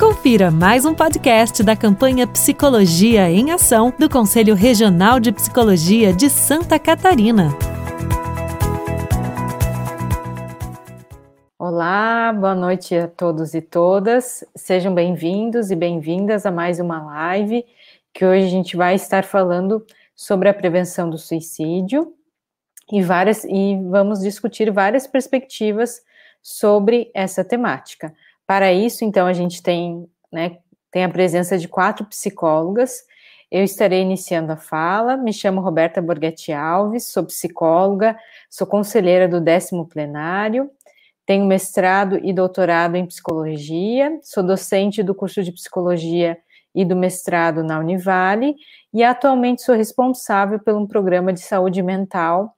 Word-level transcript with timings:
Confira 0.00 0.50
mais 0.50 0.86
um 0.86 0.94
podcast 0.94 1.62
da 1.62 1.76
campanha 1.76 2.26
Psicologia 2.26 3.30
em 3.30 3.50
Ação 3.50 3.92
do 3.98 4.08
Conselho 4.08 4.54
Regional 4.54 5.20
de 5.20 5.30
Psicologia 5.30 6.10
de 6.10 6.30
Santa 6.30 6.78
Catarina. 6.78 7.50
Olá, 11.58 12.32
boa 12.32 12.54
noite 12.54 12.94
a 12.94 13.08
todos 13.08 13.52
e 13.52 13.60
todas. 13.60 14.42
Sejam 14.56 14.94
bem-vindos 14.94 15.70
e 15.70 15.76
bem-vindas 15.76 16.46
a 16.46 16.50
mais 16.50 16.80
uma 16.80 17.04
live 17.04 17.62
que 18.14 18.24
hoje 18.24 18.46
a 18.46 18.50
gente 18.50 18.78
vai 18.78 18.94
estar 18.94 19.22
falando 19.22 19.84
sobre 20.16 20.48
a 20.48 20.54
prevenção 20.54 21.10
do 21.10 21.18
suicídio 21.18 22.14
e 22.90 23.02
várias 23.02 23.44
e 23.44 23.78
vamos 23.90 24.20
discutir 24.20 24.72
várias 24.72 25.06
perspectivas 25.06 26.00
sobre 26.40 27.10
essa 27.12 27.44
temática. 27.44 28.14
Para 28.50 28.72
isso, 28.72 29.04
então, 29.04 29.28
a 29.28 29.32
gente 29.32 29.62
tem, 29.62 30.10
né, 30.32 30.58
tem 30.90 31.04
a 31.04 31.08
presença 31.08 31.56
de 31.56 31.68
quatro 31.68 32.04
psicólogas. 32.06 33.04
Eu 33.48 33.62
estarei 33.62 34.02
iniciando 34.02 34.50
a 34.50 34.56
fala. 34.56 35.16
Me 35.16 35.32
chamo 35.32 35.60
Roberta 35.60 36.02
Borghetti 36.02 36.50
Alves, 36.50 37.06
sou 37.06 37.24
psicóloga, 37.24 38.18
sou 38.50 38.66
conselheira 38.66 39.28
do 39.28 39.40
décimo 39.40 39.86
plenário, 39.86 40.68
tenho 41.24 41.46
mestrado 41.46 42.18
e 42.24 42.32
doutorado 42.32 42.96
em 42.96 43.06
psicologia, 43.06 44.18
sou 44.20 44.42
docente 44.42 45.00
do 45.00 45.14
curso 45.14 45.44
de 45.44 45.52
psicologia 45.52 46.36
e 46.74 46.84
do 46.84 46.96
mestrado 46.96 47.62
na 47.62 47.78
Univale 47.78 48.56
e 48.92 49.04
atualmente 49.04 49.62
sou 49.62 49.76
responsável 49.76 50.58
pelo 50.58 50.80
um 50.80 50.88
programa 50.88 51.32
de 51.32 51.38
saúde 51.38 51.84
mental 51.84 52.56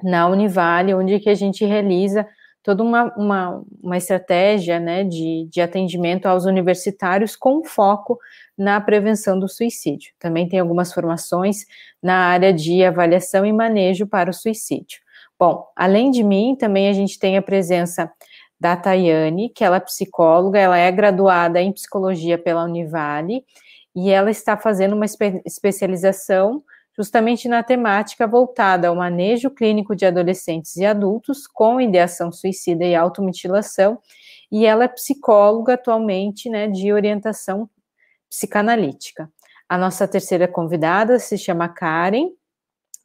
na 0.00 0.28
Univale, 0.28 0.94
onde 0.94 1.18
que 1.18 1.28
a 1.28 1.34
gente 1.34 1.64
realiza 1.64 2.24
toda 2.62 2.82
uma, 2.82 3.12
uma, 3.16 3.62
uma 3.82 3.96
estratégia 3.96 4.78
né, 4.78 5.04
de, 5.04 5.48
de 5.50 5.60
atendimento 5.60 6.26
aos 6.26 6.44
universitários 6.44 7.36
com 7.36 7.64
foco 7.64 8.18
na 8.56 8.80
prevenção 8.80 9.38
do 9.38 9.48
suicídio. 9.48 10.12
Também 10.18 10.48
tem 10.48 10.58
algumas 10.58 10.92
formações 10.92 11.64
na 12.02 12.16
área 12.16 12.52
de 12.52 12.84
avaliação 12.84 13.46
e 13.46 13.52
manejo 13.52 14.06
para 14.06 14.30
o 14.30 14.34
suicídio. 14.34 15.00
Bom, 15.38 15.64
além 15.76 16.10
de 16.10 16.24
mim, 16.24 16.56
também 16.58 16.88
a 16.88 16.92
gente 16.92 17.18
tem 17.18 17.36
a 17.36 17.42
presença 17.42 18.10
da 18.60 18.76
Tayane, 18.76 19.50
que 19.50 19.62
ela 19.62 19.76
é 19.76 19.80
psicóloga, 19.80 20.58
ela 20.58 20.76
é 20.76 20.90
graduada 20.90 21.60
em 21.60 21.72
psicologia 21.72 22.36
pela 22.36 22.64
Univale 22.64 23.44
e 23.94 24.10
ela 24.10 24.30
está 24.30 24.56
fazendo 24.56 24.94
uma 24.94 25.04
espe 25.04 25.40
especialização 25.46 26.62
justamente 26.98 27.48
na 27.48 27.62
temática 27.62 28.26
voltada 28.26 28.88
ao 28.88 28.96
manejo 28.96 29.50
clínico 29.50 29.94
de 29.94 30.04
adolescentes 30.04 30.76
e 30.76 30.84
adultos 30.84 31.46
com 31.46 31.80
ideação 31.80 32.32
suicida 32.32 32.84
e 32.84 32.96
automutilação, 32.96 34.00
e 34.50 34.66
ela 34.66 34.84
é 34.84 34.88
psicóloga 34.88 35.74
atualmente, 35.74 36.50
né, 36.50 36.66
de 36.66 36.92
orientação 36.92 37.70
psicanalítica. 38.28 39.30
A 39.68 39.78
nossa 39.78 40.08
terceira 40.08 40.48
convidada 40.48 41.20
se 41.20 41.38
chama 41.38 41.68
Karen, 41.68 42.30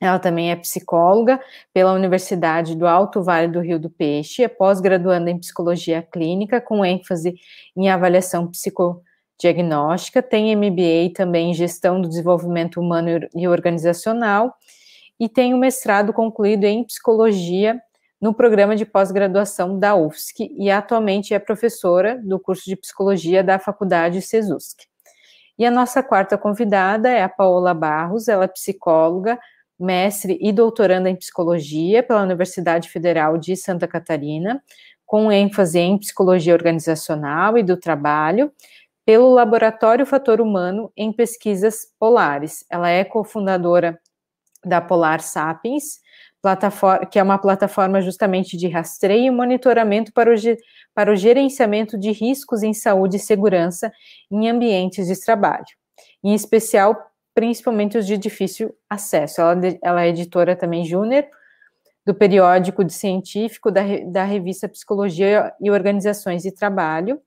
ela 0.02 0.18
também 0.18 0.52
é 0.52 0.56
psicóloga 0.56 1.40
pela 1.72 1.94
Universidade 1.94 2.76
do 2.76 2.88
Alto 2.88 3.22
Vale 3.22 3.48
do 3.48 3.62
Rio 3.62 3.80
do 3.80 3.90
Peixe, 3.90 4.44
é 4.44 4.48
pós-graduanda 4.48 5.30
em 5.30 5.40
psicologia 5.40 6.02
clínica, 6.02 6.60
com 6.60 6.84
ênfase 6.84 7.36
em 7.78 7.90
avaliação 7.90 8.48
psicológica 8.50 9.13
diagnóstica, 9.40 10.22
tem 10.22 10.56
MBA 10.56 11.14
também 11.16 11.52
em 11.52 11.54
gestão 11.54 12.00
do 12.00 12.08
desenvolvimento 12.08 12.80
humano 12.80 13.28
e 13.36 13.48
organizacional, 13.48 14.56
e 15.20 15.30
tem 15.30 15.54
o 15.54 15.58
um 15.58 15.60
mestrado 15.60 16.12
concluído 16.14 16.66
em 16.66 16.84
psicologia 16.84 17.82
no 18.20 18.34
programa 18.34 18.76
de 18.76 18.86
pós-graduação 18.86 19.78
da 19.78 19.96
UFSC 19.96 20.50
e 20.58 20.72
atualmente 20.72 21.34
é 21.34 21.40
professora 21.40 22.20
do 22.24 22.40
curso 22.40 22.64
de 22.66 22.76
psicologia 22.76 23.44
da 23.44 23.60
Faculdade 23.60 24.22
CESUSC. 24.22 24.86
E 25.58 25.66
a 25.66 25.72
nossa 25.72 26.02
quarta 26.02 26.38
convidada 26.38 27.10
é 27.10 27.22
a 27.22 27.30
Paola 27.30 27.74
Barros, 27.74 28.28
ela 28.28 28.46
é 28.46 28.48
psicóloga, 28.48 29.38
mestre 29.80 30.38
e 30.42 30.52
doutoranda 30.52 31.10
em 31.10 31.16
psicologia 31.16 32.02
pela 32.02 32.24
Universidade 32.24 32.90
Federal 32.90 33.38
de 33.38 33.56
Santa 33.56 33.88
Catarina, 33.88 34.64
com 35.06 35.32
ênfase 35.32 35.80
em 35.80 35.98
psicologia 35.98 36.54
organizacional 36.54 37.58
e 37.58 37.64
do 37.64 37.78
trabalho, 37.78 38.52
pelo 39.06 39.34
Laboratório 39.34 40.06
Fator 40.06 40.40
Humano 40.40 40.92
em 40.96 41.12
Pesquisas 41.12 41.88
Polares. 42.00 42.66
Ela 42.70 42.90
é 42.90 43.04
cofundadora 43.04 44.00
da 44.66 44.80
Polar 44.80 45.22
Sapiens, 45.22 46.00
que 47.12 47.20
é 47.20 47.24
uma 47.24 47.38
plataforma 47.38 48.02
justamente 48.02 48.58
de 48.58 48.68
rastreio 48.68 49.28
e 49.28 49.32
monitoramento 49.32 50.12
para 50.12 50.34
o, 50.34 50.36
para 50.94 51.12
o 51.12 51.16
gerenciamento 51.16 51.98
de 51.98 52.12
riscos 52.12 52.64
em 52.64 52.74
saúde 52.74 53.18
e 53.18 53.20
segurança 53.20 53.92
em 54.30 54.50
ambientes 54.50 55.08
de 55.08 55.20
trabalho, 55.20 55.66
em 56.24 56.34
especial, 56.34 56.96
principalmente 57.34 57.98
os 57.98 58.06
de 58.06 58.18
difícil 58.18 58.76
acesso. 58.90 59.42
Ela, 59.42 59.56
ela 59.82 60.04
é 60.04 60.10
editora 60.10 60.56
também 60.56 60.86
júnior 60.86 61.26
do 62.06 62.14
periódico 62.14 62.84
de 62.84 62.92
científico 62.92 63.72
da, 63.72 63.82
da 64.12 64.26
revista 64.26 64.68
Psicologia 64.68 65.54
e 65.62 65.72
Organizações 65.72 66.44
de 66.44 66.52
Trabalho, 66.52 67.22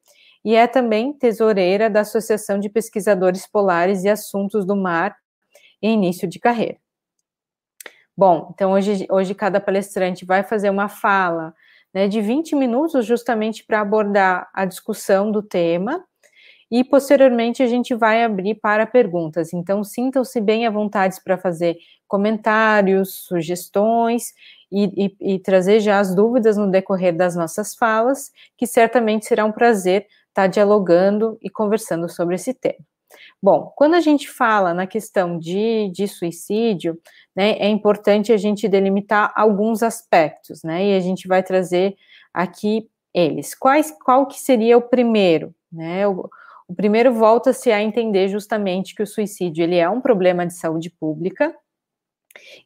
e 0.47 0.55
é 0.55 0.69
também 0.69 1.13
tesoureira 1.13 1.91
da 1.91 2.03
Associação 2.03 2.61
de 2.61 2.69
Pesquisadores 2.69 3.49
Polares 3.49 4.05
e 4.05 4.09
Assuntos 4.09 4.65
do 4.65 4.77
Mar 4.77 5.17
em 5.83 5.95
início 5.95 6.29
de 6.29 6.39
carreira. 6.39 6.77
Bom, 8.17 8.53
então 8.55 8.71
hoje, 8.71 9.09
hoje 9.11 9.35
cada 9.35 9.59
palestrante 9.59 10.25
vai 10.25 10.45
fazer 10.45 10.71
uma 10.71 10.89
fala 10.89 11.53
né, 11.93 12.07
de 12.07 12.21
20 12.21 12.55
minutos 12.55 13.05
justamente 13.05 13.65
para 13.67 13.81
abordar 13.81 14.49
a 14.55 14.65
discussão 14.65 15.33
do 15.33 15.43
tema 15.43 16.05
e 16.71 16.85
posteriormente 16.85 17.61
a 17.61 17.67
gente 17.67 17.93
vai 17.93 18.23
abrir 18.23 18.55
para 18.55 18.87
perguntas. 18.87 19.53
Então 19.53 19.83
sintam-se 19.83 20.41
bem 20.41 20.65
à 20.65 20.71
vontade 20.71 21.17
para 21.25 21.37
fazer 21.37 21.77
comentários, 22.07 23.27
sugestões 23.27 24.33
e, 24.71 25.07
e, 25.21 25.35
e, 25.35 25.39
trazer 25.41 25.81
já 25.81 25.99
as 25.99 26.15
dúvidas 26.15 26.57
no 26.57 26.71
decorrer 26.71 27.17
das 27.17 27.35
nossas 27.35 27.75
falas, 27.75 28.31
que 28.57 28.65
certamente 28.65 29.27
será 29.27 29.45
um 29.45 29.51
prazer 29.51 30.07
está 30.37 30.47
dialogando 30.47 31.39
e 31.41 31.49
conversando 31.49 32.11
sobre 32.11 32.35
esse 32.35 32.53
tema. 32.53 32.85
Bom, 33.43 33.73
quando 33.75 33.95
a 33.95 34.01
gente 34.01 34.29
fala 34.29 34.75
na 34.75 34.87
questão 34.87 35.39
de, 35.39 35.91
de 35.91 36.07
suicídio, 36.07 36.99
né, 37.35 37.53
é 37.53 37.69
importante 37.69 38.33
a 38.33 38.37
gente 38.37 38.69
delimitar 38.69 39.33
alguns 39.35 39.83
aspectos, 39.83 40.63
né, 40.63 40.85
e 40.85 40.97
a 40.97 41.01
gente 41.01 41.27
vai 41.27 41.43
trazer 41.43 41.97
aqui 42.35 42.87
eles. 43.15 43.55
Quais, 43.55 43.91
qual 44.05 44.27
que 44.27 44.39
seria 44.39 44.77
o 44.77 44.83
primeiro, 44.83 45.55
né, 45.73 46.07
o, 46.07 46.29
o 46.69 46.75
primeiro 46.75 47.15
volta-se 47.15 47.73
a 47.73 47.83
entender 47.83 48.29
justamente 48.29 48.95
que 48.95 49.03
o 49.03 49.07
suicídio, 49.07 49.63
ele 49.63 49.77
é 49.77 49.89
um 49.89 50.03
problema 50.03 50.47
de 50.47 50.55
saúde 50.55 50.91
pública, 50.91 51.55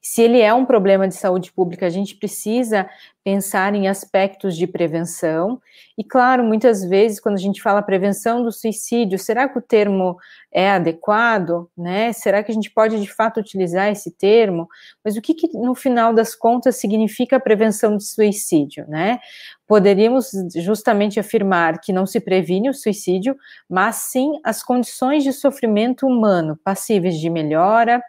se 0.00 0.22
ele 0.22 0.40
é 0.40 0.52
um 0.52 0.64
problema 0.64 1.06
de 1.06 1.14
saúde 1.14 1.52
pública, 1.52 1.86
a 1.86 1.90
gente 1.90 2.16
precisa 2.16 2.88
pensar 3.22 3.74
em 3.74 3.86
aspectos 3.86 4.56
de 4.56 4.66
prevenção. 4.66 5.60
E, 5.96 6.02
claro, 6.02 6.42
muitas 6.42 6.82
vezes, 6.82 7.20
quando 7.20 7.34
a 7.34 7.40
gente 7.40 7.60
fala 7.60 7.82
prevenção 7.82 8.42
do 8.42 8.50
suicídio, 8.50 9.18
será 9.18 9.48
que 9.48 9.58
o 9.58 9.62
termo 9.62 10.16
é 10.50 10.70
adequado? 10.70 11.70
Né? 11.76 12.12
Será 12.12 12.42
que 12.42 12.50
a 12.50 12.54
gente 12.54 12.70
pode, 12.70 12.98
de 12.98 13.12
fato, 13.12 13.38
utilizar 13.38 13.90
esse 13.90 14.10
termo? 14.10 14.66
Mas 15.04 15.16
o 15.16 15.22
que, 15.22 15.34
que 15.34 15.48
no 15.52 15.74
final 15.74 16.14
das 16.14 16.34
contas, 16.34 16.76
significa 16.76 17.38
prevenção 17.38 17.96
de 17.96 18.04
suicídio? 18.04 18.86
Né? 18.88 19.20
Poderíamos 19.66 20.30
justamente 20.56 21.20
afirmar 21.20 21.78
que 21.80 21.92
não 21.92 22.06
se 22.06 22.20
previne 22.20 22.70
o 22.70 22.74
suicídio, 22.74 23.36
mas 23.68 23.96
sim 23.96 24.40
as 24.42 24.62
condições 24.62 25.22
de 25.22 25.32
sofrimento 25.32 26.06
humano 26.06 26.58
passíveis 26.64 27.18
de 27.18 27.28
melhora 27.28 28.02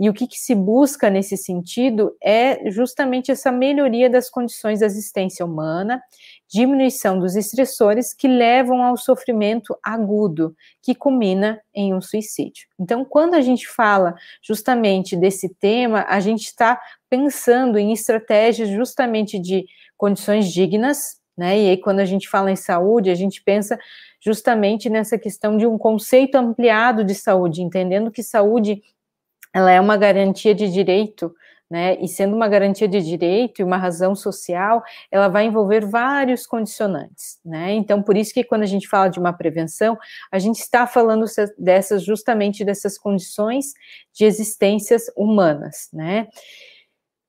e 0.00 0.08
o 0.08 0.14
que, 0.14 0.26
que, 0.26 0.38
se 0.38 0.54
busca 0.54 1.10
nesse 1.10 1.36
sentido 1.36 2.16
é 2.24 2.70
justamente 2.70 3.30
essa 3.30 3.52
melhoria 3.52 4.08
das 4.08 4.30
condições 4.30 4.80
da 4.80 4.86
existência 4.86 5.44
humana, 5.44 6.02
diminuição 6.48 7.20
dos 7.20 7.36
estressores 7.36 8.14
que 8.14 8.26
levam 8.26 8.82
ao 8.82 8.96
sofrimento 8.96 9.76
agudo, 9.82 10.56
que 10.82 10.94
culmina 10.94 11.60
em 11.74 11.92
um 11.92 12.00
suicídio. 12.00 12.66
Então, 12.78 13.04
quando 13.04 13.34
a 13.34 13.42
gente 13.42 13.68
fala 13.68 14.14
justamente 14.42 15.14
desse 15.14 15.54
tema, 15.60 16.06
a 16.08 16.18
gente 16.18 16.46
está 16.46 16.80
pensando 17.10 17.78
em 17.78 17.92
estratégias 17.92 18.70
justamente 18.70 19.38
de 19.38 19.66
condições 19.98 20.50
dignas, 20.50 21.20
né? 21.36 21.60
E 21.60 21.68
aí, 21.68 21.76
quando 21.76 22.00
a 22.00 22.06
gente 22.06 22.26
fala 22.26 22.50
em 22.50 22.56
saúde, 22.56 23.10
a 23.10 23.14
gente 23.14 23.42
pensa 23.42 23.78
justamente 24.18 24.88
nessa 24.88 25.18
questão 25.18 25.58
de 25.58 25.66
um 25.66 25.76
conceito 25.76 26.36
ampliado 26.36 27.04
de 27.04 27.14
saúde, 27.14 27.60
entendendo 27.60 28.10
que 28.10 28.22
saúde 28.22 28.82
ela 29.52 29.70
é 29.70 29.80
uma 29.80 29.96
garantia 29.96 30.54
de 30.54 30.70
direito, 30.70 31.34
né? 31.70 31.96
E 32.00 32.08
sendo 32.08 32.34
uma 32.34 32.48
garantia 32.48 32.88
de 32.88 33.00
direito 33.00 33.60
e 33.60 33.64
uma 33.64 33.76
razão 33.76 34.14
social, 34.16 34.82
ela 35.10 35.28
vai 35.28 35.44
envolver 35.46 35.86
vários 35.86 36.44
condicionantes, 36.46 37.38
né? 37.44 37.72
Então, 37.74 38.02
por 38.02 38.16
isso 38.16 38.34
que 38.34 38.42
quando 38.42 38.62
a 38.62 38.66
gente 38.66 38.88
fala 38.88 39.08
de 39.08 39.20
uma 39.20 39.32
prevenção, 39.32 39.96
a 40.32 40.38
gente 40.38 40.58
está 40.58 40.86
falando 40.86 41.24
dessas 41.56 42.02
justamente 42.02 42.64
dessas 42.64 42.98
condições 42.98 43.72
de 44.12 44.24
existências 44.24 45.04
humanas, 45.16 45.88
né? 45.92 46.26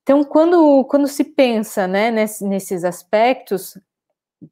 Então, 0.02 0.24
quando, 0.24 0.84
quando 0.86 1.08
se 1.08 1.24
pensa 1.24 1.88
né, 1.88 2.10
nesses 2.10 2.84
aspectos, 2.84 3.78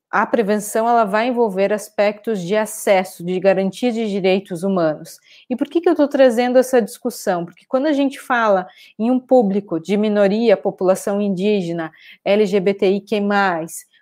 a 0.09 0.25
prevenção 0.25 0.88
ela 0.88 1.03
vai 1.03 1.27
envolver 1.27 1.74
aspectos 1.74 2.41
de 2.41 2.56
acesso, 2.56 3.24
de 3.24 3.39
garantia 3.39 3.91
de 3.91 4.07
direitos 4.09 4.63
humanos. 4.63 5.19
E 5.50 5.56
por 5.56 5.68
que, 5.68 5.81
que 5.81 5.89
eu 5.89 5.94
estou 5.94 6.07
trazendo 6.07 6.57
essa 6.57 6.81
discussão? 6.81 7.45
Porque 7.45 7.65
quando 7.68 7.88
a 7.88 7.94
gente 7.94 8.19
fala 8.19 8.68
em 8.97 9.09
um 9.09 9.19
público 9.19 9.80
de 9.80 9.97
minoria, 9.97 10.56
população 10.56 11.21
indígena, 11.21 11.91
LGBTIQ+, 12.24 13.21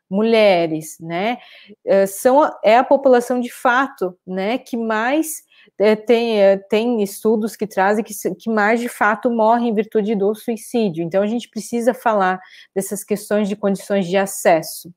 mulheres, 0.10 0.98
né, 1.00 1.38
eh, 1.86 2.06
são, 2.06 2.50
é 2.63 2.78
a 2.78 2.83
população 2.83 3.40
de 3.40 3.51
fato, 3.51 4.18
né, 4.25 4.57
que 4.57 4.78
mais 4.78 5.44
é, 5.80 5.95
tem, 5.95 6.42
é, 6.42 6.57
tem 6.57 7.04
estudos 7.04 7.56
que 7.56 7.68
trazem 7.68 8.04
que, 8.04 8.13
que 8.36 8.50
mais 8.50 8.80
de 8.80 8.90
fato 8.90 9.30
morrem 9.30 9.69
em 9.69 9.74
virtude 9.74 10.16
do 10.16 10.33
suicídio. 10.33 11.04
Então, 11.04 11.22
a 11.22 11.28
gente 11.28 11.50
precisa 11.50 11.94
falar 11.94 12.40
dessas 12.74 13.04
questões 13.04 13.50
de 13.50 13.56
condições 13.56 14.07
de 14.07 14.18
acesso. 14.18 14.92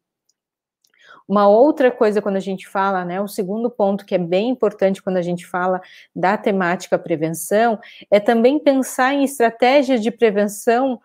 Uma 1.31 1.47
outra 1.47 1.93
coisa 1.93 2.21
quando 2.21 2.35
a 2.35 2.41
gente 2.41 2.67
fala, 2.67 3.05
né, 3.05 3.21
o 3.21 3.29
segundo 3.29 3.71
ponto 3.71 4.05
que 4.05 4.17
é 4.17 4.19
bem 4.19 4.49
importante 4.49 5.01
quando 5.01 5.17
a 5.17 5.23
gente 5.23 5.47
fala 5.47 5.81
da 6.13 6.37
temática 6.37 6.99
prevenção, 6.99 7.79
é 8.11 8.19
também 8.19 8.59
pensar 8.59 9.15
em 9.15 9.23
estratégias 9.23 10.03
de 10.03 10.11
prevenção 10.11 11.01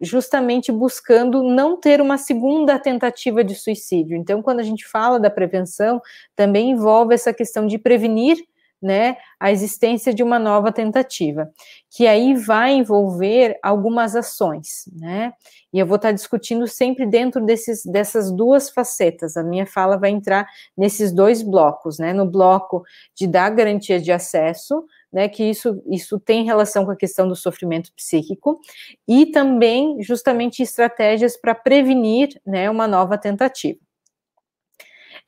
justamente 0.00 0.72
buscando 0.72 1.42
não 1.42 1.78
ter 1.78 2.00
uma 2.00 2.16
segunda 2.16 2.78
tentativa 2.78 3.44
de 3.44 3.54
suicídio. 3.54 4.16
Então, 4.16 4.40
quando 4.40 4.60
a 4.60 4.62
gente 4.62 4.86
fala 4.86 5.20
da 5.20 5.28
prevenção, 5.28 6.00
também 6.34 6.70
envolve 6.70 7.12
essa 7.12 7.34
questão 7.34 7.66
de 7.66 7.76
prevenir 7.76 8.38
né, 8.80 9.16
a 9.40 9.50
existência 9.50 10.14
de 10.14 10.22
uma 10.22 10.38
nova 10.38 10.70
tentativa, 10.72 11.50
que 11.90 12.06
aí 12.06 12.34
vai 12.34 12.72
envolver 12.74 13.58
algumas 13.62 14.14
ações, 14.14 14.84
né? 14.96 15.32
E 15.72 15.78
eu 15.78 15.86
vou 15.86 15.96
estar 15.96 16.12
discutindo 16.12 16.66
sempre 16.66 17.04
dentro 17.04 17.44
desses, 17.44 17.84
dessas 17.84 18.30
duas 18.30 18.70
facetas. 18.70 19.36
A 19.36 19.42
minha 19.42 19.66
fala 19.66 19.98
vai 19.98 20.10
entrar 20.10 20.46
nesses 20.76 21.12
dois 21.12 21.42
blocos, 21.42 21.98
né? 21.98 22.12
No 22.12 22.24
bloco 22.24 22.82
de 23.14 23.26
dar 23.26 23.50
garantia 23.50 24.00
de 24.00 24.12
acesso, 24.12 24.84
né? 25.12 25.28
Que 25.28 25.44
isso, 25.44 25.82
isso 25.90 26.20
tem 26.20 26.44
relação 26.44 26.84
com 26.84 26.92
a 26.92 26.96
questão 26.96 27.26
do 27.28 27.36
sofrimento 27.36 27.92
psíquico, 27.96 28.60
e 29.06 29.26
também 29.26 30.02
justamente 30.02 30.62
estratégias 30.62 31.36
para 31.36 31.54
prevenir 31.54 32.28
né, 32.46 32.70
uma 32.70 32.86
nova 32.86 33.18
tentativa. 33.18 33.87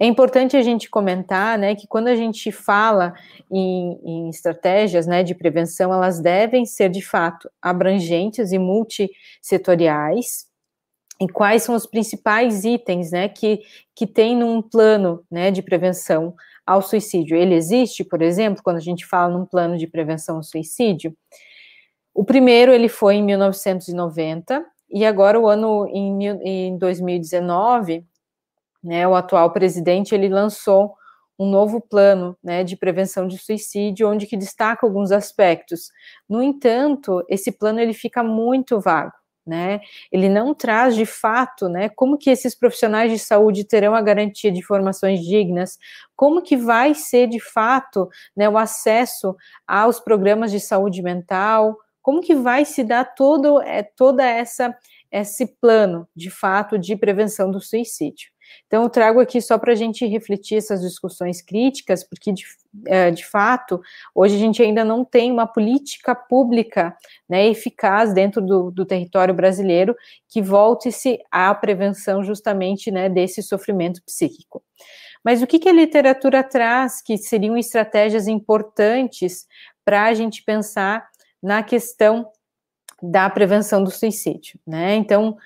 É 0.02 0.06
importante 0.06 0.56
a 0.56 0.62
gente 0.62 0.88
comentar, 0.88 1.58
né, 1.58 1.74
que 1.74 1.86
quando 1.86 2.08
a 2.08 2.16
gente 2.16 2.50
fala 2.50 3.12
em, 3.50 4.00
em, 4.02 4.30
estratégias, 4.30 5.06
né, 5.06 5.22
de 5.22 5.34
prevenção, 5.34 5.92
elas 5.92 6.18
devem 6.20 6.64
ser 6.64 6.88
de 6.88 7.02
fato 7.02 7.50
abrangentes 7.60 8.50
e 8.50 8.58
multissetoriais. 8.58 10.46
E 11.20 11.28
quais 11.28 11.64
são 11.64 11.74
os 11.74 11.84
principais 11.84 12.64
itens, 12.64 13.10
né, 13.10 13.28
que, 13.28 13.60
que 13.94 14.06
tem 14.06 14.34
num 14.34 14.62
plano, 14.62 15.22
né, 15.30 15.50
de 15.50 15.60
prevenção 15.60 16.34
ao 16.66 16.80
suicídio? 16.80 17.36
Ele 17.36 17.54
existe, 17.54 18.02
por 18.02 18.22
exemplo, 18.22 18.62
quando 18.64 18.78
a 18.78 18.80
gente 18.80 19.04
fala 19.04 19.36
num 19.36 19.44
plano 19.44 19.76
de 19.76 19.86
prevenção 19.86 20.36
ao 20.36 20.42
suicídio? 20.42 21.14
O 22.14 22.24
primeiro, 22.24 22.72
ele 22.72 22.88
foi 22.88 23.16
em 23.16 23.22
1990, 23.22 24.64
e 24.90 25.04
agora 25.04 25.38
o 25.38 25.46
ano 25.46 25.86
em, 25.88 26.26
em 26.42 26.78
2019 26.78 28.06
né, 28.82 29.06
o 29.06 29.14
atual 29.14 29.52
presidente 29.52 30.14
ele 30.14 30.28
lançou 30.28 30.94
um 31.38 31.48
novo 31.48 31.80
plano 31.80 32.36
né, 32.44 32.62
de 32.62 32.76
prevenção 32.76 33.26
de 33.26 33.38
suicídio, 33.38 34.08
onde 34.10 34.26
que 34.26 34.36
destaca 34.36 34.86
alguns 34.86 35.10
aspectos. 35.10 35.90
No 36.28 36.42
entanto, 36.42 37.24
esse 37.30 37.50
plano 37.50 37.80
ele 37.80 37.94
fica 37.94 38.22
muito 38.22 38.78
vago. 38.78 39.12
Né? 39.46 39.80
Ele 40.12 40.28
não 40.28 40.54
traz 40.54 40.94
de 40.94 41.06
fato, 41.06 41.66
né, 41.66 41.88
como 41.88 42.18
que 42.18 42.28
esses 42.28 42.54
profissionais 42.54 43.10
de 43.10 43.18
saúde 43.18 43.64
terão 43.64 43.94
a 43.94 44.02
garantia 44.02 44.52
de 44.52 44.58
informações 44.58 45.20
dignas, 45.20 45.78
como 46.14 46.42
que 46.42 46.58
vai 46.58 46.94
ser 46.94 47.26
de 47.26 47.40
fato, 47.40 48.06
né, 48.36 48.48
o 48.48 48.58
acesso 48.58 49.34
aos 49.66 49.98
programas 49.98 50.52
de 50.52 50.60
saúde 50.60 51.02
mental, 51.02 51.74
como 52.02 52.20
que 52.20 52.34
vai 52.34 52.66
se 52.66 52.84
dar 52.84 53.04
todo 53.14 53.60
é, 53.62 53.82
toda 53.82 54.24
essa 54.24 54.76
esse 55.10 55.46
plano 55.60 56.06
de 56.14 56.30
fato 56.30 56.78
de 56.78 56.94
prevenção 56.94 57.50
do 57.50 57.60
suicídio. 57.60 58.29
Então, 58.66 58.82
eu 58.82 58.88
trago 58.88 59.20
aqui 59.20 59.40
só 59.40 59.58
para 59.58 59.72
a 59.72 59.76
gente 59.76 60.06
refletir 60.06 60.56
essas 60.56 60.80
discussões 60.80 61.42
críticas, 61.42 62.04
porque, 62.04 62.32
de, 62.32 62.44
é, 62.86 63.10
de, 63.10 63.24
fato, 63.24 63.80
hoje 64.14 64.36
a 64.36 64.38
gente 64.38 64.62
ainda 64.62 64.84
não 64.84 65.04
tem 65.04 65.30
uma 65.30 65.46
política 65.46 66.14
pública 66.14 66.96
né, 67.28 67.46
eficaz 67.46 68.12
dentro 68.12 68.40
do, 68.40 68.70
do 68.70 68.84
território 68.86 69.34
brasileiro 69.34 69.94
que 70.28 70.40
volte-se 70.40 71.18
à 71.30 71.54
prevenção 71.54 72.22
justamente 72.22 72.90
né, 72.90 73.08
desse 73.08 73.42
sofrimento 73.42 74.02
psíquico. 74.04 74.62
Mas 75.24 75.42
o 75.42 75.46
que, 75.46 75.58
que 75.58 75.68
a 75.68 75.72
literatura 75.72 76.42
traz 76.42 77.02
que 77.02 77.18
seriam 77.18 77.56
estratégias 77.56 78.26
importantes 78.26 79.46
para 79.84 80.04
a 80.04 80.14
gente 80.14 80.42
pensar 80.42 81.08
na 81.42 81.62
questão 81.62 82.30
da 83.02 83.28
prevenção 83.30 83.82
do 83.82 83.90
suicídio, 83.90 84.58
né? 84.66 84.94
Então, 84.94 85.36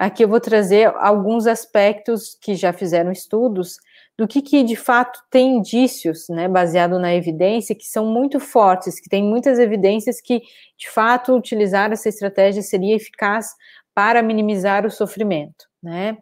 Aqui 0.00 0.24
eu 0.24 0.28
vou 0.30 0.40
trazer 0.40 0.86
alguns 0.96 1.46
aspectos 1.46 2.34
que 2.40 2.54
já 2.54 2.72
fizeram 2.72 3.12
estudos 3.12 3.76
do 4.16 4.26
que, 4.26 4.40
que 4.40 4.62
de 4.64 4.74
fato 4.74 5.20
tem 5.30 5.58
indícios, 5.58 6.26
né, 6.30 6.48
baseado 6.48 6.98
na 6.98 7.14
evidência, 7.14 7.74
que 7.74 7.84
são 7.84 8.06
muito 8.06 8.40
fortes, 8.40 8.98
que 8.98 9.10
tem 9.10 9.22
muitas 9.22 9.58
evidências 9.58 10.18
que 10.18 10.40
de 10.78 10.88
fato 10.88 11.36
utilizar 11.36 11.92
essa 11.92 12.08
estratégia 12.08 12.62
seria 12.62 12.96
eficaz 12.96 13.54
para 13.94 14.22
minimizar 14.22 14.86
o 14.86 14.90
sofrimento, 14.90 15.66
né? 15.82 16.16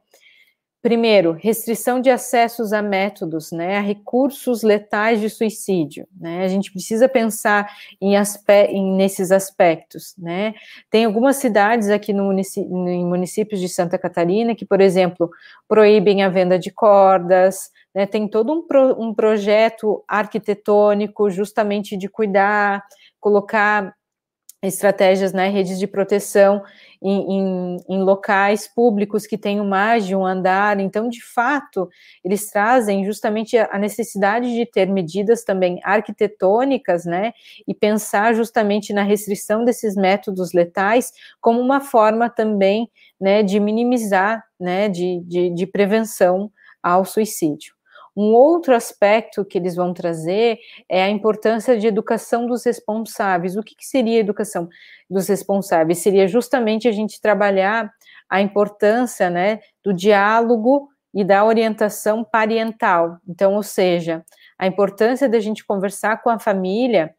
Primeiro, 0.80 1.32
restrição 1.32 2.00
de 2.00 2.08
acessos 2.08 2.72
a 2.72 2.80
métodos, 2.80 3.50
né, 3.50 3.78
a 3.78 3.80
recursos 3.80 4.62
letais 4.62 5.20
de 5.20 5.28
suicídio, 5.28 6.06
né, 6.16 6.44
a 6.44 6.48
gente 6.48 6.70
precisa 6.70 7.08
pensar 7.08 7.68
em, 8.00 8.16
aspe 8.16 8.52
em 8.68 8.94
nesses 8.96 9.32
aspectos, 9.32 10.14
né, 10.16 10.54
tem 10.88 11.04
algumas 11.04 11.34
cidades 11.36 11.88
aqui 11.88 12.12
no 12.12 12.32
em 12.32 13.04
municípios 13.04 13.60
de 13.60 13.68
Santa 13.68 13.98
Catarina 13.98 14.54
que, 14.54 14.64
por 14.64 14.80
exemplo, 14.80 15.28
proíbem 15.66 16.22
a 16.22 16.28
venda 16.28 16.56
de 16.56 16.70
cordas, 16.70 17.70
né, 17.92 18.06
tem 18.06 18.28
todo 18.28 18.52
um, 18.52 18.64
pro, 18.64 19.02
um 19.02 19.12
projeto 19.12 20.04
arquitetônico 20.06 21.28
justamente 21.28 21.96
de 21.96 22.08
cuidar, 22.08 22.84
colocar 23.18 23.97
estratégias, 24.62 25.32
né, 25.32 25.48
redes 25.48 25.78
de 25.78 25.86
proteção 25.86 26.62
em, 27.00 27.38
em, 27.38 27.76
em, 27.88 28.02
locais 28.02 28.66
públicos 28.66 29.24
que 29.24 29.38
tenham 29.38 29.64
mais 29.64 30.04
de 30.04 30.16
um 30.16 30.26
andar. 30.26 30.80
Então, 30.80 31.08
de 31.08 31.22
fato, 31.22 31.88
eles 32.24 32.50
trazem 32.50 33.04
justamente 33.04 33.56
a 33.56 33.78
necessidade 33.78 34.52
de 34.52 34.66
ter 34.66 34.88
medidas 34.88 35.44
também 35.44 35.78
arquitetônicas, 35.84 37.04
né, 37.04 37.32
e 37.68 37.74
pensar 37.74 38.34
justamente 38.34 38.92
na 38.92 39.02
restrição 39.02 39.64
desses 39.64 39.94
métodos 39.94 40.52
letais 40.52 41.12
como 41.40 41.60
uma 41.60 41.80
forma 41.80 42.28
também, 42.28 42.90
né, 43.20 43.44
de 43.44 43.60
minimizar, 43.60 44.44
né, 44.58 44.88
de, 44.88 45.20
de, 45.24 45.50
de 45.54 45.66
prevenção 45.66 46.50
ao 46.82 47.04
suicídio. 47.04 47.77
Um 48.20 48.34
outro 48.34 48.74
aspecto 48.74 49.44
que 49.44 49.56
eles 49.56 49.76
vão 49.76 49.94
trazer 49.94 50.58
é 50.88 51.04
a 51.04 51.08
importância 51.08 51.78
de 51.78 51.86
educação 51.86 52.48
dos 52.48 52.64
responsáveis. 52.64 53.56
O 53.56 53.62
que, 53.62 53.76
que 53.76 53.86
seria 53.86 54.18
educação 54.18 54.68
dos 55.08 55.28
responsáveis? 55.28 55.98
Seria 55.98 56.26
justamente 56.26 56.88
a 56.88 56.90
gente 56.90 57.20
trabalhar 57.20 57.94
a 58.28 58.42
importância 58.42 59.30
né, 59.30 59.60
do 59.84 59.94
diálogo 59.94 60.88
e 61.14 61.22
da 61.22 61.44
orientação 61.44 62.24
parental. 62.24 63.18
Então, 63.24 63.54
ou 63.54 63.62
seja, 63.62 64.24
a 64.58 64.66
importância 64.66 65.28
da 65.28 65.38
gente 65.38 65.64
conversar 65.64 66.20
com 66.20 66.28
a 66.28 66.40
família 66.40 67.14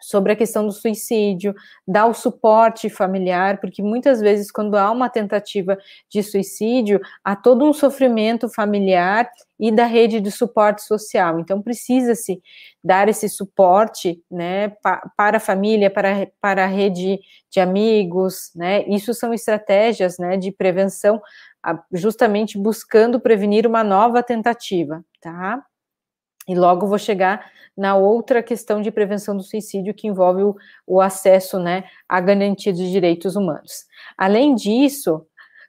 sobre 0.00 0.32
a 0.32 0.36
questão 0.36 0.64
do 0.64 0.72
suicídio, 0.72 1.54
dar 1.86 2.06
o 2.06 2.14
suporte 2.14 2.88
familiar, 2.88 3.60
porque 3.60 3.82
muitas 3.82 4.20
vezes, 4.20 4.50
quando 4.50 4.76
há 4.76 4.90
uma 4.90 5.08
tentativa 5.08 5.76
de 6.08 6.22
suicídio, 6.22 7.00
há 7.24 7.34
todo 7.34 7.64
um 7.64 7.72
sofrimento 7.72 8.48
familiar 8.48 9.28
e 9.58 9.72
da 9.72 9.84
rede 9.86 10.20
de 10.20 10.30
suporte 10.30 10.82
social. 10.82 11.40
Então, 11.40 11.60
precisa-se 11.60 12.40
dar 12.82 13.08
esse 13.08 13.28
suporte 13.28 14.22
né, 14.30 14.68
para 15.16 15.38
a 15.38 15.40
família, 15.40 15.90
para, 15.90 16.28
para 16.40 16.64
a 16.64 16.68
rede 16.68 17.18
de 17.50 17.60
amigos, 17.60 18.50
né? 18.54 18.84
Isso 18.86 19.12
são 19.14 19.34
estratégias 19.34 20.18
né, 20.18 20.36
de 20.36 20.52
prevenção, 20.52 21.20
justamente 21.92 22.56
buscando 22.56 23.18
prevenir 23.18 23.66
uma 23.66 23.82
nova 23.82 24.22
tentativa, 24.22 25.04
tá? 25.20 25.62
E 26.48 26.54
logo 26.54 26.86
vou 26.86 26.98
chegar 26.98 27.50
na 27.76 27.94
outra 27.94 28.42
questão 28.42 28.82
de 28.82 28.90
prevenção 28.90 29.36
do 29.36 29.42
suicídio 29.42 29.94
que 29.94 30.08
envolve 30.08 30.42
o, 30.42 30.56
o 30.84 31.00
acesso 31.00 31.60
né, 31.60 31.84
à 32.08 32.20
garantia 32.20 32.72
de 32.72 32.90
direitos 32.90 33.36
humanos. 33.36 33.84
Além 34.16 34.54
disso, 34.54 35.26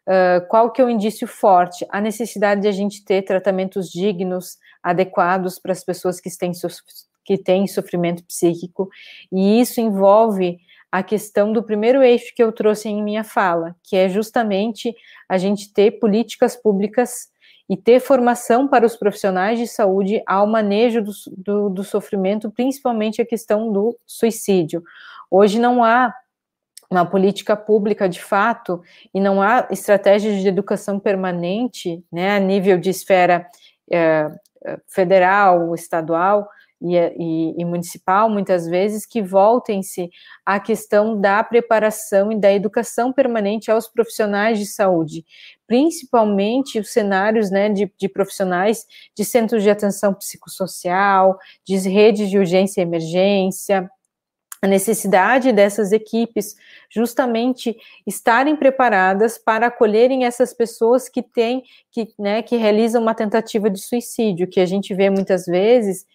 uh, 0.07 0.47
qual 0.47 0.71
que 0.71 0.81
é 0.81 0.85
o 0.85 0.89
indício 0.89 1.27
forte? 1.27 1.85
A 1.89 2.01
necessidade 2.01 2.61
de 2.61 2.67
a 2.67 2.71
gente 2.71 3.05
ter 3.05 3.21
tratamentos 3.21 3.89
dignos, 3.89 4.57
adequados 4.81 5.59
para 5.59 5.71
as 5.71 5.83
pessoas 5.83 6.19
que 6.19 6.29
têm, 6.35 6.51
que 7.23 7.37
têm 7.37 7.67
sofrimento 7.67 8.23
psíquico, 8.23 8.89
e 9.31 9.61
isso 9.61 9.79
envolve 9.79 10.57
a 10.91 11.03
questão 11.03 11.53
do 11.53 11.61
primeiro 11.61 12.01
eixo 12.01 12.33
que 12.35 12.41
eu 12.41 12.51
trouxe 12.51 12.89
em 12.89 13.03
minha 13.03 13.23
fala, 13.23 13.75
que 13.83 13.95
é 13.95 14.09
justamente 14.09 14.95
a 15.27 15.37
gente 15.37 15.71
ter 15.71 15.99
políticas 15.99 16.55
públicas 16.55 17.27
e 17.69 17.77
ter 17.77 17.99
formação 17.99 18.67
para 18.67 18.85
os 18.85 18.95
profissionais 18.95 19.59
de 19.59 19.67
saúde 19.67 20.23
ao 20.25 20.47
manejo 20.47 21.03
do, 21.03 21.11
do, 21.37 21.69
do 21.69 21.83
sofrimento, 21.83 22.49
principalmente 22.49 23.21
a 23.21 23.25
questão 23.25 23.71
do 23.71 23.95
suicídio. 24.07 24.83
Hoje 25.29 25.59
não 25.59 25.83
há 25.83 26.13
uma 26.89 27.05
política 27.05 27.55
pública 27.55 28.09
de 28.09 28.19
fato 28.19 28.81
e 29.13 29.19
não 29.21 29.39
há 29.41 29.67
estratégias 29.69 30.41
de 30.41 30.47
educação 30.47 30.99
permanente, 30.99 32.03
né, 32.11 32.35
a 32.35 32.39
nível 32.39 32.79
de 32.79 32.89
esfera 32.89 33.45
é, 33.91 34.31
federal, 34.87 35.75
estadual, 35.75 36.49
e, 36.81 36.95
e, 36.95 37.61
e, 37.61 37.65
municipal, 37.65 38.29
muitas 38.29 38.67
vezes, 38.67 39.05
que 39.05 39.21
voltem-se 39.21 40.09
à 40.45 40.59
questão 40.59 41.19
da 41.19 41.43
preparação 41.43 42.31
e 42.31 42.39
da 42.39 42.53
educação 42.53 43.11
permanente 43.11 43.69
aos 43.69 43.87
profissionais 43.87 44.57
de 44.57 44.65
saúde, 44.65 45.25
principalmente 45.67 46.79
os 46.79 46.91
cenários 46.91 47.51
né, 47.51 47.69
de, 47.69 47.91
de 47.97 48.07
profissionais 48.07 48.85
de 49.15 49.25
centros 49.25 49.61
de 49.63 49.69
atenção 49.69 50.13
psicossocial, 50.13 51.37
de 51.65 51.77
redes 51.77 52.29
de 52.29 52.37
urgência 52.37 52.81
e 52.81 52.83
emergência, 52.83 53.89
a 54.61 54.67
necessidade 54.67 55.53
dessas 55.53 55.91
equipes 55.93 56.55
justamente 56.89 57.77
estarem 58.05 58.57
preparadas 58.57 59.37
para 59.37 59.67
acolherem 59.67 60.25
essas 60.25 60.53
pessoas 60.53 61.07
que 61.07 61.23
têm, 61.23 61.63
que, 61.91 62.09
né, 62.19 62.41
que 62.41 62.57
realizam 62.57 63.01
uma 63.01 63.15
tentativa 63.15 63.69
de 63.69 63.79
suicídio, 63.79 64.49
que 64.49 64.59
a 64.59 64.65
gente 64.65 64.93
vê 64.93 65.09
muitas 65.09 65.45
vezes 65.45 66.05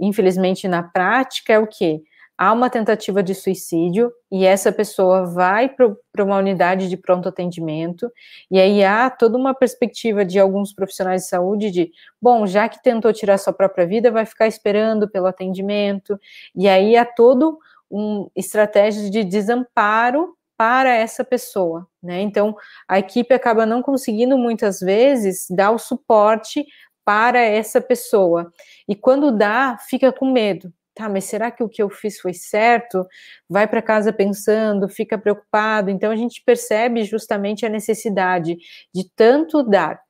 infelizmente, 0.00 0.66
na 0.66 0.82
prática, 0.82 1.52
é 1.52 1.58
o 1.58 1.66
que? 1.66 2.02
Há 2.38 2.54
uma 2.54 2.70
tentativa 2.70 3.22
de 3.22 3.34
suicídio 3.34 4.10
e 4.32 4.46
essa 4.46 4.72
pessoa 4.72 5.26
vai 5.26 5.68
para 5.68 6.24
uma 6.24 6.38
unidade 6.38 6.88
de 6.88 6.96
pronto 6.96 7.28
atendimento, 7.28 8.10
e 8.50 8.58
aí 8.58 8.82
há 8.82 9.10
toda 9.10 9.36
uma 9.36 9.54
perspectiva 9.54 10.24
de 10.24 10.38
alguns 10.40 10.72
profissionais 10.72 11.24
de 11.24 11.28
saúde 11.28 11.70
de, 11.70 11.90
bom, 12.20 12.46
já 12.46 12.66
que 12.66 12.82
tentou 12.82 13.12
tirar 13.12 13.36
sua 13.36 13.52
própria 13.52 13.86
vida, 13.86 14.10
vai 14.10 14.24
ficar 14.24 14.46
esperando 14.46 15.06
pelo 15.06 15.26
atendimento, 15.26 16.18
e 16.56 16.66
aí 16.66 16.96
há 16.96 17.04
todo 17.04 17.58
um 17.90 18.30
estratégia 18.34 19.10
de 19.10 19.22
desamparo 19.22 20.34
para 20.56 20.94
essa 20.94 21.24
pessoa, 21.24 21.86
né? 22.02 22.20
Então, 22.20 22.54
a 22.86 22.98
equipe 22.98 23.34
acaba 23.34 23.66
não 23.66 23.82
conseguindo 23.82 24.38
muitas 24.38 24.80
vezes 24.80 25.46
dar 25.50 25.70
o 25.70 25.78
suporte 25.78 26.66
para 27.04 27.40
essa 27.40 27.80
pessoa. 27.80 28.52
E 28.88 28.94
quando 28.94 29.36
dá, 29.36 29.78
fica 29.88 30.12
com 30.12 30.30
medo. 30.30 30.72
Tá, 30.94 31.08
mas 31.08 31.24
será 31.24 31.50
que 31.50 31.62
o 31.62 31.68
que 31.68 31.82
eu 31.82 31.88
fiz 31.88 32.20
foi 32.20 32.34
certo? 32.34 33.06
Vai 33.48 33.66
para 33.66 33.80
casa 33.80 34.12
pensando, 34.12 34.88
fica 34.88 35.16
preocupado. 35.16 35.88
Então 35.90 36.10
a 36.10 36.16
gente 36.16 36.42
percebe 36.44 37.04
justamente 37.04 37.64
a 37.64 37.68
necessidade 37.68 38.56
de 38.94 39.08
tanto 39.16 39.62
dar 39.62 40.00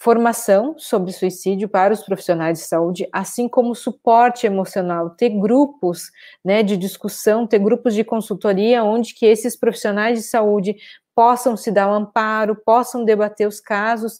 formação 0.00 0.74
sobre 0.78 1.12
suicídio 1.12 1.68
para 1.68 1.92
os 1.92 2.02
profissionais 2.02 2.58
de 2.58 2.64
saúde, 2.64 3.06
assim 3.12 3.46
como 3.46 3.74
suporte 3.74 4.46
emocional, 4.46 5.10
ter 5.10 5.28
grupos, 5.28 6.10
né, 6.42 6.62
de 6.62 6.74
discussão, 6.74 7.46
ter 7.46 7.58
grupos 7.58 7.94
de 7.94 8.02
consultoria 8.02 8.82
onde 8.82 9.14
que 9.14 9.26
esses 9.26 9.54
profissionais 9.58 10.18
de 10.18 10.24
saúde 10.24 10.74
possam 11.14 11.54
se 11.54 11.70
dar 11.70 11.86
um 11.88 11.92
amparo, 11.94 12.56
possam 12.64 13.04
debater 13.04 13.46
os 13.46 13.60
casos 13.60 14.18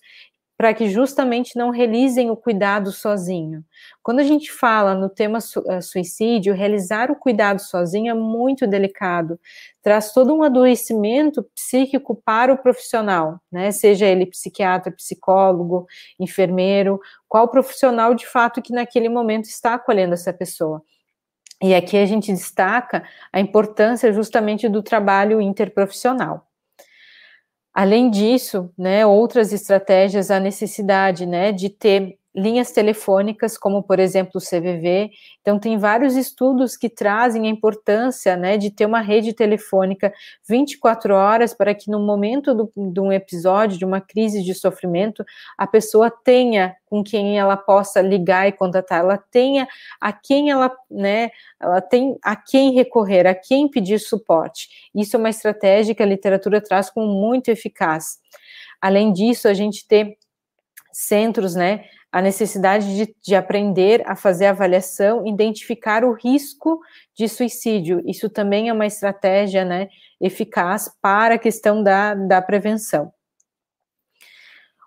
para 0.61 0.75
que 0.75 0.91
justamente 0.91 1.57
não 1.57 1.71
realizem 1.71 2.31
o 2.31 2.37
cuidado 2.37 2.93
sozinho. 2.93 3.65
Quando 4.03 4.21
a 4.21 4.23
gente 4.23 4.53
fala 4.53 4.95
no 4.95 5.09
tema 5.09 5.39
eh, 5.39 5.81
suicídio, 5.81 6.53
realizar 6.53 7.11
o 7.11 7.17
cuidado 7.17 7.63
sozinho 7.63 8.11
é 8.11 8.15
muito 8.15 8.67
delicado, 8.67 9.41
traz 9.81 10.13
todo 10.13 10.35
um 10.35 10.43
adoecimento 10.43 11.43
psíquico 11.55 12.15
para 12.15 12.53
o 12.53 12.59
profissional, 12.59 13.41
né? 13.51 13.71
Seja 13.71 14.05
ele 14.05 14.27
psiquiatra, 14.27 14.93
psicólogo, 14.93 15.87
enfermeiro, 16.19 17.01
qual 17.27 17.49
profissional 17.49 18.15
de 18.15 18.27
fato 18.27 18.61
que 18.61 18.75
naquele 18.75 19.09
momento 19.09 19.47
está 19.47 19.73
acolhendo 19.73 20.13
essa 20.13 20.31
pessoa. 20.31 20.83
E 21.63 21.75
aqui 21.75 21.97
a 21.97 22.05
gente 22.05 22.31
destaca 22.31 23.03
a 23.33 23.41
importância 23.41 24.13
justamente 24.13 24.69
do 24.69 24.83
trabalho 24.83 25.41
interprofissional. 25.41 26.50
Além 27.75 28.11
disso, 28.11 28.73
né, 28.77 29.07
outras 29.07 29.53
estratégias, 29.53 30.31
a 30.31 30.41
necessidade, 30.41 31.25
né, 31.27 31.53
de 31.53 31.69
ter 31.71 32.19
linhas 32.35 32.71
telefônicas, 32.71 33.59
como 33.59 33.83
por 33.83 33.99
exemplo 33.99 34.33
o 34.37 34.41
CVV. 34.41 35.11
Então, 35.41 35.59
tem 35.59 35.77
vários 35.79 36.17
estudos 36.17 36.77
que 36.77 36.89
trazem 36.89 37.47
a 37.47 37.51
importância 37.51 38.37
né, 38.37 38.57
de 38.57 38.71
ter 38.71 38.87
uma 38.87 39.01
rede 39.01 39.33
telefônica 39.33 40.13
24 40.49 41.15
horas 41.15 41.53
para 41.53 41.75
que 41.75 41.91
no 41.91 41.99
momento 41.99 42.55
do, 42.55 42.73
de 42.93 43.01
um 43.01 43.13
episódio, 43.13 43.79
de 43.79 43.85
uma 43.85 44.01
crise 44.01 44.43
de 44.43 44.55
sofrimento, 44.55 45.25
a 45.59 45.67
pessoa 45.67 46.11
tenha 46.11 46.77
com 46.87 47.03
quem 47.03 47.39
ela 47.39 47.57
possa 47.57 48.01
ligar 48.01 48.49
e 48.49 48.53
contatar, 48.53 49.01
ela 49.01 49.17
tenha 49.17 49.67
a 50.01 50.13
quem 50.13 50.51
ela, 50.51 50.71
né, 50.91 51.31
ela 51.61 51.81
tem 51.81 52.17
a 52.23 52.35
quem 52.35 52.73
recorrer, 52.75 53.27
a 53.27 53.35
quem 53.35 53.69
pedir 53.69 53.99
suporte. 53.99 54.91
Isso 54.95 55.17
é 55.17 55.19
uma 55.19 55.31
estratégia 55.31 55.95
que 55.95 56.03
a 56.03 56.07
literatura 56.07 56.61
traz 56.61 56.91
como 56.91 57.07
muito 57.07 57.49
eficaz. 57.49 58.19
Além 58.81 59.13
disso, 59.13 59.47
a 59.47 59.55
gente 59.55 59.87
ter 59.87 60.17
centros, 60.93 61.55
né, 61.55 61.85
a 62.13 62.21
necessidade 62.21 62.97
de, 62.97 63.15
de, 63.23 63.35
aprender 63.35 64.03
a 64.05 64.17
fazer 64.17 64.47
avaliação, 64.47 65.27
identificar 65.27 66.05
o 66.05 66.13
risco 66.13 66.81
de 67.17 67.29
suicídio. 67.29 68.03
Isso 68.05 68.29
também 68.29 68.69
é 68.69 68.73
uma 68.73 68.87
estratégia 68.87 69.65
né, 69.65 69.89
eficaz 70.21 70.91
para 71.01 71.37
a 71.37 71.39
questão 71.39 71.83
da, 71.83 72.15
da 72.15 72.43
prevenção. 72.43 73.13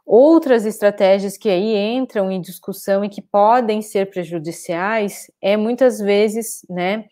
Outras 0.06 0.66
estratégias 0.66 1.38
que 1.38 1.50
aí 1.50 1.78
entram 1.78 2.30
em 2.30 2.42
discussão 2.42 3.06
e 3.06 3.10
que 3.10 3.22
podem 3.22 3.82
ser 3.82 4.10
prejudiciais 4.10 5.32
é 5.42 5.56
muitas 5.56 6.00
vezes, 6.00 6.66
né, 6.70 7.06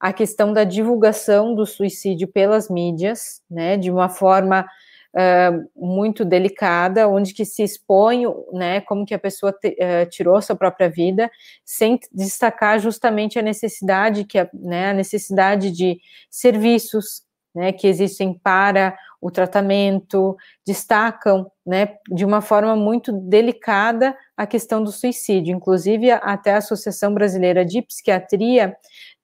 a 0.00 0.12
questão 0.12 0.52
da 0.52 0.64
divulgação 0.64 1.54
do 1.54 1.64
suicídio 1.64 2.26
pelas 2.26 2.68
mídias, 2.68 3.40
né, 3.48 3.76
de 3.76 3.92
uma 3.92 4.08
forma 4.08 4.66
uh, 5.14 5.70
muito 5.76 6.24
delicada, 6.24 7.08
onde 7.08 7.34
que 7.34 7.44
se 7.44 7.62
expõe, 7.62 8.24
né, 8.52 8.80
como 8.80 9.04
que 9.04 9.14
a 9.14 9.18
pessoa 9.18 9.52
te, 9.52 9.68
uh, 9.68 10.08
tirou 10.08 10.40
sua 10.40 10.56
própria 10.56 10.88
vida, 10.88 11.30
sem 11.64 11.98
destacar 12.12 12.78
justamente 12.78 13.38
a 13.38 13.42
necessidade 13.42 14.24
que 14.24 14.38
a, 14.38 14.48
né, 14.54 14.90
a 14.90 14.94
necessidade 14.94 15.70
de 15.70 15.98
serviços, 16.30 17.22
né, 17.54 17.72
que 17.72 17.86
existem 17.86 18.32
para 18.32 18.96
o 19.20 19.30
tratamento, 19.30 20.36
destacam, 20.66 21.50
né, 21.64 21.96
de 22.10 22.24
uma 22.24 22.40
forma 22.40 22.74
muito 22.74 23.12
delicada 23.12 24.16
a 24.36 24.46
questão 24.46 24.82
do 24.82 24.90
suicídio. 24.90 25.54
Inclusive, 25.54 26.10
até 26.10 26.54
a 26.54 26.58
Associação 26.58 27.14
Brasileira 27.14 27.64
de 27.64 27.82
Psiquiatria 27.82 28.76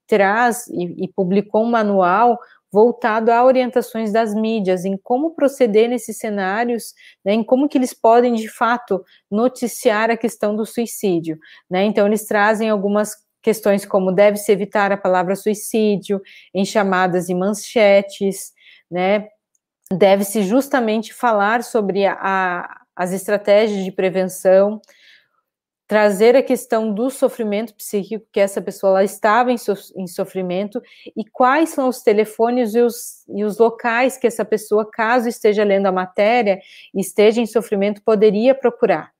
traz 0.07 0.67
e, 0.69 1.05
e 1.05 1.09
publicou 1.09 1.65
um 1.65 1.71
manual 1.71 2.39
voltado 2.73 3.33
a 3.33 3.45
orientações 3.45 4.13
das 4.13 4.35
mídias, 4.35 4.85
em 4.85 4.97
como 4.97 5.35
proceder 5.35 5.89
nesses 5.89 6.19
cenários, 6.19 6.95
né, 7.25 7.33
em 7.33 7.43
como 7.43 7.69
que 7.69 7.79
eles 7.79 7.95
podem, 7.95 8.35
de 8.35 8.49
fato, 8.49 9.03
noticiar 9.31 10.11
a 10.11 10.17
questão 10.17 10.55
do 10.55 10.67
suicídio. 10.67 11.39
Né? 11.71 11.85
Então, 11.85 12.07
eles 12.07 12.27
trazem 12.27 12.69
algumas 12.69 13.13
questões 13.43 13.87
como 13.87 14.13
deve-se 14.13 14.53
evitar 14.53 14.93
a 14.93 14.97
palavra 14.97 15.35
suicídio 15.35 16.21
em 16.53 16.65
chamadas 16.65 17.29
e 17.29 17.35
manchetes, 17.35 18.53
né? 18.91 19.29
deve-se 19.93 20.43
justamente 20.43 21.15
falar 21.15 21.63
sobre 21.65 22.05
a, 22.05 22.19
a, 22.21 22.81
as 22.95 23.13
estratégias 23.13 23.85
de 23.85 23.93
prevenção, 23.93 24.81
trazer 25.89 26.37
a 26.37 26.43
questão 26.43 26.93
do 26.93 27.09
sofrimento 27.09 27.75
psíquico, 27.75 28.27
que 28.31 28.39
essa 28.39 28.61
pessoa 28.61 28.93
lá 28.93 29.05
estava 29.05 29.51
em, 29.51 29.57
so, 29.57 29.73
em 29.97 30.07
sofrimento, 30.07 30.83
e 31.17 31.25
quais 31.25 31.71
são 31.71 31.89
os 31.89 32.03
telefones 32.03 32.75
e 32.75 32.81
os, 32.83 33.27
e 33.27 33.43
os 33.43 33.57
locais 33.57 34.19
que 34.19 34.27
essa 34.27 34.45
pessoa, 34.45 34.89
caso 34.89 35.31
esteja 35.31 35.65
lendo 35.65 35.87
a 35.87 35.93
matéria 35.93 36.61
e 36.95 37.01
esteja 37.01 37.41
em 37.41 37.47
sofrimento, 37.47 38.03
poderia 38.05 38.55
procurar. 38.55 39.11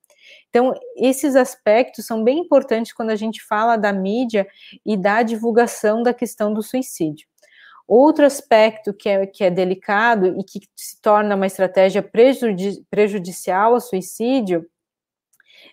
Então, 0.49 0.71
esses 0.95 1.35
aspectos 1.35 2.05
são 2.05 2.23
bem 2.23 2.37
importantes 2.37 2.93
quando 2.93 3.09
a 3.09 3.15
gente 3.15 3.43
fala 3.43 3.75
da 3.75 3.91
mídia 3.91 4.47
e 4.85 4.95
da 4.95 5.23
divulgação 5.23 6.03
da 6.03 6.13
questão 6.13 6.53
do 6.53 6.61
suicídio. 6.61 7.27
Outro 7.87 8.23
aspecto 8.23 8.93
que 8.93 9.09
é, 9.09 9.25
que 9.25 9.43
é 9.43 9.49
delicado 9.49 10.39
e 10.39 10.43
que 10.43 10.59
se 10.75 11.01
torna 11.01 11.35
uma 11.35 11.47
estratégia 11.47 12.07
prejudicial 12.91 13.73
ao 13.73 13.81
suicídio 13.81 14.63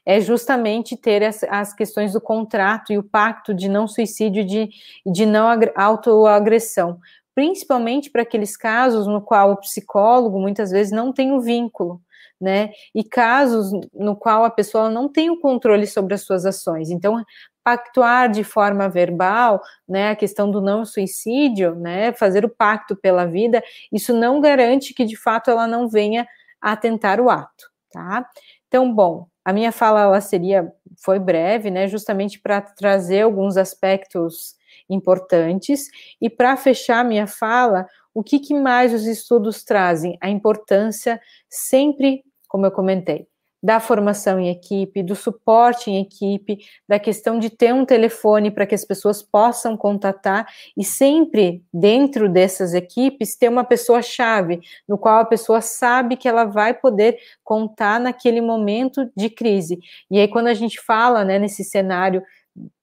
é 0.06 0.20
justamente 0.20 0.96
ter 0.96 1.24
as, 1.24 1.42
as, 1.44 1.74
questões 1.74 2.12
do 2.12 2.20
contrato 2.20 2.92
e 2.92 2.98
o 2.98 3.02
pacto 3.02 3.52
de 3.52 3.68
não 3.68 3.88
suicídio 3.88 4.44
de, 4.44 4.70
de 5.04 5.26
não 5.26 5.48
autoagressão, 5.74 7.00
principalmente 7.34 8.08
para 8.08 8.22
aqueles 8.22 8.56
casos 8.56 9.08
no 9.08 9.20
qual 9.20 9.50
o 9.50 9.56
psicólogo 9.56 10.38
muitas 10.38 10.70
vezes 10.70 10.92
não 10.92 11.12
tem 11.12 11.32
o 11.32 11.40
vínculo, 11.40 12.00
né? 12.40 12.70
E 12.94 13.02
casos 13.02 13.72
no 13.92 14.14
qual 14.14 14.44
a 14.44 14.50
pessoa 14.50 14.88
não 14.88 15.08
tem 15.08 15.28
o 15.28 15.40
controle 15.40 15.86
sobre 15.86 16.14
as 16.14 16.22
suas 16.22 16.46
ações. 16.46 16.90
Então, 16.90 17.22
pactuar 17.64 18.30
de 18.30 18.44
forma 18.44 18.88
verbal, 18.88 19.60
né, 19.88 20.10
a 20.10 20.16
questão 20.16 20.48
do 20.48 20.60
não 20.60 20.84
suicídio, 20.84 21.74
né, 21.74 22.12
fazer 22.12 22.44
o 22.44 22.48
pacto 22.48 22.94
pela 22.94 23.26
vida, 23.26 23.60
isso 23.92 24.14
não 24.14 24.40
garante 24.40 24.94
que 24.94 25.04
de 25.04 25.16
fato 25.16 25.50
ela 25.50 25.66
não 25.66 25.88
venha 25.88 26.28
a 26.60 26.76
tentar 26.76 27.20
o 27.20 27.28
ato, 27.28 27.68
tá? 27.90 28.24
Então, 28.68 28.94
bom, 28.94 29.26
a 29.46 29.52
minha 29.52 29.70
fala 29.70 30.00
ela 30.00 30.20
seria 30.20 30.72
foi 30.98 31.20
breve, 31.20 31.70
né, 31.70 31.86
justamente 31.86 32.40
para 32.40 32.60
trazer 32.60 33.22
alguns 33.22 33.56
aspectos 33.56 34.56
importantes 34.90 35.86
e 36.20 36.28
para 36.28 36.56
fechar 36.56 37.04
minha 37.04 37.28
fala, 37.28 37.86
o 38.12 38.24
que, 38.24 38.40
que 38.40 38.52
mais 38.52 38.92
os 38.92 39.06
estudos 39.06 39.62
trazem? 39.62 40.18
A 40.20 40.28
importância 40.28 41.20
sempre, 41.48 42.24
como 42.48 42.66
eu 42.66 42.72
comentei, 42.72 43.28
da 43.66 43.80
formação 43.80 44.38
em 44.38 44.48
equipe, 44.48 45.02
do 45.02 45.16
suporte 45.16 45.90
em 45.90 46.00
equipe, 46.00 46.58
da 46.88 47.00
questão 47.00 47.36
de 47.36 47.50
ter 47.50 47.74
um 47.74 47.84
telefone 47.84 48.48
para 48.48 48.64
que 48.64 48.76
as 48.76 48.84
pessoas 48.84 49.24
possam 49.24 49.76
contatar 49.76 50.46
e 50.76 50.84
sempre 50.84 51.64
dentro 51.74 52.28
dessas 52.28 52.74
equipes 52.74 53.36
ter 53.36 53.48
uma 53.48 53.64
pessoa 53.64 54.00
chave, 54.02 54.60
no 54.88 54.96
qual 54.96 55.18
a 55.18 55.24
pessoa 55.24 55.60
sabe 55.60 56.16
que 56.16 56.28
ela 56.28 56.44
vai 56.44 56.74
poder 56.74 57.18
contar 57.42 57.98
naquele 57.98 58.40
momento 58.40 59.10
de 59.16 59.28
crise. 59.28 59.80
E 60.08 60.20
aí 60.20 60.28
quando 60.28 60.46
a 60.46 60.54
gente 60.54 60.80
fala, 60.80 61.24
né, 61.24 61.36
nesse 61.36 61.64
cenário 61.64 62.22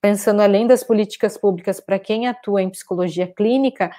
pensando 0.02 0.42
além 0.42 0.68
das 0.68 0.84
políticas 0.84 1.38
públicas 1.38 1.80
para 1.80 1.98
quem 1.98 2.28
atua 2.28 2.62
em 2.62 2.70
psicologia 2.70 3.26
clínica, 3.26 3.90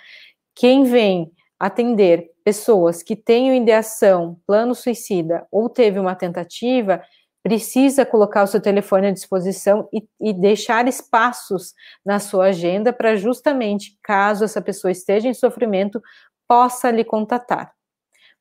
quem 0.54 0.84
vem 0.84 1.32
atender 1.64 2.30
pessoas 2.44 3.02
que 3.02 3.16
tenham 3.16 3.54
ideação, 3.54 4.38
plano 4.47 4.75
suicida 4.75 5.47
ou 5.50 5.71
teve 5.71 5.99
uma 5.99 6.14
tentativa, 6.14 7.02
precisa 7.42 8.04
colocar 8.04 8.42
o 8.42 8.47
seu 8.47 8.61
telefone 8.61 9.06
à 9.06 9.11
disposição 9.11 9.88
e, 9.90 10.06
e 10.21 10.35
deixar 10.35 10.87
espaços 10.87 11.73
na 12.04 12.18
sua 12.18 12.49
agenda 12.49 12.92
para 12.92 13.16
justamente, 13.16 13.99
caso 14.02 14.44
essa 14.44 14.61
pessoa 14.61 14.90
esteja 14.90 15.26
em 15.26 15.33
sofrimento, 15.33 16.02
possa 16.47 16.90
lhe 16.90 17.02
contatar. 17.02 17.73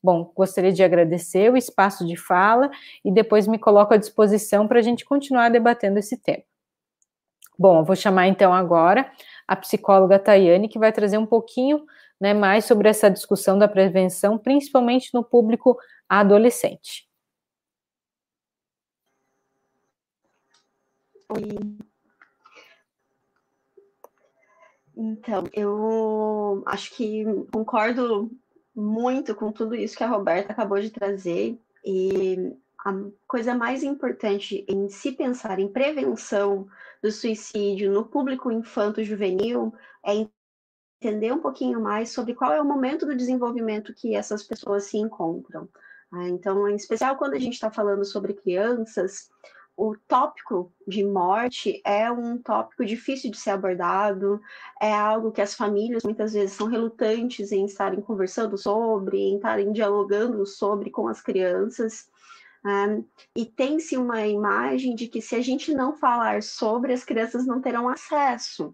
Bom, 0.03 0.29
gostaria 0.35 0.73
de 0.73 0.83
agradecer 0.83 1.49
o 1.49 1.55
espaço 1.55 2.05
de 2.05 2.17
fala 2.17 2.69
e 3.05 3.11
depois 3.11 3.47
me 3.47 3.57
coloco 3.57 3.93
à 3.93 3.97
disposição 3.97 4.67
para 4.67 4.79
a 4.79 4.81
gente 4.81 5.05
continuar 5.05 5.49
debatendo 5.49 5.97
esse 5.97 6.17
tema. 6.17 6.43
Bom, 7.57 7.85
vou 7.85 7.95
chamar 7.95 8.27
então 8.27 8.53
agora 8.53 9.09
a 9.47 9.55
psicóloga 9.55 10.19
Tayane, 10.19 10.67
que 10.67 10.77
vai 10.77 10.91
trazer 10.91 11.17
um 11.17 11.25
pouquinho 11.25 11.85
né, 12.19 12.33
mais 12.33 12.65
sobre 12.65 12.89
essa 12.89 13.09
discussão 13.09 13.57
da 13.57 13.67
prevenção, 13.67 14.37
principalmente 14.37 15.13
no 15.13 15.23
público 15.23 15.77
adolescente. 16.07 17.07
Oi. 21.29 21.77
Então, 24.95 25.43
eu 25.53 26.63
acho 26.67 26.95
que 26.95 27.25
concordo 27.51 28.31
muito 28.75 29.33
com 29.35 29.51
tudo 29.51 29.75
isso 29.75 29.97
que 29.97 30.03
a 30.03 30.07
Roberta 30.07 30.51
acabou 30.51 30.79
de 30.79 30.91
trazer, 30.91 31.59
e 31.83 32.55
a 32.85 32.93
coisa 33.27 33.55
mais 33.55 33.83
importante 33.83 34.65
em 34.67 34.89
se 34.89 35.11
pensar 35.11 35.59
em 35.59 35.67
prevenção 35.67 36.67
do 37.01 37.11
suicídio 37.11 37.91
no 37.91 38.05
público 38.05 38.51
infanto-juvenil 38.51 39.73
é 40.05 40.27
entender 41.03 41.33
um 41.33 41.39
pouquinho 41.39 41.81
mais 41.81 42.11
sobre 42.11 42.33
qual 42.33 42.53
é 42.53 42.61
o 42.61 42.65
momento 42.65 43.05
do 43.05 43.15
desenvolvimento 43.15 43.93
que 43.93 44.15
essas 44.15 44.41
pessoas 44.41 44.85
se 44.85 44.97
encontram. 44.97 45.67
Ah, 46.11 46.29
então, 46.29 46.67
em 46.69 46.75
especial 46.75 47.17
quando 47.17 47.33
a 47.33 47.39
gente 47.39 47.53
está 47.53 47.69
falando 47.69 48.05
sobre 48.05 48.33
crianças, 48.33 49.29
o 49.75 49.95
tópico 50.07 50.71
de 50.87 51.03
morte 51.03 51.81
é 51.83 52.09
um 52.09 52.37
tópico 52.37 52.85
difícil 52.85 53.31
de 53.31 53.37
ser 53.37 53.49
abordado, 53.49 54.39
é 54.79 54.93
algo 54.93 55.31
que 55.31 55.41
as 55.41 55.55
famílias 55.55 56.03
muitas 56.03 56.33
vezes 56.33 56.55
são 56.55 56.67
relutantes 56.67 57.51
em 57.51 57.65
estarem 57.65 57.99
conversando 57.99 58.57
sobre, 58.57 59.17
em 59.17 59.35
estarem 59.35 59.73
dialogando 59.73 60.45
sobre 60.45 60.89
com 60.89 61.07
as 61.07 61.21
crianças. 61.21 62.07
Um, 62.65 62.69
ah, 62.69 63.03
e 63.35 63.45
tem-se 63.45 63.97
uma 63.97 64.25
imagem 64.25 64.95
de 64.95 65.07
que 65.07 65.21
se 65.21 65.35
a 65.35 65.41
gente 65.41 65.73
não 65.73 65.97
falar 65.97 66.41
sobre, 66.41 66.93
as 66.93 67.03
crianças 67.03 67.45
não 67.45 67.59
terão 67.59 67.89
acesso. 67.89 68.73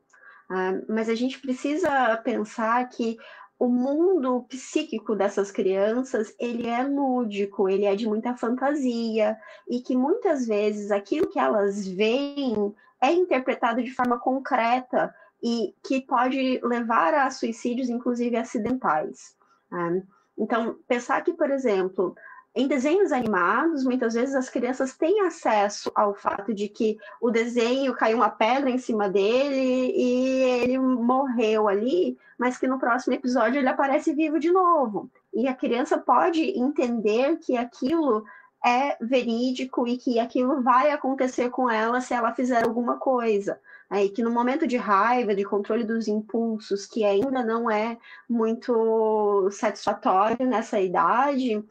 Uh, 0.50 0.84
mas 0.88 1.10
a 1.10 1.16
gente 1.16 1.40
precisa 1.40 2.18
pensar 2.18 2.88
que 2.90 3.18
o 3.60 3.68
mundo 3.68 4.46
psíquico 4.48 5.16
dessas 5.16 5.52
crianças, 5.52 6.34
ele 6.40 6.66
é 6.66 6.82
lúdico, 6.82 7.68
ele 7.68 7.86
é 7.86 7.96
de 7.96 8.08
muita 8.08 8.36
fantasia, 8.36 9.38
e 9.70 9.82
que 9.82 9.96
muitas 9.98 10.48
vezes 10.48 10.92
aquilo 10.92 11.28
que 11.28 11.38
elas 11.38 11.86
veem 11.86 12.74
é 13.02 13.12
interpretado 13.12 13.84
de 13.84 13.92
forma 13.94 14.18
concreta 14.18 15.14
e 15.44 15.76
que 15.84 16.02
pode 16.02 16.60
levar 16.64 17.14
a 17.14 17.30
suicídios, 17.30 17.90
inclusive 17.90 18.38
acidentais. 18.38 19.36
Uh, 19.72 20.02
então, 20.38 20.78
pensar 20.88 21.22
que, 21.22 21.34
por 21.34 21.52
exemplo, 21.52 22.16
em 22.56 22.68
desenhos 22.68 23.12
animados, 23.12 23.84
muitas 23.84 24.16
vezes 24.16 24.34
as 24.36 24.50
crianças 24.50 24.98
têm 24.98 25.22
acesso 25.22 25.92
ao 25.94 26.14
fato 26.16 26.54
de 26.54 26.68
que 26.68 26.98
o 27.22 27.30
desenho 27.30 27.94
caiu 27.94 28.18
uma 28.18 28.30
pedra 28.30 28.70
em 28.70 28.78
cima 28.78 29.08
dele 29.08 29.94
e 29.96 30.42
ele 30.62 30.80
morreu 30.80 31.68
ali, 31.68 32.18
mas 32.38 32.58
que 32.58 32.68
no 32.68 32.80
próximo 32.80 33.14
episódio 33.14 33.60
ele 33.60 33.70
aparece 33.70 34.14
vivo 34.14 34.40
de 34.40 34.52
novo. 34.52 35.10
E 35.34 35.48
a 35.48 35.54
criança 35.54 35.98
pode 35.98 36.42
entender 36.60 37.38
que 37.38 37.56
aquilo 37.56 38.26
é 38.66 38.98
verídico 39.00 39.88
e 39.88 39.98
que 39.98 40.20
aquilo 40.20 40.62
vai 40.62 40.92
acontecer 40.92 41.50
com 41.50 41.70
ela 41.70 42.02
se 42.02 42.14
ela 42.14 42.34
fizer 42.34 42.66
alguma 42.66 42.98
coisa. 42.98 43.60
Aí 43.90 44.10
que 44.10 44.22
no 44.22 44.32
momento 44.32 44.68
de 44.68 44.78
raiva, 44.78 45.34
de 45.34 45.44
controle 45.44 45.84
dos 45.84 46.08
impulsos, 46.08 46.86
que 46.86 47.04
ainda 47.06 47.44
não 47.44 47.70
é 47.70 47.98
muito 48.28 49.50
satisfatório 49.52 50.46
nessa 50.46 50.80
idade, 50.80 51.64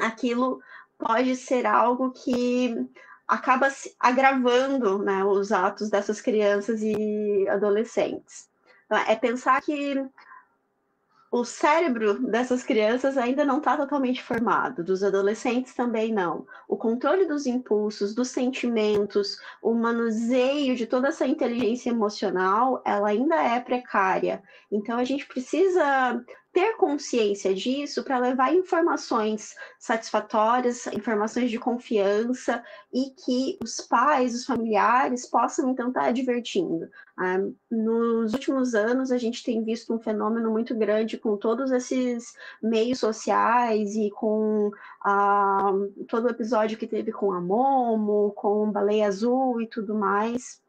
aquilo 0.00 0.60
pode 0.98 1.34
ser 1.36 1.66
algo 1.66 2.10
que 2.10 2.74
acaba 3.26 3.68
agravando 3.98 4.98
né, 4.98 5.24
os 5.24 5.52
atos 5.52 5.88
dessas 5.88 6.20
crianças 6.20 6.82
e 6.82 7.48
adolescentes. 7.48 8.48
Então, 8.86 8.98
é 8.98 9.14
pensar 9.14 9.62
que 9.62 10.04
o 11.30 11.44
cérebro 11.44 12.14
dessas 12.28 12.64
crianças 12.64 13.16
ainda 13.16 13.44
não 13.44 13.58
está 13.58 13.76
totalmente 13.76 14.20
formado, 14.20 14.82
dos 14.82 15.04
adolescentes 15.04 15.72
também 15.74 16.12
não. 16.12 16.44
O 16.66 16.76
controle 16.76 17.24
dos 17.24 17.46
impulsos, 17.46 18.12
dos 18.12 18.28
sentimentos, 18.30 19.38
o 19.62 19.72
manuseio 19.72 20.74
de 20.74 20.86
toda 20.86 21.08
essa 21.08 21.24
inteligência 21.24 21.90
emocional, 21.90 22.82
ela 22.84 23.10
ainda 23.10 23.36
é 23.36 23.60
precária. 23.60 24.42
Então 24.72 24.98
a 24.98 25.04
gente 25.04 25.24
precisa 25.24 26.20
ter 26.52 26.76
consciência 26.76 27.54
disso 27.54 28.02
para 28.02 28.18
levar 28.18 28.52
informações 28.52 29.54
satisfatórias, 29.78 30.86
informações 30.88 31.50
de 31.50 31.58
confiança 31.58 32.62
e 32.92 33.10
que 33.10 33.58
os 33.62 33.80
pais, 33.80 34.34
os 34.34 34.44
familiares 34.44 35.26
possam 35.26 35.70
então 35.70 35.88
estar 35.88 36.00
tá 36.02 36.06
advertindo. 36.08 36.88
Ah, 37.16 37.38
nos 37.70 38.32
últimos 38.32 38.74
anos, 38.74 39.12
a 39.12 39.18
gente 39.18 39.44
tem 39.44 39.62
visto 39.62 39.94
um 39.94 40.00
fenômeno 40.00 40.50
muito 40.50 40.74
grande 40.74 41.18
com 41.18 41.36
todos 41.36 41.70
esses 41.70 42.32
meios 42.60 42.98
sociais 42.98 43.94
e 43.94 44.10
com 44.10 44.72
ah, 45.04 45.72
todo 46.08 46.24
o 46.24 46.30
episódio 46.30 46.78
que 46.78 46.86
teve 46.86 47.12
com 47.12 47.32
a 47.32 47.40
Momo, 47.40 48.32
com 48.32 48.72
Baleia 48.72 49.06
Azul 49.06 49.60
e 49.60 49.68
tudo 49.68 49.94
mais. 49.94 50.60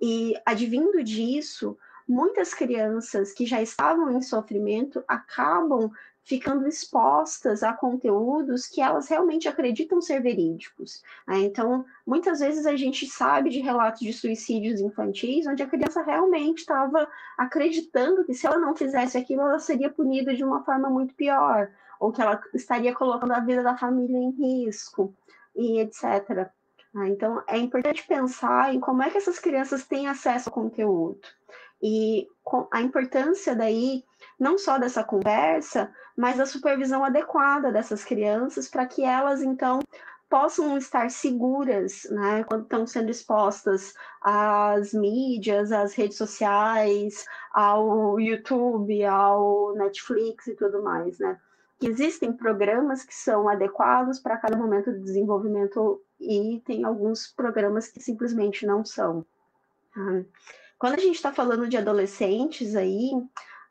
E 0.00 0.34
advindo 0.44 1.02
disso, 1.02 1.76
muitas 2.08 2.54
crianças 2.54 3.32
que 3.32 3.44
já 3.44 3.60
estavam 3.60 4.10
em 4.10 4.22
sofrimento 4.22 5.04
acabam 5.06 5.90
ficando 6.24 6.66
expostas 6.66 7.62
a 7.62 7.72
conteúdos 7.72 8.66
que 8.66 8.82
elas 8.82 9.08
realmente 9.08 9.48
acreditam 9.48 10.00
ser 10.00 10.20
verídicos. 10.20 11.02
Né? 11.26 11.38
Então, 11.38 11.86
muitas 12.06 12.40
vezes 12.40 12.66
a 12.66 12.76
gente 12.76 13.06
sabe 13.06 13.48
de 13.48 13.60
relatos 13.60 14.00
de 14.00 14.12
suicídios 14.12 14.80
infantis 14.80 15.46
onde 15.46 15.62
a 15.62 15.66
criança 15.66 16.02
realmente 16.02 16.58
estava 16.58 17.08
acreditando 17.36 18.24
que 18.24 18.34
se 18.34 18.46
ela 18.46 18.58
não 18.58 18.76
fizesse 18.76 19.16
aquilo, 19.16 19.40
ela 19.42 19.58
seria 19.58 19.90
punida 19.90 20.34
de 20.34 20.44
uma 20.44 20.62
forma 20.64 20.90
muito 20.90 21.14
pior, 21.14 21.70
ou 21.98 22.12
que 22.12 22.20
ela 22.20 22.38
estaria 22.52 22.94
colocando 22.94 23.32
a 23.32 23.40
vida 23.40 23.62
da 23.62 23.76
família 23.76 24.18
em 24.18 24.30
risco, 24.30 25.14
e 25.56 25.80
etc. 25.80 26.50
Né? 26.92 27.08
Então, 27.08 27.42
é 27.46 27.56
importante 27.56 28.06
pensar 28.06 28.74
em 28.74 28.80
como 28.80 29.02
é 29.02 29.08
que 29.08 29.16
essas 29.16 29.38
crianças 29.38 29.86
têm 29.86 30.08
acesso 30.08 30.50
ao 30.50 30.54
conteúdo 30.54 31.20
e 31.82 32.26
a 32.72 32.80
importância 32.80 33.54
daí 33.54 34.04
não 34.38 34.58
só 34.58 34.78
dessa 34.78 35.04
conversa, 35.04 35.92
mas 36.16 36.36
da 36.36 36.46
supervisão 36.46 37.04
adequada 37.04 37.72
dessas 37.72 38.04
crianças 38.04 38.68
para 38.68 38.86
que 38.86 39.04
elas 39.04 39.42
então 39.42 39.80
possam 40.28 40.76
estar 40.76 41.10
seguras, 41.10 42.06
né, 42.10 42.44
quando 42.44 42.64
estão 42.64 42.86
sendo 42.86 43.10
expostas 43.10 43.94
às 44.20 44.92
mídias, 44.92 45.72
às 45.72 45.94
redes 45.94 46.18
sociais, 46.18 47.24
ao 47.52 48.20
YouTube, 48.20 49.04
ao 49.04 49.74
Netflix 49.74 50.46
e 50.48 50.54
tudo 50.54 50.82
mais, 50.82 51.18
né? 51.18 51.38
Que 51.78 51.86
existem 51.86 52.32
programas 52.32 53.04
que 53.04 53.14
são 53.14 53.48
adequados 53.48 54.18
para 54.18 54.36
cada 54.36 54.56
momento 54.56 54.92
de 54.92 54.98
desenvolvimento 54.98 56.02
e 56.20 56.60
tem 56.66 56.84
alguns 56.84 57.28
programas 57.28 57.88
que 57.88 58.00
simplesmente 58.00 58.66
não 58.66 58.84
são. 58.84 59.24
Tá? 59.94 60.24
Quando 60.78 60.94
a 60.94 61.00
gente 61.00 61.16
está 61.16 61.32
falando 61.32 61.68
de 61.68 61.76
adolescentes 61.76 62.76
aí, 62.76 63.10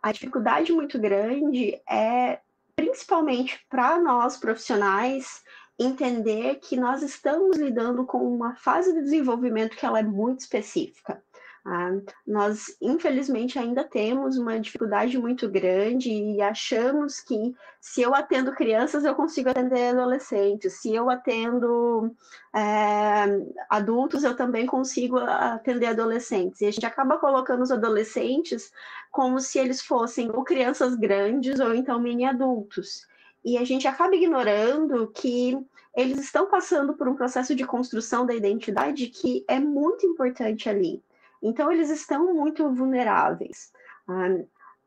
a 0.02 0.12
dificuldade 0.12 0.74
muito 0.74 1.00
grande 1.00 1.82
é 1.90 2.40
principalmente 2.76 3.66
para 3.70 4.00
nós 4.00 4.38
profissionais 4.38 5.44
entender 5.80 6.56
que 6.56 6.76
nós 6.76 7.02
estamos 7.02 7.58
lidando 7.58 8.06
com 8.06 8.18
uma 8.18 8.56
fase 8.56 8.94
de 8.94 9.02
desenvolvimento 9.02 9.78
que 9.78 9.86
ela 9.86 10.00
é 10.00 10.04
muito 10.04 10.40
específica. 10.42 11.24
Ah, 11.70 11.92
nós, 12.26 12.78
infelizmente, 12.82 13.60
ainda 13.60 13.84
temos 13.84 14.38
uma 14.38 14.58
dificuldade 14.58 15.18
muito 15.18 15.50
grande 15.50 16.10
e 16.10 16.42
achamos 16.42 17.20
que 17.20 17.54
se 17.82 18.02
eu 18.02 18.16
atendo 18.16 18.56
crianças, 18.56 19.04
eu 19.04 19.14
consigo 19.14 19.50
atender 19.50 19.90
adolescentes. 19.90 20.80
Se 20.80 20.96
eu 20.96 21.10
atendo 21.10 22.16
é, 22.56 23.26
adultos, 23.70 24.24
eu 24.24 24.34
também 24.34 24.66
consigo 24.66 25.18
atender 25.18 25.88
adolescentes. 25.88 26.62
E 26.62 26.68
a 26.68 26.72
gente 26.72 26.86
acaba 26.86 27.18
colocando 27.18 27.64
os 27.64 27.72
adolescentes 27.72 28.72
como 29.12 29.38
se 29.42 29.60
eles 29.60 29.82
fossem 29.82 30.32
ou 30.32 30.46
crianças 30.46 30.96
grandes 30.96 31.60
ou 31.60 31.76
então 31.76 32.00
mini 32.00 32.24
adultos. 32.24 33.06
E 33.44 33.58
a 33.58 33.66
gente 33.66 33.86
acaba 33.90 34.16
ignorando 34.16 35.12
que 35.12 35.58
eles 35.94 36.20
estão 36.20 36.50
passando 36.50 36.94
por 36.94 37.10
um 37.10 37.16
processo 37.16 37.54
de 37.54 37.66
construção 37.66 38.26
da 38.26 38.34
identidade 38.34 39.08
que 39.08 39.44
é 39.50 39.60
muito 39.60 40.06
importante 40.06 40.70
ali. 40.70 41.04
Então, 41.42 41.72
eles 41.72 41.90
estão 41.90 42.34
muito 42.34 42.70
vulneráveis. 42.74 43.72
Ah, 44.08 44.38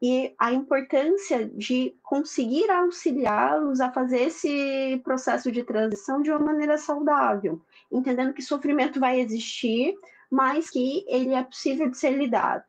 e 0.02 0.34
a 0.38 0.50
importância 0.52 1.46
de 1.46 1.94
conseguir 2.02 2.70
auxiliá-los 2.70 3.80
a 3.80 3.92
fazer 3.92 4.22
esse 4.22 4.98
processo 5.04 5.52
de 5.52 5.62
transição 5.62 6.22
de 6.22 6.30
uma 6.30 6.38
maneira 6.38 6.78
saudável, 6.78 7.60
entendendo 7.92 8.32
que 8.32 8.40
sofrimento 8.40 8.98
vai 8.98 9.20
existir, 9.20 9.94
mas 10.30 10.70
que 10.70 11.04
ele 11.06 11.34
é 11.34 11.42
possível 11.42 11.90
de 11.90 11.98
ser 11.98 12.12
lidado. 12.12 12.64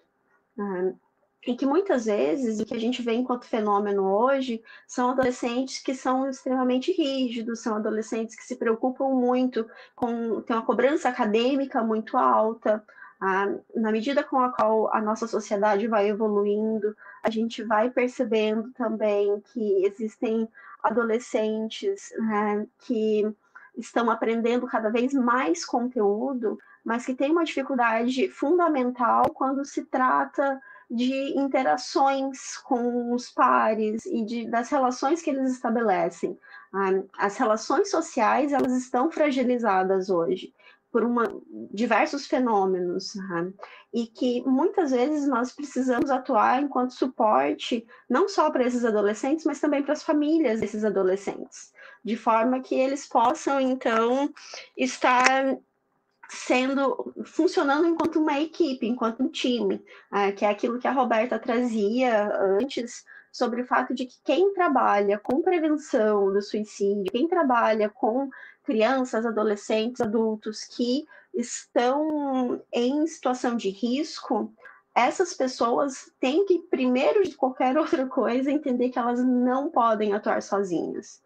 Ah, 0.59 0.91
e 1.47 1.55
que 1.55 1.65
muitas 1.65 2.05
vezes 2.05 2.59
o 2.59 2.65
que 2.65 2.75
a 2.75 2.79
gente 2.79 3.01
vê 3.01 3.13
enquanto 3.13 3.47
fenômeno 3.47 4.03
hoje 4.03 4.61
são 4.87 5.09
adolescentes 5.09 5.79
que 5.81 5.95
são 5.95 6.29
extremamente 6.29 6.91
rígidos, 6.91 7.61
são 7.61 7.77
adolescentes 7.77 8.35
que 8.35 8.43
se 8.43 8.57
preocupam 8.57 9.09
muito 9.09 9.67
com 9.95 10.41
tem 10.41 10.55
uma 10.55 10.65
cobrança 10.65 11.09
acadêmica 11.09 11.81
muito 11.81 12.15
alta, 12.15 12.83
na 13.75 13.91
medida 13.91 14.23
com 14.23 14.39
a 14.39 14.51
qual 14.51 14.91
a 14.91 14.99
nossa 14.99 15.27
sociedade 15.27 15.87
vai 15.87 16.09
evoluindo, 16.09 16.95
a 17.21 17.29
gente 17.29 17.61
vai 17.63 17.91
percebendo 17.91 18.71
também 18.71 19.39
que 19.53 19.85
existem 19.85 20.49
adolescentes 20.81 22.11
né, 22.17 22.65
que 22.79 23.31
estão 23.77 24.09
aprendendo 24.09 24.65
cada 24.65 24.89
vez 24.89 25.13
mais 25.13 25.63
conteúdo, 25.63 26.57
mas 26.83 27.05
que 27.05 27.13
têm 27.13 27.31
uma 27.31 27.45
dificuldade 27.45 28.27
fundamental 28.29 29.29
quando 29.33 29.63
se 29.63 29.85
trata 29.85 30.59
de 30.89 31.37
interações 31.37 32.57
com 32.57 33.13
os 33.13 33.29
pares 33.29 34.03
e 34.05 34.25
de, 34.25 34.49
das 34.49 34.69
relações 34.69 35.21
que 35.21 35.29
eles 35.29 35.51
estabelecem. 35.51 36.37
As 37.17 37.37
relações 37.37 37.91
sociais 37.91 38.51
elas 38.51 38.73
estão 38.73 39.11
fragilizadas 39.11 40.09
hoje 40.09 40.51
por 40.91 41.03
uma, 41.03 41.23
diversos 41.71 42.27
fenômenos, 42.27 43.15
né? 43.15 43.53
e 43.93 44.07
que 44.07 44.41
muitas 44.45 44.91
vezes 44.91 45.27
nós 45.27 45.51
precisamos 45.51 46.09
atuar 46.09 46.61
enquanto 46.61 46.93
suporte, 46.93 47.85
não 48.09 48.27
só 48.27 48.51
para 48.51 48.65
esses 48.65 48.83
adolescentes, 48.83 49.45
mas 49.45 49.59
também 49.59 49.81
para 49.83 49.93
as 49.93 50.03
famílias 50.03 50.59
desses 50.59 50.83
adolescentes, 50.83 51.71
de 52.03 52.15
forma 52.15 52.59
que 52.59 52.75
eles 52.75 53.07
possam, 53.07 53.59
então, 53.59 54.31
estar 54.77 55.57
sendo 56.29 57.13
funcionando 57.25 57.87
enquanto 57.87 58.19
uma 58.19 58.39
equipe, 58.39 58.87
enquanto 58.87 59.23
um 59.23 59.29
time, 59.29 59.83
né? 60.11 60.31
que 60.31 60.45
é 60.45 60.49
aquilo 60.49 60.79
que 60.79 60.87
a 60.87 60.91
Roberta 60.91 61.39
trazia 61.39 62.33
antes 62.59 63.03
sobre 63.31 63.61
o 63.61 63.65
fato 63.65 63.93
de 63.93 64.05
que 64.05 64.15
quem 64.23 64.53
trabalha 64.53 65.17
com 65.17 65.41
prevenção 65.41 66.31
do 66.31 66.41
suicídio, 66.41 67.11
quem 67.11 67.27
trabalha 67.27 67.89
com 67.89 68.29
crianças, 68.63 69.25
adolescentes, 69.25 70.01
adultos 70.01 70.63
que 70.63 71.05
estão 71.33 72.61
em 72.71 73.05
situação 73.07 73.55
de 73.55 73.69
risco, 73.69 74.53
essas 74.93 75.33
pessoas 75.33 76.11
têm 76.19 76.45
que, 76.45 76.59
primeiro 76.59 77.23
de 77.23 77.35
qualquer 77.35 77.77
outra 77.77 78.05
coisa, 78.07 78.51
entender 78.51 78.89
que 78.89 78.99
elas 78.99 79.23
não 79.23 79.69
podem 79.69 80.13
atuar 80.13 80.41
sozinhas. 80.41 81.21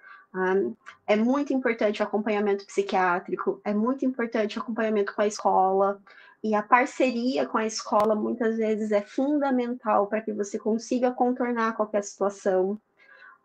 é 1.08 1.15
muito 1.15 1.54
importante 1.54 2.02
o 2.02 2.06
acompanhamento 2.06 2.65
psiquiátrico, 2.65 3.62
é 3.63 3.74
muito 3.74 4.06
importante 4.06 4.58
o 4.58 4.62
acompanhamento 4.62 5.15
com 5.15 5.21
a 5.21 5.28
escola, 5.28 6.02
e 6.45 6.54
a 6.54 6.62
parceria 6.62 7.48
com 7.48 7.58
a 7.58 7.65
escola 7.65 8.13
muitas 8.13 8.58
vezes 8.58 8.91
é 8.91 9.02
fundamental 9.02 10.06
para 10.06 10.21
que 10.21 10.32
você 10.32 10.60
consiga 10.60 11.10
contornar 11.10 11.76
qualquer 11.76 12.04
situação. 12.04 12.80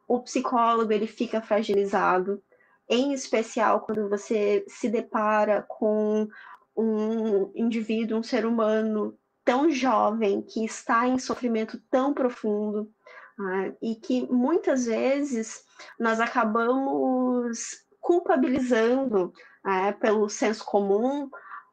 O 0.06 0.20
psicólogo 0.20 0.92
ele 0.92 1.06
fica 1.06 1.40
fragilizado, 1.40 2.42
em 2.90 3.12
especial 3.12 3.82
quando 3.82 4.08
você 4.08 4.64
se 4.66 4.88
depara 4.88 5.62
com 5.62 6.28
um 6.76 7.52
indivíduo, 7.54 8.18
um 8.18 8.22
ser 8.22 8.44
humano 8.44 9.16
tão 9.44 9.70
jovem 9.70 10.42
que 10.42 10.64
está 10.64 11.06
em 11.06 11.18
sofrimento 11.18 11.80
tão 11.88 12.12
profundo 12.12 12.90
né, 13.38 13.74
e 13.80 13.94
que 13.94 14.26
muitas 14.30 14.86
vezes 14.86 15.64
nós 15.98 16.18
acabamos 16.18 17.84
culpabilizando 18.00 19.32
né, 19.64 19.92
pelo 19.92 20.28
senso 20.28 20.64
comum 20.64 21.30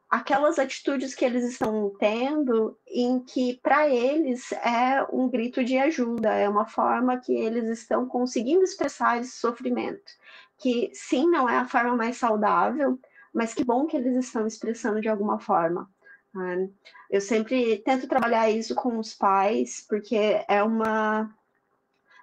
aquelas 0.08 0.58
atitudes 0.58 1.14
que 1.14 1.24
eles 1.24 1.44
estão 1.44 1.92
tendo 1.98 2.78
em 2.86 3.20
que 3.20 3.58
para 3.62 3.88
eles 3.88 4.52
é 4.52 5.04
um 5.12 5.28
grito 5.28 5.62
de 5.64 5.76
ajuda, 5.76 6.32
é 6.32 6.48
uma 6.48 6.66
forma 6.66 7.18
que 7.18 7.34
eles 7.34 7.68
estão 7.68 8.06
conseguindo 8.06 8.62
expressar 8.62 9.20
esse 9.20 9.32
sofrimento 9.32 10.12
que 10.58 10.90
sim, 10.92 11.30
não 11.30 11.48
é 11.48 11.56
a 11.56 11.68
forma 11.68 11.96
mais 11.96 12.16
saudável, 12.16 12.98
mas 13.32 13.54
que 13.54 13.64
bom 13.64 13.86
que 13.86 13.96
eles 13.96 14.16
estão 14.16 14.46
expressando 14.46 15.00
de 15.00 15.08
alguma 15.08 15.38
forma. 15.38 15.88
Né? 16.34 16.68
Eu 17.10 17.20
sempre 17.20 17.78
tento 17.78 18.08
trabalhar 18.08 18.50
isso 18.50 18.74
com 18.74 18.98
os 18.98 19.14
pais, 19.14 19.84
porque 19.88 20.44
é 20.48 20.62
uma 20.62 21.32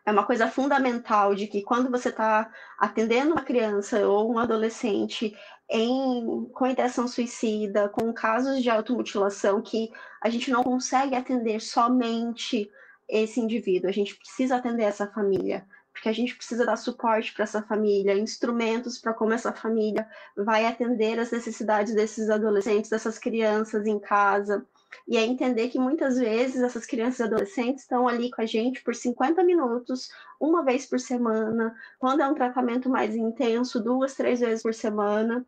é 0.06 0.12
uma 0.12 0.24
coisa 0.24 0.48
fundamental 0.48 1.34
de 1.34 1.48
que 1.48 1.64
quando 1.64 1.90
você 1.90 2.10
está 2.10 2.52
atendendo 2.78 3.32
uma 3.32 3.42
criança 3.42 4.08
ou 4.08 4.32
um 4.32 4.38
adolescente 4.38 5.36
em, 5.68 6.48
com 6.54 6.68
intenção 6.68 7.08
suicida, 7.08 7.90
com 7.90 8.14
casos 8.14 8.62
de 8.62 8.70
automutilação, 8.70 9.64
que 9.64 9.90
a 10.22 10.30
gente 10.30 10.52
não 10.52 10.64
consegue 10.64 11.16
atender 11.16 11.60
somente 11.60 12.70
esse 13.10 13.40
indivíduo, 13.40 13.90
a 13.90 13.94
gente 13.94 14.16
precisa 14.16 14.58
atender 14.58 14.84
essa 14.84 15.08
família 15.08 15.66
porque 15.96 16.10
a 16.10 16.14
gente 16.14 16.36
precisa 16.36 16.66
dar 16.66 16.76
suporte 16.76 17.34
para 17.34 17.46
essa 17.46 17.64
família, 17.64 18.18
instrumentos 18.18 19.00
para 19.00 19.14
como 19.14 19.32
essa 19.32 19.54
família 19.54 20.06
vai 20.36 20.66
atender 20.66 21.18
as 21.18 21.32
necessidades 21.32 21.96
desses 21.96 22.30
adolescentes, 22.30 22.90
dessas 22.90 23.18
crianças 23.18 23.88
em 23.88 23.98
casa. 23.98 24.66
E 25.08 25.16
é 25.16 25.22
entender 25.22 25.70
que 25.70 25.80
muitas 25.80 26.18
vezes 26.18 26.62
essas 26.62 26.86
crianças 26.86 27.22
e 27.22 27.24
adolescentes 27.24 27.84
estão 27.84 28.10
ali 28.10 28.30
com 28.30 28.42
a 28.42 28.46
gente 28.46 28.84
por 28.84 28.94
50 28.94 29.42
minutos, 29.44 30.10
uma 30.38 30.66
vez 30.66 30.86
por 30.86 31.00
semana, 31.00 31.74
quando 31.98 32.22
é 32.22 32.28
um 32.28 32.36
tratamento 32.36 32.90
mais 32.90 33.16
intenso, 33.16 33.82
duas, 33.82 34.16
três 34.16 34.42
vezes 34.42 34.64
por 34.64 34.74
semana. 34.74 35.46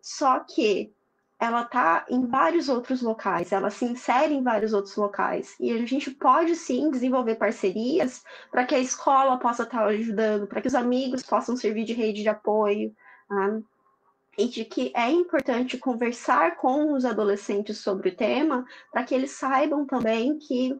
Só 0.00 0.38
que 0.38 0.92
ela 1.40 1.62
está 1.62 2.04
em 2.08 2.26
vários 2.26 2.68
outros 2.68 3.00
locais, 3.00 3.52
ela 3.52 3.70
se 3.70 3.84
insere 3.84 4.34
em 4.34 4.42
vários 4.42 4.72
outros 4.72 4.96
locais. 4.96 5.54
E 5.60 5.70
a 5.70 5.86
gente 5.86 6.10
pode 6.10 6.56
sim 6.56 6.90
desenvolver 6.90 7.36
parcerias 7.36 8.24
para 8.50 8.64
que 8.64 8.74
a 8.74 8.80
escola 8.80 9.38
possa 9.38 9.62
estar 9.62 9.78
tá 9.78 9.84
ajudando, 9.84 10.48
para 10.48 10.60
que 10.60 10.66
os 10.66 10.74
amigos 10.74 11.22
possam 11.22 11.56
servir 11.56 11.84
de 11.84 11.92
rede 11.92 12.22
de 12.22 12.28
apoio. 12.28 12.92
Tá? 13.28 13.60
E 14.36 14.48
de 14.48 14.64
que 14.64 14.92
é 14.94 15.10
importante 15.10 15.78
conversar 15.78 16.56
com 16.56 16.92
os 16.92 17.04
adolescentes 17.04 17.78
sobre 17.78 18.08
o 18.08 18.16
tema, 18.16 18.64
para 18.92 19.04
que 19.04 19.14
eles 19.14 19.32
saibam 19.32 19.84
também 19.84 20.38
que 20.38 20.78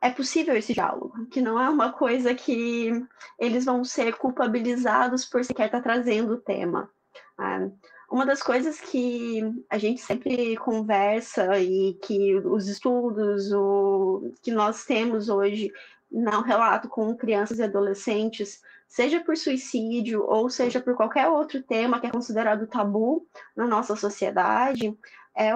é 0.00 0.10
possível 0.10 0.56
esse 0.56 0.74
diálogo, 0.74 1.26
que 1.26 1.40
não 1.40 1.60
é 1.60 1.68
uma 1.68 1.92
coisa 1.92 2.34
que 2.34 2.92
eles 3.38 3.64
vão 3.64 3.84
ser 3.84 4.14
culpabilizados 4.16 5.24
por 5.24 5.44
sequer 5.44 5.66
estar 5.66 5.78
tá 5.78 5.82
trazendo 5.82 6.34
o 6.34 6.40
tema. 6.40 6.90
Tá? 7.36 7.70
Uma 8.10 8.24
das 8.24 8.42
coisas 8.42 8.80
que 8.80 9.42
a 9.68 9.76
gente 9.76 10.00
sempre 10.00 10.56
conversa 10.56 11.58
e 11.58 11.94
que 12.02 12.36
os 12.36 12.66
estudos 12.66 13.52
o, 13.52 14.32
que 14.42 14.50
nós 14.50 14.86
temos 14.86 15.28
hoje 15.28 15.70
no 16.10 16.40
relato 16.40 16.88
com 16.88 17.14
crianças 17.14 17.58
e 17.58 17.62
adolescentes, 17.62 18.62
seja 18.86 19.20
por 19.20 19.36
suicídio 19.36 20.24
ou 20.24 20.48
seja 20.48 20.80
por 20.80 20.94
qualquer 20.96 21.28
outro 21.28 21.62
tema 21.62 22.00
que 22.00 22.06
é 22.06 22.10
considerado 22.10 22.66
tabu 22.66 23.26
na 23.54 23.66
nossa 23.66 23.94
sociedade, 23.94 24.96
é 25.36 25.50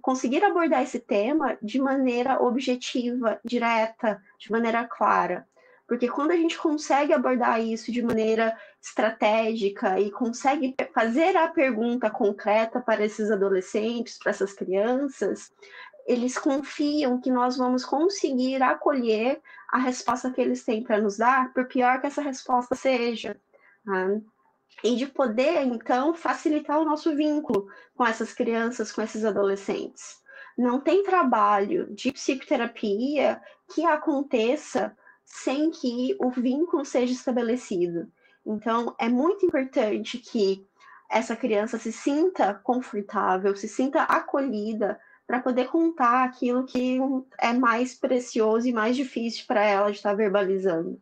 conseguir 0.00 0.44
abordar 0.44 0.82
esse 0.82 1.00
tema 1.00 1.58
de 1.60 1.80
maneira 1.80 2.40
objetiva, 2.40 3.40
direta, 3.44 4.22
de 4.38 4.50
maneira 4.50 4.84
clara. 4.84 5.46
Porque 5.86 6.08
quando 6.08 6.32
a 6.32 6.36
gente 6.36 6.58
consegue 6.58 7.12
abordar 7.12 7.60
isso 7.60 7.92
de 7.92 8.02
maneira 8.02 8.56
estratégica 8.82 10.00
e 10.00 10.10
consegue 10.10 10.74
fazer 10.92 11.36
a 11.36 11.48
pergunta 11.48 12.10
concreta 12.10 12.80
para 12.80 13.04
esses 13.04 13.30
adolescentes, 13.30 14.18
para 14.18 14.30
essas 14.30 14.52
crianças, 14.52 15.52
eles 16.06 16.36
confiam 16.36 17.20
que 17.20 17.30
nós 17.30 17.56
vamos 17.56 17.84
conseguir 17.84 18.62
acolher 18.62 19.40
a 19.70 19.78
resposta 19.78 20.30
que 20.30 20.40
eles 20.40 20.64
têm 20.64 20.82
para 20.82 21.00
nos 21.00 21.18
dar, 21.18 21.52
por 21.52 21.66
pior 21.66 22.00
que 22.00 22.06
essa 22.06 22.22
resposta 22.22 22.74
seja. 22.74 23.36
Tá? 23.84 24.20
e 24.82 24.96
de 24.96 25.06
poder, 25.06 25.62
então, 25.62 26.14
facilitar 26.14 26.78
o 26.78 26.84
nosso 26.84 27.14
vínculo 27.14 27.68
com 27.94 28.04
essas 28.04 28.32
crianças, 28.32 28.92
com 28.92 29.02
esses 29.02 29.24
adolescentes. 29.24 30.20
Não 30.56 30.80
tem 30.80 31.02
trabalho 31.02 31.92
de 31.94 32.12
psicoterapia 32.12 33.40
que 33.74 33.84
aconteça 33.84 34.96
sem 35.26 35.70
que 35.72 36.16
o 36.20 36.30
vínculo 36.30 36.84
seja 36.84 37.12
estabelecido. 37.12 38.08
Então, 38.46 38.94
é 38.98 39.08
muito 39.08 39.44
importante 39.44 40.18
que 40.18 40.64
essa 41.10 41.36
criança 41.36 41.78
se 41.78 41.92
sinta 41.92 42.54
confortável, 42.54 43.54
se 43.56 43.68
sinta 43.68 44.04
acolhida 44.04 44.98
para 45.26 45.40
poder 45.40 45.66
contar 45.66 46.24
aquilo 46.24 46.64
que 46.64 46.98
é 47.38 47.52
mais 47.52 47.94
precioso 47.94 48.68
e 48.68 48.72
mais 48.72 48.94
difícil 48.94 49.44
para 49.46 49.64
ela 49.64 49.90
de 49.90 49.96
estar 49.96 50.14
verbalizando. 50.14 51.00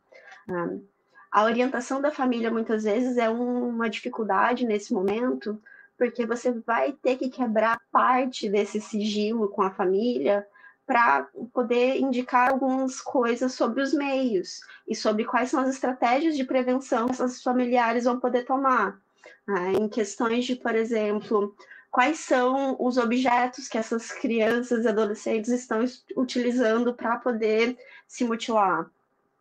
A 1.31 1.45
orientação 1.45 2.01
da 2.01 2.11
família 2.11 2.51
muitas 2.51 2.85
vezes 2.85 3.19
é 3.19 3.29
uma 3.29 3.91
dificuldade 3.91 4.65
nesse 4.65 4.95
momento, 4.95 5.61
porque 5.99 6.25
você 6.25 6.51
vai 6.51 6.93
ter 6.93 7.19
que 7.19 7.29
quebrar 7.29 7.79
parte 7.93 8.49
desse 8.49 8.81
sigilo 8.81 9.49
com 9.49 9.61
a 9.61 9.71
família 9.71 10.47
para 10.87 11.29
poder 11.53 11.99
indicar 11.99 12.51
algumas 12.51 13.01
coisas 13.01 13.55
sobre 13.55 13.83
os 13.83 13.93
meios 13.93 14.61
e 14.87 14.95
sobre 14.95 15.25
quais 15.25 15.51
são 15.51 15.61
as 15.61 15.71
estratégias 15.71 16.37
de 16.37 16.45
prevenção 16.45 17.07
que 17.07 17.13
essas 17.13 17.43
familiares 17.43 18.05
vão 18.05 18.21
poder 18.21 18.45
tomar. 18.45 19.01
Né? 19.47 19.73
Em 19.73 19.89
questões 19.89 20.45
de, 20.45 20.57
por 20.57 20.75
exemplo, 20.75 21.57
quais 21.91 22.19
são 22.19 22.77
os 22.79 22.99
objetos 22.99 23.69
que 23.69 23.79
essas 23.79 24.11
crianças 24.13 24.85
e 24.85 24.89
adolescentes 24.89 25.51
estão 25.51 25.85
utilizando 26.17 26.93
para 26.93 27.17
poder 27.17 27.79
se 28.07 28.25
mutilar. 28.25 28.91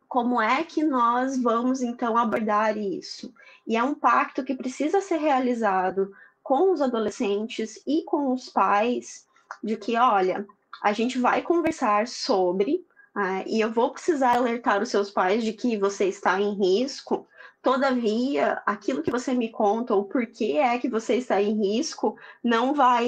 Como 0.07 0.39
é 0.39 0.63
que 0.63 0.83
nós 0.83 1.41
vamos 1.41 1.81
então 1.81 2.15
abordar 2.15 2.77
isso? 2.77 3.33
E 3.65 3.75
é 3.75 3.83
um 3.83 3.95
pacto 3.95 4.43
que 4.43 4.55
precisa 4.55 5.01
ser 5.01 5.17
realizado 5.17 6.13
com 6.43 6.71
os 6.71 6.81
adolescentes 6.81 7.81
e 7.87 8.03
com 8.03 8.31
os 8.31 8.49
pais 8.49 9.25
de 9.63 9.75
que, 9.75 9.97
olha, 9.97 10.45
a 10.83 10.91
gente 10.91 11.17
vai 11.17 11.41
conversar 11.41 12.07
sobre, 12.07 12.85
uh, 13.15 13.47
e 13.47 13.61
eu 13.61 13.71
vou 13.71 13.91
precisar 13.91 14.35
alertar 14.35 14.81
os 14.81 14.89
seus 14.89 15.09
pais 15.09 15.41
de 15.41 15.53
que 15.53 15.77
você 15.77 16.05
está 16.05 16.39
em 16.41 16.53
risco. 16.53 17.25
Todavia, 17.61 18.61
aquilo 18.65 19.01
que 19.01 19.09
você 19.09 19.33
me 19.33 19.49
conta, 19.49 19.95
ou 19.95 20.03
por 20.03 20.25
que 20.27 20.57
é 20.57 20.77
que 20.77 20.89
você 20.89 21.15
está 21.15 21.41
em 21.41 21.57
risco, 21.57 22.17
não 22.43 22.73
vai 22.73 23.07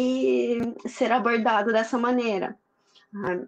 ser 0.87 1.11
abordado 1.11 1.73
dessa 1.73 1.97
maneira. 1.97 2.57
Uh, 3.13 3.45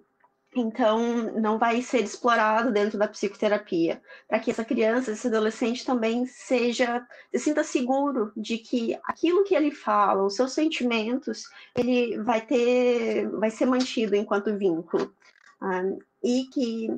então 0.56 1.00
não 1.40 1.58
vai 1.58 1.82
ser 1.82 2.04
explorado 2.04 2.72
dentro 2.72 2.98
da 2.98 3.08
psicoterapia, 3.08 4.02
para 4.28 4.40
que 4.40 4.52
essa 4.52 4.66
criança, 4.66 5.12
esse 5.12 5.28
adolescente 5.28 5.86
também 5.86 6.26
seja, 6.26 7.06
se 7.32 7.40
sinta 7.40 7.64
seguro 7.64 8.32
de 8.36 8.58
que 8.58 8.98
aquilo 9.04 9.44
que 9.44 9.56
ele 9.56 9.72
fala, 9.72 10.24
os 10.24 10.36
seus 10.36 10.54
sentimentos, 10.54 11.44
ele 11.76 12.18
vai 12.24 12.42
ter, 12.42 13.30
vai 13.32 13.52
ser 13.52 13.66
mantido 13.66 14.16
enquanto 14.16 14.58
vínculo. 14.58 15.14
Uh, 15.62 16.00
e 16.24 16.46
que 16.46 16.90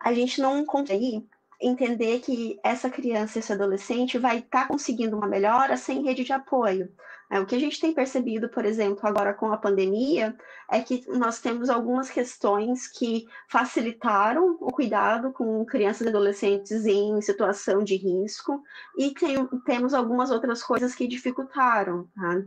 a 0.00 0.12
gente 0.12 0.40
não 0.40 0.64
consegue 0.64 1.26
entender 1.60 2.20
que 2.20 2.60
essa 2.62 2.90
criança, 2.90 3.38
esse 3.38 3.52
adolescente 3.52 4.18
vai 4.18 4.38
estar 4.38 4.62
tá 4.62 4.68
conseguindo 4.68 5.16
uma 5.16 5.26
melhora 5.26 5.76
sem 5.76 6.02
rede 6.04 6.24
de 6.24 6.32
apoio. 6.32 6.92
É, 7.30 7.40
o 7.40 7.46
que 7.46 7.56
a 7.56 7.58
gente 7.58 7.80
tem 7.80 7.92
percebido, 7.92 8.48
por 8.48 8.64
exemplo, 8.64 9.00
agora 9.02 9.34
com 9.34 9.52
a 9.52 9.56
pandemia, 9.56 10.36
é 10.70 10.80
que 10.80 11.04
nós 11.08 11.40
temos 11.40 11.68
algumas 11.68 12.08
questões 12.08 12.86
que 12.86 13.26
facilitaram 13.48 14.56
o 14.60 14.70
cuidado 14.70 15.32
com 15.32 15.64
crianças 15.64 16.06
e 16.06 16.10
adolescentes 16.10 16.86
em 16.86 17.20
situação 17.20 17.82
de 17.82 17.96
risco, 17.96 18.62
e 18.96 19.12
tem, 19.12 19.44
temos 19.64 19.92
algumas 19.92 20.30
outras 20.30 20.62
coisas 20.62 20.94
que 20.94 21.08
dificultaram. 21.08 22.08
Tá? 22.14 22.42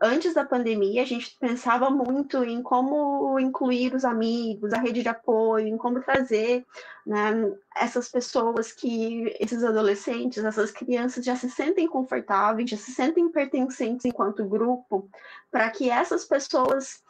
Antes 0.00 0.34
da 0.34 0.44
pandemia, 0.44 1.02
a 1.02 1.06
gente 1.06 1.36
pensava 1.38 1.90
muito 1.90 2.42
em 2.44 2.62
como 2.62 3.38
incluir 3.38 3.94
os 3.94 4.04
amigos, 4.04 4.72
a 4.72 4.78
rede 4.78 5.02
de 5.02 5.08
apoio, 5.08 5.66
em 5.66 5.76
como 5.76 6.02
trazer 6.02 6.64
né, 7.06 7.52
essas 7.76 8.08
pessoas 8.08 8.72
que, 8.72 9.34
esses 9.40 9.62
adolescentes, 9.62 10.44
essas 10.44 10.70
crianças 10.70 11.24
já 11.24 11.36
se 11.36 11.50
sentem 11.50 11.86
confortáveis, 11.86 12.70
já 12.70 12.76
se 12.76 12.92
sentem 12.92 13.30
pertencentes 13.30 14.04
enquanto 14.04 14.48
grupo, 14.48 15.08
para 15.50 15.70
que 15.70 15.90
essas 15.90 16.24
pessoas 16.24 17.02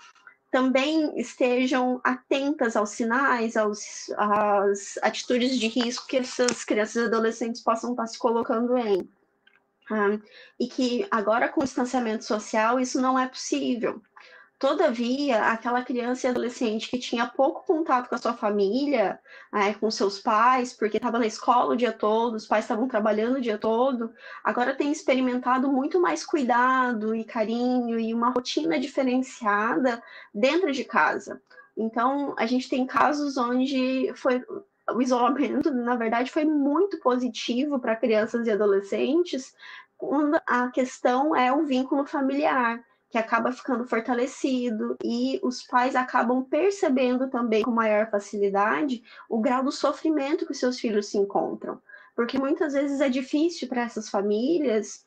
também 0.55 1.19
estejam 1.19 2.01
atentas 2.05 2.77
aos 2.77 2.91
sinais, 2.91 3.57
aos, 3.57 4.09
às 4.17 4.97
atitudes 5.03 5.59
de 5.59 5.67
risco 5.67 6.07
que 6.07 6.19
essas 6.19 6.65
crianças 6.65 6.95
e 6.95 7.07
adolescentes 7.07 7.61
possam 7.61 7.91
estar 7.91 8.07
se 8.07 8.17
colocando 8.17 8.79
em. 8.79 9.09
Ah, 9.91 10.19
e 10.59 10.67
que 10.67 11.07
agora 11.11 11.49
com 11.49 11.61
o 11.61 11.65
distanciamento 11.65 12.25
social 12.25 12.81
isso 12.81 13.01
não 13.01 13.19
é 13.19 13.29
possível. 13.29 14.01
Todavia, 14.59 15.43
aquela 15.43 15.83
criança 15.83 16.27
e 16.27 16.31
adolescente 16.31 16.89
que 16.89 16.99
tinha 16.99 17.27
pouco 17.27 17.67
contato 17.67 18.09
com 18.09 18.15
a 18.15 18.19
sua 18.19 18.33
família, 18.35 19.21
é, 19.53 19.75
com 19.75 19.91
seus 19.91 20.21
pais, 20.21 20.73
porque 20.73 20.97
estava 20.97 21.19
na 21.19 21.27
escola 21.27 21.75
o 21.75 21.77
dia 21.77 21.93
todo, 21.93 22.37
os 22.37 22.47
pais 22.47 22.65
estavam 22.65 22.89
trabalhando 22.89 23.37
o 23.37 23.41
dia 23.41 23.59
todo, 23.59 24.11
agora 24.43 24.75
tem 24.75 24.91
experimentado 24.91 25.71
muito 25.71 26.01
mais 26.01 26.25
cuidado 26.25 27.15
e 27.15 27.25
carinho 27.25 27.99
e 28.01 28.15
uma 28.15 28.31
rotina 28.31 28.79
diferenciada 28.79 30.03
dentro 30.33 30.73
de 30.73 30.85
casa. 30.85 31.43
Então, 31.77 32.35
a 32.39 32.47
gente 32.47 32.69
tem 32.69 32.87
casos 32.87 33.37
onde 33.37 34.13
foi 34.15 34.43
o 34.91 35.01
isolamento, 35.01 35.71
na 35.71 35.97
verdade, 35.97 36.31
foi 36.31 36.45
muito 36.45 36.99
positivo 37.01 37.79
para 37.79 37.97
crianças 37.97 38.47
e 38.47 38.51
adolescentes, 38.51 39.55
quando 39.97 40.39
a 40.47 40.69
questão 40.71 41.35
é 41.35 41.53
o 41.53 41.65
vínculo 41.65 42.05
familiar, 42.05 42.85
que 43.09 43.17
acaba 43.17 43.53
ficando 43.53 43.87
fortalecido, 43.87 44.97
e 45.03 45.39
os 45.43 45.63
pais 45.63 45.95
acabam 45.95 46.43
percebendo 46.45 47.31
também 47.31 47.63
com 47.63 47.71
maior 47.71 48.11
facilidade 48.11 49.03
o 49.29 49.41
grau 49.41 49.63
do 49.63 49.71
sofrimento 49.71 50.47
que 50.47 50.55
seus 50.55 50.79
filhos 50.81 51.07
se 51.07 51.17
encontram. 51.17 51.81
Porque 52.15 52.39
muitas 52.39 52.75
vezes 52.75 53.01
é 53.01 53.09
difícil 53.09 53.69
para 53.69 53.83
essas 53.83 54.09
famílias 54.09 55.05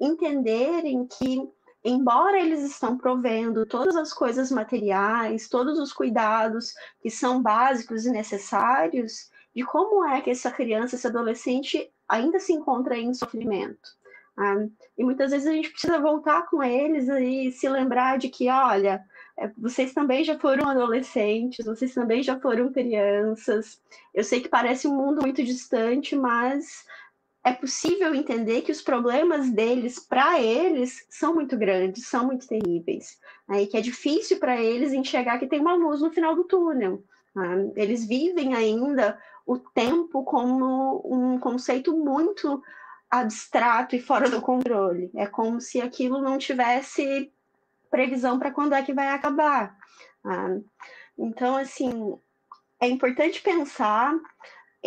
entenderem 0.00 1.06
que 1.06 1.48
embora 1.88 2.38
eles 2.38 2.62
estão 2.62 2.96
provendo 2.96 3.64
todas 3.66 3.96
as 3.96 4.12
coisas 4.12 4.50
materiais, 4.50 5.48
todos 5.48 5.78
os 5.78 5.92
cuidados 5.92 6.74
que 7.00 7.10
são 7.10 7.42
básicos 7.42 8.06
e 8.06 8.10
necessários, 8.10 9.30
de 9.54 9.64
como 9.64 10.04
é 10.04 10.20
que 10.20 10.30
essa 10.30 10.50
criança, 10.50 10.94
esse 10.94 11.06
adolescente 11.06 11.90
ainda 12.08 12.38
se 12.38 12.52
encontra 12.52 12.96
em 12.96 13.12
sofrimento. 13.14 13.96
Ah, 14.36 14.66
e 14.96 15.04
muitas 15.04 15.32
vezes 15.32 15.48
a 15.48 15.52
gente 15.52 15.70
precisa 15.70 15.98
voltar 15.98 16.46
com 16.46 16.62
eles 16.62 17.08
e 17.08 17.50
se 17.50 17.68
lembrar 17.68 18.18
de 18.18 18.28
que, 18.28 18.48
olha, 18.48 19.04
é, 19.36 19.50
vocês 19.58 19.92
também 19.92 20.22
já 20.22 20.38
foram 20.38 20.68
adolescentes, 20.68 21.66
vocês 21.66 21.92
também 21.92 22.22
já 22.22 22.38
foram 22.38 22.72
crianças. 22.72 23.80
Eu 24.14 24.22
sei 24.22 24.40
que 24.40 24.48
parece 24.48 24.86
um 24.86 24.94
mundo 24.94 25.22
muito 25.22 25.42
distante, 25.42 26.14
mas 26.14 26.84
é 27.48 27.52
possível 27.54 28.14
entender 28.14 28.60
que 28.60 28.70
os 28.70 28.82
problemas 28.82 29.50
deles, 29.50 29.98
para 29.98 30.38
eles, 30.38 31.06
são 31.08 31.34
muito 31.34 31.56
grandes, 31.56 32.06
são 32.06 32.26
muito 32.26 32.46
terríveis, 32.46 33.18
né? 33.48 33.62
e 33.62 33.66
que 33.66 33.76
é 33.76 33.80
difícil 33.80 34.38
para 34.38 34.60
eles 34.60 34.92
enxergar 34.92 35.38
que 35.38 35.46
tem 35.46 35.58
uma 35.58 35.74
luz 35.74 36.02
no 36.02 36.10
final 36.10 36.34
do 36.34 36.44
túnel. 36.44 37.02
Né? 37.34 37.72
Eles 37.74 38.04
vivem 38.04 38.54
ainda 38.54 39.18
o 39.46 39.58
tempo 39.58 40.22
como 40.24 41.02
um 41.06 41.38
conceito 41.38 41.96
muito 41.96 42.62
abstrato 43.10 43.96
e 43.96 44.02
fora 44.02 44.28
do 44.28 44.42
controle. 44.42 45.10
É 45.16 45.26
como 45.26 45.58
se 45.58 45.80
aquilo 45.80 46.20
não 46.20 46.36
tivesse 46.36 47.32
previsão 47.90 48.38
para 48.38 48.50
quando 48.50 48.74
é 48.74 48.82
que 48.82 48.92
vai 48.92 49.08
acabar. 49.08 49.74
Né? 50.22 50.60
Então, 51.18 51.56
assim, 51.56 52.14
é 52.78 52.86
importante 52.86 53.40
pensar 53.40 54.14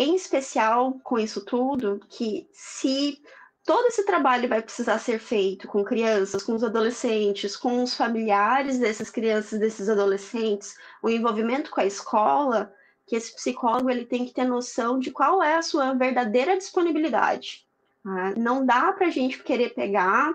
em 0.01 0.15
especial 0.15 0.99
com 1.03 1.19
isso 1.19 1.45
tudo, 1.45 1.99
que 2.09 2.49
se 2.51 3.21
todo 3.63 3.87
esse 3.87 4.03
trabalho 4.03 4.49
vai 4.49 4.59
precisar 4.59 4.97
ser 4.97 5.19
feito 5.19 5.67
com 5.67 5.83
crianças, 5.83 6.41
com 6.41 6.55
os 6.55 6.63
adolescentes, 6.63 7.55
com 7.55 7.83
os 7.83 7.93
familiares 7.93 8.79
dessas 8.79 9.11
crianças, 9.11 9.59
desses 9.59 9.87
adolescentes, 9.87 10.75
o 11.03 11.09
envolvimento 11.09 11.69
com 11.69 11.81
a 11.81 11.85
escola, 11.85 12.73
que 13.05 13.15
esse 13.15 13.35
psicólogo 13.35 13.91
ele 13.91 14.05
tem 14.05 14.25
que 14.25 14.33
ter 14.33 14.45
noção 14.45 14.97
de 14.97 15.11
qual 15.11 15.43
é 15.43 15.55
a 15.55 15.61
sua 15.61 15.93
verdadeira 15.93 16.57
disponibilidade. 16.57 17.67
Né? 18.03 18.33
Não 18.37 18.65
dá 18.65 18.91
para 18.93 19.05
a 19.05 19.11
gente 19.11 19.43
querer 19.43 19.75
pegar 19.75 20.33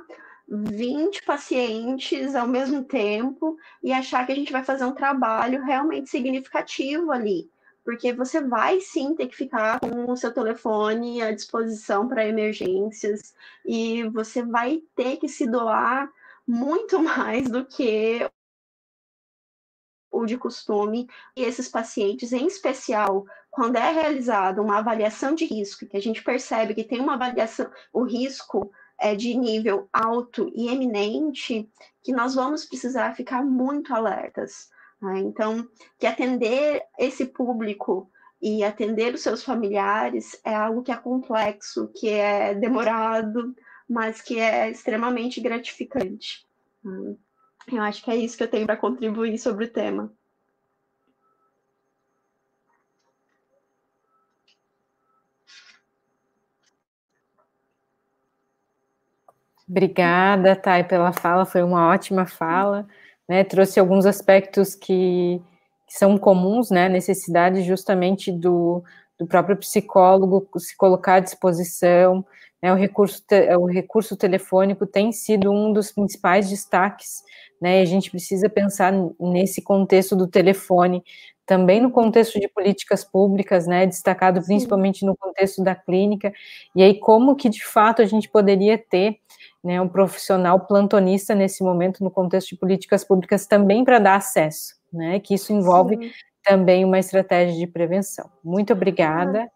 20 0.48 1.24
pacientes 1.24 2.36
ao 2.36 2.46
mesmo 2.46 2.84
tempo 2.84 3.56
e 3.82 3.92
achar 3.92 4.24
que 4.24 4.30
a 4.30 4.36
gente 4.36 4.52
vai 4.52 4.62
fazer 4.62 4.84
um 4.84 4.94
trabalho 4.94 5.64
realmente 5.64 6.08
significativo 6.08 7.10
ali 7.10 7.50
porque 7.86 8.12
você 8.12 8.40
vai 8.40 8.80
sim 8.80 9.14
ter 9.14 9.28
que 9.28 9.36
ficar 9.36 9.78
com 9.78 10.10
o 10.10 10.16
seu 10.16 10.34
telefone 10.34 11.22
à 11.22 11.30
disposição 11.30 12.08
para 12.08 12.26
emergências 12.26 13.32
e 13.64 14.02
você 14.08 14.42
vai 14.42 14.82
ter 14.96 15.18
que 15.18 15.28
se 15.28 15.46
doar 15.46 16.10
muito 16.44 16.98
mais 16.98 17.48
do 17.48 17.64
que 17.64 18.28
o 20.10 20.26
de 20.26 20.36
costume, 20.36 21.08
e 21.36 21.42
esses 21.42 21.68
pacientes, 21.68 22.32
em 22.32 22.46
especial, 22.46 23.24
quando 23.50 23.76
é 23.76 23.92
realizada 23.92 24.62
uma 24.62 24.78
avaliação 24.78 25.34
de 25.34 25.44
risco, 25.44 25.86
que 25.86 25.96
a 25.96 26.00
gente 26.00 26.24
percebe 26.24 26.74
que 26.74 26.82
tem 26.82 27.00
uma 27.00 27.14
avaliação, 27.14 27.70
o 27.92 28.02
risco 28.02 28.72
é, 28.98 29.14
de 29.14 29.34
nível 29.34 29.88
alto 29.92 30.50
e 30.54 30.68
eminente, 30.68 31.70
que 32.02 32.12
nós 32.12 32.34
vamos 32.34 32.64
precisar 32.64 33.14
ficar 33.14 33.44
muito 33.44 33.94
alertas. 33.94 34.70
Né? 35.00 35.20
Então, 35.20 35.68
que 35.98 36.06
atender 36.06 36.82
esse 36.98 37.26
público 37.26 38.10
e 38.40 38.62
atender 38.62 39.14
os 39.14 39.22
seus 39.22 39.42
familiares 39.42 40.40
é 40.44 40.54
algo 40.54 40.82
que 40.82 40.92
é 40.92 40.96
complexo, 40.96 41.90
que 41.94 42.08
é 42.08 42.54
demorado, 42.54 43.54
mas 43.88 44.20
que 44.20 44.38
é 44.38 44.70
extremamente 44.70 45.40
gratificante. 45.40 46.46
Né? 46.84 47.16
Eu 47.72 47.82
acho 47.82 48.04
que 48.04 48.10
é 48.10 48.16
isso 48.16 48.36
que 48.36 48.42
eu 48.42 48.50
tenho 48.50 48.66
para 48.66 48.76
contribuir 48.76 49.38
sobre 49.38 49.64
o 49.64 49.72
tema. 49.72 50.12
Obrigada, 59.68 60.54
Thay, 60.54 60.84
pela 60.84 61.12
fala, 61.12 61.44
foi 61.44 61.60
uma 61.60 61.88
ótima 61.88 62.24
fala, 62.24 62.86
né? 63.28 63.44
Trouxe 63.44 63.80
alguns 63.80 64.06
aspectos 64.06 64.74
que, 64.74 65.40
que 65.86 65.98
são 65.98 66.16
comuns, 66.18 66.70
né? 66.70 66.88
Necessidade 66.88 67.62
justamente 67.62 68.30
do, 68.30 68.82
do 69.18 69.26
próprio 69.26 69.56
psicólogo 69.56 70.48
se 70.58 70.76
colocar 70.76 71.14
à 71.14 71.20
disposição. 71.20 72.24
Né? 72.62 72.72
O, 72.72 72.76
recurso, 72.76 73.22
o 73.58 73.66
recurso 73.66 74.16
telefônico 74.16 74.86
tem 74.86 75.12
sido 75.12 75.50
um 75.50 75.72
dos 75.72 75.92
principais 75.92 76.48
destaques, 76.48 77.22
né? 77.60 77.80
A 77.80 77.84
gente 77.84 78.10
precisa 78.10 78.48
pensar 78.48 78.92
nesse 79.18 79.62
contexto 79.62 80.14
do 80.14 80.26
telefone, 80.26 81.02
também 81.46 81.80
no 81.80 81.90
contexto 81.90 82.40
de 82.40 82.48
políticas 82.48 83.04
públicas, 83.04 83.66
né? 83.66 83.86
Destacado 83.86 84.42
principalmente 84.42 85.06
no 85.06 85.16
contexto 85.16 85.62
da 85.62 85.74
clínica. 85.74 86.32
E 86.74 86.82
aí, 86.82 86.98
como 86.98 87.36
que 87.36 87.48
de 87.48 87.64
fato 87.64 88.02
a 88.02 88.04
gente 88.04 88.28
poderia 88.28 88.76
ter 88.76 89.20
né, 89.62 89.80
um 89.80 89.88
profissional 89.88 90.60
plantonista 90.60 91.34
nesse 91.34 91.62
momento 91.64 92.02
no 92.04 92.10
contexto 92.10 92.50
de 92.50 92.56
políticas 92.56 93.04
públicas 93.04 93.46
também 93.46 93.84
para 93.84 93.98
dar 93.98 94.16
acesso, 94.16 94.76
né, 94.92 95.18
que 95.18 95.34
isso 95.34 95.52
envolve 95.52 95.96
Sim. 95.96 96.10
também 96.44 96.84
uma 96.84 96.98
estratégia 96.98 97.58
de 97.58 97.66
prevenção. 97.66 98.30
Muito 98.44 98.72
obrigada. 98.72 99.50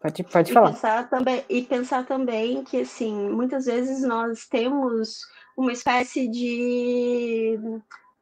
Pode, 0.00 0.24
pode 0.24 0.50
e 0.50 0.54
falar. 0.54 0.72
Pensar 0.72 1.08
também, 1.08 1.44
e 1.48 1.62
pensar 1.62 2.06
também 2.06 2.64
que, 2.64 2.80
assim, 2.80 3.30
muitas 3.30 3.66
vezes 3.66 4.02
nós 4.02 4.46
temos 4.46 5.20
uma 5.56 5.72
espécie 5.72 6.28
de 6.28 7.58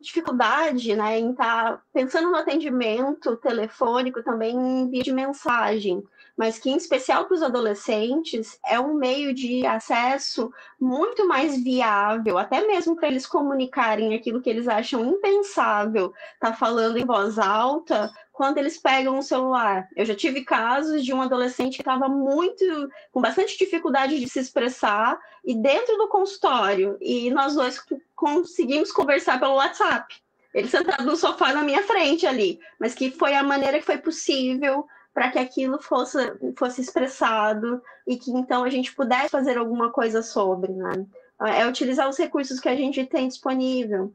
dificuldade 0.05 0.95
né, 0.95 1.19
em 1.19 1.33
estar 1.33 1.73
tá 1.73 1.83
pensando 1.93 2.31
no 2.31 2.37
atendimento 2.37 3.37
telefônico 3.37 4.23
também 4.23 4.55
em 4.55 4.91
via 4.91 5.03
de 5.03 5.13
mensagem 5.13 6.05
mas 6.37 6.59
que, 6.59 6.71
em 6.71 6.77
especial 6.77 7.27
para 7.27 7.35
os 7.35 7.43
adolescentes, 7.43 8.59
é 8.67 8.79
um 8.79 8.95
meio 8.95 9.33
de 9.33 9.65
acesso 9.67 10.53
muito 10.81 11.27
mais 11.29 11.63
viável, 11.63 12.39
até 12.39 12.67
mesmo 12.67 12.97
para 12.97 13.09
eles 13.09 13.27
comunicarem 13.27 14.15
aquilo 14.15 14.41
que 14.41 14.51
eles 14.51 14.67
acham 14.67 15.05
impensável, 15.05 16.13
tá 16.41 16.53
falando 16.53 16.99
em 16.99 17.05
voz 17.05 17.39
alta, 17.39 18.13
quando 18.35 18.59
eles 18.59 18.77
pegam 18.77 19.17
o 19.17 19.23
celular. 19.23 19.89
Eu 19.95 20.05
já 20.05 20.15
tive 20.15 20.45
casos 20.45 21.05
de 21.05 21.15
um 21.15 21.23
adolescente 21.23 21.77
que 21.77 21.83
estava 21.83 22.09
muito, 22.09 22.91
com 23.13 23.21
bastante 23.21 23.57
dificuldade 23.57 24.19
de 24.19 24.29
se 24.29 24.41
expressar, 24.41 25.17
e 25.45 25.55
dentro 25.55 25.97
do 25.97 26.09
consultório, 26.09 26.99
e 27.01 27.31
nós 27.31 27.55
dois 27.55 27.81
conseguimos 28.17 28.91
conversar 28.91 29.39
pelo 29.39 29.55
WhatsApp. 29.55 30.17
Ele 30.53 30.69
sentado 30.69 31.05
no 31.05 31.17
sofá 31.17 31.53
na 31.53 31.63
minha 31.63 31.85
frente 31.85 32.27
ali, 32.27 32.59
mas 32.79 32.93
que 32.93 33.13
foi 33.13 33.35
a 33.35 33.43
maneira 33.43 33.79
que 33.79 33.87
foi 33.87 33.99
possível 33.99 34.85
para 35.13 35.31
que 35.31 35.39
aquilo 35.39 35.81
fosse, 35.81 36.19
fosse 36.59 36.81
expressado 36.81 37.81
e 38.05 38.17
que 38.17 38.33
então 38.33 38.65
a 38.65 38.69
gente 38.69 38.93
pudesse 38.97 39.29
fazer 39.29 39.57
alguma 39.57 39.91
coisa 39.91 40.23
sobre, 40.23 40.73
né? 40.73 41.07
É 41.41 41.67
utilizar 41.69 42.09
os 42.09 42.17
recursos 42.17 42.59
que 42.59 42.69
a 42.69 42.75
gente 42.75 43.05
tem 43.07 43.29
disponível. 43.29 44.13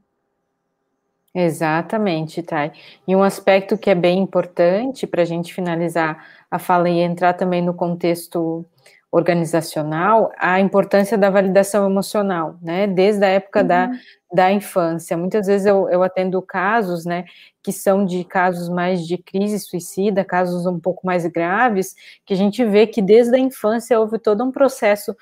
Exatamente, 1.41 2.43
Thay. 2.43 2.73
E 3.07 3.15
um 3.15 3.23
aspecto 3.23 3.77
que 3.77 3.89
é 3.89 3.95
bem 3.95 4.19
importante 4.19 5.07
para 5.07 5.21
a 5.21 5.25
gente 5.25 5.53
finalizar 5.53 6.25
a 6.51 6.59
fala 6.59 6.89
e 6.89 6.99
entrar 6.99 7.33
também 7.33 7.61
no 7.61 7.73
contexto 7.73 8.65
organizacional, 9.09 10.31
a 10.37 10.59
importância 10.59 11.17
da 11.17 11.29
validação 11.29 11.89
emocional, 11.89 12.57
né? 12.61 12.87
Desde 12.87 13.23
a 13.23 13.29
época 13.29 13.61
uhum. 13.61 13.67
da, 13.67 13.91
da 14.33 14.51
infância. 14.51 15.15
Muitas 15.15 15.47
vezes 15.47 15.65
eu, 15.65 15.89
eu 15.89 16.03
atendo 16.03 16.41
casos, 16.41 17.05
né, 17.05 17.23
que 17.63 17.71
são 17.71 18.05
de 18.05 18.23
casos 18.25 18.67
mais 18.67 19.07
de 19.07 19.17
crise 19.17 19.59
suicida, 19.59 20.25
casos 20.25 20.65
um 20.65 20.79
pouco 20.79 21.07
mais 21.07 21.25
graves, 21.25 21.95
que 22.25 22.33
a 22.33 22.37
gente 22.37 22.63
vê 22.65 22.85
que 22.85 23.01
desde 23.01 23.35
a 23.35 23.39
infância 23.39 23.99
houve 23.99 24.19
todo 24.19 24.43
um 24.43 24.51
processo 24.51 25.15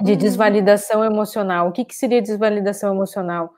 de 0.00 0.12
uhum. 0.12 0.18
desvalidação 0.18 1.04
emocional. 1.04 1.68
O 1.68 1.72
que, 1.72 1.84
que 1.84 1.94
seria 1.94 2.22
desvalidação 2.22 2.94
emocional? 2.94 3.52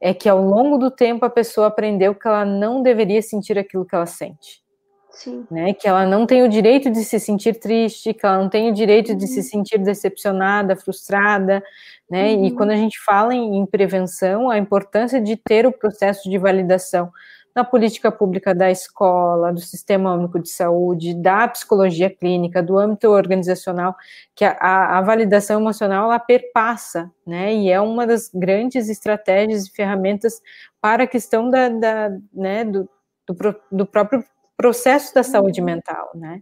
É 0.00 0.14
que 0.14 0.28
ao 0.28 0.40
longo 0.40 0.78
do 0.78 0.90
tempo 0.90 1.24
a 1.24 1.30
pessoa 1.30 1.66
aprendeu 1.66 2.14
que 2.14 2.26
ela 2.26 2.44
não 2.44 2.82
deveria 2.82 3.20
sentir 3.20 3.58
aquilo 3.58 3.84
que 3.84 3.94
ela 3.94 4.06
sente. 4.06 4.62
Sim. 5.10 5.44
Né, 5.50 5.74
que 5.74 5.88
ela 5.88 6.06
não 6.06 6.24
tem 6.26 6.44
o 6.44 6.48
direito 6.48 6.90
de 6.90 7.02
se 7.02 7.18
sentir 7.18 7.58
triste, 7.58 8.14
que 8.14 8.24
ela 8.24 8.38
não 8.38 8.48
tem 8.48 8.70
o 8.70 8.74
direito 8.74 9.16
de 9.16 9.26
se 9.26 9.38
uhum. 9.38 9.44
sentir 9.44 9.78
decepcionada, 9.78 10.76
frustrada, 10.76 11.60
né? 12.08 12.34
Uhum. 12.34 12.44
E 12.44 12.50
quando 12.52 12.70
a 12.70 12.76
gente 12.76 13.00
fala 13.04 13.34
em, 13.34 13.56
em, 13.56 13.66
prevenção, 13.66 14.48
a 14.48 14.58
importância 14.58 15.20
de 15.20 15.36
ter 15.36 15.66
o 15.66 15.72
processo 15.72 16.30
de 16.30 16.38
validação 16.38 17.10
na 17.58 17.64
política 17.64 18.12
pública 18.12 18.54
da 18.54 18.70
escola, 18.70 19.52
do 19.52 19.60
sistema 19.60 20.14
único 20.14 20.38
de 20.38 20.48
saúde, 20.48 21.12
da 21.12 21.48
psicologia 21.48 22.08
clínica, 22.08 22.62
do 22.62 22.78
âmbito 22.78 23.08
organizacional, 23.08 23.96
que 24.32 24.44
a, 24.44 24.52
a, 24.60 24.98
a 24.98 25.02
validação 25.02 25.60
emocional 25.60 26.04
ela 26.04 26.20
perpassa, 26.20 27.10
né? 27.26 27.52
E 27.52 27.68
é 27.68 27.80
uma 27.80 28.06
das 28.06 28.30
grandes 28.32 28.88
estratégias 28.88 29.66
e 29.66 29.72
ferramentas 29.72 30.40
para 30.80 31.02
a 31.02 31.06
questão 31.06 31.50
da, 31.50 31.68
da 31.68 32.10
né, 32.32 32.64
do, 32.64 32.88
do, 33.26 33.56
do 33.72 33.84
próprio 33.84 34.24
processo 34.56 35.12
da 35.12 35.24
saúde 35.24 35.60
uhum. 35.60 35.66
mental, 35.66 36.10
né? 36.14 36.40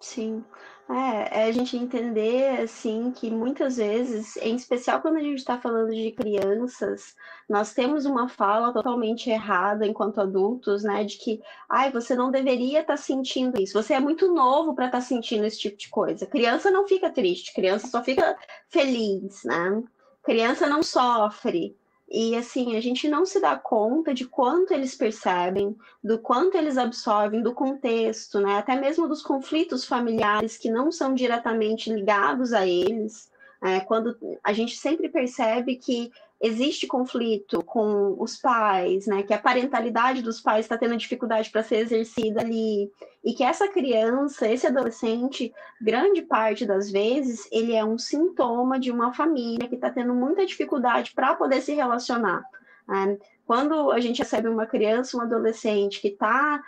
Sim. 0.00 0.44
É, 0.90 1.42
é 1.42 1.44
a 1.44 1.52
gente 1.52 1.76
entender, 1.76 2.62
assim, 2.62 3.12
que 3.12 3.30
muitas 3.30 3.76
vezes, 3.76 4.38
em 4.38 4.56
especial 4.56 5.02
quando 5.02 5.16
a 5.18 5.22
gente 5.22 5.36
está 5.38 5.58
falando 5.58 5.94
de 5.94 6.12
crianças, 6.12 7.14
nós 7.46 7.74
temos 7.74 8.06
uma 8.06 8.26
fala 8.26 8.72
totalmente 8.72 9.28
errada 9.28 9.86
enquanto 9.86 10.18
adultos, 10.18 10.82
né, 10.84 11.04
de 11.04 11.18
que, 11.18 11.42
ai, 11.68 11.92
você 11.92 12.14
não 12.14 12.30
deveria 12.30 12.80
estar 12.80 12.94
tá 12.94 12.96
sentindo 12.96 13.60
isso, 13.60 13.74
você 13.74 13.92
é 13.92 14.00
muito 14.00 14.32
novo 14.32 14.74
para 14.74 14.86
estar 14.86 14.98
tá 14.98 15.04
sentindo 15.04 15.44
esse 15.44 15.58
tipo 15.58 15.76
de 15.76 15.90
coisa. 15.90 16.26
Criança 16.26 16.70
não 16.70 16.88
fica 16.88 17.10
triste, 17.10 17.52
criança 17.52 17.88
só 17.88 18.02
fica 18.02 18.38
feliz, 18.70 19.44
né? 19.44 19.82
Criança 20.22 20.66
não 20.66 20.82
sofre. 20.82 21.76
E 22.10 22.34
assim, 22.34 22.74
a 22.74 22.80
gente 22.80 23.06
não 23.06 23.26
se 23.26 23.38
dá 23.38 23.56
conta 23.56 24.14
de 24.14 24.24
quanto 24.24 24.72
eles 24.72 24.94
percebem, 24.94 25.76
do 26.02 26.18
quanto 26.18 26.56
eles 26.56 26.78
absorvem 26.78 27.42
do 27.42 27.52
contexto, 27.52 28.40
né? 28.40 28.56
Até 28.56 28.74
mesmo 28.80 29.06
dos 29.06 29.22
conflitos 29.22 29.84
familiares 29.84 30.56
que 30.56 30.70
não 30.70 30.90
são 30.90 31.14
diretamente 31.14 31.92
ligados 31.92 32.54
a 32.54 32.66
eles. 32.66 33.30
É, 33.62 33.80
quando 33.80 34.16
a 34.42 34.52
gente 34.52 34.76
sempre 34.76 35.08
percebe 35.08 35.76
que 35.76 36.10
existe 36.40 36.86
conflito 36.86 37.62
com 37.64 38.14
os 38.18 38.36
pais, 38.36 39.06
né, 39.06 39.22
que 39.22 39.34
a 39.34 39.38
parentalidade 39.38 40.22
dos 40.22 40.40
pais 40.40 40.64
está 40.64 40.78
tendo 40.78 40.96
dificuldade 40.96 41.50
para 41.50 41.62
ser 41.62 41.76
exercida 41.76 42.40
ali, 42.40 42.90
e 43.24 43.32
que 43.34 43.42
essa 43.42 43.68
criança, 43.68 44.48
esse 44.48 44.66
adolescente, 44.66 45.52
grande 45.80 46.22
parte 46.22 46.64
das 46.64 46.90
vezes, 46.90 47.48
ele 47.50 47.74
é 47.74 47.84
um 47.84 47.98
sintoma 47.98 48.78
de 48.78 48.90
uma 48.90 49.12
família 49.12 49.68
que 49.68 49.74
está 49.74 49.90
tendo 49.90 50.14
muita 50.14 50.46
dificuldade 50.46 51.12
para 51.12 51.34
poder 51.34 51.60
se 51.60 51.74
relacionar. 51.74 52.44
Né? 52.86 53.18
Quando 53.44 53.90
a 53.90 53.98
gente 53.98 54.20
recebe 54.20 54.48
uma 54.48 54.66
criança, 54.66 55.16
um 55.16 55.20
adolescente 55.20 56.00
que 56.00 56.08
está 56.08 56.62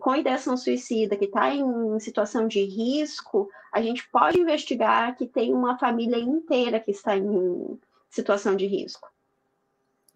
com 0.00 0.16
ideação 0.16 0.56
suicida, 0.56 1.16
que 1.16 1.26
está 1.26 1.54
em 1.54 2.00
situação 2.00 2.48
de 2.48 2.64
risco, 2.64 3.48
a 3.72 3.80
gente 3.80 4.08
pode 4.10 4.40
investigar 4.40 5.14
que 5.16 5.26
tem 5.26 5.52
uma 5.54 5.78
família 5.78 6.18
inteira 6.18 6.80
que 6.80 6.90
está 6.90 7.16
em 7.16 7.78
situação 8.10 8.56
de 8.56 8.66
risco. 8.66 9.08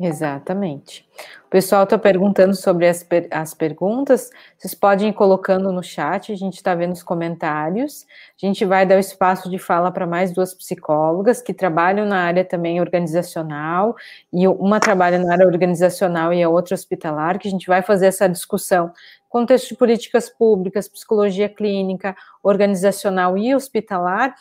Exatamente. 0.01 1.05
O 1.45 1.51
pessoal 1.51 1.83
está 1.83 1.99
perguntando 1.99 2.55
sobre 2.55 2.87
as, 2.87 3.03
per 3.03 3.27
as 3.33 3.53
perguntas, 3.53 4.31
vocês 4.57 4.73
podem 4.73 5.09
ir 5.09 5.13
colocando 5.13 5.73
no 5.73 5.83
chat, 5.83 6.31
a 6.31 6.37
gente 6.37 6.55
está 6.55 6.73
vendo 6.73 6.93
os 6.93 7.03
comentários. 7.03 8.07
A 8.41 8.47
gente 8.47 8.65
vai 8.65 8.87
dar 8.87 8.95
o 8.95 9.01
espaço 9.01 9.51
de 9.51 9.59
fala 9.59 9.91
para 9.91 10.07
mais 10.07 10.33
duas 10.33 10.55
psicólogas 10.55 11.43
que 11.43 11.53
trabalham 11.53 12.07
na 12.07 12.21
área 12.23 12.45
também 12.45 12.81
organizacional, 12.81 13.97
e 14.33 14.47
uma 14.47 14.79
trabalha 14.79 15.19
na 15.19 15.33
área 15.33 15.47
organizacional 15.47 16.33
e 16.33 16.45
a 16.45 16.49
outra 16.49 16.77
hospitalar, 16.77 17.37
que 17.37 17.49
a 17.49 17.51
gente 17.51 17.67
vai 17.67 17.83
fazer 17.83 18.07
essa 18.07 18.29
discussão. 18.29 18.93
Contexto 19.29 19.71
de 19.71 19.77
políticas 19.77 20.31
públicas, 20.31 20.89
psicologia 20.89 21.49
clínica, 21.49 22.15
organizacional 22.41 23.37
e 23.37 23.53
hospitalar, 23.53 24.33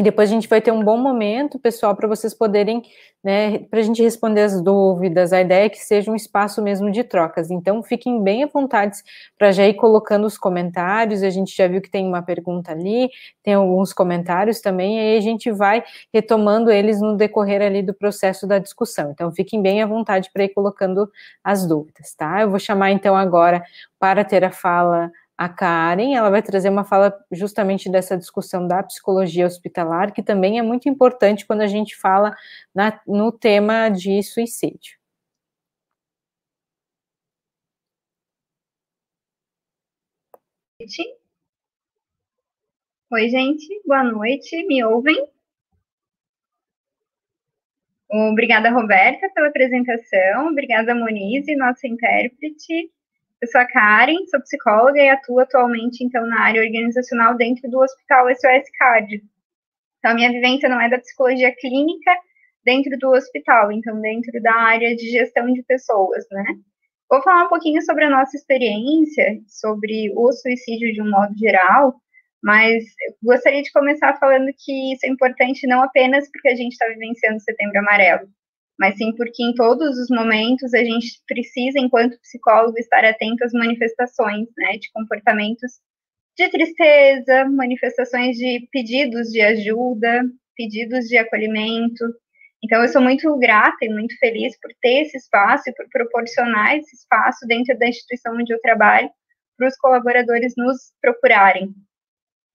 E 0.00 0.02
depois 0.02 0.30
a 0.30 0.32
gente 0.32 0.48
vai 0.48 0.62
ter 0.62 0.72
um 0.72 0.82
bom 0.82 0.96
momento, 0.96 1.58
pessoal, 1.58 1.94
para 1.94 2.08
vocês 2.08 2.32
poderem, 2.32 2.82
né, 3.22 3.58
para 3.58 3.80
a 3.80 3.82
gente 3.82 4.02
responder 4.02 4.40
as 4.40 4.62
dúvidas. 4.62 5.30
A 5.30 5.42
ideia 5.42 5.66
é 5.66 5.68
que 5.68 5.76
seja 5.76 6.10
um 6.10 6.16
espaço 6.16 6.62
mesmo 6.62 6.90
de 6.90 7.04
trocas. 7.04 7.50
Então, 7.50 7.82
fiquem 7.82 8.22
bem 8.22 8.42
à 8.42 8.46
vontade 8.46 8.96
para 9.38 9.52
já 9.52 9.68
ir 9.68 9.74
colocando 9.74 10.26
os 10.26 10.38
comentários. 10.38 11.22
A 11.22 11.28
gente 11.28 11.54
já 11.54 11.68
viu 11.68 11.82
que 11.82 11.90
tem 11.90 12.08
uma 12.08 12.22
pergunta 12.22 12.72
ali, 12.72 13.10
tem 13.42 13.52
alguns 13.52 13.92
comentários 13.92 14.62
também, 14.62 14.96
e 14.96 15.00
aí 15.00 15.18
a 15.18 15.20
gente 15.20 15.52
vai 15.52 15.84
retomando 16.14 16.70
eles 16.70 16.98
no 16.98 17.14
decorrer 17.14 17.60
ali 17.60 17.82
do 17.82 17.92
processo 17.92 18.46
da 18.46 18.58
discussão. 18.58 19.10
Então, 19.10 19.30
fiquem 19.30 19.60
bem 19.60 19.82
à 19.82 19.86
vontade 19.86 20.30
para 20.32 20.44
ir 20.44 20.54
colocando 20.54 21.10
as 21.44 21.66
dúvidas, 21.66 22.14
tá? 22.14 22.40
Eu 22.40 22.48
vou 22.48 22.58
chamar 22.58 22.90
então 22.90 23.14
agora 23.14 23.62
para 23.98 24.24
ter 24.24 24.42
a 24.44 24.50
fala 24.50 25.12
a 25.40 25.48
Karen, 25.48 26.14
ela 26.14 26.28
vai 26.28 26.42
trazer 26.42 26.68
uma 26.68 26.84
fala 26.84 27.18
justamente 27.32 27.90
dessa 27.90 28.14
discussão 28.14 28.68
da 28.68 28.82
psicologia 28.82 29.46
hospitalar, 29.46 30.12
que 30.12 30.22
também 30.22 30.58
é 30.58 30.62
muito 30.62 30.86
importante 30.86 31.46
quando 31.46 31.62
a 31.62 31.66
gente 31.66 31.96
fala 31.96 32.36
na, 32.74 33.00
no 33.06 33.32
tema 33.32 33.88
de 33.88 34.22
suicídio. 34.22 34.98
Oi, 43.10 43.28
gente, 43.30 43.66
boa 43.86 44.04
noite, 44.04 44.62
me 44.66 44.84
ouvem? 44.84 45.26
Obrigada, 48.10 48.68
Roberta, 48.70 49.26
pela 49.34 49.48
apresentação, 49.48 50.48
obrigada, 50.48 50.94
Monize, 50.94 51.56
nossa 51.56 51.88
intérprete, 51.88 52.90
eu 53.42 53.48
sou 53.48 53.60
a 53.60 53.66
Karen, 53.66 54.26
sou 54.26 54.40
psicóloga 54.40 55.00
e 55.00 55.08
atuo 55.08 55.40
atualmente, 55.40 56.04
então, 56.04 56.26
na 56.26 56.42
área 56.42 56.62
organizacional 56.62 57.34
dentro 57.36 57.70
do 57.70 57.78
Hospital 57.80 58.28
SOS 58.28 58.70
Card. 58.78 59.22
Então, 59.98 60.10
a 60.10 60.14
minha 60.14 60.30
vivência 60.30 60.68
não 60.68 60.80
é 60.80 60.88
da 60.88 60.98
psicologia 60.98 61.54
clínica 61.56 62.12
dentro 62.64 62.98
do 62.98 63.10
hospital, 63.10 63.72
então, 63.72 63.98
dentro 64.00 64.40
da 64.42 64.54
área 64.54 64.94
de 64.94 65.10
gestão 65.10 65.52
de 65.52 65.62
pessoas, 65.62 66.26
né? 66.30 66.44
Vou 67.10 67.22
falar 67.22 67.46
um 67.46 67.48
pouquinho 67.48 67.82
sobre 67.82 68.04
a 68.04 68.10
nossa 68.10 68.36
experiência, 68.36 69.40
sobre 69.48 70.12
o 70.14 70.32
suicídio 70.32 70.92
de 70.92 71.02
um 71.02 71.10
modo 71.10 71.36
geral, 71.36 71.94
mas 72.42 72.84
gostaria 73.22 73.62
de 73.62 73.72
começar 73.72 74.18
falando 74.18 74.50
que 74.56 74.92
isso 74.94 75.04
é 75.06 75.08
importante 75.08 75.66
não 75.66 75.82
apenas 75.82 76.30
porque 76.30 76.48
a 76.48 76.54
gente 76.54 76.72
está 76.72 76.86
vivenciando 76.86 77.38
o 77.38 77.40
Setembro 77.40 77.78
Amarelo, 77.78 78.28
mas 78.80 78.96
sim 78.96 79.14
porque 79.14 79.42
em 79.44 79.54
todos 79.54 79.98
os 79.98 80.08
momentos 80.08 80.72
a 80.72 80.82
gente 80.82 81.20
precisa, 81.28 81.78
enquanto 81.78 82.18
psicólogo, 82.22 82.78
estar 82.78 83.04
atento 83.04 83.44
às 83.44 83.52
manifestações, 83.52 84.48
né, 84.56 84.78
de 84.78 84.90
comportamentos 84.92 85.70
de 86.34 86.48
tristeza, 86.48 87.44
manifestações 87.44 88.38
de 88.38 88.66
pedidos 88.72 89.28
de 89.28 89.42
ajuda, 89.42 90.22
pedidos 90.56 91.04
de 91.08 91.18
acolhimento. 91.18 92.04
Então, 92.64 92.80
eu 92.80 92.88
sou 92.88 93.02
muito 93.02 93.36
grata 93.38 93.76
e 93.82 93.90
muito 93.90 94.18
feliz 94.18 94.58
por 94.58 94.70
ter 94.80 95.02
esse 95.02 95.18
espaço 95.18 95.68
e 95.68 95.74
por 95.74 95.86
proporcionar 95.90 96.76
esse 96.76 96.96
espaço 96.96 97.46
dentro 97.46 97.78
da 97.78 97.86
instituição 97.86 98.34
onde 98.34 98.54
eu 98.54 98.60
trabalho 98.62 99.10
para 99.58 99.68
os 99.68 99.76
colaboradores 99.76 100.54
nos 100.56 100.78
procurarem. 101.02 101.74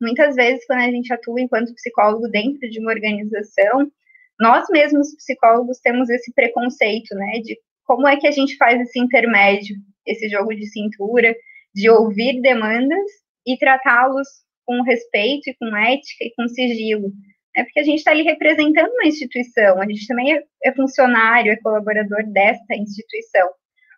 Muitas 0.02 0.36
vezes, 0.36 0.66
quando 0.66 0.80
a 0.80 0.90
gente 0.90 1.14
atua 1.14 1.40
enquanto 1.40 1.76
psicólogo 1.76 2.28
dentro 2.30 2.68
de 2.68 2.80
uma 2.80 2.92
organização, 2.92 3.92
nós 4.40 4.66
mesmos 4.70 5.16
psicólogos 5.16 5.80
temos 5.80 6.10
esse 6.10 6.34
preconceito, 6.34 7.14
né, 7.16 7.40
de 7.44 7.58
como 7.86 8.08
é 8.08 8.18
que 8.18 8.28
a 8.28 8.32
gente 8.32 8.58
faz 8.58 8.80
esse 8.82 9.00
intermédio, 9.00 9.76
esse 10.06 10.28
jogo 10.28 10.54
de 10.54 10.66
cintura, 10.68 11.36
de 11.74 11.90
ouvir 11.90 12.42
demandas 12.42 13.12
e 13.46 13.58
tratá-los 13.58 14.28
com 14.66 14.82
respeito 14.82 15.50
e 15.50 15.56
com 15.56 15.76
ética 15.78 16.26
e 16.26 16.34
com 16.36 16.48
sigilo. 16.48 17.12
É 17.56 17.64
porque 17.64 17.80
a 17.80 17.84
gente 17.84 18.00
está 18.00 18.12
ali 18.12 18.24
representando 18.24 18.92
uma 18.92 19.08
instituição, 19.08 19.82
a 19.82 19.86
gente 19.86 20.08
também 20.08 20.36
é, 20.36 20.44
é 20.64 20.74
funcionário, 20.74 21.52
é 21.52 21.58
colaborador 21.58 22.24
desta 22.32 22.76
instituição. 22.76 23.48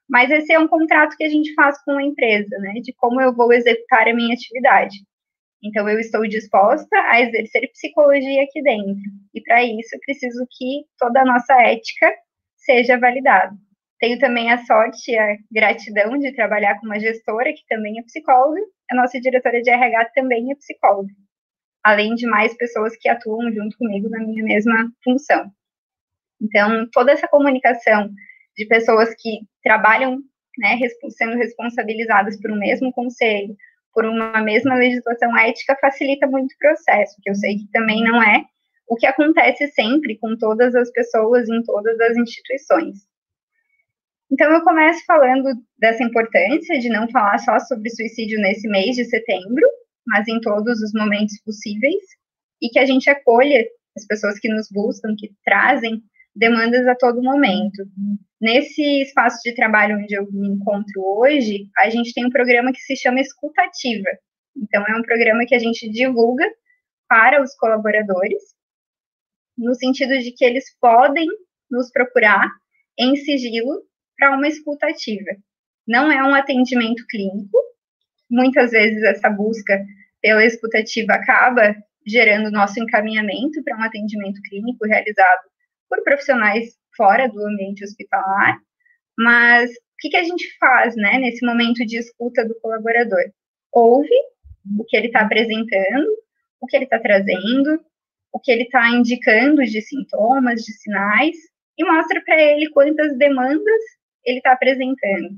Mas 0.07 0.29
esse 0.29 0.53
é 0.53 0.59
um 0.59 0.67
contrato 0.67 1.17
que 1.17 1.23
a 1.23 1.29
gente 1.29 1.53
faz 1.53 1.81
com 1.83 1.91
a 1.91 2.03
empresa, 2.03 2.55
né, 2.59 2.73
de 2.81 2.93
como 2.93 3.19
eu 3.21 3.33
vou 3.33 3.51
executar 3.51 4.07
a 4.07 4.13
minha 4.13 4.33
atividade. 4.33 4.97
Então, 5.63 5.89
eu 5.89 5.99
estou 5.99 6.27
disposta 6.27 6.95
a 7.09 7.21
exercer 7.21 7.71
psicologia 7.71 8.43
aqui 8.43 8.61
dentro. 8.61 9.01
E 9.33 9.41
para 9.41 9.63
isso, 9.63 9.97
preciso 10.05 10.45
que 10.51 10.85
toda 10.97 11.21
a 11.21 11.25
nossa 11.25 11.53
ética 11.61 12.13
seja 12.55 12.97
validada. 12.99 13.55
Tenho 13.99 14.19
também 14.19 14.51
a 14.51 14.63
sorte 14.65 15.11
e 15.11 15.17
a 15.17 15.35
gratidão 15.51 16.17
de 16.19 16.31
trabalhar 16.33 16.79
com 16.79 16.85
uma 16.85 16.99
gestora 16.99 17.51
que 17.51 17.65
também 17.67 17.99
é 17.99 18.03
psicóloga. 18.03 18.61
A 18.91 18.95
nossa 18.95 19.19
diretora 19.19 19.61
de 19.61 19.69
RH 19.69 20.11
também 20.13 20.51
é 20.51 20.55
psicóloga. 20.55 21.09
Além 21.83 22.13
de 22.13 22.27
mais 22.27 22.55
pessoas 22.55 22.95
que 22.97 23.09
atuam 23.09 23.51
junto 23.51 23.77
comigo 23.77 24.09
na 24.09 24.19
minha 24.19 24.43
mesma 24.43 24.91
função. 25.03 25.51
Então, 26.39 26.87
toda 26.91 27.11
essa 27.11 27.27
comunicação 27.27 28.09
de 28.55 28.65
pessoas 28.67 29.15
que 29.15 29.39
trabalham, 29.63 30.19
né, 30.59 30.77
sendo 31.17 31.35
responsabilizadas 31.37 32.39
por 32.39 32.51
um 32.51 32.59
mesmo 32.59 32.91
conselho, 32.93 33.55
por 33.97 34.05
uma 34.05 34.43
mesma 34.43 34.75
legislação 34.75 35.35
ética 35.39 35.75
facilita 35.81 36.27
muito 36.27 36.53
o 36.53 36.57
processo, 36.59 37.19
que 37.19 37.31
eu 37.31 37.33
sei 37.33 37.57
que 37.57 37.67
também 37.71 38.03
não 38.03 38.21
é 38.21 38.45
o 38.87 38.95
que 38.95 39.07
acontece 39.07 39.67
sempre 39.69 40.19
com 40.19 40.37
todas 40.37 40.75
as 40.75 40.91
pessoas 40.91 41.49
em 41.49 41.63
todas 41.63 41.99
as 42.01 42.15
instituições. 42.15 43.07
Então, 44.31 44.51
eu 44.51 44.61
começo 44.61 45.03
falando 45.03 45.49
dessa 45.79 46.03
importância 46.03 46.77
de 46.77 46.89
não 46.89 47.09
falar 47.09 47.39
só 47.39 47.57
sobre 47.61 47.89
suicídio 47.89 48.39
nesse 48.39 48.67
mês 48.67 48.95
de 48.95 49.03
setembro, 49.05 49.65
mas 50.05 50.27
em 50.27 50.39
todos 50.41 50.79
os 50.79 50.93
momentos 50.93 51.41
possíveis, 51.43 52.03
e 52.61 52.69
que 52.69 52.77
a 52.77 52.85
gente 52.85 53.09
acolha 53.09 53.65
as 53.97 54.05
pessoas 54.05 54.37
que 54.37 54.47
nos 54.47 54.69
buscam, 54.71 55.15
que 55.17 55.31
trazem 55.43 56.03
demandas 56.37 56.87
a 56.87 56.95
todo 56.95 57.21
momento. 57.21 57.83
Nesse 58.39 59.01
espaço 59.01 59.39
de 59.43 59.55
trabalho 59.55 59.97
onde 59.97 60.13
eu 60.13 60.31
me 60.31 60.47
encontro 60.47 61.01
hoje, 61.01 61.67
a 61.77 61.89
gente 61.89 62.13
tem 62.13 62.25
um 62.25 62.29
programa 62.29 62.71
que 62.71 62.79
se 62.79 62.95
chama 62.95 63.19
Escutativa. 63.19 64.09
Então, 64.55 64.83
é 64.87 64.95
um 64.95 65.01
programa 65.01 65.45
que 65.45 65.55
a 65.55 65.59
gente 65.59 65.89
divulga 65.89 66.45
para 67.09 67.41
os 67.41 67.55
colaboradores, 67.55 68.41
no 69.57 69.73
sentido 69.73 70.17
de 70.19 70.31
que 70.31 70.45
eles 70.45 70.65
podem 70.79 71.27
nos 71.69 71.91
procurar 71.91 72.47
em 72.99 73.15
sigilo 73.15 73.81
para 74.17 74.35
uma 74.35 74.47
escutativa. 74.47 75.31
Não 75.87 76.11
é 76.11 76.21
um 76.23 76.35
atendimento 76.35 77.05
clínico, 77.09 77.57
muitas 78.29 78.71
vezes 78.71 79.01
essa 79.03 79.29
busca 79.29 79.83
pela 80.21 80.45
escutativa 80.45 81.13
acaba 81.13 81.75
gerando 82.05 82.51
nosso 82.51 82.79
encaminhamento 82.79 83.63
para 83.63 83.77
um 83.77 83.83
atendimento 83.83 84.41
clínico 84.41 84.85
realizado 84.85 85.41
por 85.89 86.03
profissionais 86.03 86.75
fora 86.95 87.27
do 87.27 87.45
ambiente 87.45 87.83
hospitalar, 87.83 88.59
mas 89.17 89.69
o 89.69 89.99
que, 89.99 90.09
que 90.09 90.17
a 90.17 90.23
gente 90.23 90.57
faz, 90.59 90.95
né, 90.95 91.17
nesse 91.17 91.45
momento 91.45 91.85
de 91.85 91.97
escuta 91.97 92.45
do 92.45 92.59
colaborador? 92.61 93.23
Ouve 93.71 94.13
o 94.77 94.83
que 94.85 94.97
ele 94.97 95.07
está 95.07 95.21
apresentando, 95.21 96.07
o 96.61 96.67
que 96.67 96.75
ele 96.75 96.85
está 96.85 96.99
trazendo, 96.99 97.79
o 98.31 98.39
que 98.39 98.51
ele 98.51 98.63
está 98.63 98.89
indicando 98.89 99.63
de 99.63 99.81
sintomas, 99.81 100.61
de 100.63 100.73
sinais, 100.73 101.35
e 101.77 101.85
mostra 101.85 102.21
para 102.23 102.41
ele 102.41 102.69
quantas 102.71 103.17
demandas 103.17 103.81
ele 104.25 104.37
está 104.37 104.53
apresentando. 104.53 105.29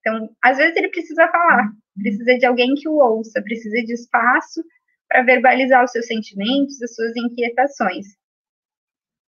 Então, 0.00 0.30
às 0.42 0.58
vezes 0.58 0.76
ele 0.76 0.88
precisa 0.88 1.26
falar, 1.28 1.70
precisa 2.00 2.36
de 2.36 2.44
alguém 2.44 2.74
que 2.74 2.88
o 2.88 2.96
ouça, 2.96 3.42
precisa 3.42 3.82
de 3.82 3.94
espaço 3.94 4.62
para 5.08 5.22
verbalizar 5.22 5.84
os 5.84 5.92
seus 5.92 6.06
sentimentos, 6.06 6.80
as 6.82 6.94
suas 6.94 7.16
inquietações 7.16 8.06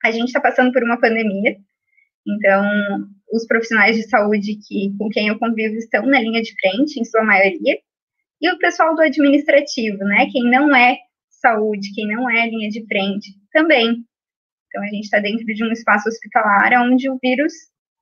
a 0.05 0.11
gente 0.11 0.27
está 0.27 0.39
passando 0.39 0.71
por 0.71 0.83
uma 0.83 0.99
pandemia, 0.99 1.57
então 2.27 2.63
os 3.31 3.45
profissionais 3.45 3.95
de 3.95 4.03
saúde 4.07 4.57
que, 4.67 4.95
com 4.97 5.09
quem 5.09 5.27
eu 5.27 5.39
convivo 5.39 5.75
estão 5.75 6.05
na 6.05 6.19
linha 6.19 6.41
de 6.41 6.53
frente, 6.59 6.99
em 6.99 7.03
sua 7.03 7.23
maioria, 7.23 7.77
e 8.41 8.49
o 8.49 8.57
pessoal 8.57 8.95
do 8.95 9.01
administrativo, 9.01 9.97
né, 9.99 10.27
quem 10.31 10.43
não 10.43 10.75
é 10.75 10.97
saúde, 11.29 11.93
quem 11.93 12.07
não 12.07 12.29
é 12.29 12.47
linha 12.47 12.69
de 12.69 12.85
frente, 12.85 13.31
também. 13.51 14.03
Então 14.67 14.83
a 14.83 14.87
gente 14.87 15.03
está 15.03 15.19
dentro 15.19 15.45
de 15.45 15.63
um 15.63 15.71
espaço 15.71 16.09
hospitalar 16.09 16.73
onde 16.83 17.09
o 17.09 17.17
vírus 17.21 17.53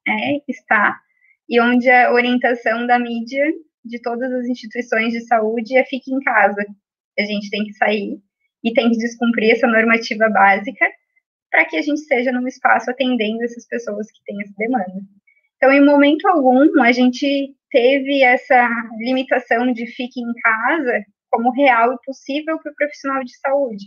é, 0.08 0.41
está 0.47 0.99
e 1.47 1.60
onde 1.60 1.89
a 1.89 2.12
orientação 2.12 2.88
da 2.88 2.97
mídia 2.97 3.45
de 3.86 4.01
todas 4.01 4.32
as 4.32 4.47
instituições 4.47 5.14
de 5.14 5.22
saúde 5.22 5.78
é 5.78 5.86
fique 5.86 6.12
em 6.12 6.20
casa. 6.20 6.66
A 7.20 7.24
gente 7.24 7.49
tem 7.49 7.64
que 7.66 7.74
sair 7.74 8.18
e 8.64 8.74
tem 8.74 8.89
que 8.89 8.97
descumprir 8.97 9.51
essa 9.51 9.68
normativa 9.68 10.30
básica 10.30 10.86
para 11.54 11.66
que 11.66 11.78
a 11.78 11.84
gente 11.84 11.99
esteja 11.99 12.32
num 12.32 12.47
espaço 12.47 12.89
atendendo 12.89 13.43
essas 13.43 13.68
pessoas 13.68 14.12
que 14.12 14.24
têm 14.26 14.41
essa 14.41 14.54
demanda. 14.58 15.01
Então, 15.56 15.72
em 15.72 15.86
momento 15.86 16.28
algum, 16.28 16.82
a 16.82 16.91
gente 16.91 17.56
teve 17.70 18.24
essa 18.24 18.68
limitação 18.97 19.72
de 19.72 19.86
fique 19.86 20.20
em 20.20 20.34
casa 20.41 21.06
como 21.30 21.51
real 21.51 21.93
e 21.93 21.97
possível 22.04 22.58
para 22.58 22.72
o 22.72 22.76
profissional 22.76 23.24
de 23.24 23.38
saúde. 23.38 23.86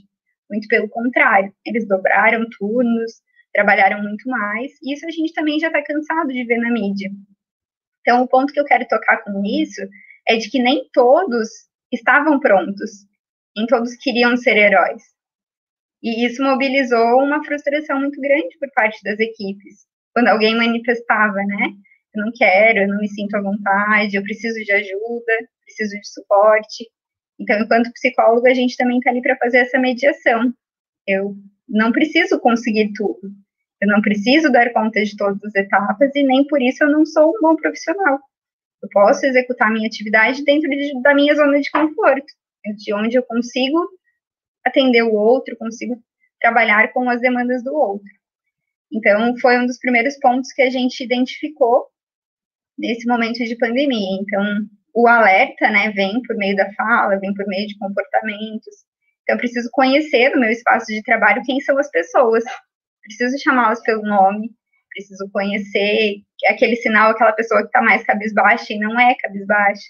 Muito 0.49 0.69
pelo 0.69 0.89
contrário, 0.89 1.53
eles 1.67 1.89
dobraram 1.89 2.47
turnos, 2.57 3.15
trabalharam 3.53 4.01
muito 4.01 4.31
mais, 4.31 4.71
e 4.81 4.95
isso 4.95 5.05
a 5.05 5.11
gente 5.11 5.33
também 5.33 5.59
já 5.59 5.67
está 5.67 5.83
cansado 5.83 6.29
de 6.29 6.45
ver 6.45 6.59
na 6.59 6.71
mídia. 6.71 7.11
Então, 8.03 8.23
o 8.23 8.29
ponto 8.29 8.53
que 8.53 8.61
eu 8.61 8.65
quero 8.65 8.87
tocar 8.87 9.25
com 9.25 9.43
isso 9.45 9.83
é 10.29 10.37
de 10.37 10.49
que 10.49 10.63
nem 10.63 10.89
todos 10.93 11.49
estavam 11.93 12.39
prontos, 12.39 12.93
nem 13.57 13.67
todos 13.67 13.97
queriam 13.97 14.37
ser 14.37 14.57
heróis. 14.57 15.16
E 16.03 16.27
isso 16.27 16.43
mobilizou 16.43 17.23
uma 17.23 17.43
frustração 17.45 18.01
muito 18.01 18.21
grande 18.21 18.57
por 18.59 18.71
parte 18.73 19.03
das 19.03 19.19
equipes. 19.19 19.87
Quando 20.15 20.29
alguém 20.29 20.57
manifestava, 20.57 21.37
né? 21.37 21.73
Eu 22.15 22.25
não 22.25 22.33
quero, 22.35 22.81
eu 22.81 22.89
não 22.89 22.99
me 22.99 23.09
sinto 23.09 23.35
à 23.37 23.43
vontade, 23.43 24.17
eu 24.17 24.23
preciso 24.23 24.63
de 24.63 24.73
ajuda, 24.73 25.33
preciso 25.65 26.01
de 26.01 26.09
suporte. 26.09 26.89
Então, 27.39 27.61
enquanto 27.61 27.93
psicólogo, 27.93 28.47
a 28.47 28.55
gente 28.55 28.77
também 28.77 28.99
está 28.99 29.11
ali 29.11 29.21
para 29.21 29.37
fazer 29.37 29.59
essa 29.59 29.79
mediação. 29.79 30.53
Eu 31.07 31.37
não 31.69 31.93
preciso 31.93 32.41
conseguir 32.41 32.93
tudo. 32.95 33.21
Eu 33.81 33.89
não 33.89 34.01
preciso 34.01 34.51
dar 34.51 34.73
conta 34.73 35.03
de 35.03 35.17
todas 35.17 35.43
as 35.45 35.55
etapas 35.55 36.11
e 36.15 36.23
nem 36.23 36.47
por 36.47 36.63
isso 36.63 36.83
eu 36.83 36.91
não 36.91 37.05
sou 37.05 37.29
um 37.29 37.41
bom 37.43 37.57
profissional. 37.57 38.19
Eu 38.83 38.89
posso 38.91 39.27
executar 39.27 39.71
minha 39.71 39.87
atividade 39.87 40.45
dentro 40.45 40.71
de, 40.71 41.03
da 41.03 41.15
minha 41.15 41.35
zona 41.35 41.61
de 41.61 41.71
conforto, 41.71 42.27
de 42.77 42.95
onde 42.95 43.17
eu 43.17 43.23
consigo 43.23 43.87
atender 44.67 45.03
o 45.03 45.15
outro, 45.15 45.57
consigo 45.57 46.03
trabalhar 46.41 46.93
com 46.93 47.09
as 47.09 47.21
demandas 47.21 47.63
do 47.63 47.75
outro. 47.75 48.09
Então, 48.93 49.37
foi 49.39 49.59
um 49.59 49.67
dos 49.67 49.79
primeiros 49.79 50.19
pontos 50.19 50.53
que 50.53 50.63
a 50.63 50.71
gente 50.71 51.03
identificou 51.03 51.87
nesse 52.79 53.07
momento 53.07 53.45
de 53.45 53.57
pandemia. 53.57 54.21
Então, 54.21 54.45
o 54.95 55.07
alerta, 55.07 55.71
né, 55.71 55.91
vem 55.93 56.23
por 56.23 56.37
meio 56.37 56.57
da 56.57 56.73
fala, 56.75 57.19
vem 57.19 57.35
por 57.35 57.47
meio 57.47 57.67
de 57.67 57.79
comportamentos. 57.79 58.75
Então, 59.23 59.37
eu 59.37 59.39
preciso 59.39 59.69
conhecer 59.73 60.31
no 60.31 60.41
meu 60.41 60.51
espaço 60.51 60.87
de 60.87 61.03
trabalho 61.03 61.43
quem 61.45 61.61
são 61.61 61.79
as 61.79 61.91
pessoas. 61.91 62.45
Preciso 63.03 63.43
chamá-las 63.43 63.83
pelo 63.83 64.03
nome, 64.03 64.51
preciso 64.91 65.29
conhecer 65.33 66.23
aquele 66.49 66.77
sinal, 66.77 67.11
aquela 67.11 67.33
pessoa 67.33 67.61
que 67.61 67.69
está 67.69 67.83
mais 67.83 68.05
cabisbaixa 68.05 68.73
e 68.73 68.79
não 68.79 68.99
é 68.99 69.15
cabisbaixa. 69.17 69.85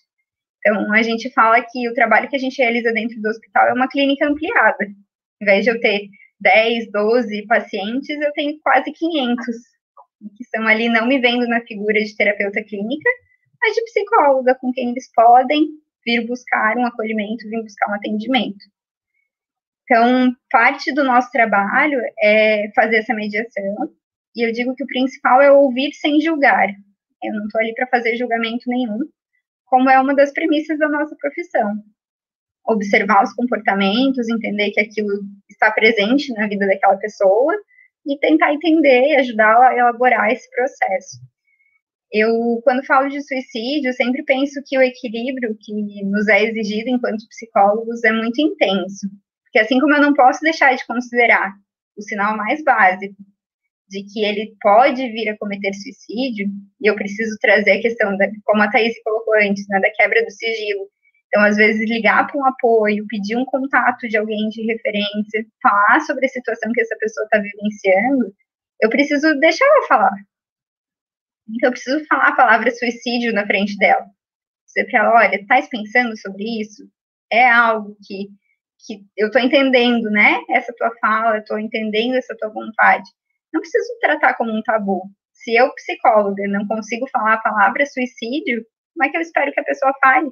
Então, 0.67 0.93
a 0.93 1.01
gente 1.01 1.31
fala 1.31 1.62
que 1.62 1.89
o 1.89 1.95
trabalho 1.95 2.29
que 2.29 2.35
a 2.35 2.41
gente 2.41 2.61
realiza 2.61 2.93
dentro 2.93 3.23
do 3.23 3.29
hospital 3.29 3.69
é 3.69 3.73
uma 3.73 3.87
clínica 3.87 4.27
ampliada. 4.27 4.85
Ao 4.85 5.43
invés 5.43 5.64
de 5.64 5.71
eu 5.71 5.79
ter 5.79 6.09
10, 6.41 6.91
12 6.91 7.47
pacientes, 7.47 8.21
eu 8.21 8.33
tenho 8.33 8.59
quase 8.61 8.91
500, 8.91 9.47
que 10.37 10.43
estão 10.43 10.67
ali 10.67 10.89
não 10.89 11.07
me 11.07 11.21
vendo 11.21 11.47
na 11.47 11.61
figura 11.61 12.03
de 12.03 12.17
terapeuta 12.17 12.64
clínica, 12.64 13.09
mas 13.62 13.75
de 13.75 13.85
psicóloga, 13.85 14.57
com 14.57 14.73
quem 14.73 14.91
eles 14.91 15.09
podem 15.14 15.69
vir 16.05 16.27
buscar 16.27 16.77
um 16.77 16.85
acolhimento, 16.85 17.49
vir 17.49 17.62
buscar 17.62 17.89
um 17.89 17.95
atendimento. 17.95 18.64
Então, 19.85 20.35
parte 20.51 20.93
do 20.93 21.05
nosso 21.05 21.31
trabalho 21.31 22.01
é 22.21 22.73
fazer 22.75 22.97
essa 22.97 23.14
mediação, 23.14 23.89
e 24.35 24.45
eu 24.45 24.51
digo 24.51 24.75
que 24.75 24.83
o 24.83 24.89
principal 24.89 25.41
é 25.41 25.53
ouvir 25.53 25.93
sem 25.93 26.21
julgar. 26.21 26.69
Eu 27.23 27.35
não 27.35 27.45
estou 27.45 27.61
ali 27.61 27.73
para 27.73 27.87
fazer 27.87 28.17
julgamento 28.17 28.69
nenhum, 28.69 28.99
como 29.67 29.91
é 29.91 30.01
uma 30.01 30.14
das 30.14 30.33
premissas 30.33 30.79
da 30.79 30.89
nossa 30.89 31.14
profissão. 31.17 31.75
Observar 32.67 33.23
os 33.23 33.33
comportamentos, 33.35 34.29
entender 34.29 34.71
que 34.71 34.81
aquilo 34.81 35.21
está 35.49 35.71
presente 35.71 36.33
na 36.33 36.49
vida 36.49 36.67
daquela 36.67 36.97
pessoa 36.97 37.55
e 38.07 38.19
tentar 38.19 38.53
entender 38.53 39.09
e 39.09 39.17
ajudá-la 39.17 39.69
a 39.69 39.79
elaborar 39.79 40.31
esse 40.31 40.49
processo. 40.51 41.19
Eu, 42.12 42.61
quando 42.62 42.87
falo 42.87 43.09
de 43.09 43.21
suicídio, 43.21 43.93
sempre 43.93 44.23
penso 44.25 44.62
que 44.64 44.79
o 44.79 44.83
equilíbrio 44.83 45.57
que 45.61 46.05
nos 46.05 46.29
é 46.29 46.45
exigido 46.45 46.89
enquanto 46.89 47.29
psicólogos 47.29 48.05
é 48.05 48.12
muito 48.12 48.41
intenso. 48.41 49.09
Porque 49.45 49.59
assim 49.59 49.81
como 49.81 49.95
eu 49.95 50.01
não 50.01 50.14
posso 50.14 50.41
deixar 50.41 50.75
de 50.75 50.87
considerar 50.87 51.53
o 51.97 52.03
sinal 52.03 52.37
mais 52.37 52.62
básico 52.62 53.17
de 53.89 54.03
que 54.05 54.24
ele 54.24 54.55
pode 54.61 55.09
vir 55.12 55.28
a 55.28 55.39
cometer 55.39 55.72
suicídio, 55.74 56.49
e 56.80 56.87
eu 56.87 56.95
preciso 56.97 57.37
trazer 57.41 57.72
a 57.72 57.82
questão, 57.82 58.16
da, 58.16 58.26
como 58.45 58.62
a 58.62 58.70
Thaís 58.70 59.01
colocou 59.03 59.34
antes, 59.34 59.66
né, 59.68 59.80
da 59.80 59.91
quebra 59.93 60.24
do 60.24 60.30
sigilo. 60.30 60.89
Então, 61.28 61.43
às 61.43 61.57
vezes, 61.57 61.89
ligar 61.89 62.26
para 62.26 62.39
um 62.41 62.47
apoio, 62.47 63.07
pedir 63.09 63.37
um 63.37 63.45
contato 63.45 64.09
de 64.09 64.16
alguém 64.16 64.49
de 64.49 64.62
referência, 64.66 65.47
falar 65.62 66.01
sobre 66.01 66.26
a 66.26 66.28
situação 66.28 66.72
que 66.72 66.80
essa 66.80 66.97
pessoa 66.99 67.24
está 67.24 67.39
vivenciando, 67.39 68.34
eu 68.80 68.91
preciso 68.91 69.39
deixar 69.39 69.64
ela 69.64 69.87
falar. 69.87 70.16
Então, 71.49 71.68
eu 71.68 71.72
preciso 71.72 72.05
falar 72.07 72.28
a 72.28 72.37
palavra 72.37 72.70
suicídio 72.70 73.32
na 73.32 73.47
frente 73.47 73.76
dela. 73.76 74.07
Para 74.91 74.99
ela, 74.99 75.14
olha, 75.14 75.37
estás 75.37 75.68
pensando 75.68 76.16
sobre 76.18 76.61
isso? 76.61 76.87
É 77.32 77.49
algo 77.49 77.97
que, 78.07 78.28
que 78.87 79.01
eu 79.16 79.28
estou 79.28 79.41
entendendo, 79.41 80.11
né? 80.11 80.39
Essa 80.51 80.72
tua 80.76 80.93
fala, 81.01 81.39
estou 81.39 81.59
entendendo 81.59 82.14
essa 82.14 82.37
tua 82.37 82.51
vontade 82.51 83.09
não 83.53 83.61
preciso 83.61 83.99
tratar 84.01 84.34
como 84.34 84.53
um 84.53 84.62
tabu. 84.62 85.03
Se 85.32 85.55
eu, 85.55 85.72
psicóloga, 85.74 86.42
não 86.49 86.66
consigo 86.66 87.07
falar 87.09 87.34
a 87.34 87.40
palavra 87.40 87.86
suicídio, 87.86 88.64
como 88.94 89.05
é 89.07 89.11
que 89.11 89.16
eu 89.16 89.20
espero 89.20 89.53
que 89.53 89.61
a 89.61 89.64
pessoa 89.64 89.92
fale? 90.03 90.30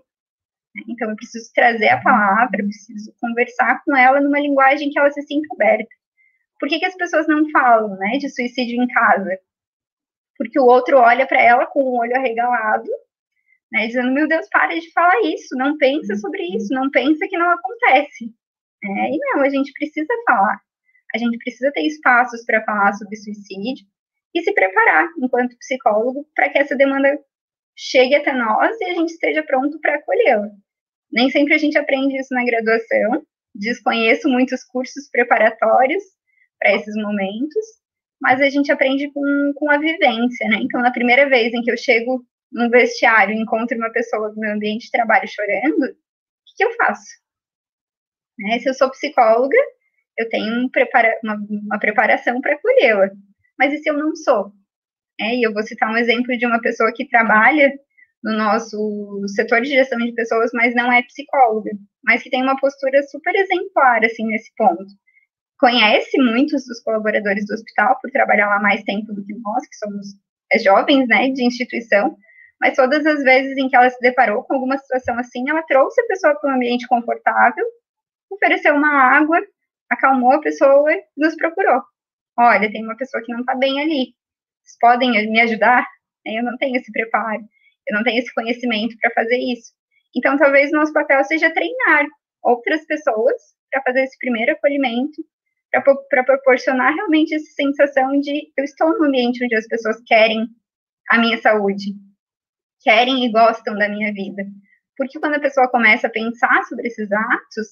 Então, 0.88 1.10
eu 1.10 1.16
preciso 1.16 1.50
trazer 1.54 1.88
a 1.88 2.02
palavra, 2.02 2.60
eu 2.60 2.66
preciso 2.66 3.14
conversar 3.20 3.82
com 3.84 3.96
ela 3.96 4.20
numa 4.20 4.40
linguagem 4.40 4.90
que 4.90 4.98
ela 4.98 5.10
se 5.10 5.22
sinta 5.22 5.46
aberta. 5.54 5.94
Por 6.58 6.68
que, 6.68 6.78
que 6.78 6.86
as 6.86 6.96
pessoas 6.96 7.28
não 7.28 7.48
falam 7.50 7.96
né, 7.96 8.18
de 8.18 8.28
suicídio 8.28 8.82
em 8.82 8.88
casa? 8.88 9.38
Porque 10.36 10.58
o 10.58 10.64
outro 10.64 10.98
olha 10.98 11.26
para 11.26 11.40
ela 11.40 11.66
com 11.66 11.80
o 11.80 11.98
olho 12.00 12.16
arregalado, 12.16 12.88
né, 13.70 13.86
dizendo: 13.86 14.12
Meu 14.12 14.26
Deus, 14.26 14.48
para 14.50 14.74
de 14.74 14.90
falar 14.92 15.20
isso, 15.22 15.54
não 15.56 15.76
pensa 15.78 16.16
sobre 16.16 16.42
isso, 16.56 16.74
não 16.74 16.90
pensa 16.90 17.28
que 17.28 17.38
não 17.38 17.50
acontece. 17.50 18.34
É, 18.82 19.10
e 19.10 19.18
não, 19.18 19.42
a 19.42 19.48
gente 19.48 19.72
precisa 19.72 20.12
falar 20.26 20.60
a 21.14 21.18
gente 21.18 21.38
precisa 21.38 21.70
ter 21.72 21.86
espaços 21.86 22.44
para 22.44 22.64
falar 22.64 22.92
sobre 22.94 23.16
suicídio 23.16 23.86
e 24.34 24.42
se 24.42 24.52
preparar, 24.52 25.08
enquanto 25.18 25.56
psicólogo, 25.58 26.28
para 26.34 26.50
que 26.50 26.58
essa 26.58 26.74
demanda 26.74 27.16
chegue 27.76 28.16
até 28.16 28.32
nós 28.32 28.76
e 28.80 28.84
a 28.84 28.94
gente 28.94 29.10
esteja 29.10 29.42
pronto 29.44 29.78
para 29.80 29.94
acolhê-la. 29.94 30.50
Nem 31.12 31.30
sempre 31.30 31.54
a 31.54 31.58
gente 31.58 31.78
aprende 31.78 32.18
isso 32.18 32.34
na 32.34 32.44
graduação, 32.44 33.24
desconheço 33.54 34.28
muitos 34.28 34.64
cursos 34.64 35.08
preparatórios 35.08 36.02
para 36.58 36.74
esses 36.74 36.94
momentos, 36.96 37.64
mas 38.20 38.40
a 38.40 38.48
gente 38.48 38.72
aprende 38.72 39.08
com, 39.12 39.52
com 39.54 39.70
a 39.70 39.78
vivência, 39.78 40.48
né? 40.48 40.58
Então, 40.62 40.80
na 40.80 40.90
primeira 40.90 41.28
vez 41.28 41.52
em 41.52 41.62
que 41.62 41.70
eu 41.70 41.76
chego 41.76 42.24
no 42.50 42.68
vestiário 42.70 43.34
e 43.34 43.40
encontro 43.40 43.76
uma 43.76 43.92
pessoa 43.92 44.30
no 44.30 44.40
meu 44.40 44.52
ambiente 44.52 44.86
de 44.86 44.90
trabalho 44.90 45.28
chorando, 45.28 45.84
o 45.84 45.94
que, 46.46 46.54
que 46.56 46.64
eu 46.64 46.72
faço? 46.72 47.06
Né? 48.38 48.58
Se 48.58 48.68
eu 48.68 48.74
sou 48.74 48.90
psicóloga, 48.90 49.56
eu 50.18 50.28
tenho 50.28 50.64
um 50.64 50.68
prepara 50.68 51.12
uma, 51.22 51.36
uma 51.50 51.78
preparação 51.78 52.40
para 52.40 52.54
acolhê-la. 52.54 53.10
Mas 53.58 53.72
e 53.72 53.78
se 53.78 53.88
eu 53.88 53.94
não 53.94 54.14
sou? 54.14 54.52
É, 55.20 55.36
e 55.36 55.42
eu 55.42 55.52
vou 55.52 55.62
citar 55.62 55.90
um 55.92 55.96
exemplo 55.96 56.36
de 56.36 56.46
uma 56.46 56.60
pessoa 56.60 56.92
que 56.92 57.08
trabalha 57.08 57.72
no 58.22 58.36
nosso 58.36 59.22
setor 59.28 59.60
de 59.60 59.68
gestão 59.68 59.98
de 59.98 60.12
pessoas, 60.12 60.50
mas 60.54 60.74
não 60.74 60.90
é 60.90 61.02
psicóloga, 61.02 61.70
mas 62.02 62.22
que 62.22 62.30
tem 62.30 62.42
uma 62.42 62.58
postura 62.58 63.02
super 63.04 63.34
exemplar, 63.34 64.02
assim, 64.04 64.26
nesse 64.26 64.50
ponto. 64.56 64.86
Conhece 65.58 66.16
muitos 66.18 66.64
dos 66.66 66.82
colaboradores 66.82 67.46
do 67.46 67.54
hospital, 67.54 67.98
por 68.00 68.10
trabalhar 68.10 68.48
lá 68.48 68.60
mais 68.60 68.82
tempo 68.84 69.12
do 69.12 69.24
que 69.24 69.34
nós, 69.34 69.68
que 69.68 69.76
somos 69.76 70.06
é, 70.50 70.58
jovens, 70.58 71.06
né, 71.06 71.28
de 71.30 71.44
instituição, 71.44 72.16
mas 72.60 72.76
todas 72.76 73.04
as 73.04 73.22
vezes 73.22 73.56
em 73.58 73.68
que 73.68 73.76
ela 73.76 73.90
se 73.90 74.00
deparou 74.00 74.42
com 74.42 74.54
alguma 74.54 74.78
situação 74.78 75.18
assim, 75.18 75.48
ela 75.48 75.62
trouxe 75.62 76.00
a 76.00 76.06
pessoa 76.06 76.34
para 76.34 76.50
um 76.50 76.54
ambiente 76.56 76.88
confortável, 76.88 77.64
ofereceu 78.30 78.74
uma 78.74 78.90
água, 78.90 79.38
acalmou 79.90 80.32
a 80.32 80.40
pessoa 80.40 80.92
e 80.92 81.04
nos 81.16 81.34
procurou. 81.36 81.82
Olha, 82.38 82.70
tem 82.70 82.84
uma 82.84 82.96
pessoa 82.96 83.22
que 83.22 83.32
não 83.32 83.40
está 83.40 83.54
bem 83.54 83.80
ali. 83.80 84.14
Vocês 84.62 84.78
podem 84.80 85.10
me 85.30 85.40
ajudar? 85.40 85.86
Eu 86.26 86.42
não 86.42 86.56
tenho 86.56 86.76
esse 86.76 86.90
preparo, 86.90 87.42
eu 87.86 87.96
não 87.96 88.02
tenho 88.02 88.18
esse 88.18 88.32
conhecimento 88.34 88.96
para 89.00 89.10
fazer 89.12 89.36
isso. 89.36 89.72
Então, 90.16 90.38
talvez 90.38 90.72
o 90.72 90.76
nosso 90.76 90.92
papel 90.92 91.22
seja 91.24 91.52
treinar 91.52 92.06
outras 92.42 92.84
pessoas 92.86 93.34
para 93.70 93.82
fazer 93.82 94.04
esse 94.04 94.16
primeiro 94.18 94.52
acolhimento, 94.52 95.22
para 95.70 96.24
proporcionar 96.24 96.94
realmente 96.94 97.34
essa 97.34 97.50
sensação 97.52 98.20
de 98.20 98.52
eu 98.56 98.64
estou 98.64 98.96
no 98.98 99.06
ambiente 99.06 99.44
onde 99.44 99.56
as 99.56 99.66
pessoas 99.66 100.00
querem 100.06 100.46
a 101.10 101.18
minha 101.18 101.36
saúde, 101.38 101.92
querem 102.82 103.24
e 103.26 103.32
gostam 103.32 103.74
da 103.76 103.88
minha 103.88 104.12
vida. 104.12 104.44
Porque 104.96 105.18
quando 105.18 105.34
a 105.34 105.40
pessoa 105.40 105.68
começa 105.68 106.06
a 106.06 106.10
pensar 106.10 106.62
sobre 106.64 106.86
esses 106.86 107.10
atos, 107.10 107.66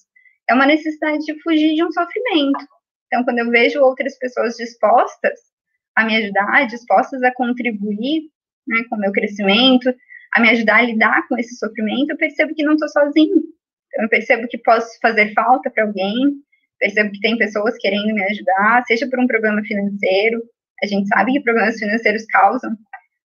é 0.52 0.54
uma 0.54 0.66
necessidade 0.66 1.24
de 1.24 1.40
fugir 1.42 1.74
de 1.74 1.84
um 1.84 1.90
sofrimento. 1.90 2.66
Então, 3.06 3.24
quando 3.24 3.38
eu 3.38 3.50
vejo 3.50 3.80
outras 3.80 4.18
pessoas 4.18 4.56
dispostas 4.56 5.38
a 5.96 6.04
me 6.04 6.16
ajudar, 6.16 6.66
dispostas 6.66 7.22
a 7.22 7.32
contribuir 7.32 8.22
né, 8.66 8.82
com 8.88 8.96
o 8.96 8.98
meu 8.98 9.12
crescimento, 9.12 9.94
a 10.34 10.40
me 10.40 10.50
ajudar 10.50 10.76
a 10.76 10.82
lidar 10.82 11.28
com 11.28 11.38
esse 11.38 11.56
sofrimento, 11.56 12.10
eu 12.10 12.16
percebo 12.16 12.54
que 12.54 12.62
não 12.62 12.74
estou 12.74 12.88
sozinho. 12.88 13.36
Então, 13.88 14.04
eu 14.04 14.08
percebo 14.08 14.46
que 14.48 14.58
posso 14.58 14.88
fazer 15.00 15.32
falta 15.34 15.70
para 15.70 15.84
alguém, 15.84 16.34
percebo 16.78 17.10
que 17.10 17.20
tem 17.20 17.36
pessoas 17.36 17.76
querendo 17.78 18.14
me 18.14 18.22
ajudar, 18.24 18.84
seja 18.86 19.08
por 19.08 19.18
um 19.20 19.26
problema 19.26 19.62
financeiro. 19.62 20.42
A 20.82 20.86
gente 20.86 21.08
sabe 21.08 21.32
que 21.32 21.40
problemas 21.40 21.78
financeiros 21.78 22.24
causam 22.26 22.76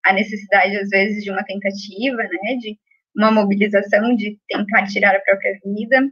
a 0.05 0.13
necessidade, 0.13 0.77
às 0.77 0.89
vezes, 0.89 1.23
de 1.23 1.31
uma 1.31 1.43
tentativa, 1.43 2.17
né, 2.17 2.55
de 2.59 2.77
uma 3.15 3.31
mobilização 3.31 4.15
de 4.15 4.37
tentar 4.47 4.85
tirar 4.87 5.15
a 5.15 5.19
própria 5.19 5.57
vida. 5.63 6.09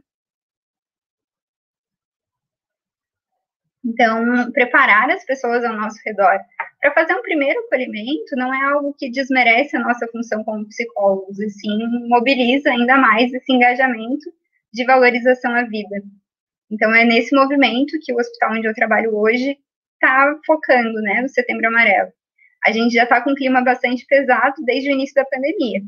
Então, 3.86 4.50
preparar 4.50 5.08
as 5.10 5.24
pessoas 5.24 5.64
ao 5.64 5.76
nosso 5.76 5.96
redor 6.04 6.40
para 6.80 6.92
fazer 6.92 7.14
um 7.14 7.22
primeiro 7.22 7.60
acolhimento 7.60 8.34
não 8.34 8.52
é 8.52 8.64
algo 8.64 8.92
que 8.98 9.08
desmerece 9.08 9.76
a 9.76 9.80
nossa 9.80 10.08
função 10.08 10.42
como 10.42 10.66
psicólogos, 10.66 11.38
e 11.38 11.48
sim 11.50 11.78
mobiliza 12.08 12.68
ainda 12.70 12.96
mais 12.96 13.32
esse 13.32 13.52
engajamento 13.52 14.28
de 14.72 14.84
valorização 14.84 15.54
à 15.54 15.62
vida. 15.62 16.02
Então, 16.68 16.92
é 16.92 17.04
nesse 17.04 17.34
movimento 17.34 17.96
que 18.02 18.12
o 18.12 18.18
hospital 18.18 18.54
onde 18.54 18.66
eu 18.66 18.74
trabalho 18.74 19.16
hoje 19.16 19.56
está 19.94 20.36
focando, 20.44 21.00
né, 21.02 21.22
no 21.22 21.28
Setembro 21.28 21.68
Amarelo. 21.68 22.10
A 22.66 22.72
gente 22.72 22.92
já 22.92 23.04
está 23.04 23.20
com 23.20 23.30
um 23.30 23.36
clima 23.36 23.62
bastante 23.62 24.04
pesado 24.06 24.64
desde 24.64 24.90
o 24.90 24.92
início 24.92 25.14
da 25.14 25.24
pandemia. 25.24 25.80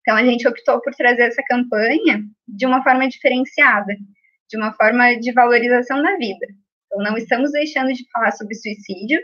Então, 0.00 0.16
a 0.16 0.24
gente 0.24 0.48
optou 0.48 0.80
por 0.80 0.94
trazer 0.94 1.24
essa 1.24 1.42
campanha 1.46 2.24
de 2.48 2.64
uma 2.64 2.82
forma 2.82 3.06
diferenciada, 3.06 3.94
de 4.48 4.56
uma 4.56 4.72
forma 4.72 5.14
de 5.16 5.30
valorização 5.32 6.02
da 6.02 6.16
vida. 6.16 6.46
Então, 6.86 7.02
não 7.02 7.16
estamos 7.16 7.52
deixando 7.52 7.92
de 7.92 8.08
falar 8.10 8.32
sobre 8.32 8.54
suicídio, 8.54 9.20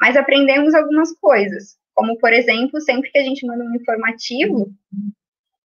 mas 0.00 0.16
aprendemos 0.16 0.74
algumas 0.74 1.12
coisas, 1.18 1.76
como, 1.94 2.16
por 2.18 2.32
exemplo, 2.32 2.80
sempre 2.80 3.10
que 3.10 3.18
a 3.18 3.22
gente 3.22 3.46
manda 3.46 3.64
um 3.64 3.74
informativo 3.74 4.72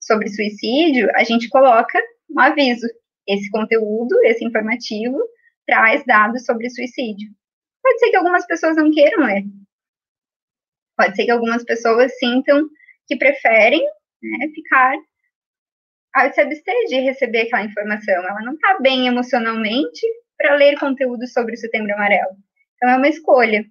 sobre 0.00 0.28
suicídio, 0.28 1.08
a 1.14 1.24
gente 1.24 1.48
coloca 1.48 2.00
um 2.30 2.40
aviso. 2.40 2.86
Esse 3.26 3.48
conteúdo, 3.50 4.14
esse 4.24 4.44
informativo, 4.44 5.18
traz 5.66 6.04
dados 6.04 6.44
sobre 6.44 6.68
suicídio. 6.68 7.30
Pode 7.82 7.98
ser 7.98 8.10
que 8.10 8.16
algumas 8.16 8.46
pessoas 8.46 8.76
não 8.76 8.90
queiram 8.90 9.24
ler. 9.24 9.44
Pode 10.96 11.16
ser 11.16 11.24
que 11.24 11.30
algumas 11.30 11.64
pessoas 11.64 12.16
sintam 12.18 12.68
que 13.06 13.16
preferem 13.16 13.82
né, 14.22 14.48
ficar 14.54 14.94
a 16.14 16.32
se 16.32 16.40
abster 16.40 16.74
de 16.88 17.00
receber 17.00 17.42
aquela 17.42 17.64
informação. 17.64 18.14
Ela 18.14 18.42
não 18.42 18.54
está 18.54 18.78
bem 18.80 19.06
emocionalmente 19.06 20.06
para 20.36 20.54
ler 20.54 20.78
conteúdo 20.78 21.26
sobre 21.26 21.54
o 21.54 21.56
Setembro 21.56 21.92
Amarelo. 21.94 22.36
Então, 22.76 22.90
é 22.90 22.96
uma 22.96 23.08
escolha. 23.08 23.64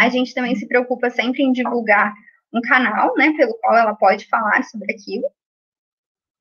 A 0.00 0.08
gente 0.08 0.34
também 0.34 0.54
se 0.54 0.66
preocupa 0.66 1.10
sempre 1.10 1.42
em 1.42 1.52
divulgar 1.52 2.12
um 2.52 2.60
canal, 2.62 3.14
né, 3.16 3.32
pelo 3.36 3.54
qual 3.60 3.76
ela 3.76 3.94
pode 3.94 4.26
falar 4.28 4.62
sobre 4.64 4.92
aquilo. 4.92 5.28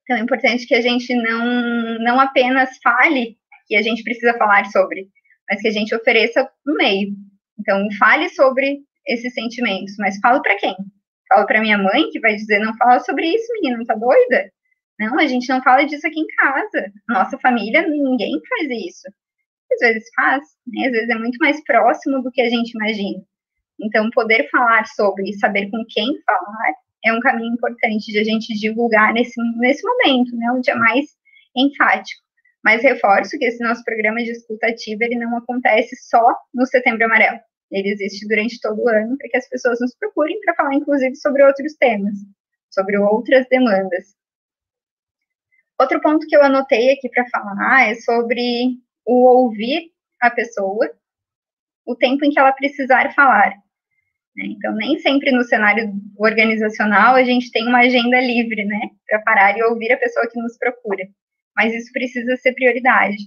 Então, 0.03 0.17
é 0.17 0.21
importante 0.21 0.65
que 0.65 0.75
a 0.75 0.81
gente 0.81 1.13
não, 1.15 1.99
não 1.99 2.19
apenas 2.19 2.77
fale 2.81 3.37
que 3.67 3.75
a 3.75 3.81
gente 3.81 4.03
precisa 4.03 4.37
falar 4.37 4.65
sobre, 4.67 5.09
mas 5.49 5.61
que 5.61 5.67
a 5.67 5.71
gente 5.71 5.93
ofereça 5.93 6.49
um 6.65 6.75
meio. 6.75 7.09
Então, 7.59 7.85
fale 7.99 8.29
sobre 8.29 8.79
esses 9.05 9.33
sentimentos, 9.33 9.95
mas 9.97 10.17
falo 10.19 10.41
para 10.41 10.57
quem? 10.57 10.75
Falo 11.27 11.45
para 11.45 11.61
minha 11.61 11.77
mãe, 11.77 12.09
que 12.09 12.19
vai 12.19 12.35
dizer, 12.35 12.59
não 12.59 12.75
fala 12.77 12.99
sobre 13.01 13.27
isso, 13.27 13.51
menina, 13.53 13.83
tá 13.85 13.95
doida? 13.95 14.51
Não, 14.99 15.19
a 15.19 15.27
gente 15.27 15.47
não 15.49 15.61
fala 15.61 15.83
disso 15.83 16.07
aqui 16.07 16.19
em 16.19 16.27
casa. 16.27 16.91
Nossa 17.07 17.37
família, 17.37 17.87
ninguém 17.87 18.41
faz 18.49 18.69
isso. 18.69 19.07
Às 19.71 19.79
vezes 19.79 20.09
faz, 20.15 20.43
né? 20.65 20.87
Às 20.87 20.91
vezes 20.91 21.09
é 21.09 21.15
muito 21.15 21.37
mais 21.37 21.63
próximo 21.63 22.21
do 22.23 22.31
que 22.31 22.41
a 22.41 22.49
gente 22.49 22.71
imagina. 22.71 23.23
Então, 23.79 24.09
poder 24.09 24.49
falar 24.49 24.85
sobre 24.87 25.29
e 25.29 25.37
saber 25.37 25.69
com 25.69 25.83
quem 25.87 26.19
falar 26.25 26.73
é 27.05 27.13
um 27.13 27.19
caminho 27.19 27.53
importante 27.53 28.11
de 28.11 28.17
a 28.17 28.23
gente 28.23 28.53
divulgar 28.55 29.13
nesse, 29.13 29.39
nesse 29.57 29.83
momento, 29.85 30.35
né? 30.35 30.51
Onde 30.51 30.71
é 30.71 30.75
mais 30.75 31.05
enfático. 31.55 32.21
Mas 32.63 32.81
reforço 32.81 33.37
que 33.37 33.45
esse 33.45 33.63
nosso 33.63 33.83
programa 33.83 34.17
de 34.17 34.31
escuta 34.31 34.67
ativa, 34.67 35.03
ele 35.03 35.15
não 35.15 35.37
acontece 35.37 35.95
só 36.09 36.35
no 36.53 36.65
Setembro 36.65 37.05
Amarelo. 37.05 37.39
Ele 37.71 37.89
existe 37.89 38.27
durante 38.27 38.59
todo 38.61 38.81
o 38.81 38.89
ano 38.89 39.17
para 39.17 39.29
que 39.29 39.37
as 39.37 39.47
pessoas 39.47 39.79
nos 39.79 39.95
procurem 39.95 40.39
para 40.41 40.55
falar, 40.55 40.73
inclusive, 40.73 41.15
sobre 41.15 41.43
outros 41.43 41.75
temas, 41.75 42.15
sobre 42.69 42.97
outras 42.97 43.45
demandas. 43.49 44.15
Outro 45.79 46.01
ponto 46.01 46.25
que 46.27 46.35
eu 46.35 46.43
anotei 46.43 46.91
aqui 46.91 47.09
para 47.09 47.27
falar 47.29 47.89
é 47.89 47.95
sobre 47.95 48.77
o 49.05 49.25
ouvir 49.25 49.91
a 50.19 50.31
pessoa 50.31 50.89
o 51.85 51.95
tempo 51.95 52.25
em 52.25 52.29
que 52.29 52.39
ela 52.39 52.51
precisar 52.51 53.13
falar. 53.13 53.51
Né? 54.35 54.45
Então, 54.47 54.75
nem 54.75 54.99
sempre 54.99 55.31
no 55.31 55.43
cenário 55.43 55.91
organizacional 56.17 57.15
a 57.15 57.23
gente 57.23 57.49
tem 57.51 57.67
uma 57.67 57.79
agenda 57.79 58.19
livre, 58.19 58.65
né, 58.65 58.89
para 59.07 59.21
parar 59.21 59.57
e 59.57 59.63
ouvir 59.63 59.91
a 59.91 59.97
pessoa 59.97 60.29
que 60.29 60.39
nos 60.39 60.57
procura. 60.57 61.07
Mas 61.55 61.73
isso 61.73 61.91
precisa 61.91 62.35
ser 62.35 62.53
prioridade. 62.53 63.17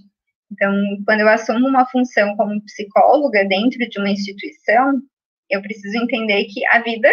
Então, 0.51 0.71
quando 1.05 1.21
eu 1.21 1.29
assumo 1.29 1.67
uma 1.67 1.85
função 1.85 2.35
como 2.37 2.63
psicóloga 2.63 3.45
dentro 3.45 3.79
de 3.89 3.99
uma 3.99 4.09
instituição, 4.09 5.01
eu 5.49 5.61
preciso 5.61 5.97
entender 5.97 6.45
que 6.45 6.65
a 6.67 6.79
vida 6.79 7.09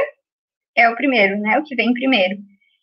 é 0.77 0.89
o 0.89 0.95
primeiro, 0.95 1.39
né, 1.41 1.59
o 1.59 1.65
que 1.65 1.75
vem 1.75 1.93
primeiro. 1.95 2.37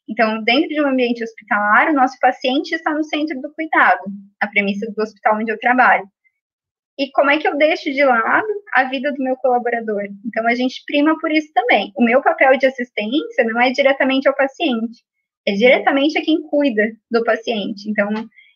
Então, 0.08 0.43
dentro 0.43 0.70
de 0.70 0.82
um 0.82 0.88
ambiente 0.88 1.24
hospitalar, 1.24 1.89
o 1.89 1.93
nosso 1.93 2.18
paciente 2.20 2.74
está 2.74 2.93
no 2.93 3.03
centro 3.03 3.41
do 3.41 3.51
cuidado, 3.53 4.01
a 4.39 4.47
premissa 4.47 4.86
do 4.91 5.01
hospital 5.01 5.38
onde 5.38 5.51
eu 5.51 5.60
trabalho 5.60 6.08
e 6.97 7.12
como 7.12 7.30
é 7.30 7.38
que 7.38 7.47
eu 7.47 7.58
deixo 7.58 7.91
de 7.91 8.03
lado 8.03 8.47
a 8.74 8.86
vida 8.86 9.12
do 9.12 9.22
meu 9.22 9.36
colaborador. 9.38 10.03
Então, 10.26 10.47
a 10.47 10.56
gente 10.56 10.82
prima 10.86 11.18
por 11.20 11.32
isso 11.32 11.51
também. 11.53 11.91
O 11.95 12.03
meu 12.03 12.22
papel 12.22 12.58
de 12.58 12.66
assistência 12.66 13.43
não 13.43 13.62
é 13.62 13.72
diretamente 13.72 14.28
ao 14.28 14.36
paciente, 14.36 15.03
é 15.45 15.53
diretamente 15.53 16.18
a 16.18 16.22
quem 16.22 16.41
cuida 16.43 16.84
do 17.12 17.24
paciente. 17.24 17.89
Então, 17.89 18.10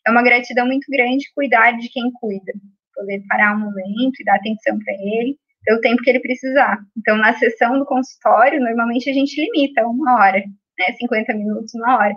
é 0.07 0.11
uma 0.11 0.23
gratidão 0.23 0.65
muito 0.65 0.89
grande 0.89 1.31
cuidar 1.35 1.71
de 1.77 1.89
quem 1.89 2.11
cuida, 2.13 2.53
poder 2.95 3.21
parar 3.27 3.55
um 3.55 3.59
momento 3.59 4.19
e 4.19 4.23
dar 4.23 4.35
atenção 4.35 4.79
para 4.79 4.93
ele, 4.93 5.37
pelo 5.65 5.81
tempo 5.81 6.01
que 6.01 6.09
ele 6.09 6.21
precisar. 6.21 6.79
Então, 6.97 7.17
na 7.17 7.33
sessão 7.33 7.77
do 7.77 7.85
consultório, 7.85 8.61
normalmente 8.61 9.09
a 9.09 9.13
gente 9.13 9.39
limita 9.39 9.85
uma 9.85 10.15
hora, 10.15 10.41
né, 10.79 10.93
50 10.93 11.33
minutos, 11.33 11.73
uma 11.75 11.97
hora. 11.97 12.15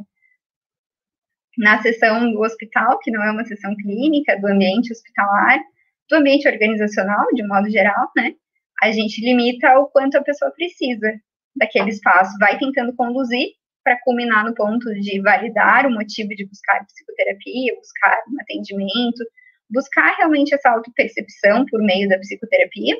Na 1.59 1.83
sessão 1.83 2.33
do 2.33 2.41
hospital, 2.41 2.99
que 3.01 3.11
não 3.11 3.23
é 3.23 3.31
uma 3.31 3.45
sessão 3.45 3.75
clínica, 3.77 4.41
do 4.41 4.47
ambiente 4.47 4.93
hospitalar, 4.93 5.61
do 6.09 6.17
ambiente 6.17 6.49
organizacional, 6.49 7.27
de 7.35 7.47
modo 7.47 7.69
geral, 7.69 8.11
né, 8.17 8.35
a 8.83 8.91
gente 8.91 9.21
limita 9.21 9.79
o 9.79 9.87
quanto 9.89 10.17
a 10.17 10.23
pessoa 10.23 10.51
precisa 10.53 11.13
daquele 11.55 11.91
espaço, 11.91 12.37
vai 12.39 12.59
tentando 12.59 12.95
conduzir 12.97 13.49
para 13.85 13.99
culminar 14.01 14.45
no 14.45 14.55
ponto 14.55 14.93
de 14.95 15.21
validar 15.21 15.87
o 15.87 15.91
motivo 15.91 16.31
de 16.31 16.47
buscar 16.47 16.85
psicoterapia, 16.87 17.77
buscar 17.77 18.23
um 18.29 18.41
atendimento, 18.41 19.25
buscar 19.69 20.17
realmente 20.17 20.55
essa 20.55 20.71
autopercepção 20.71 21.67
por 21.67 21.81
meio 21.83 22.09
da 22.09 22.19
psicoterapia, 22.19 22.97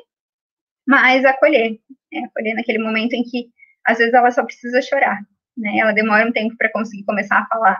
mas 0.87 1.23
acolher, 1.23 1.79
né, 2.11 2.21
acolher 2.25 2.55
naquele 2.55 2.79
momento 2.79 3.13
em 3.13 3.23
que 3.23 3.47
às 3.85 3.97
vezes 3.97 4.13
ela 4.13 4.31
só 4.31 4.43
precisa 4.43 4.81
chorar, 4.81 5.19
né, 5.57 5.77
ela 5.77 5.91
demora 5.91 6.27
um 6.27 6.31
tempo 6.31 6.55
para 6.57 6.71
conseguir 6.71 7.03
começar 7.03 7.39
a 7.39 7.47
falar, 7.47 7.79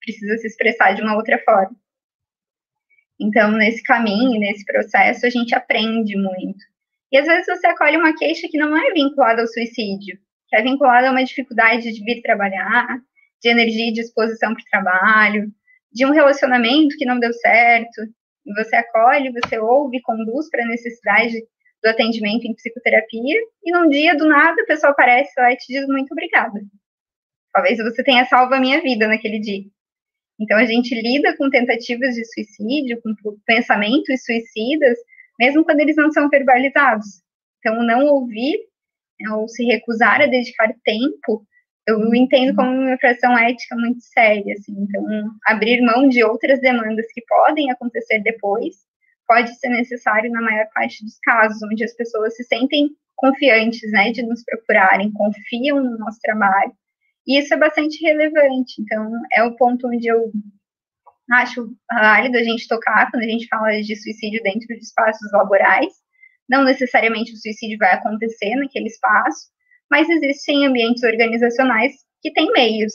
precisa 0.00 0.36
se 0.38 0.46
expressar 0.46 0.94
de 0.94 1.02
uma 1.02 1.14
outra 1.14 1.38
forma. 1.44 1.76
Então, 3.20 3.52
nesse 3.52 3.82
caminho, 3.82 4.40
nesse 4.40 4.64
processo, 4.64 5.24
a 5.26 5.30
gente 5.30 5.54
aprende 5.54 6.16
muito. 6.16 6.64
E 7.10 7.18
às 7.18 7.26
vezes 7.26 7.46
você 7.46 7.66
acolhe 7.66 7.96
uma 7.96 8.16
queixa 8.16 8.48
que 8.50 8.58
não 8.58 8.76
é 8.76 8.90
vinculada 8.92 9.42
ao 9.42 9.46
suicídio, 9.46 10.18
que 10.48 10.56
é 10.56 10.62
vinculada 10.62 11.08
a 11.08 11.10
uma 11.10 11.24
dificuldade 11.24 11.92
de 11.92 12.04
vir 12.04 12.22
trabalhar, 12.22 12.98
de 13.40 13.48
energia 13.48 13.88
e 13.88 13.92
disposição 13.92 14.54
para 14.54 14.62
o 14.62 14.70
trabalho, 14.70 15.52
de 15.92 16.06
um 16.06 16.10
relacionamento 16.10 16.96
que 16.96 17.04
não 17.04 17.20
deu 17.20 17.32
certo. 17.34 18.02
Você 18.56 18.76
acolhe, 18.76 19.30
você 19.30 19.58
ouve, 19.58 20.00
conduz 20.00 20.48
para 20.50 20.64
a 20.64 20.68
necessidade 20.68 21.34
do 21.82 21.88
atendimento 21.88 22.46
em 22.46 22.54
psicoterapia, 22.54 23.36
e 23.64 23.72
num 23.72 23.88
dia, 23.88 24.16
do 24.16 24.26
nada, 24.26 24.62
a 24.62 24.66
pessoa 24.66 24.92
aparece 24.92 25.32
lá 25.38 25.52
e 25.52 25.56
te 25.56 25.72
diz 25.72 25.86
muito 25.88 26.12
obrigada. 26.12 26.60
Talvez 27.52 27.78
você 27.78 28.02
tenha 28.04 28.24
salvo 28.26 28.54
a 28.54 28.60
minha 28.60 28.80
vida 28.80 29.08
naquele 29.08 29.40
dia. 29.40 29.64
Então, 30.40 30.56
a 30.58 30.64
gente 30.64 30.94
lida 30.94 31.36
com 31.36 31.50
tentativas 31.50 32.14
de 32.14 32.24
suicídio, 32.24 33.00
com 33.02 33.14
pensamentos 33.44 34.24
suicidas, 34.24 34.98
mesmo 35.38 35.64
quando 35.64 35.80
eles 35.80 35.96
não 35.96 36.10
são 36.10 36.28
verbalizados. 36.28 37.22
Então, 37.58 37.82
não 37.82 38.06
ouvir 38.06 38.58
né, 39.20 39.30
ou 39.30 39.48
se 39.48 39.64
recusar 39.64 40.20
a 40.20 40.26
dedicar 40.26 40.72
tempo, 40.84 41.46
eu 41.86 42.14
entendo 42.14 42.54
como 42.54 42.70
uma 42.70 42.94
infração 42.94 43.36
ética 43.36 43.76
muito 43.76 44.00
séria. 44.00 44.54
Assim. 44.54 44.72
Então, 44.78 45.04
abrir 45.46 45.80
mão 45.82 46.08
de 46.08 46.24
outras 46.24 46.60
demandas 46.60 47.06
que 47.12 47.22
podem 47.26 47.70
acontecer 47.70 48.20
depois 48.20 48.76
pode 49.32 49.58
ser 49.58 49.70
necessário 49.70 50.30
na 50.30 50.42
maior 50.42 50.66
parte 50.74 51.02
dos 51.02 51.18
casos, 51.20 51.62
onde 51.62 51.82
as 51.82 51.94
pessoas 51.94 52.36
se 52.36 52.44
sentem 52.44 52.90
confiantes 53.16 53.90
né, 53.90 54.12
de 54.12 54.22
nos 54.22 54.44
procurarem, 54.44 55.10
confiam 55.12 55.82
no 55.82 55.96
nosso 55.96 56.18
trabalho 56.20 56.72
e 57.26 57.38
isso 57.38 57.54
é 57.54 57.56
bastante 57.56 58.04
relevante. 58.04 58.82
Então, 58.82 59.10
é 59.32 59.42
o 59.42 59.56
ponto 59.56 59.88
onde 59.88 60.06
eu 60.06 60.30
acho 61.30 61.74
válido 61.90 62.36
a 62.36 62.42
gente 62.42 62.68
tocar 62.68 63.10
quando 63.10 63.22
a 63.22 63.28
gente 63.28 63.46
fala 63.46 63.70
de 63.80 63.96
suicídio 63.96 64.42
dentro 64.42 64.66
de 64.66 64.82
espaços 64.82 65.32
laborais. 65.32 65.94
Não 66.46 66.62
necessariamente 66.64 67.32
o 67.32 67.36
suicídio 67.36 67.78
vai 67.78 67.94
acontecer 67.94 68.54
naquele 68.56 68.88
espaço, 68.88 69.46
mas 69.90 70.10
existem 70.10 70.66
ambientes 70.66 71.02
organizacionais 71.02 71.92
que 72.20 72.32
têm 72.34 72.52
meios 72.52 72.92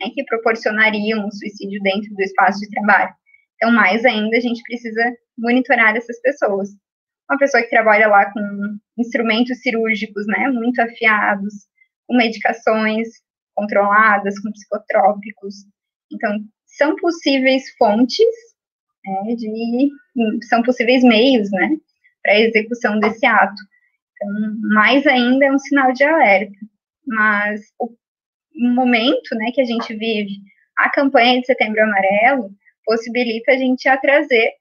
né, 0.00 0.10
que 0.12 0.24
proporcionariam 0.24 1.24
o 1.26 1.32
suicídio 1.32 1.80
dentro 1.82 2.12
do 2.12 2.22
espaço 2.22 2.58
de 2.58 2.70
trabalho. 2.70 3.14
Então, 3.56 3.72
mais 3.72 4.04
ainda, 4.04 4.36
a 4.36 4.40
gente 4.40 4.62
precisa 4.62 5.02
monitorar 5.38 5.96
essas 5.96 6.20
pessoas. 6.20 6.70
Uma 7.30 7.38
pessoa 7.38 7.62
que 7.62 7.70
trabalha 7.70 8.06
lá 8.06 8.30
com 8.32 8.78
instrumentos 8.98 9.60
cirúrgicos, 9.60 10.26
né, 10.26 10.48
muito 10.48 10.80
afiados, 10.80 11.52
com 12.06 12.16
medicações, 12.16 13.08
controladas, 13.54 14.38
com 14.38 14.52
psicotrópicos. 14.52 15.54
Então, 16.12 16.38
são 16.66 16.94
possíveis 16.96 17.64
fontes 17.76 18.26
né, 19.06 19.34
de, 19.34 19.90
são 20.48 20.62
possíveis 20.62 21.02
meios, 21.02 21.50
né, 21.50 21.76
para 22.22 22.32
a 22.32 22.40
execução 22.40 22.98
desse 23.00 23.24
ato. 23.24 23.54
Então, 24.12 24.56
mais 24.74 25.06
ainda 25.06 25.46
é 25.46 25.52
um 25.52 25.58
sinal 25.58 25.92
de 25.92 26.04
alerta. 26.04 26.56
Mas 27.06 27.60
o 27.78 28.68
momento, 28.74 29.34
né, 29.34 29.50
que 29.52 29.60
a 29.60 29.64
gente 29.64 29.94
vive, 29.94 30.32
a 30.76 30.90
campanha 30.90 31.40
de 31.40 31.46
Setembro 31.46 31.82
Amarelo, 31.82 32.50
possibilita 32.86 33.52
a 33.52 33.56
gente 33.56 33.86
a 33.88 33.98
trazer 33.98 34.52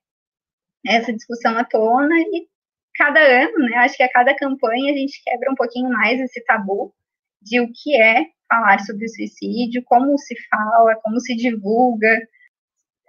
essa 0.86 1.14
discussão 1.14 1.58
à 1.58 1.64
tona 1.64 2.16
e 2.20 2.48
cada 2.96 3.20
ano, 3.20 3.58
né, 3.70 3.78
acho 3.78 3.98
que 3.98 4.04
a 4.04 4.12
cada 4.12 4.36
campanha 4.36 4.92
a 4.92 4.98
gente 4.98 5.22
quebra 5.24 5.52
um 5.52 5.56
pouquinho 5.56 5.90
mais 5.90 6.20
esse 6.20 6.44
tabu 6.46 6.94
de 7.42 7.60
o 7.60 7.72
que 7.72 7.96
é 7.96 8.26
falar 8.50 8.80
sobre 8.80 9.08
suicídio, 9.08 9.84
como 9.86 10.18
se 10.18 10.36
fala, 10.50 10.96
como 11.04 11.20
se 11.20 11.36
divulga. 11.36 12.18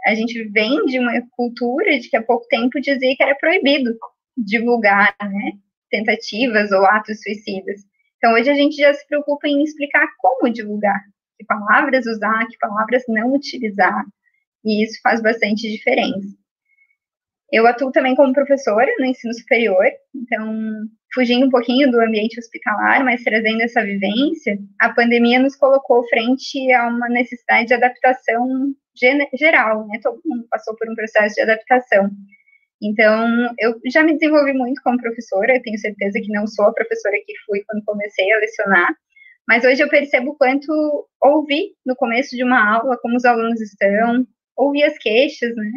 A 0.06 0.14
gente 0.14 0.42
vem 0.44 0.84
de 0.86 0.98
uma 0.98 1.12
cultura 1.30 1.98
de 1.98 2.08
que 2.08 2.16
há 2.16 2.22
pouco 2.22 2.46
tempo 2.48 2.80
dizia 2.80 3.16
que 3.16 3.22
era 3.22 3.34
proibido 3.36 3.96
divulgar, 4.36 5.14
né, 5.20 5.52
tentativas 5.90 6.72
ou 6.72 6.84
atos 6.84 7.22
suicidas. 7.22 7.80
Então 8.16 8.32
hoje 8.34 8.50
a 8.50 8.54
gente 8.54 8.76
já 8.76 8.92
se 8.92 9.06
preocupa 9.06 9.46
em 9.46 9.62
explicar 9.62 10.06
como 10.18 10.52
divulgar, 10.52 11.00
que 11.38 11.44
palavras 11.44 12.06
usar, 12.06 12.46
que 12.48 12.58
palavras 12.58 13.02
não 13.08 13.34
utilizar, 13.34 14.04
e 14.66 14.84
isso 14.84 15.00
faz 15.02 15.22
bastante 15.22 15.70
diferença. 15.70 16.26
Eu 17.52 17.64
atuo 17.66 17.92
também 17.92 18.16
como 18.16 18.32
professora 18.32 18.92
no 18.98 19.06
ensino 19.06 19.32
superior, 19.32 19.86
então, 20.12 20.52
fugindo 21.14 21.46
um 21.46 21.50
pouquinho 21.50 21.88
do 21.90 22.00
ambiente 22.00 22.40
hospitalar, 22.40 23.04
mas 23.04 23.22
trazendo 23.22 23.62
essa 23.62 23.84
vivência, 23.84 24.58
a 24.80 24.92
pandemia 24.92 25.38
nos 25.38 25.54
colocou 25.54 26.06
frente 26.08 26.72
a 26.72 26.88
uma 26.88 27.08
necessidade 27.08 27.68
de 27.68 27.74
adaptação 27.74 28.74
geral, 29.38 29.86
né? 29.86 30.00
Todo 30.02 30.20
mundo 30.24 30.46
passou 30.50 30.74
por 30.76 30.90
um 30.90 30.94
processo 30.96 31.36
de 31.36 31.42
adaptação. 31.42 32.10
Então, 32.82 33.54
eu 33.58 33.80
já 33.90 34.02
me 34.02 34.14
desenvolvi 34.14 34.52
muito 34.52 34.82
como 34.82 35.00
professora, 35.00 35.62
tenho 35.62 35.78
certeza 35.78 36.20
que 36.20 36.32
não 36.32 36.46
sou 36.48 36.66
a 36.66 36.74
professora 36.74 37.16
que 37.24 37.32
fui 37.46 37.62
quando 37.66 37.84
comecei 37.84 38.30
a 38.32 38.38
lecionar, 38.38 38.94
mas 39.48 39.64
hoje 39.64 39.80
eu 39.82 39.88
percebo 39.88 40.34
quanto 40.36 41.08
ouvi 41.22 41.74
no 41.86 41.94
começo 41.94 42.36
de 42.36 42.42
uma 42.42 42.76
aula 42.76 42.98
como 43.00 43.16
os 43.16 43.24
alunos 43.24 43.60
estão, 43.60 44.26
ouvir 44.56 44.84
as 44.84 44.98
queixas, 44.98 45.54
né? 45.54 45.70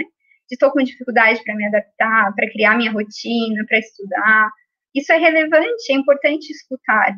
De 0.50 0.56
estou 0.56 0.72
com 0.72 0.84
dificuldade 0.84 1.44
para 1.44 1.56
me 1.56 1.66
adaptar, 1.68 2.34
para 2.36 2.50
criar 2.50 2.78
minha 2.78 2.92
rotina, 2.92 3.66
para 3.68 3.80
estudar. 3.80 4.50
Isso 4.96 5.12
é 5.12 5.18
relevante, 5.18 5.92
é 5.92 5.94
importante 5.94 6.50
escutar. 6.52 7.16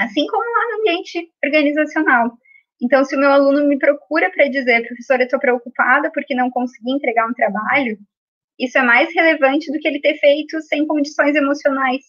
Assim 0.00 0.26
como 0.26 0.42
lá 0.42 0.70
no 0.70 0.80
ambiente 0.80 1.30
organizacional. 1.44 2.32
Então, 2.82 3.04
se 3.04 3.14
o 3.14 3.18
meu 3.18 3.30
aluno 3.30 3.68
me 3.68 3.78
procura 3.78 4.30
para 4.32 4.48
dizer, 4.48 4.84
professora, 4.86 5.22
estou 5.22 5.38
preocupada 5.38 6.10
porque 6.12 6.34
não 6.34 6.50
consegui 6.50 6.90
entregar 6.90 7.28
um 7.28 7.34
trabalho, 7.34 7.96
isso 8.58 8.76
é 8.78 8.82
mais 8.82 9.14
relevante 9.14 9.70
do 9.70 9.78
que 9.78 9.86
ele 9.86 10.00
ter 10.00 10.18
feito 10.18 10.60
sem 10.62 10.86
condições 10.86 11.36
emocionais. 11.36 12.02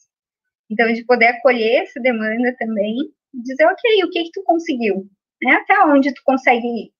Então, 0.69 0.91
de 0.91 1.05
poder 1.05 1.27
acolher 1.27 1.83
essa 1.83 1.99
demanda 1.99 2.55
também, 2.57 2.95
dizer, 3.33 3.65
ok, 3.65 4.03
o 4.03 4.09
que 4.09 4.23
que 4.23 4.31
tu 4.31 4.43
conseguiu? 4.43 5.07
Né? 5.41 5.53
Até 5.53 5.79
onde 5.85 6.13
tu 6.13 6.21
consegue 6.23 6.65
ir? 6.65 6.92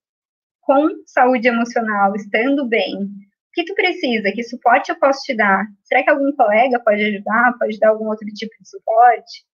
Com 0.65 0.87
saúde 1.05 1.47
emocional, 1.47 2.15
estando 2.15 2.67
bem, 2.67 2.95
o 2.95 3.09
que 3.53 3.65
tu 3.65 3.75
precisa? 3.75 4.31
Que 4.31 4.43
suporte 4.43 4.89
eu 4.89 4.99
posso 4.99 5.21
te 5.23 5.35
dar? 5.35 5.65
Será 5.83 6.03
que 6.03 6.09
algum 6.09 6.31
colega 6.31 6.79
pode 6.79 7.03
ajudar? 7.03 7.53
Pode 7.59 7.77
dar 7.79 7.89
algum 7.89 8.07
outro 8.07 8.27
tipo 8.29 8.53
de 8.59 8.69
suporte? 8.69 9.45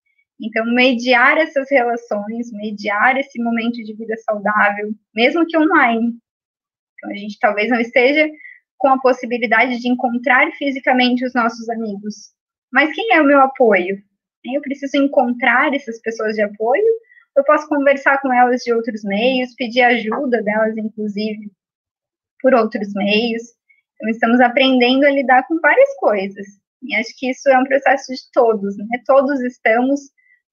Então, 0.42 0.66
mediar 0.74 1.38
essas 1.38 1.70
relações, 1.70 2.52
mediar 2.54 3.18
esse 3.18 3.42
momento 3.44 3.76
de 3.84 3.94
vida 3.94 4.16
saudável, 4.18 4.92
mesmo 5.14 5.46
que 5.46 5.58
online. 5.58 6.14
Então, 6.94 7.12
a 7.12 7.16
gente 7.16 7.38
talvez 7.40 7.70
não 7.70 7.80
esteja 7.80 8.30
com 8.78 8.88
a 8.88 9.02
possibilidade 9.02 9.80
de 9.80 9.90
encontrar 9.90 10.50
fisicamente 10.54 11.26
os 11.26 11.34
nossos 11.34 11.68
amigos. 11.70 12.34
Mas 12.72 12.94
quem 12.94 13.14
é 13.14 13.22
o 13.22 13.26
meu 13.26 13.42
apoio? 13.42 13.98
Eu 14.46 14.62
preciso 14.62 14.96
encontrar 14.96 15.74
essas 15.74 16.00
pessoas 16.00 16.36
de 16.36 16.42
apoio 16.42 16.86
eu 17.36 17.44
posso 17.44 17.68
conversar 17.68 18.20
com 18.22 18.34
elas 18.34 18.62
de 18.62 18.74
outros 18.74 19.04
meios, 19.04 19.56
pedir 19.56 19.82
ajuda 19.82 20.42
delas, 20.44 20.78
inclusive, 20.78 21.52
por 22.42 22.54
outros 22.54 22.94
meios. 22.94 23.44
Então, 23.96 24.10
estamos 24.10 24.40
aprendendo 24.42 25.06
a 25.06 25.12
lidar 25.12 25.46
com 25.48 25.60
várias 25.60 25.96
coisas. 25.98 26.46
E 26.82 26.96
acho 26.96 27.10
que 27.18 27.30
isso 27.30 27.50
é 27.50 27.58
um 27.58 27.66
processo 27.66 28.14
de 28.14 28.32
todos, 28.32 28.78
né? 28.78 29.02
Todos 29.06 29.42
estamos 29.42 30.00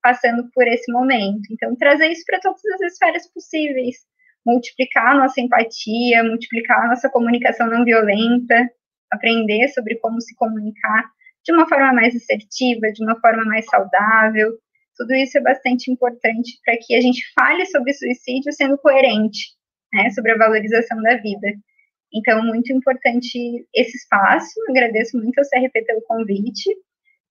passando 0.02 0.48
por 0.54 0.66
esse 0.66 0.90
momento. 0.92 1.42
Então, 1.50 1.74
trazer 1.76 2.08
isso 2.08 2.24
para 2.26 2.40
todas 2.40 2.60
as 2.74 2.92
esferas 2.92 3.30
possíveis. 3.32 3.96
Multiplicar 4.44 5.12
a 5.12 5.18
nossa 5.18 5.40
empatia, 5.40 6.22
multiplicar 6.22 6.84
a 6.84 6.88
nossa 6.88 7.08
comunicação 7.10 7.68
não 7.68 7.84
violenta, 7.84 8.68
aprender 9.10 9.68
sobre 9.68 9.96
como 9.96 10.20
se 10.20 10.34
comunicar 10.36 11.10
de 11.44 11.52
uma 11.52 11.68
forma 11.68 11.92
mais 11.92 12.14
assertiva, 12.14 12.92
de 12.92 13.04
uma 13.04 13.18
forma 13.20 13.44
mais 13.44 13.64
saudável, 13.66 14.52
tudo 14.97 15.14
isso 15.14 15.38
é 15.38 15.40
bastante 15.40 15.90
importante 15.90 16.59
para 16.64 16.76
que 16.78 16.94
a 16.94 17.01
gente 17.01 17.22
fale 17.34 17.66
sobre 17.66 17.92
suicídio 17.92 18.53
sendo 18.53 18.78
coerente, 18.78 19.55
né, 19.92 20.11
sobre 20.11 20.32
a 20.32 20.38
valorização 20.38 21.01
da 21.03 21.16
vida. 21.16 21.49
Então, 22.12 22.44
muito 22.44 22.72
importante 22.72 23.66
esse 23.74 23.97
espaço. 23.97 24.55
Agradeço 24.70 25.16
muito 25.18 25.38
ao 25.38 25.44
CRP 25.44 25.82
pelo 25.84 26.03
convite. 26.03 26.70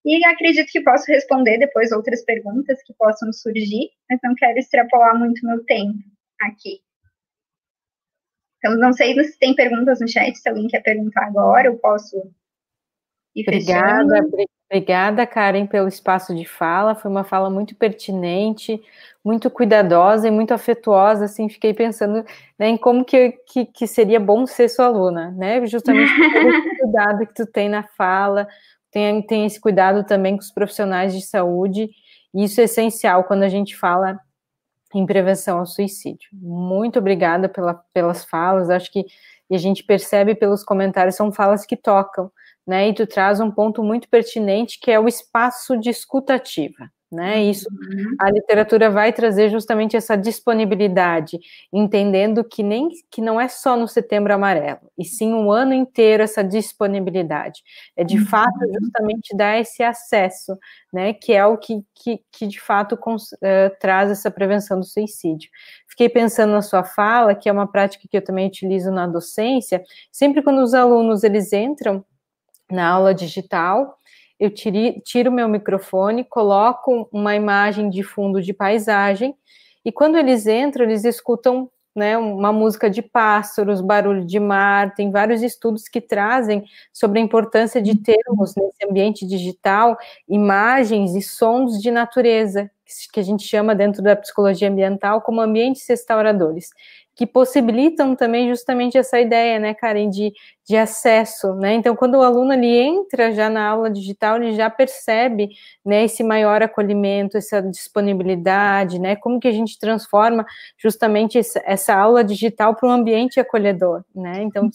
E 0.04 0.24
acredito 0.24 0.70
que 0.70 0.82
posso 0.82 1.10
responder 1.10 1.58
depois 1.58 1.90
outras 1.90 2.24
perguntas 2.24 2.80
que 2.84 2.94
possam 2.94 3.32
surgir, 3.32 3.90
mas 4.08 4.20
não 4.22 4.34
quero 4.36 4.58
extrapolar 4.58 5.18
muito 5.18 5.44
meu 5.44 5.64
tempo 5.64 5.98
aqui. 6.40 6.80
Então, 8.58 8.78
não 8.78 8.92
sei 8.92 9.14
se 9.24 9.38
tem 9.38 9.54
perguntas 9.54 10.00
no 10.00 10.08
chat, 10.08 10.36
se 10.36 10.48
alguém 10.48 10.68
quer 10.68 10.80
perguntar 10.80 11.26
agora, 11.26 11.66
eu 11.66 11.78
posso 11.78 12.16
ir 13.34 13.42
Obrigada, 13.42 14.14
fechando. 14.14 14.46
Obrigada, 14.68 15.24
Karen, 15.24 15.64
pelo 15.66 15.86
espaço 15.86 16.34
de 16.34 16.44
fala. 16.44 16.96
Foi 16.96 17.08
uma 17.08 17.22
fala 17.22 17.48
muito 17.48 17.74
pertinente, 17.76 18.82
muito 19.24 19.48
cuidadosa 19.48 20.26
e 20.26 20.30
muito 20.30 20.52
afetuosa. 20.52 21.26
Assim, 21.26 21.48
fiquei 21.48 21.72
pensando 21.72 22.24
né, 22.58 22.68
em 22.68 22.76
como 22.76 23.04
que, 23.04 23.32
que, 23.46 23.64
que, 23.64 23.86
seria 23.86 24.18
bom 24.18 24.44
ser 24.44 24.68
sua 24.68 24.86
aluna, 24.86 25.30
né? 25.32 25.64
Justamente 25.66 26.12
pelo 26.32 26.50
cuidado 26.80 27.26
que 27.26 27.34
tu 27.34 27.46
tem 27.46 27.68
na 27.68 27.84
fala, 27.84 28.48
tem, 28.90 29.22
tem 29.22 29.46
esse 29.46 29.60
cuidado 29.60 30.02
também 30.04 30.34
com 30.36 30.42
os 30.42 30.50
profissionais 30.50 31.14
de 31.14 31.22
saúde. 31.22 31.88
E 32.34 32.44
isso 32.44 32.60
é 32.60 32.64
essencial 32.64 33.22
quando 33.22 33.44
a 33.44 33.48
gente 33.48 33.76
fala 33.76 34.18
em 34.92 35.06
prevenção 35.06 35.58
ao 35.58 35.66
suicídio. 35.66 36.28
Muito 36.32 36.98
obrigada 36.98 37.48
pela, 37.48 37.74
pelas 37.94 38.24
falas. 38.24 38.68
Acho 38.68 38.90
que 38.90 39.06
a 39.50 39.58
gente 39.58 39.84
percebe 39.84 40.34
pelos 40.34 40.64
comentários 40.64 41.14
são 41.14 41.30
falas 41.30 41.64
que 41.64 41.76
tocam 41.76 42.32
né? 42.66 42.88
E 42.88 42.94
tu 42.94 43.06
traz 43.06 43.40
um 43.40 43.50
ponto 43.50 43.82
muito 43.82 44.08
pertinente 44.08 44.78
que 44.80 44.90
é 44.90 44.98
o 44.98 45.08
espaço 45.08 45.78
de 45.78 45.90
escutativa. 45.90 46.90
Né? 47.10 47.44
Isso 47.44 47.68
uhum. 47.70 48.16
a 48.18 48.28
literatura 48.28 48.90
vai 48.90 49.12
trazer 49.12 49.48
justamente 49.48 49.96
essa 49.96 50.16
disponibilidade, 50.16 51.38
entendendo 51.72 52.42
que 52.42 52.64
nem 52.64 52.88
que 53.08 53.22
não 53.22 53.40
é 53.40 53.46
só 53.46 53.76
no 53.76 53.86
setembro 53.86 54.34
amarelo, 54.34 54.90
e 54.98 55.04
sim 55.04 55.32
um 55.32 55.52
ano 55.52 55.72
inteiro 55.72 56.24
essa 56.24 56.42
disponibilidade. 56.42 57.62
É 57.96 58.02
de 58.02 58.18
uhum. 58.18 58.26
fato 58.26 58.58
justamente 58.80 59.36
dar 59.36 59.56
esse 59.60 59.84
acesso, 59.84 60.58
né? 60.92 61.12
Que 61.14 61.32
é 61.32 61.46
o 61.46 61.56
que, 61.56 61.80
que, 61.94 62.20
que 62.32 62.46
de 62.48 62.60
fato 62.60 62.94
uh, 62.94 63.78
traz 63.78 64.10
essa 64.10 64.30
prevenção 64.30 64.80
do 64.80 64.84
suicídio. 64.84 65.48
Fiquei 65.88 66.08
pensando 66.08 66.50
na 66.52 66.60
sua 66.60 66.82
fala, 66.82 67.36
que 67.36 67.48
é 67.48 67.52
uma 67.52 67.70
prática 67.70 68.08
que 68.10 68.16
eu 68.16 68.24
também 68.24 68.48
utilizo 68.48 68.90
na 68.90 69.06
docência, 69.06 69.80
sempre 70.10 70.42
quando 70.42 70.58
os 70.58 70.74
alunos 70.74 71.22
eles 71.22 71.52
entram 71.52 72.04
na 72.70 72.88
aula 72.88 73.14
digital, 73.14 73.98
eu 74.38 74.50
tiro, 74.50 75.00
tiro 75.02 75.32
meu 75.32 75.48
microfone, 75.48 76.24
coloco 76.24 77.08
uma 77.12 77.34
imagem 77.34 77.88
de 77.88 78.02
fundo 78.02 78.42
de 78.42 78.52
paisagem, 78.52 79.34
e 79.84 79.92
quando 79.92 80.18
eles 80.18 80.46
entram, 80.46 80.84
eles 80.84 81.04
escutam 81.04 81.70
né, 81.94 82.18
uma 82.18 82.52
música 82.52 82.90
de 82.90 83.00
pássaros, 83.00 83.80
barulho 83.80 84.26
de 84.26 84.38
mar, 84.38 84.94
tem 84.94 85.10
vários 85.10 85.42
estudos 85.42 85.88
que 85.88 85.98
trazem 85.98 86.64
sobre 86.92 87.18
a 87.18 87.22
importância 87.22 87.80
de 87.80 87.96
termos 87.96 88.54
nesse 88.54 88.84
ambiente 88.84 89.26
digital 89.26 89.96
imagens 90.28 91.14
e 91.14 91.22
sons 91.22 91.80
de 91.80 91.90
natureza, 91.90 92.70
que 93.10 93.18
a 93.18 93.22
gente 93.22 93.44
chama 93.44 93.74
dentro 93.74 94.02
da 94.02 94.14
psicologia 94.14 94.68
ambiental 94.68 95.22
como 95.22 95.40
ambientes 95.40 95.88
restauradores 95.88 96.68
que 97.16 97.26
possibilitam 97.26 98.14
também 98.14 98.46
justamente 98.46 98.98
essa 98.98 99.18
ideia, 99.18 99.58
né, 99.58 99.72
Karen, 99.72 100.10
de, 100.10 100.34
de 100.68 100.76
acesso, 100.76 101.54
né? 101.54 101.72
Então, 101.72 101.96
quando 101.96 102.16
o 102.16 102.22
aluno 102.22 102.52
ele 102.52 102.76
entra 102.76 103.32
já 103.32 103.48
na 103.48 103.66
aula 103.66 103.90
digital, 103.90 104.36
ele 104.36 104.52
já 104.52 104.68
percebe, 104.68 105.48
né, 105.82 106.04
esse 106.04 106.22
maior 106.22 106.62
acolhimento, 106.62 107.38
essa 107.38 107.62
disponibilidade, 107.62 108.98
né? 108.98 109.16
Como 109.16 109.40
que 109.40 109.48
a 109.48 109.52
gente 109.52 109.78
transforma 109.78 110.44
justamente 110.76 111.38
essa, 111.38 111.94
aula 111.94 112.22
digital 112.22 112.74
para 112.76 112.86
um 112.86 112.92
ambiente 112.92 113.40
acolhedor, 113.40 114.04
né? 114.14 114.42
Então, 114.42 114.68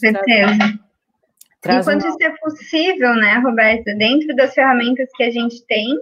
Enquanto 1.63 2.07
isso 2.07 2.17
é 2.23 2.35
possível, 2.39 3.13
né, 3.13 3.37
Roberta, 3.37 3.93
dentro 3.93 4.35
das 4.35 4.51
ferramentas 4.55 5.07
que 5.15 5.21
a 5.21 5.29
gente 5.29 5.63
tem, 5.67 5.95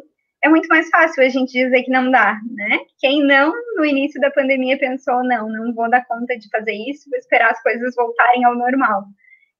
é 0.44 0.50
muito 0.50 0.68
mais 0.68 0.90
fácil 0.90 1.24
a 1.24 1.30
gente 1.30 1.52
dizer 1.52 1.84
que 1.84 1.92
não 1.92 2.10
dá, 2.10 2.40
né? 2.52 2.80
Quem 3.00 3.24
não, 3.24 3.54
no 3.76 3.86
início 3.86 4.20
da 4.22 4.32
pandemia, 4.32 4.78
pensou, 4.78 5.24
não, 5.24 5.50
não 5.50 5.74
vou 5.74 5.90
dar 5.90 6.06
conta 6.06 6.38
de 6.38 6.48
fazer 6.50 6.74
isso, 6.90 7.10
vou 7.10 7.20
esperar 7.20 7.52
as 7.52 7.62
coisas 7.62 7.96
voltarem 7.96 8.46
ao 8.46 8.56
normal. 8.56 9.04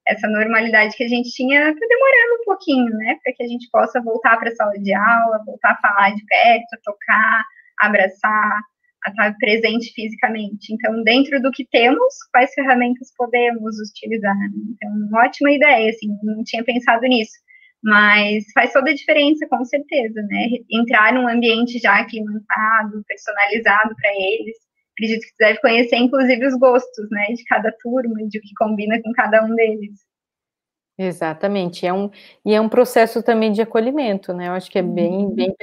Essa 0.08 0.28
normalidade 0.28 0.96
que 0.96 1.04
a 1.04 1.08
gente 1.08 1.30
tinha 1.32 1.70
está 1.70 1.86
demorando 1.88 2.42
um 2.42 2.46
pouquinho, 2.46 2.98
né? 2.98 3.18
Para 3.24 3.34
que 3.34 3.44
a 3.44 3.48
gente 3.48 3.70
possa 3.72 4.02
voltar 4.02 4.38
para 4.38 4.50
a 4.50 4.56
sala 4.56 4.74
de 4.80 4.94
aula, 4.94 5.44
voltar 5.46 5.72
a 5.72 5.78
falar 5.78 6.16
de 6.16 6.26
perto, 6.26 6.82
tocar, 6.84 7.44
abraçar, 7.82 8.60
a 9.06 9.10
estar 9.10 9.36
presente 9.38 9.92
fisicamente. 9.94 10.74
Então, 10.74 11.04
dentro 11.04 11.42
do 11.42 11.52
que 11.52 11.68
temos, 11.70 12.14
quais 12.32 12.54
ferramentas 12.54 13.14
podemos 13.18 13.76
utilizar? 13.90 14.36
Então, 14.72 15.20
ótima 15.20 15.52
ideia, 15.52 15.90
assim, 15.90 16.08
não 16.24 16.44
tinha 16.44 16.64
pensado 16.64 17.02
nisso. 17.02 17.38
Mas 17.84 18.46
faz 18.54 18.74
toda 18.74 18.92
a 18.92 18.94
diferença, 18.94 19.48
com 19.48 19.64
certeza, 19.64 20.22
né? 20.24 20.48
Entrar 20.70 21.14
num 21.14 21.28
ambiente 21.28 21.80
já 21.80 22.04
climatado, 22.06 23.04
personalizado 23.08 23.96
para 23.96 24.12
eles. 24.14 24.58
Acredito 24.94 25.22
que 25.22 25.30
você 25.30 25.36
deve 25.40 25.62
conhecer, 25.62 25.96
inclusive, 25.96 26.46
os 26.46 26.60
gostos, 26.60 27.10
né, 27.10 27.28
de 27.34 27.44
cada 27.46 27.72
turma, 27.82 28.28
de 28.28 28.38
o 28.38 28.42
que 28.42 28.54
combina 28.58 29.02
com 29.02 29.14
cada 29.14 29.46
um 29.46 29.56
deles. 29.56 30.10
Exatamente, 31.02 31.88
é 31.88 31.94
um, 31.94 32.12
e 32.46 32.54
é 32.54 32.60
um 32.60 32.68
processo 32.68 33.24
também 33.24 33.54
de 33.54 33.62
acolhimento, 33.62 34.34
né? 34.34 34.50
Eu 34.50 34.52
acho 34.52 34.70
que 34.70 34.78
é 34.78 34.82
bem, 34.82 35.28
uhum. 35.28 35.34
bem 35.34 35.56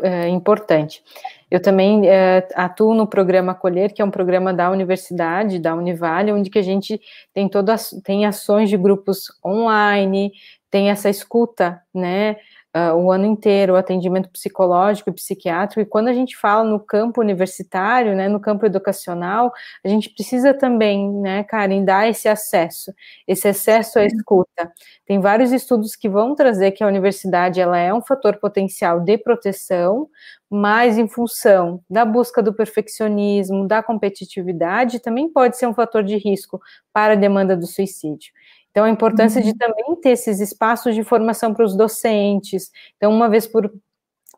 é, 0.00 0.28
importante. 0.28 1.02
Eu 1.50 1.60
também 1.60 2.08
é, 2.08 2.46
atuo 2.54 2.94
no 2.94 3.04
programa 3.04 3.50
Acolher, 3.50 3.92
que 3.92 4.00
é 4.00 4.04
um 4.04 4.10
programa 4.10 4.54
da 4.54 4.70
universidade, 4.70 5.58
da 5.58 5.74
Univale, 5.74 6.30
onde 6.30 6.48
que 6.48 6.60
a 6.60 6.62
gente 6.62 7.00
tem 7.32 7.48
todas 7.48 7.90
tem 8.04 8.24
ações 8.24 8.70
de 8.70 8.76
grupos 8.76 9.24
online, 9.44 10.30
tem 10.74 10.90
essa 10.90 11.08
escuta, 11.08 11.80
né? 11.94 12.34
uh, 12.74 12.94
o 12.96 13.10
ano 13.10 13.24
inteiro, 13.24 13.74
o 13.74 13.76
atendimento 13.76 14.28
psicológico 14.28 15.08
e 15.08 15.12
psiquiátrico, 15.12 15.80
e 15.80 15.86
quando 15.86 16.08
a 16.08 16.12
gente 16.12 16.36
fala 16.36 16.64
no 16.64 16.80
campo 16.80 17.20
universitário, 17.20 18.14
né, 18.16 18.28
no 18.28 18.40
campo 18.40 18.66
educacional, 18.66 19.52
a 19.84 19.88
gente 19.88 20.10
precisa 20.10 20.52
também, 20.52 21.10
né, 21.20 21.44
Karen, 21.44 21.84
dar 21.84 22.08
esse 22.08 22.28
acesso, 22.28 22.92
esse 23.26 23.46
acesso 23.46 23.98
à 23.98 24.04
escuta. 24.04 24.72
Tem 25.06 25.20
vários 25.20 25.52
estudos 25.52 25.94
que 25.94 26.08
vão 26.08 26.34
trazer 26.34 26.72
que 26.72 26.82
a 26.82 26.88
universidade 26.88 27.60
ela 27.60 27.78
é 27.78 27.94
um 27.94 28.02
fator 28.02 28.36
potencial 28.38 29.00
de 29.00 29.16
proteção, 29.16 30.08
mas 30.50 30.98
em 30.98 31.08
função 31.08 31.80
da 31.88 32.04
busca 32.04 32.42
do 32.42 32.52
perfeccionismo, 32.52 33.66
da 33.66 33.82
competitividade, 33.82 35.00
também 35.00 35.28
pode 35.28 35.56
ser 35.56 35.66
um 35.66 35.74
fator 35.74 36.02
de 36.02 36.16
risco 36.16 36.60
para 36.92 37.14
a 37.14 37.16
demanda 37.16 37.56
do 37.56 37.66
suicídio. 37.66 38.32
Então, 38.74 38.84
a 38.84 38.90
importância 38.90 39.40
uhum. 39.40 39.46
de 39.46 39.56
também 39.56 39.94
ter 40.02 40.10
esses 40.10 40.40
espaços 40.40 40.96
de 40.96 41.04
formação 41.04 41.54
para 41.54 41.64
os 41.64 41.76
docentes. 41.76 42.72
Então, 42.96 43.12
uma 43.12 43.28
vez 43.28 43.46
por 43.46 43.72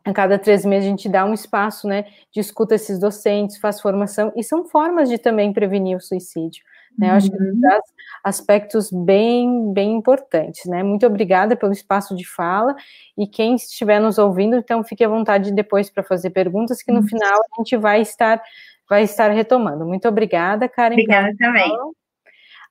a 0.05 0.13
cada 0.13 0.37
três 0.37 0.63
meses 0.63 0.87
a 0.87 0.89
gente 0.91 1.09
dá 1.09 1.25
um 1.25 1.33
espaço, 1.33 1.87
né, 1.87 2.05
de 2.31 2.39
escuta 2.39 2.75
esses 2.75 2.99
docentes, 2.99 3.57
faz 3.57 3.81
formação, 3.81 4.31
e 4.35 4.43
são 4.43 4.63
formas 4.63 5.09
de 5.09 5.17
também 5.17 5.51
prevenir 5.51 5.97
o 5.97 5.99
suicídio, 5.99 6.63
né, 6.97 7.09
eu 7.09 7.13
acho 7.13 7.29
que 7.29 7.35
uhum. 7.35 7.59
traz 7.59 7.83
aspectos 8.23 8.89
bem, 8.89 9.73
bem 9.73 9.95
importantes, 9.95 10.63
né, 10.65 10.81
muito 10.81 11.05
obrigada 11.05 11.57
pelo 11.57 11.73
espaço 11.73 12.15
de 12.15 12.25
fala, 12.25 12.73
e 13.17 13.27
quem 13.27 13.55
estiver 13.55 13.99
nos 13.99 14.17
ouvindo, 14.17 14.55
então 14.55 14.81
fique 14.81 15.03
à 15.03 15.09
vontade 15.09 15.51
depois 15.51 15.89
para 15.89 16.03
fazer 16.03 16.29
perguntas, 16.29 16.81
que 16.81 16.91
no 16.91 17.01
uhum. 17.01 17.07
final 17.07 17.41
a 17.41 17.61
gente 17.61 17.75
vai 17.75 18.01
estar, 18.01 18.41
vai 18.89 19.03
estar 19.03 19.29
retomando. 19.31 19.85
Muito 19.85 20.07
obrigada, 20.07 20.69
Karen. 20.69 20.93
Obrigada 20.93 21.35
também. 21.37 21.69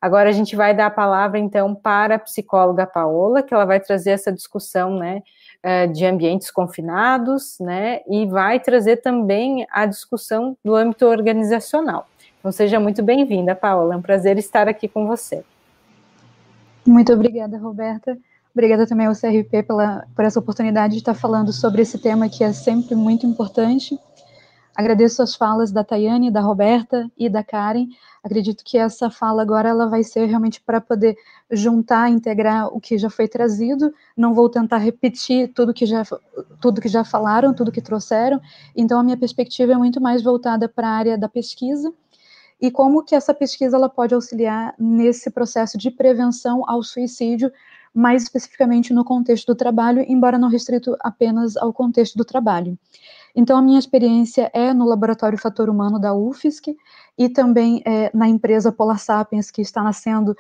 Agora 0.00 0.28
a 0.28 0.32
gente 0.32 0.54
vai 0.54 0.74
dar 0.74 0.86
a 0.86 0.90
palavra, 0.90 1.38
então, 1.38 1.74
para 1.74 2.16
a 2.16 2.18
psicóloga 2.18 2.86
Paola, 2.86 3.42
que 3.42 3.54
ela 3.54 3.64
vai 3.64 3.80
trazer 3.80 4.10
essa 4.10 4.32
discussão, 4.32 4.98
né, 4.98 5.22
eh, 5.62 5.86
de 5.86 6.04
ambientes 6.04 6.50
confinados, 6.50 7.56
né, 7.60 8.00
e 8.08 8.26
vai 8.26 8.60
trazer 8.60 8.98
também 8.98 9.66
a 9.70 9.86
discussão 9.86 10.56
do 10.64 10.74
âmbito 10.74 11.06
organizacional. 11.06 12.06
Então, 12.38 12.52
seja 12.52 12.78
muito 12.78 13.02
bem-vinda, 13.02 13.54
Paola, 13.54 13.94
é 13.94 13.96
um 13.96 14.02
prazer 14.02 14.38
estar 14.38 14.68
aqui 14.68 14.86
com 14.86 15.06
você. 15.06 15.42
Muito 16.86 17.12
obrigada, 17.12 17.58
Roberta. 17.58 18.16
Obrigada 18.54 18.86
também 18.86 19.06
ao 19.06 19.14
CRP 19.14 19.64
pela, 19.64 20.06
por 20.14 20.24
essa 20.24 20.38
oportunidade 20.38 20.94
de 20.94 21.00
estar 21.00 21.12
falando 21.12 21.52
sobre 21.52 21.82
esse 21.82 21.98
tema 21.98 22.28
que 22.28 22.42
é 22.42 22.52
sempre 22.52 22.94
muito 22.94 23.26
importante. 23.26 23.98
Agradeço 24.76 25.22
as 25.22 25.34
falas 25.34 25.72
da 25.72 25.82
Tayane, 25.82 26.30
da 26.30 26.42
Roberta 26.42 27.10
e 27.16 27.30
da 27.30 27.42
Karen. 27.42 27.86
Acredito 28.22 28.62
que 28.62 28.76
essa 28.76 29.08
fala 29.08 29.40
agora 29.40 29.70
ela 29.70 29.86
vai 29.86 30.02
ser 30.02 30.26
realmente 30.26 30.60
para 30.60 30.82
poder 30.82 31.16
juntar, 31.50 32.10
integrar 32.10 32.68
o 32.68 32.78
que 32.78 32.98
já 32.98 33.08
foi 33.08 33.26
trazido. 33.26 33.90
Não 34.14 34.34
vou 34.34 34.50
tentar 34.50 34.76
repetir 34.76 35.50
tudo 35.54 35.72
que 35.72 35.86
já 35.86 36.02
tudo 36.60 36.80
que 36.82 36.88
já 36.88 37.04
falaram, 37.04 37.54
tudo 37.54 37.72
que 37.72 37.80
trouxeram. 37.80 38.38
Então 38.76 39.00
a 39.00 39.02
minha 39.02 39.16
perspectiva 39.16 39.72
é 39.72 39.76
muito 39.76 39.98
mais 39.98 40.22
voltada 40.22 40.68
para 40.68 40.86
a 40.86 40.92
área 40.92 41.16
da 41.16 41.28
pesquisa 41.28 41.90
e 42.60 42.70
como 42.70 43.02
que 43.02 43.14
essa 43.14 43.34
pesquisa 43.34 43.76
ela 43.76 43.88
pode 43.88 44.14
auxiliar 44.14 44.74
nesse 44.78 45.30
processo 45.30 45.76
de 45.78 45.90
prevenção 45.90 46.68
ao 46.68 46.82
suicídio, 46.82 47.50
mais 47.94 48.24
especificamente 48.24 48.92
no 48.92 49.04
contexto 49.04 49.46
do 49.46 49.54
trabalho, 49.54 50.04
embora 50.06 50.38
não 50.38 50.48
restrito 50.48 50.96
apenas 51.00 51.56
ao 51.56 51.72
contexto 51.72 52.16
do 52.16 52.24
trabalho. 52.24 52.78
Então, 53.36 53.58
a 53.58 53.62
minha 53.62 53.78
experiência 53.78 54.50
é 54.54 54.72
no 54.72 54.86
Laboratório 54.86 55.36
Fator 55.36 55.68
Humano 55.68 56.00
da 56.00 56.14
UFSC 56.14 56.74
e 57.18 57.28
também 57.28 57.82
é, 57.84 58.10
na 58.16 58.26
empresa 58.26 58.72
Polar 58.72 58.98
Sapiens, 58.98 59.50
que 59.50 59.60
está 59.60 59.82
nascendo 59.82 60.34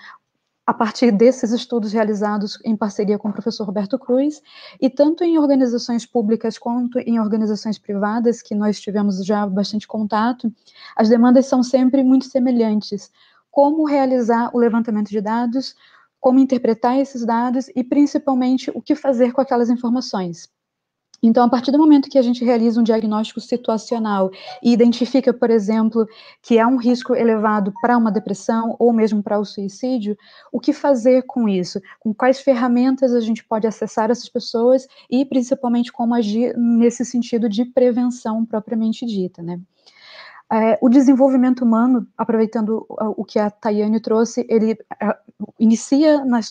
a 0.66 0.72
partir 0.72 1.12
desses 1.12 1.52
estudos 1.52 1.92
realizados 1.92 2.58
em 2.64 2.74
parceria 2.74 3.18
com 3.18 3.28
o 3.28 3.32
professor 3.32 3.64
Roberto 3.64 3.98
Cruz, 3.98 4.42
e 4.80 4.88
tanto 4.88 5.22
em 5.22 5.38
organizações 5.38 6.06
públicas 6.06 6.58
quanto 6.58 6.98
em 6.98 7.20
organizações 7.20 7.78
privadas, 7.78 8.42
que 8.42 8.54
nós 8.54 8.80
tivemos 8.80 9.24
já 9.24 9.46
bastante 9.46 9.86
contato, 9.86 10.50
as 10.96 11.08
demandas 11.08 11.46
são 11.46 11.62
sempre 11.62 12.02
muito 12.02 12.24
semelhantes. 12.24 13.12
Como 13.50 13.84
realizar 13.84 14.50
o 14.54 14.58
levantamento 14.58 15.10
de 15.10 15.20
dados, 15.20 15.76
como 16.18 16.40
interpretar 16.40 16.98
esses 16.98 17.24
dados 17.24 17.70
e, 17.76 17.84
principalmente, 17.84 18.70
o 18.74 18.82
que 18.82 18.96
fazer 18.96 19.32
com 19.32 19.40
aquelas 19.40 19.70
informações. 19.70 20.48
Então, 21.22 21.44
a 21.44 21.48
partir 21.48 21.70
do 21.70 21.78
momento 21.78 22.08
que 22.08 22.18
a 22.18 22.22
gente 22.22 22.44
realiza 22.44 22.80
um 22.80 22.84
diagnóstico 22.84 23.40
situacional 23.40 24.30
e 24.62 24.72
identifica, 24.72 25.32
por 25.32 25.50
exemplo, 25.50 26.06
que 26.42 26.58
há 26.58 26.66
um 26.66 26.76
risco 26.76 27.14
elevado 27.14 27.72
para 27.80 27.96
uma 27.96 28.12
depressão 28.12 28.76
ou 28.78 28.92
mesmo 28.92 29.22
para 29.22 29.38
o 29.38 29.44
suicídio, 29.44 30.16
o 30.52 30.60
que 30.60 30.72
fazer 30.72 31.22
com 31.22 31.48
isso? 31.48 31.80
Com 32.00 32.14
quais 32.14 32.40
ferramentas 32.40 33.14
a 33.14 33.20
gente 33.20 33.44
pode 33.44 33.66
acessar 33.66 34.10
essas 34.10 34.28
pessoas 34.28 34.86
e, 35.10 35.24
principalmente, 35.24 35.92
como 35.92 36.14
agir 36.14 36.56
nesse 36.56 37.04
sentido 37.04 37.48
de 37.48 37.64
prevenção 37.64 38.44
propriamente 38.44 39.06
dita, 39.06 39.42
né? 39.42 39.60
É, 40.52 40.78
o 40.80 40.88
desenvolvimento 40.88 41.64
humano, 41.64 42.06
aproveitando 42.16 42.86
o 42.88 43.24
que 43.24 43.36
a 43.36 43.50
Tayane 43.50 43.98
trouxe, 43.98 44.46
ele 44.48 44.78
é, 45.02 45.18
inicia 45.58 46.24
nas, 46.24 46.50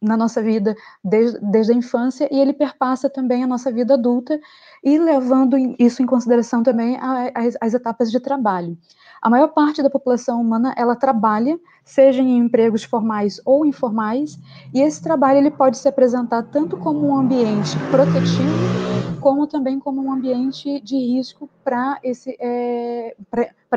na 0.00 0.16
nossa 0.16 0.42
vida 0.42 0.76
desde, 1.02 1.38
desde 1.40 1.72
a 1.72 1.76
infância 1.76 2.28
e 2.30 2.38
ele 2.38 2.52
perpassa 2.52 3.10
também 3.10 3.42
a 3.42 3.46
nossa 3.46 3.70
vida 3.70 3.94
adulta 3.94 4.38
e 4.82 4.98
levando 4.98 5.56
isso 5.78 6.02
em 6.02 6.06
consideração 6.06 6.62
também 6.62 6.98
as, 7.34 7.56
as 7.60 7.74
etapas 7.74 8.10
de 8.10 8.20
trabalho. 8.20 8.78
A 9.20 9.28
maior 9.28 9.48
parte 9.48 9.82
da 9.82 9.90
população 9.90 10.40
humana 10.40 10.72
ela 10.76 10.94
trabalha, 10.94 11.58
seja 11.84 12.22
em 12.22 12.38
empregos 12.38 12.84
formais 12.84 13.40
ou 13.44 13.66
informais, 13.66 14.38
e 14.72 14.80
esse 14.80 15.02
trabalho 15.02 15.38
ele 15.38 15.50
pode 15.50 15.76
se 15.76 15.88
apresentar 15.88 16.44
tanto 16.44 16.76
como 16.76 17.08
um 17.08 17.18
ambiente 17.18 17.76
protetivo, 17.90 19.18
como 19.20 19.48
também 19.48 19.80
como 19.80 20.00
um 20.00 20.12
ambiente 20.12 20.80
de 20.80 20.96
risco 20.96 21.50
para 21.64 21.98
esse, 22.04 22.36
é, 22.38 23.16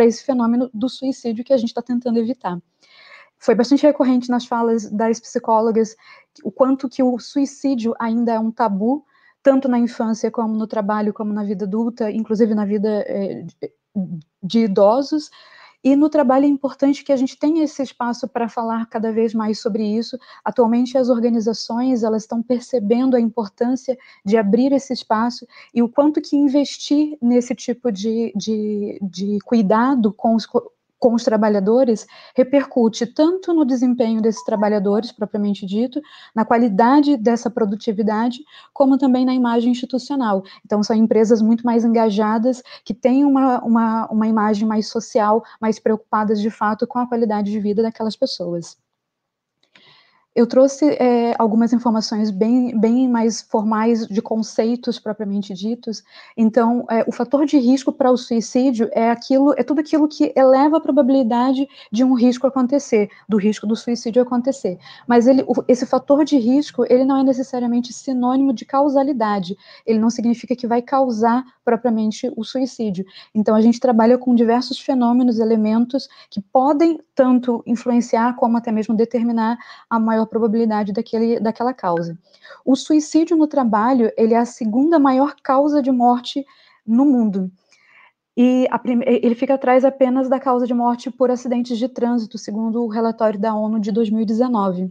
esse 0.01 0.23
fenômeno 0.23 0.69
do 0.71 0.87
suicídio 0.87 1.43
que 1.43 1.53
a 1.53 1.57
gente 1.57 1.69
está 1.69 1.81
tentando 1.81 2.19
evitar 2.19 2.59
foi 3.41 3.55
bastante 3.55 3.83
recorrente 3.83 4.29
nas 4.29 4.45
falas 4.45 4.89
das 4.89 5.19
psicólogas 5.19 5.95
o 6.43 6.51
quanto 6.51 6.87
que 6.87 7.01
o 7.01 7.17
suicídio 7.19 7.93
ainda 7.99 8.33
é 8.33 8.39
um 8.39 8.51
tabu, 8.51 9.03
tanto 9.41 9.67
na 9.67 9.79
infância 9.79 10.29
como 10.29 10.55
no 10.55 10.67
trabalho, 10.67 11.13
como 11.13 11.33
na 11.33 11.43
vida 11.43 11.65
adulta, 11.65 12.11
inclusive 12.11 12.53
na 12.53 12.65
vida 12.65 13.03
é, 13.07 13.43
de 14.41 14.59
idosos. 14.59 15.31
E 15.83 15.95
no 15.95 16.09
trabalho 16.09 16.45
é 16.45 16.47
importante 16.47 17.03
que 17.03 17.11
a 17.11 17.15
gente 17.15 17.35
tenha 17.35 17.63
esse 17.63 17.81
espaço 17.81 18.27
para 18.27 18.47
falar 18.47 18.85
cada 18.85 19.11
vez 19.11 19.33
mais 19.33 19.59
sobre 19.59 19.83
isso. 19.83 20.15
Atualmente 20.45 20.95
as 20.95 21.09
organizações 21.09 22.03
elas 22.03 22.21
estão 22.21 22.43
percebendo 22.43 23.15
a 23.15 23.19
importância 23.19 23.97
de 24.23 24.37
abrir 24.37 24.71
esse 24.71 24.93
espaço 24.93 25.47
e 25.73 25.81
o 25.81 25.89
quanto 25.89 26.21
que 26.21 26.37
investir 26.37 27.17
nesse 27.19 27.55
tipo 27.55 27.91
de, 27.91 28.31
de, 28.35 28.99
de 29.01 29.39
cuidado 29.43 30.13
com 30.13 30.35
os 30.35 30.45
com 31.01 31.15
os 31.15 31.23
trabalhadores 31.23 32.05
repercute 32.35 33.07
tanto 33.07 33.51
no 33.55 33.65
desempenho 33.65 34.21
desses 34.21 34.45
trabalhadores, 34.45 35.11
propriamente 35.11 35.65
dito, 35.65 35.99
na 36.33 36.45
qualidade 36.45 37.17
dessa 37.17 37.49
produtividade, 37.49 38.37
como 38.71 38.99
também 38.99 39.25
na 39.25 39.33
imagem 39.33 39.71
institucional. 39.71 40.43
Então, 40.63 40.83
são 40.83 40.95
empresas 40.95 41.41
muito 41.41 41.65
mais 41.65 41.83
engajadas, 41.83 42.61
que 42.85 42.93
têm 42.93 43.25
uma, 43.25 43.59
uma, 43.63 44.07
uma 44.11 44.27
imagem 44.27 44.67
mais 44.67 44.87
social, 44.89 45.43
mais 45.59 45.79
preocupadas 45.79 46.39
de 46.39 46.51
fato 46.51 46.85
com 46.85 46.99
a 46.99 47.07
qualidade 47.07 47.51
de 47.51 47.59
vida 47.59 47.81
daquelas 47.81 48.15
pessoas. 48.15 48.77
Eu 50.33 50.47
trouxe 50.47 50.85
é, 50.91 51.35
algumas 51.37 51.73
informações 51.73 52.31
bem, 52.31 52.79
bem 52.79 53.05
mais 53.05 53.41
formais 53.41 54.07
de 54.07 54.21
conceitos 54.21 54.97
propriamente 54.97 55.53
ditos. 55.53 56.03
Então, 56.37 56.85
é, 56.89 57.03
o 57.05 57.11
fator 57.11 57.45
de 57.45 57.57
risco 57.57 57.91
para 57.91 58.09
o 58.09 58.15
suicídio 58.15 58.89
é 58.93 59.09
aquilo, 59.09 59.53
é 59.57 59.63
tudo 59.63 59.81
aquilo 59.81 60.07
que 60.07 60.31
eleva 60.33 60.77
a 60.77 60.79
probabilidade 60.79 61.67
de 61.91 62.05
um 62.05 62.13
risco 62.13 62.47
acontecer, 62.47 63.09
do 63.27 63.35
risco 63.35 63.67
do 63.67 63.75
suicídio 63.75 64.21
acontecer. 64.21 64.79
Mas 65.05 65.27
ele, 65.27 65.43
o, 65.45 65.53
esse 65.67 65.85
fator 65.85 66.23
de 66.23 66.37
risco, 66.37 66.85
ele 66.89 67.03
não 67.03 67.17
é 67.17 67.23
necessariamente 67.23 67.91
sinônimo 67.91 68.53
de 68.53 68.63
causalidade. 68.63 69.57
Ele 69.85 69.99
não 69.99 70.09
significa 70.09 70.55
que 70.55 70.65
vai 70.65 70.81
causar 70.81 71.43
propriamente 71.65 72.31
o 72.37 72.45
suicídio. 72.45 73.05
Então, 73.35 73.53
a 73.53 73.59
gente 73.59 73.81
trabalha 73.81 74.17
com 74.17 74.33
diversos 74.33 74.79
fenômenos, 74.79 75.39
elementos 75.39 76.07
que 76.29 76.39
podem 76.39 77.01
tanto 77.13 77.61
influenciar 77.67 78.35
como 78.37 78.57
até 78.57 78.71
mesmo 78.71 78.95
determinar 78.95 79.57
a 79.89 79.99
maior 79.99 80.20
maior 80.21 80.27
probabilidade 80.27 80.93
daquele, 80.93 81.39
daquela 81.39 81.73
causa. 81.73 82.17
O 82.65 82.75
suicídio 82.75 83.35
no 83.35 83.47
trabalho, 83.47 84.11
ele 84.17 84.33
é 84.33 84.37
a 84.37 84.45
segunda 84.45 84.99
maior 84.99 85.35
causa 85.41 85.81
de 85.81 85.91
morte 85.91 86.45
no 86.85 87.05
mundo. 87.05 87.51
E 88.37 88.67
ele 89.05 89.35
fica 89.35 89.55
atrás 89.55 89.83
apenas 89.83 90.29
da 90.29 90.39
causa 90.39 90.65
de 90.65 90.73
morte 90.73 91.11
por 91.11 91.29
acidentes 91.29 91.77
de 91.77 91.89
trânsito, 91.89 92.37
segundo 92.37 92.81
o 92.83 92.87
relatório 92.87 93.39
da 93.39 93.53
ONU 93.53 93.79
de 93.79 93.91
2019. 93.91 94.89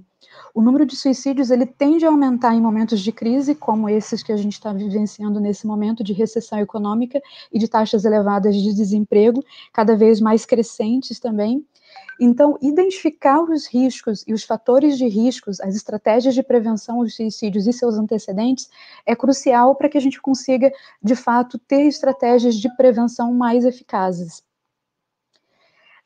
O 0.54 0.60
número 0.60 0.84
de 0.84 0.94
suicídios 0.94 1.50
ele 1.50 1.64
tende 1.64 2.04
a 2.04 2.10
aumentar 2.10 2.54
em 2.54 2.60
momentos 2.60 3.00
de 3.00 3.10
crise, 3.10 3.54
como 3.54 3.88
esses 3.88 4.22
que 4.22 4.32
a 4.32 4.36
gente 4.36 4.52
está 4.52 4.72
vivenciando 4.72 5.40
nesse 5.40 5.66
momento 5.66 6.04
de 6.04 6.12
recessão 6.12 6.58
econômica 6.58 7.20
e 7.50 7.58
de 7.58 7.66
taxas 7.66 8.04
elevadas 8.04 8.54
de 8.54 8.74
desemprego, 8.74 9.42
cada 9.72 9.96
vez 9.96 10.20
mais 10.20 10.44
crescentes 10.44 11.18
também. 11.18 11.64
Então, 12.22 12.58
identificar 12.60 13.40
os 13.40 13.66
riscos 13.66 14.22
e 14.26 14.34
os 14.34 14.44
fatores 14.44 14.98
de 14.98 15.08
riscos, 15.08 15.58
as 15.58 15.74
estratégias 15.74 16.34
de 16.34 16.42
prevenção 16.42 17.00
aos 17.00 17.16
suicídios 17.16 17.66
e 17.66 17.72
seus 17.72 17.96
antecedentes 17.96 18.68
é 19.06 19.16
crucial 19.16 19.74
para 19.74 19.88
que 19.88 19.96
a 19.96 20.00
gente 20.00 20.20
consiga, 20.20 20.70
de 21.02 21.16
fato, 21.16 21.58
ter 21.58 21.86
estratégias 21.86 22.56
de 22.56 22.68
prevenção 22.76 23.32
mais 23.32 23.64
eficazes. 23.64 24.42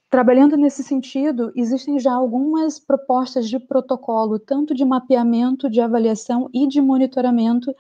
Trabalhando 0.09 0.57
nesse 0.57 0.85
sentido, 0.85 1.51
existem 1.57 1.99
já 1.99 2.13
algumas 2.13 2.79
propostas 2.79 3.49
de 3.49 3.59
protocolo, 3.59 4.39
tanto 4.39 4.73
de 4.73 4.85
mapeamento, 4.85 5.69
de 5.69 5.81
avaliação 5.81 6.49
e 6.55 6.69
de 6.69 6.81
monitoramento 6.81 7.75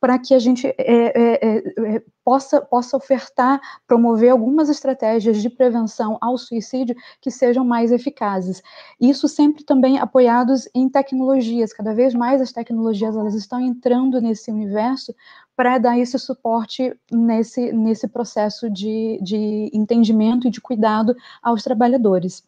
para 0.00 0.18
que 0.18 0.32
a 0.34 0.38
gente 0.38 0.66
é, 0.66 0.74
é, 0.78 1.66
é, 1.96 2.02
possa, 2.24 2.60
possa 2.60 2.96
ofertar, 2.96 3.60
promover 3.86 4.30
algumas 4.30 4.68
estratégias 4.68 5.42
de 5.42 5.50
prevenção 5.50 6.16
ao 6.20 6.38
suicídio 6.38 6.94
que 7.20 7.30
sejam 7.30 7.64
mais 7.64 7.90
eficazes. 7.90 8.62
Isso 9.00 9.26
sempre 9.26 9.64
também 9.64 9.98
apoiados 9.98 10.68
em 10.74 10.88
tecnologias, 10.88 11.72
cada 11.72 11.94
vez 11.94 12.14
mais 12.14 12.40
as 12.40 12.52
tecnologias 12.52 13.16
elas 13.16 13.34
estão 13.34 13.60
entrando 13.60 14.20
nesse 14.20 14.50
universo 14.50 15.14
para 15.56 15.78
dar 15.78 15.98
esse 15.98 16.18
suporte 16.18 16.96
nesse, 17.10 17.72
nesse 17.72 18.06
processo 18.06 18.70
de, 18.70 19.18
de 19.22 19.70
entendimento 19.72 20.46
e 20.46 20.50
de 20.50 20.60
cuidado 20.60 21.16
aos 21.42 21.64
trabalhadores. 21.64 22.44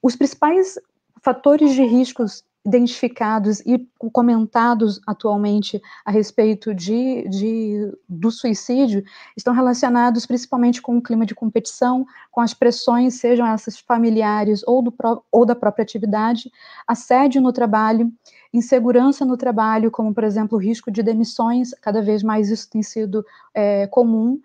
Os 0.00 0.14
principais 0.14 0.78
fatores 1.20 1.74
de 1.74 1.82
riscos 1.84 2.44
identificados 2.64 3.60
e 3.60 3.88
comentados 4.12 5.00
atualmente 5.06 5.82
a 6.04 6.12
respeito 6.12 6.72
de, 6.72 7.28
de, 7.28 7.92
do 8.08 8.30
suicídio 8.30 9.02
estão 9.36 9.52
relacionados 9.52 10.26
principalmente 10.26 10.80
com 10.80 10.96
o 10.96 11.02
clima 11.02 11.26
de 11.26 11.34
competição, 11.34 12.06
com 12.30 12.40
as 12.40 12.54
pressões, 12.54 13.14
sejam 13.14 13.46
essas 13.46 13.78
familiares 13.78 14.62
ou, 14.64 14.80
do, 14.80 14.94
ou 15.30 15.44
da 15.44 15.56
própria 15.56 15.82
atividade, 15.82 16.52
assédio 16.86 17.42
no 17.42 17.52
trabalho, 17.52 18.12
insegurança 18.52 19.24
no 19.24 19.36
trabalho, 19.36 19.90
como, 19.90 20.14
por 20.14 20.22
exemplo, 20.22 20.56
o 20.56 20.60
risco 20.60 20.90
de 20.90 21.02
demissões, 21.02 21.70
cada 21.80 22.00
vez 22.00 22.22
mais 22.22 22.48
isso 22.48 22.70
tem 22.70 22.82
sido 22.82 23.24
é, 23.52 23.88
comum, 23.88 24.40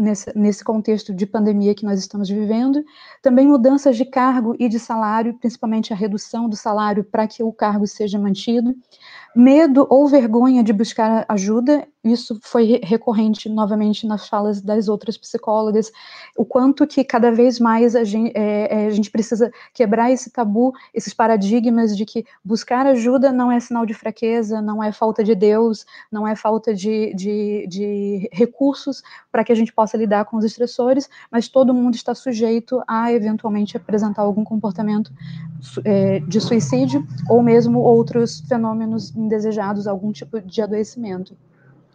nesse, 0.00 0.32
nesse 0.36 0.64
contexto 0.64 1.14
de 1.14 1.26
pandemia 1.26 1.74
que 1.74 1.84
nós 1.84 1.98
estamos 1.98 2.28
vivendo. 2.28 2.84
Também 3.22 3.46
mudanças 3.46 3.96
de 3.96 4.04
cargo 4.04 4.56
e 4.58 4.68
de 4.68 4.78
salário, 4.78 5.34
principalmente 5.34 5.92
a 5.92 5.96
redução 5.96 6.48
do 6.48 6.56
salário 6.56 7.04
para 7.04 7.26
que 7.26 7.42
o 7.42 7.52
cargo 7.52 7.86
seja 7.86 8.18
mantido. 8.18 8.74
Medo 9.34 9.86
ou 9.88 10.08
vergonha 10.08 10.62
de 10.64 10.72
buscar 10.72 11.24
ajuda, 11.28 11.86
isso 12.02 12.40
foi 12.42 12.80
recorrente 12.82 13.48
novamente 13.48 14.04
nas 14.06 14.26
falas 14.26 14.60
das 14.60 14.88
outras 14.88 15.16
psicólogas, 15.16 15.92
o 16.36 16.44
quanto 16.44 16.84
que 16.86 17.04
cada 17.04 17.30
vez 17.30 17.60
mais 17.60 17.94
a 17.94 18.02
gente, 18.02 18.32
é, 18.34 18.84
é, 18.84 18.86
a 18.86 18.90
gente, 18.90 19.10
precisa 19.10 19.52
quebrar 19.72 20.10
esse 20.10 20.30
tabu, 20.30 20.72
esses 20.92 21.14
paradigmas 21.14 21.96
de 21.96 22.04
que 22.04 22.24
buscar 22.44 22.86
ajuda 22.86 23.30
não 23.30 23.52
é 23.52 23.60
sinal 23.60 23.86
de 23.86 23.94
fraqueza, 23.94 24.60
não 24.60 24.82
é 24.82 24.90
falta 24.90 25.22
de 25.22 25.34
Deus, 25.34 25.86
não 26.10 26.26
é 26.26 26.34
falta 26.34 26.74
de, 26.74 27.14
de, 27.14 27.66
de 27.68 28.28
recursos 28.32 29.02
para 29.30 29.44
que 29.44 29.52
a 29.52 29.54
gente 29.54 29.72
possa 29.72 29.89
lidar 29.96 30.24
com 30.24 30.36
os 30.36 30.44
estressores, 30.44 31.08
mas 31.30 31.48
todo 31.48 31.74
mundo 31.74 31.94
está 31.94 32.14
sujeito 32.14 32.82
a 32.86 33.12
eventualmente 33.12 33.76
apresentar 33.76 34.22
algum 34.22 34.44
comportamento 34.44 35.12
é, 35.84 36.20
de 36.20 36.40
suicídio 36.40 37.06
ou 37.28 37.42
mesmo 37.42 37.80
outros 37.80 38.40
fenômenos 38.48 39.14
indesejados, 39.14 39.86
algum 39.86 40.12
tipo 40.12 40.40
de 40.40 40.62
adoecimento. 40.62 41.36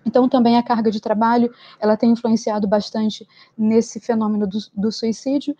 Então, 0.05 0.29
também 0.29 0.55
a 0.55 0.63
carga 0.63 0.91
de 0.91 1.01
trabalho, 1.01 1.51
ela 1.79 1.97
tem 1.97 2.11
influenciado 2.11 2.67
bastante 2.67 3.27
nesse 3.57 3.99
fenômeno 3.99 4.45
do, 4.45 4.59
do 4.73 4.91
suicídio. 4.91 5.57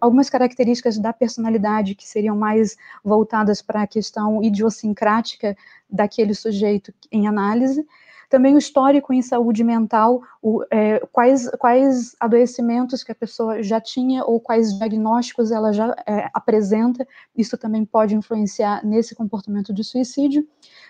Algumas, 0.00 0.28
características 0.28 0.98
da 0.98 1.12
personalidade 1.12 1.94
que 1.94 2.06
seriam 2.06 2.36
mais 2.36 2.76
voltadas 3.02 3.62
para 3.62 3.82
a 3.82 3.86
questão 3.86 4.42
idiosincrática 4.42 5.56
daquele 5.88 6.34
sujeito 6.34 6.92
em 7.10 7.26
análise, 7.26 7.86
também 8.30 8.54
o 8.54 8.58
histórico 8.58 9.12
em 9.12 9.20
saúde 9.20 9.64
mental, 9.64 10.22
o, 10.40 10.64
é, 10.70 11.00
quais, 11.12 11.50
quais 11.58 12.14
adoecimentos 12.20 13.02
que 13.02 13.10
a 13.10 13.14
pessoa 13.14 13.60
já 13.60 13.80
tinha 13.80 14.24
ou 14.24 14.40
quais 14.40 14.72
diagnósticos 14.78 15.50
ela 15.50 15.72
já 15.72 15.94
é, 16.06 16.30
apresenta, 16.32 17.06
isso 17.36 17.58
também 17.58 17.84
pode 17.84 18.14
influenciar 18.14 18.86
nesse 18.86 19.16
comportamento 19.16 19.74
de 19.74 19.82
suicídio. 19.82 20.46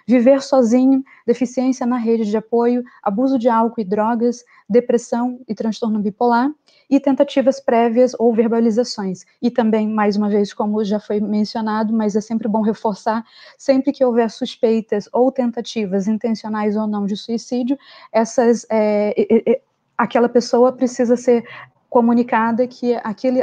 Viver 0.06 0.42
sozinho, 0.42 1.04
deficiência 1.26 1.86
na 1.86 1.96
rede 1.96 2.24
de 2.24 2.36
apoio, 2.36 2.82
abuso 3.02 3.38
de 3.38 3.48
álcool 3.48 3.80
e 3.80 3.84
drogas, 3.84 4.44
depressão 4.68 5.40
e 5.48 5.54
transtorno 5.54 5.98
bipolar, 6.00 6.50
e 6.88 6.98
tentativas 6.98 7.60
prévias 7.60 8.14
ou 8.18 8.34
verbalizações. 8.34 9.24
E 9.40 9.50
também, 9.50 9.88
mais 9.88 10.16
uma 10.16 10.28
vez, 10.28 10.52
como 10.52 10.84
já 10.84 10.98
foi 10.98 11.20
mencionado, 11.20 11.92
mas 11.92 12.16
é 12.16 12.20
sempre 12.20 12.48
bom 12.48 12.62
reforçar, 12.62 13.24
sempre 13.56 13.92
que 13.92 14.04
houver 14.04 14.28
suspeitas 14.30 15.08
ou 15.12 15.30
tentativas 15.30 16.08
intencionais 16.08 16.76
ou 16.76 16.86
não 16.86 17.06
de 17.06 17.16
suicídio, 17.16 17.78
essas, 18.12 18.66
é, 18.68 19.14
é, 19.48 19.60
aquela 19.96 20.28
pessoa 20.28 20.72
precisa 20.72 21.16
ser 21.16 21.44
comunicada 21.90 22.68
que, 22.68 22.94
aquele, 23.02 23.42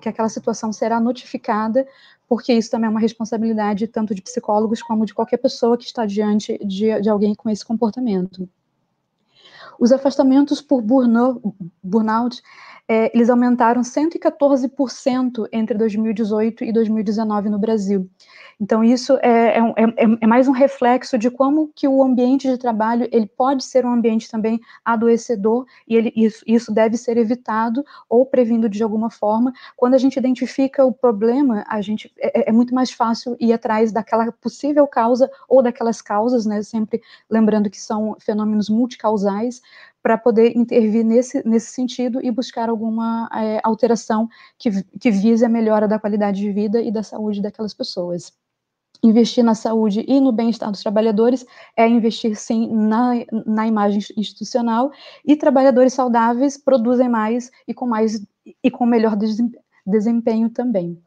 que 0.00 0.08
aquela 0.08 0.28
situação 0.28 0.72
será 0.72 1.00
notificada, 1.00 1.84
porque 2.28 2.52
isso 2.52 2.70
também 2.70 2.86
é 2.86 2.90
uma 2.90 3.00
responsabilidade 3.00 3.88
tanto 3.88 4.14
de 4.14 4.22
psicólogos 4.22 4.80
como 4.80 5.04
de 5.04 5.12
qualquer 5.12 5.38
pessoa 5.38 5.76
que 5.76 5.84
está 5.84 6.06
diante 6.06 6.56
de, 6.64 7.00
de 7.00 7.10
alguém 7.10 7.34
com 7.34 7.50
esse 7.50 7.64
comportamento. 7.64 8.48
Os 9.80 9.90
afastamentos 9.90 10.60
por 10.60 10.80
burnout, 10.80 12.40
é, 12.88 13.14
eles 13.14 13.28
aumentaram 13.28 13.82
114% 13.82 15.46
entre 15.52 15.76
2018 15.76 16.64
e 16.64 16.72
2019 16.72 17.50
no 17.50 17.58
Brasil. 17.58 18.08
Então, 18.60 18.82
isso 18.82 19.16
é, 19.22 19.58
é, 19.58 19.60
é, 19.60 20.18
é, 20.20 20.26
mais 20.26 20.48
um 20.48 20.52
reflexo 20.52 21.16
de 21.16 21.30
como 21.30 21.70
que 21.76 21.86
o 21.86 22.02
ambiente 22.02 22.48
de 22.48 22.58
trabalho 22.58 23.08
ele 23.12 23.26
pode 23.26 23.62
ser 23.62 23.86
um 23.86 23.92
ambiente 23.92 24.28
também 24.28 24.60
adoecedor 24.84 25.64
e 25.86 25.94
ele, 25.94 26.12
isso, 26.16 26.42
isso 26.44 26.72
deve 26.72 26.96
ser 26.96 27.16
evitado 27.16 27.84
ou 28.08 28.26
previndo 28.26 28.68
de 28.68 28.82
alguma 28.82 29.10
forma. 29.10 29.52
Quando 29.76 29.94
a 29.94 29.98
gente 29.98 30.16
identifica 30.16 30.84
o 30.84 30.92
problema, 30.92 31.64
a 31.68 31.80
gente 31.80 32.12
é, 32.18 32.40
é, 32.40 32.48
é 32.48 32.52
muito 32.52 32.74
mais 32.74 32.90
fácil 32.90 33.36
ir 33.38 33.52
atrás 33.52 33.92
daquela 33.92 34.32
possível 34.32 34.86
causa 34.88 35.30
ou 35.48 35.62
daquelas 35.62 36.02
causas, 36.02 36.44
né? 36.44 36.60
Sempre 36.62 37.00
lembrando 37.30 37.70
que 37.70 37.80
são 37.80 38.16
fenômenos 38.18 38.68
multicausais, 38.68 39.62
para 40.02 40.16
poder 40.16 40.56
intervir 40.56 41.04
nesse, 41.04 41.46
nesse 41.46 41.72
sentido 41.72 42.24
e 42.24 42.30
buscar 42.30 42.68
alguma 42.68 43.28
é, 43.34 43.60
alteração 43.64 44.28
que, 44.58 44.70
que 45.00 45.10
vise 45.10 45.44
a 45.44 45.48
melhora 45.48 45.88
da 45.88 45.98
qualidade 45.98 46.40
de 46.40 46.52
vida 46.52 46.80
e 46.80 46.90
da 46.90 47.02
saúde 47.02 47.42
daquelas 47.42 47.74
pessoas 47.74 48.32
investir 49.02 49.44
na 49.44 49.54
saúde 49.54 50.04
e 50.06 50.20
no 50.20 50.32
bem-estar 50.32 50.70
dos 50.70 50.82
trabalhadores 50.82 51.46
é 51.76 51.86
investir 51.86 52.36
sim 52.36 52.68
na, 52.72 53.12
na 53.46 53.66
imagem 53.66 54.00
institucional 54.16 54.90
e 55.24 55.36
trabalhadores 55.36 55.92
saudáveis 55.92 56.56
produzem 56.56 57.08
mais 57.08 57.50
e 57.66 57.74
com 57.74 57.86
mais 57.86 58.24
e 58.62 58.70
com 58.70 58.86
melhor 58.86 59.16
desempenho 59.86 60.50
também. 60.50 61.00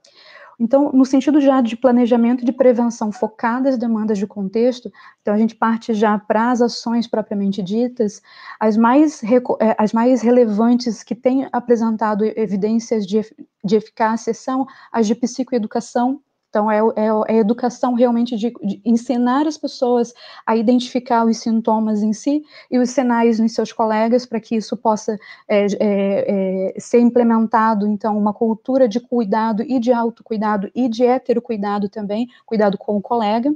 Então, 0.62 0.92
no 0.94 1.04
sentido 1.04 1.42
já 1.42 1.60
de 1.60 1.76
planejamento 1.76 2.46
de 2.46 2.52
prevenção 2.52 3.12
focada 3.12 3.68
às 3.68 3.80
demandas 3.80 4.20
de 4.20 4.28
contexto, 4.28 4.92
então 5.20 5.34
a 5.34 5.38
gente 5.38 5.56
parte 5.56 5.92
já 5.92 6.20
para 6.20 6.52
as 6.52 6.62
ações 6.62 7.08
propriamente 7.08 7.64
ditas, 7.64 8.22
as 8.60 8.78
mais, 8.78 9.24
é, 9.24 9.76
as 9.76 9.92
mais 9.92 10.22
relevantes 10.22 11.02
que 11.02 11.16
têm 11.16 11.48
apresentado 11.52 12.24
evidências 12.24 13.08
de, 13.08 13.22
de 13.66 13.76
eficácia 13.76 14.36
são 14.36 14.68
as 14.92 15.08
de 15.08 15.16
psicoeducação, 15.16 16.22
Então, 16.52 16.70
é, 16.70 16.80
é, 16.80 17.36
é 17.36 17.38
educação 17.38 17.94
realmente 17.94 18.36
de, 18.36 18.52
de, 18.62 18.82
ensinar 18.84 19.48
as 19.48 19.58
pessoas 19.58 20.14
a 20.46 20.54
identificar 20.58 21.26
os 21.26 21.38
sintomas 21.38 22.04
em 22.04 22.12
si 22.12 22.44
e 22.70 22.78
os 22.78 22.90
sinais 22.90 23.40
nos 23.40 23.54
seus 23.54 23.72
colegas, 23.72 24.26
para 24.26 24.38
que 24.42 24.58
isso 24.58 24.76
possa 24.76 25.18
é, 25.48 25.66
é, 25.66 25.68
é, 25.80 26.74
ser 26.78 27.00
implementado, 27.00 27.88
então, 27.88 28.18
uma 28.18 28.34
cultura 28.34 28.86
de 28.86 29.00
cuidado 29.00 29.64
e 29.64 29.80
de 29.80 29.94
autocuidado 29.94 30.70
e 30.76 30.90
de 30.90 31.06
heterocuidado 31.06 31.88
também, 31.88 32.28
cuidado 32.46 32.78
com 32.78 32.98
o 32.98 33.02
colega. 33.02 33.56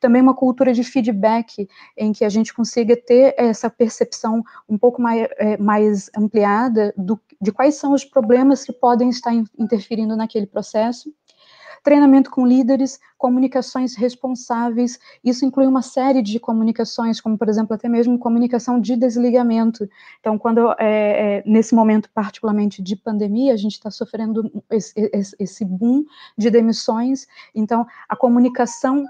Também 0.00 0.22
uma 0.22 0.32
cultura 0.32 0.72
de 0.72 0.82
feedback 0.82 1.68
em 1.94 2.10
que 2.10 2.24
a 2.24 2.30
gente 2.30 2.54
consiga 2.54 2.96
ter 2.96 3.34
essa 3.36 3.68
percepção 3.68 4.42
um 4.66 4.78
pouco 4.78 5.02
mais, 5.02 5.28
é, 5.36 5.58
mais 5.58 6.10
ampliada 6.16 6.94
do, 6.96 7.20
de 7.38 7.52
quais 7.52 7.74
são 7.74 7.92
os 7.92 8.02
problemas 8.02 8.64
que 8.64 8.72
podem 8.72 9.10
estar 9.10 9.34
interferindo 9.58 10.16
naquele 10.16 10.46
processo 10.46 11.12
treinamento 11.82 12.30
com 12.30 12.46
líderes, 12.46 12.98
comunicações 13.16 13.96
responsáveis. 13.96 14.98
Isso 15.24 15.44
inclui 15.44 15.66
uma 15.66 15.82
série 15.82 16.22
de 16.22 16.38
comunicações, 16.38 17.20
como, 17.20 17.36
por 17.36 17.48
exemplo, 17.48 17.74
até 17.74 17.88
mesmo 17.88 18.18
comunicação 18.18 18.80
de 18.80 18.96
desligamento. 18.96 19.88
Então, 20.20 20.38
quando, 20.38 20.72
é, 20.78 21.38
é, 21.38 21.42
nesse 21.46 21.74
momento, 21.74 22.10
particularmente 22.14 22.82
de 22.82 22.96
pandemia, 22.96 23.52
a 23.52 23.56
gente 23.56 23.72
está 23.72 23.90
sofrendo 23.90 24.50
esse, 24.70 25.10
esse 25.38 25.64
boom 25.64 26.04
de 26.36 26.50
demissões. 26.50 27.26
Então, 27.54 27.86
a 28.08 28.16
comunicação 28.16 29.06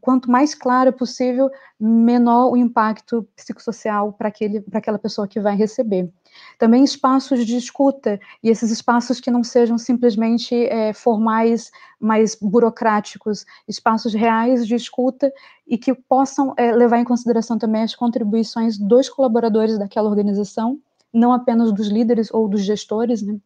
quanto 0.00 0.30
mais 0.30 0.54
clara 0.54 0.92
possível, 0.92 1.50
menor 1.80 2.50
o 2.50 2.56
impacto 2.56 3.26
psicossocial 3.34 4.12
para 4.12 4.30
aquela 4.74 4.98
pessoa 4.98 5.26
que 5.26 5.40
vai 5.40 5.56
receber. 5.56 6.12
Também 6.58 6.84
espaços 6.84 7.44
de 7.46 7.56
escuta, 7.56 8.20
e 8.42 8.48
esses 8.48 8.70
espaços 8.70 9.20
que 9.20 9.30
não 9.30 9.42
sejam 9.42 9.78
simplesmente 9.78 10.54
é, 10.54 10.92
formais, 10.92 11.70
mais 11.98 12.34
burocráticos, 12.34 13.44
espaços 13.66 14.14
reais 14.14 14.66
de 14.66 14.74
escuta 14.74 15.32
e 15.66 15.78
que 15.78 15.94
possam 15.94 16.54
é, 16.56 16.72
levar 16.72 16.98
em 16.98 17.04
consideração 17.04 17.58
também 17.58 17.82
as 17.82 17.94
contribuições 17.94 18.78
dos 18.78 19.08
colaboradores 19.08 19.78
daquela 19.78 20.08
organização, 20.08 20.78
não 21.12 21.32
apenas 21.32 21.72
dos 21.72 21.88
líderes 21.88 22.32
ou 22.32 22.48
dos 22.48 22.62
gestores, 22.62 23.22
né, 23.22 23.38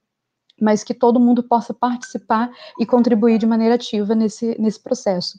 mas 0.61 0.85
que 0.85 0.95
todo 0.95 1.21
mundo 1.21 1.43
possa 1.43 1.73
participar 1.73 2.51
e 2.79 2.87
contribuir 2.87 3.39
de 3.39 3.47
maneira 3.47 3.75
ativa 3.75 4.15
nesse, 4.15 4.57
nesse 4.61 4.81
processo. 4.81 5.39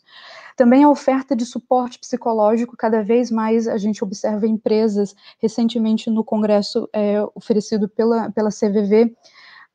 Também 0.55 0.83
a 0.83 0.89
oferta 0.89 1.35
de 1.35 1.45
suporte 1.45 1.97
psicológico, 1.97 2.75
cada 2.75 3.01
vez 3.01 3.31
mais 3.31 3.67
a 3.67 3.77
gente 3.77 4.03
observa 4.03 4.45
empresas, 4.45 5.15
recentemente 5.41 6.09
no 6.09 6.23
congresso 6.23 6.89
é, 6.91 7.21
oferecido 7.33 7.87
pela, 7.87 8.29
pela 8.31 8.49
CVV, 8.49 9.15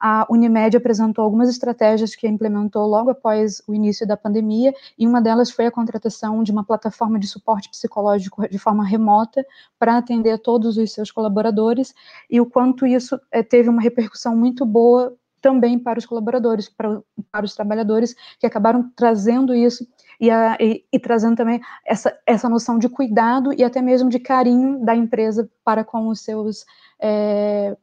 a 0.07 0.27
Unimed 0.29 0.77
apresentou 0.77 1.25
algumas 1.25 1.49
estratégias 1.49 2.15
que 2.15 2.29
implementou 2.29 2.87
logo 2.87 3.09
após 3.09 3.63
o 3.67 3.75
início 3.75 4.07
da 4.07 4.19
pandemia, 4.19 4.75
e 4.99 5.07
uma 5.07 5.23
delas 5.23 5.51
foi 5.51 5.65
a 5.65 5.71
contratação 5.71 6.43
de 6.43 6.53
uma 6.53 6.63
plataforma 6.63 7.19
de 7.19 7.27
suporte 7.27 7.71
psicológico 7.71 8.47
de 8.47 8.59
forma 8.59 8.85
remota 8.85 9.43
para 9.79 9.97
atender 9.97 10.39
todos 10.41 10.77
os 10.77 10.93
seus 10.93 11.11
colaboradores, 11.11 11.95
e 12.29 12.39
o 12.39 12.45
quanto 12.45 12.87
isso 12.87 13.19
é, 13.33 13.43
teve 13.43 13.71
uma 13.71 13.81
repercussão 13.81 14.37
muito 14.37 14.67
boa 14.67 15.17
também 15.45 15.79
para 15.79 15.99
os 15.99 16.07
colaboradores, 16.07 16.71
para, 16.71 17.03
para 17.31 17.45
os 17.45 17.55
trabalhadores, 17.55 18.17
que 18.41 18.47
acabaram 18.47 18.91
trazendo 18.97 19.55
isso 19.55 19.87
e, 20.19 20.31
a, 20.31 20.57
e, 20.59 20.83
e, 20.91 20.99
trazendo 20.99 21.37
também 21.37 21.61
essa, 21.85 22.19
essa 22.27 22.49
noção 22.49 22.79
de 22.79 22.89
cuidado 22.89 23.53
e 23.53 23.63
até 23.63 23.83
mesmo 23.83 24.09
de 24.09 24.19
carinho 24.19 24.83
da 24.83 24.97
empresa 24.97 25.47
para 25.63 25.85
com 25.85 26.09
os 26.09 26.21
seus. 26.21 26.65
É, 26.99 27.77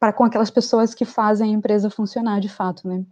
para 0.00 0.14
com 0.14 0.24
aquelas 0.24 0.50
pessoas 0.50 0.94
que 0.94 1.04
fazem 1.04 1.52
a 1.52 1.56
empresa 1.56 1.90
funcionar 1.90 2.40
de 2.40 2.48
fato, 2.48 2.88
né? 2.88 3.04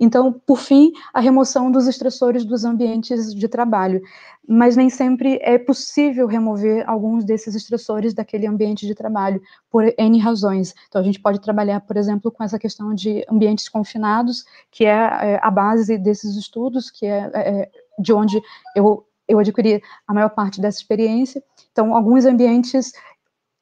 Então, 0.00 0.32
por 0.32 0.58
fim, 0.58 0.90
a 1.12 1.20
remoção 1.20 1.70
dos 1.70 1.86
estressores 1.86 2.44
dos 2.44 2.64
ambientes 2.64 3.34
de 3.34 3.46
trabalho. 3.46 4.00
Mas 4.48 4.74
nem 4.74 4.88
sempre 4.88 5.38
é 5.42 5.58
possível 5.58 6.26
remover 6.26 6.88
alguns 6.88 7.22
desses 7.22 7.54
estressores 7.54 8.14
daquele 8.14 8.46
ambiente 8.46 8.86
de 8.86 8.94
trabalho, 8.94 9.40
por 9.70 9.84
N 9.96 10.18
razões. 10.18 10.74
Então, 10.88 11.00
a 11.00 11.04
gente 11.04 11.20
pode 11.20 11.40
trabalhar, 11.40 11.80
por 11.82 11.98
exemplo, 11.98 12.32
com 12.32 12.42
essa 12.42 12.58
questão 12.58 12.94
de 12.94 13.24
ambientes 13.30 13.68
confinados, 13.68 14.44
que 14.70 14.86
é, 14.86 14.90
é 14.90 15.40
a 15.42 15.50
base 15.50 15.98
desses 15.98 16.34
estudos, 16.34 16.90
que 16.90 17.06
é, 17.06 17.30
é 17.34 17.70
de 17.98 18.12
onde 18.12 18.40
eu, 18.74 19.06
eu 19.28 19.38
adquiri 19.38 19.82
a 20.08 20.14
maior 20.14 20.30
parte 20.30 20.60
dessa 20.60 20.78
experiência. 20.78 21.42
Então, 21.70 21.94
alguns 21.94 22.24
ambientes 22.24 22.92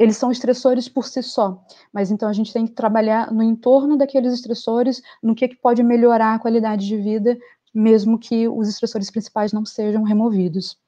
eles 0.00 0.16
são 0.16 0.32
estressores 0.32 0.88
por 0.88 1.04
si 1.04 1.22
só, 1.22 1.62
mas 1.92 2.10
então 2.10 2.26
a 2.26 2.32
gente 2.32 2.54
tem 2.54 2.66
que 2.66 2.72
trabalhar 2.72 3.30
no 3.30 3.42
entorno 3.42 3.98
daqueles 3.98 4.32
estressores, 4.32 5.02
no 5.22 5.34
que, 5.34 5.46
que 5.46 5.56
pode 5.56 5.82
melhorar 5.82 6.34
a 6.34 6.38
qualidade 6.38 6.86
de 6.86 6.96
vida, 6.96 7.38
mesmo 7.74 8.18
que 8.18 8.48
os 8.48 8.66
estressores 8.66 9.10
principais 9.10 9.52
não 9.52 9.66
sejam 9.66 10.02
removidos. 10.02 10.78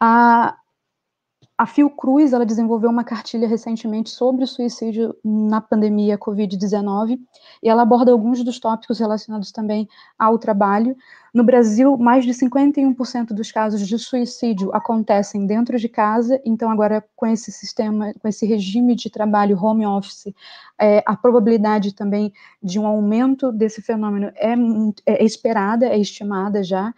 A, 0.00 0.56
a 1.56 1.66
Fiocruz, 1.66 2.32
ela 2.32 2.44
desenvolveu 2.44 2.90
uma 2.90 3.04
cartilha 3.04 3.46
recentemente 3.46 4.10
sobre 4.10 4.42
o 4.42 4.46
suicídio 4.46 5.14
na 5.24 5.60
pandemia 5.60 6.18
Covid-19, 6.18 7.20
e 7.62 7.68
ela 7.68 7.82
aborda 7.82 8.10
alguns 8.10 8.42
dos 8.42 8.58
tópicos 8.58 8.98
relacionados 8.98 9.52
também 9.52 9.88
ao 10.18 10.36
trabalho. 10.36 10.96
No 11.32 11.44
Brasil, 11.44 11.96
mais 11.96 12.24
de 12.24 12.32
51% 12.32 13.28
dos 13.28 13.52
casos 13.52 13.86
de 13.86 13.96
suicídio 13.98 14.74
acontecem 14.74 15.46
dentro 15.46 15.78
de 15.78 15.88
casa, 15.88 16.40
então 16.44 16.70
agora 16.70 17.04
com 17.14 17.26
esse 17.26 17.52
sistema, 17.52 18.12
com 18.14 18.26
esse 18.26 18.44
regime 18.46 18.96
de 18.96 19.08
trabalho 19.08 19.56
home 19.56 19.86
office, 19.86 20.34
é, 20.76 21.04
a 21.06 21.16
probabilidade 21.16 21.94
também 21.94 22.32
de 22.60 22.80
um 22.80 22.86
aumento 22.86 23.52
desse 23.52 23.80
fenômeno 23.80 24.32
é, 24.34 24.54
é 25.06 25.24
esperada, 25.24 25.86
é 25.86 25.98
estimada 25.98 26.64
já, 26.64 26.92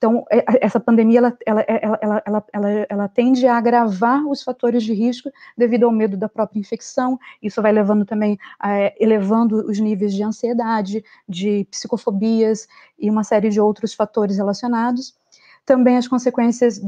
então, 0.00 0.24
é, 0.30 0.42
essa 0.64 0.80
pandemia, 0.80 1.18
ela, 1.18 1.38
ela, 1.44 1.60
ela, 1.68 2.00
ela, 2.24 2.44
ela, 2.54 2.86
ela, 2.88 3.08
tende 3.08 3.46
a 3.46 3.58
agravar 3.58 4.26
os 4.26 4.42
fatores 4.42 4.82
de 4.82 4.94
risco 4.94 5.30
devido 5.54 5.84
ao 5.84 5.92
medo 5.92 6.16
da 6.16 6.26
própria 6.26 6.58
infecção, 6.58 7.18
isso 7.42 7.60
vai 7.60 7.70
levando 7.70 8.06
também, 8.06 8.38
é, 8.64 8.94
elevando 8.98 9.56
os 9.68 9.78
níveis 9.78 10.14
de 10.14 10.22
ansiedade, 10.22 11.04
de 11.28 11.66
psicofobias 11.70 12.66
e 12.98 13.10
uma 13.10 13.22
série 13.22 13.50
de 13.50 13.60
outros 13.60 13.92
fatores 13.92 14.38
relacionados. 14.38 15.14
Também 15.66 15.98
as 15.98 16.08
consequências 16.08 16.80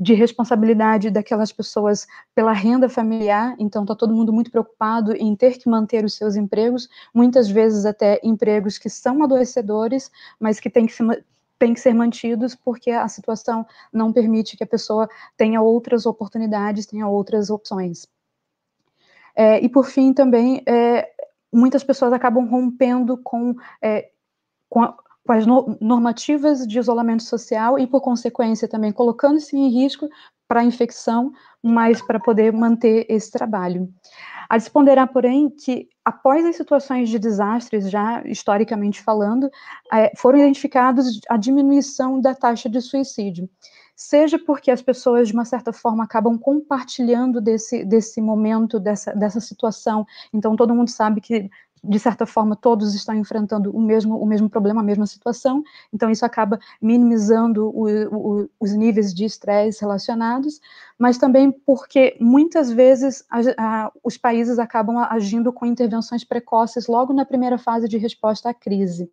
de 0.00 0.14
responsabilidade 0.14 1.10
daquelas 1.10 1.52
pessoas 1.52 2.06
pela 2.34 2.52
renda 2.54 2.88
familiar, 2.88 3.54
então 3.58 3.82
está 3.82 3.94
todo 3.94 4.14
mundo 4.14 4.32
muito 4.32 4.50
preocupado 4.50 5.12
em 5.14 5.36
ter 5.36 5.58
que 5.58 5.68
manter 5.68 6.02
os 6.02 6.14
seus 6.14 6.34
empregos, 6.34 6.88
muitas 7.12 7.50
vezes 7.50 7.84
até 7.84 8.18
empregos 8.24 8.78
que 8.78 8.88
são 8.88 9.22
adoecedores, 9.22 10.10
mas 10.40 10.58
que 10.58 10.70
têm 10.70 10.86
que 10.86 10.94
se 10.94 11.02
têm 11.58 11.74
que 11.74 11.80
ser 11.80 11.94
mantidos 11.94 12.54
porque 12.54 12.90
a 12.90 13.08
situação 13.08 13.66
não 13.92 14.12
permite 14.12 14.56
que 14.56 14.64
a 14.64 14.66
pessoa 14.66 15.08
tenha 15.36 15.60
outras 15.60 16.06
oportunidades, 16.06 16.86
tenha 16.86 17.06
outras 17.08 17.50
opções. 17.50 18.06
É, 19.34 19.60
e 19.60 19.68
por 19.68 19.86
fim, 19.86 20.12
também, 20.12 20.62
é, 20.66 21.08
muitas 21.52 21.84
pessoas 21.84 22.12
acabam 22.12 22.46
rompendo 22.46 23.16
com, 23.18 23.54
é, 23.80 24.10
com, 24.68 24.82
a, 24.82 24.96
com, 25.24 25.32
as 25.32 25.46
no, 25.46 25.76
normativas 25.80 26.66
de 26.66 26.78
isolamento 26.78 27.22
social 27.22 27.78
e, 27.78 27.86
por 27.86 28.00
consequência, 28.00 28.68
também 28.68 28.92
colocando-se 28.92 29.56
em 29.56 29.68
risco 29.68 30.08
para 30.48 30.64
infecção, 30.64 31.30
mas 31.62 32.00
para 32.00 32.18
poder 32.18 32.52
manter 32.52 33.06
esse 33.08 33.30
trabalho. 33.30 33.88
A 34.48 34.58
se 34.58 34.70
ponderar, 34.70 35.12
porém, 35.12 35.50
que 35.50 35.88
após 36.08 36.42
as 36.46 36.56
situações 36.56 37.10
de 37.10 37.18
desastres, 37.18 37.90
já 37.90 38.22
historicamente 38.24 39.02
falando, 39.02 39.50
é, 39.92 40.10
foram 40.16 40.38
identificados 40.38 41.20
a 41.28 41.36
diminuição 41.36 42.18
da 42.18 42.34
taxa 42.34 42.66
de 42.66 42.80
suicídio. 42.80 43.46
Seja 43.94 44.38
porque 44.38 44.70
as 44.70 44.80
pessoas, 44.80 45.28
de 45.28 45.34
uma 45.34 45.44
certa 45.44 45.70
forma, 45.70 46.04
acabam 46.04 46.38
compartilhando 46.38 47.42
desse, 47.42 47.84
desse 47.84 48.22
momento, 48.22 48.80
dessa, 48.80 49.12
dessa 49.12 49.38
situação. 49.38 50.06
Então, 50.32 50.56
todo 50.56 50.74
mundo 50.74 50.88
sabe 50.88 51.20
que 51.20 51.50
de 51.82 51.98
certa 51.98 52.26
forma, 52.26 52.56
todos 52.56 52.94
estão 52.94 53.14
enfrentando 53.14 53.70
o 53.76 53.80
mesmo, 53.80 54.18
o 54.18 54.26
mesmo 54.26 54.48
problema, 54.48 54.80
a 54.80 54.84
mesma 54.84 55.06
situação, 55.06 55.62
então 55.92 56.10
isso 56.10 56.24
acaba 56.24 56.58
minimizando 56.80 57.68
o, 57.68 57.86
o, 58.14 58.50
os 58.60 58.72
níveis 58.72 59.14
de 59.14 59.24
estresse 59.24 59.80
relacionados, 59.80 60.60
mas 60.98 61.18
também 61.18 61.50
porque 61.50 62.16
muitas 62.20 62.70
vezes 62.70 63.24
a, 63.30 63.40
a, 63.58 63.92
os 64.02 64.16
países 64.16 64.58
acabam 64.58 64.98
agindo 64.98 65.52
com 65.52 65.66
intervenções 65.66 66.24
precoces 66.24 66.86
logo 66.86 67.12
na 67.12 67.24
primeira 67.24 67.58
fase 67.58 67.88
de 67.88 67.98
resposta 67.98 68.50
à 68.50 68.54
crise. 68.54 69.10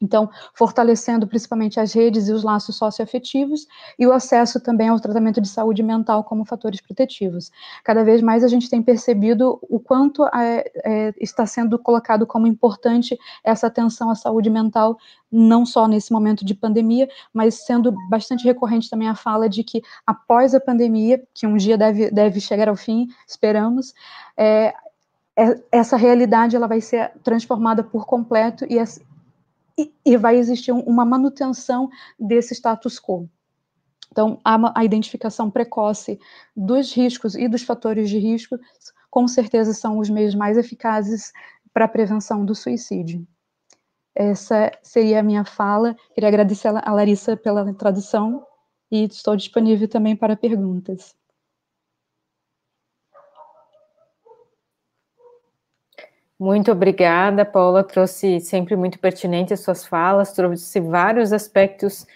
Então, 0.00 0.30
fortalecendo 0.54 1.26
principalmente 1.26 1.80
as 1.80 1.92
redes 1.92 2.28
e 2.28 2.32
os 2.32 2.44
laços 2.44 2.76
socioafetivos 2.76 3.66
e 3.98 4.06
o 4.06 4.12
acesso 4.12 4.60
também 4.60 4.88
ao 4.88 5.00
tratamento 5.00 5.40
de 5.40 5.48
saúde 5.48 5.82
mental 5.82 6.22
como 6.22 6.44
fatores 6.44 6.80
protetivos. 6.80 7.50
Cada 7.82 8.04
vez 8.04 8.22
mais 8.22 8.44
a 8.44 8.48
gente 8.48 8.70
tem 8.70 8.80
percebido 8.80 9.58
o 9.62 9.80
quanto 9.80 10.24
é, 10.26 10.70
é, 10.84 11.14
está 11.20 11.44
sendo 11.46 11.78
colocado 11.78 12.26
como 12.26 12.46
importante 12.46 13.18
essa 13.42 13.66
atenção 13.66 14.08
à 14.08 14.14
saúde 14.14 14.48
mental, 14.48 14.96
não 15.30 15.66
só 15.66 15.88
nesse 15.88 16.12
momento 16.12 16.44
de 16.44 16.54
pandemia, 16.54 17.08
mas 17.32 17.66
sendo 17.66 17.92
bastante 18.08 18.44
recorrente 18.44 18.88
também 18.88 19.08
a 19.08 19.16
fala 19.16 19.48
de 19.48 19.64
que 19.64 19.82
após 20.06 20.54
a 20.54 20.60
pandemia, 20.60 21.22
que 21.34 21.46
um 21.46 21.56
dia 21.56 21.76
deve, 21.76 22.08
deve 22.10 22.40
chegar 22.40 22.68
ao 22.68 22.76
fim, 22.76 23.08
esperamos, 23.26 23.92
é, 24.36 24.72
é 25.36 25.60
essa 25.72 25.96
realidade 25.96 26.54
ela 26.54 26.68
vai 26.68 26.80
ser 26.80 27.12
transformada 27.24 27.82
por 27.82 28.06
completo 28.06 28.64
e 28.68 28.78
e, 30.04 30.16
vai 30.16 30.36
existir 30.36 30.72
uma 30.72 31.04
manutenção 31.04 31.88
desse 32.18 32.54
status 32.54 32.98
quo. 32.98 33.28
Então, 34.10 34.40
a, 34.44 34.80
a 34.80 34.84
identificação 34.84 35.50
precoce 35.50 36.18
dos 36.56 36.92
riscos 36.92 37.34
e 37.34 37.46
dos 37.46 37.62
fatores 37.62 38.10
de 38.10 38.18
risco, 38.18 38.58
com 39.10 39.28
certeza, 39.28 39.72
são 39.72 39.98
os 39.98 40.10
meios 40.10 40.34
mais 40.34 40.56
eficazes 40.56 41.32
para 41.72 41.84
a 41.84 41.88
prevenção 41.88 42.44
do 42.44 42.54
suicídio. 42.54 43.26
Essa 44.14 44.72
seria 44.82 45.20
a 45.20 45.22
minha 45.22 45.44
fala. 45.44 45.94
Queria 46.12 46.28
agradecer 46.28 46.68
a 46.68 46.92
Larissa 46.92 47.36
pela 47.36 47.72
tradução 47.74 48.44
e 48.90 49.04
estou 49.04 49.36
disponível 49.36 49.86
também 49.86 50.16
para 50.16 50.36
perguntas. 50.36 51.14
Muito 56.38 56.70
obrigada, 56.70 57.44
Paula. 57.44 57.82
Trouxe 57.82 58.40
sempre 58.40 58.76
muito 58.76 58.98
pertinente 58.98 59.52
as 59.52 59.60
suas 59.60 59.84
falas, 59.84 60.32
trouxe 60.32 60.80
vários 60.80 61.32
aspectos 61.32 62.06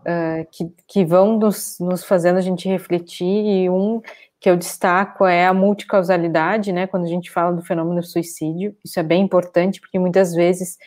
uh, 0.00 0.46
que, 0.50 0.72
que 0.88 1.04
vão 1.04 1.38
nos, 1.38 1.76
nos 1.78 2.02
fazendo 2.02 2.38
a 2.38 2.40
gente 2.40 2.68
refletir, 2.68 3.26
e 3.26 3.68
um 3.68 4.00
que 4.40 4.48
eu 4.48 4.56
destaco 4.56 5.26
é 5.26 5.46
a 5.46 5.52
multicausalidade, 5.52 6.72
né? 6.72 6.86
Quando 6.86 7.04
a 7.04 7.08
gente 7.08 7.30
fala 7.30 7.54
do 7.54 7.62
fenômeno 7.62 8.00
do 8.00 8.06
suicídio, 8.06 8.74
isso 8.84 8.98
é 8.98 9.02
bem 9.02 9.22
importante, 9.22 9.80
porque 9.80 9.98
muitas 9.98 10.34
vezes 10.34 10.78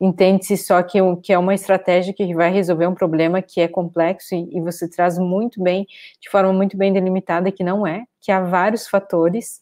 entende-se 0.00 0.56
só 0.56 0.82
que, 0.82 0.98
que 1.22 1.32
é 1.32 1.38
uma 1.38 1.54
estratégia 1.54 2.14
que 2.14 2.34
vai 2.34 2.50
resolver 2.50 2.86
um 2.86 2.94
problema 2.94 3.42
que 3.42 3.60
é 3.60 3.68
complexo 3.68 4.34
e, 4.34 4.56
e 4.56 4.60
você 4.60 4.88
traz 4.88 5.18
muito 5.18 5.62
bem, 5.62 5.86
de 6.20 6.30
forma 6.30 6.52
muito 6.52 6.76
bem 6.76 6.92
delimitada, 6.92 7.50
que 7.50 7.64
não 7.64 7.86
é, 7.86 8.04
que 8.20 8.30
há 8.30 8.40
vários 8.40 8.86
fatores. 8.88 9.60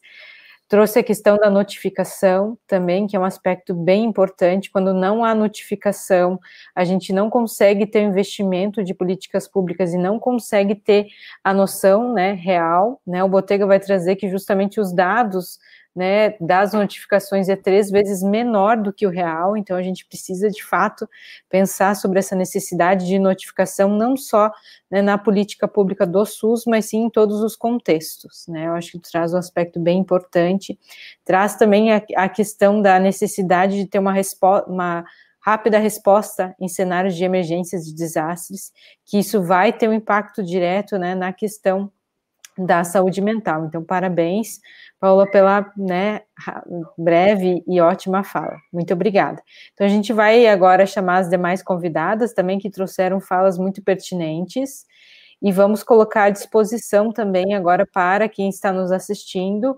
Trouxe 0.67 0.99
a 0.99 1.03
questão 1.03 1.37
da 1.37 1.49
notificação 1.49 2.57
também, 2.67 3.07
que 3.07 3.15
é 3.15 3.19
um 3.19 3.23
aspecto 3.23 3.73
bem 3.73 4.03
importante. 4.03 4.69
Quando 4.69 4.93
não 4.93 5.23
há 5.23 5.33
notificação, 5.33 6.37
a 6.75 6.83
gente 6.83 7.13
não 7.13 7.29
consegue 7.29 7.85
ter 7.85 8.01
investimento 8.01 8.83
de 8.83 8.93
políticas 8.93 9.47
públicas 9.47 9.93
e 9.93 9.97
não 9.97 10.19
consegue 10.19 10.75
ter 10.75 11.07
a 11.41 11.53
noção 11.53 12.13
né, 12.13 12.33
real. 12.33 13.01
Né? 13.07 13.23
O 13.23 13.29
Botega 13.29 13.65
vai 13.65 13.79
trazer 13.79 14.17
que 14.17 14.29
justamente 14.29 14.77
os 14.77 14.93
dados 14.93 15.57
né, 15.97 16.35
das 16.39 16.73
notificações 16.73 17.49
é 17.49 17.55
três 17.55 17.89
vezes 17.89 18.21
menor 18.21 18.77
do 18.77 18.93
que 18.93 19.07
o 19.07 19.09
real, 19.09 19.57
então 19.57 19.75
a 19.75 19.81
gente 19.81 20.05
precisa 20.05 20.47
de 20.47 20.63
fato 20.63 21.09
pensar 21.49 21.95
sobre 21.95 22.19
essa 22.19 22.35
necessidade 22.35 23.07
de 23.07 23.17
notificação, 23.17 23.89
não 23.89 24.15
só 24.15 24.51
né, 24.91 25.01
na 25.01 25.17
política 25.17 25.67
pública 25.67 26.05
do 26.05 26.23
SUS, 26.23 26.65
mas 26.67 26.85
sim 26.85 27.05
em 27.05 27.09
todos 27.09 27.41
os 27.41 27.55
contextos. 27.55 28.45
Né, 28.47 28.67
eu 28.67 28.73
acho 28.73 28.91
que 28.91 28.99
traz 28.99 29.33
um 29.33 29.37
aspecto 29.37 29.79
bem 29.79 29.97
importante, 29.97 30.77
traz 31.25 31.55
também 31.55 31.91
a, 31.91 31.99
a 32.15 32.29
questão 32.29 32.79
da 32.79 32.99
necessidade 32.99 33.77
de 33.77 33.87
ter 33.87 33.97
uma 33.97 34.13
uma 34.67 35.03
rápida 35.41 35.79
resposta 35.79 36.53
em 36.59 36.67
cenários 36.67 37.15
de 37.15 37.23
emergências, 37.23 37.85
de 37.85 37.95
desastres, 37.95 38.71
que 39.03 39.17
isso 39.17 39.41
vai 39.41 39.73
ter 39.73 39.87
um 39.87 39.93
impacto 39.93 40.43
direto 40.43 40.99
né, 40.99 41.15
na 41.15 41.33
questão 41.33 41.91
da 42.57 42.83
saúde 42.83 43.21
mental. 43.21 43.65
Então, 43.65 43.83
parabéns 43.83 44.59
Paula, 44.99 45.29
pela 45.29 45.71
né, 45.77 46.21
breve 46.97 47.63
e 47.67 47.79
ótima 47.79 48.23
fala. 48.23 48.57
Muito 48.73 48.93
obrigada. 48.93 49.41
Então, 49.73 49.85
a 49.85 49.89
gente 49.89 50.11
vai 50.11 50.47
agora 50.47 50.85
chamar 50.85 51.17
as 51.17 51.29
demais 51.29 51.61
convidadas 51.61 52.33
também, 52.33 52.57
que 52.57 52.69
trouxeram 52.69 53.19
falas 53.19 53.57
muito 53.57 53.83
pertinentes, 53.83 54.85
e 55.41 55.51
vamos 55.51 55.83
colocar 55.83 56.23
à 56.23 56.29
disposição 56.31 57.11
também 57.11 57.53
agora 57.53 57.85
para 57.85 58.27
quem 58.27 58.49
está 58.49 58.73
nos 58.73 58.91
assistindo 58.91 59.77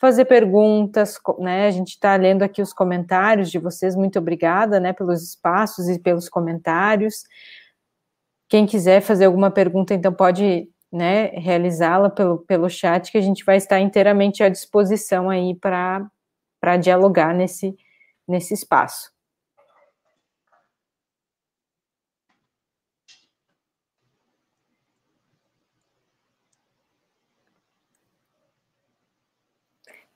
fazer 0.00 0.24
perguntas, 0.24 1.18
né? 1.38 1.66
A 1.66 1.70
gente 1.70 1.90
está 1.90 2.16
lendo 2.16 2.42
aqui 2.42 2.62
os 2.62 2.72
comentários 2.72 3.50
de 3.50 3.58
vocês, 3.58 3.94
muito 3.94 4.18
obrigada, 4.18 4.80
né, 4.80 4.94
pelos 4.94 5.22
espaços 5.22 5.90
e 5.90 5.98
pelos 5.98 6.26
comentários. 6.26 7.24
Quem 8.48 8.64
quiser 8.64 9.02
fazer 9.02 9.26
alguma 9.26 9.50
pergunta, 9.50 9.92
então 9.92 10.10
pode 10.12 10.69
né, 10.92 11.26
realizá-la 11.28 12.10
pelo, 12.10 12.38
pelo 12.38 12.68
chat, 12.68 13.12
que 13.12 13.18
a 13.18 13.20
gente 13.20 13.44
vai 13.44 13.56
estar 13.56 13.80
inteiramente 13.80 14.42
à 14.42 14.48
disposição 14.48 15.30
aí 15.30 15.54
para 15.54 16.76
dialogar 16.78 17.34
nesse, 17.34 17.76
nesse 18.26 18.54
espaço. 18.54 19.12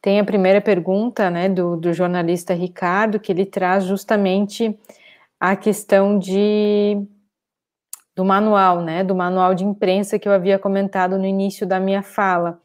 Tem 0.04 0.20
a 0.20 0.24
primeira 0.24 0.60
pergunta, 0.60 1.30
né, 1.30 1.48
do, 1.48 1.78
do 1.78 1.90
jornalista 1.94 2.52
Ricardo, 2.52 3.18
que 3.18 3.32
ele 3.32 3.46
traz 3.46 3.84
justamente 3.84 4.78
a 5.40 5.56
questão 5.56 6.18
de 6.18 7.06
do 8.14 8.24
manual, 8.24 8.80
né, 8.80 9.02
do 9.02 9.14
manual 9.14 9.54
de 9.54 9.64
imprensa 9.64 10.18
que 10.18 10.28
eu 10.28 10.32
havia 10.32 10.58
comentado 10.58 11.18
no 11.18 11.26
início 11.26 11.66
da 11.66 11.80
minha 11.80 12.02
fala. 12.02 12.60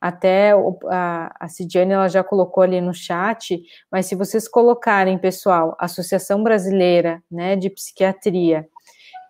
Até 0.00 0.52
a, 0.88 1.34
a 1.40 1.48
Cidiane, 1.48 1.92
ela 1.92 2.08
já 2.08 2.22
colocou 2.22 2.62
ali 2.62 2.80
no 2.80 2.94
chat, 2.94 3.60
mas 3.90 4.06
se 4.06 4.14
vocês 4.14 4.46
colocarem, 4.46 5.18
pessoal, 5.18 5.76
Associação 5.78 6.42
Brasileira, 6.42 7.22
né, 7.30 7.56
de 7.56 7.68
Psiquiatria, 7.68 8.68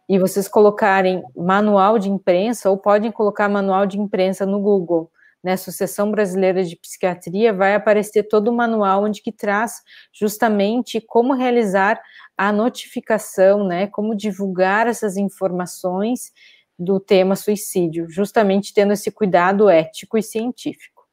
e 0.08 0.18
vocês 0.18 0.48
colocarem 0.48 1.22
manual 1.36 1.98
de 1.98 2.10
imprensa, 2.10 2.70
ou 2.70 2.78
podem 2.78 3.10
colocar 3.10 3.48
manual 3.48 3.86
de 3.86 3.98
imprensa 3.98 4.46
no 4.46 4.60
Google, 4.60 5.10
né, 5.42 5.52
Associação 5.52 6.10
Brasileira 6.10 6.64
de 6.64 6.76
Psiquiatria, 6.76 7.52
vai 7.52 7.74
aparecer 7.74 8.24
todo 8.24 8.48
o 8.48 8.56
manual 8.56 9.04
onde 9.04 9.22
que 9.22 9.32
traz 9.32 9.82
justamente 10.12 11.00
como 11.00 11.34
realizar 11.34 12.00
a 12.38 12.52
notificação, 12.52 13.66
né, 13.66 13.88
como 13.88 14.16
divulgar 14.16 14.86
essas 14.86 15.16
informações 15.16 16.32
do 16.78 17.00
tema 17.00 17.34
suicídio, 17.34 18.08
justamente 18.08 18.72
tendo 18.72 18.92
esse 18.92 19.10
cuidado 19.10 19.68
ético 19.68 20.16
e 20.16 20.22
científico. 20.22 21.04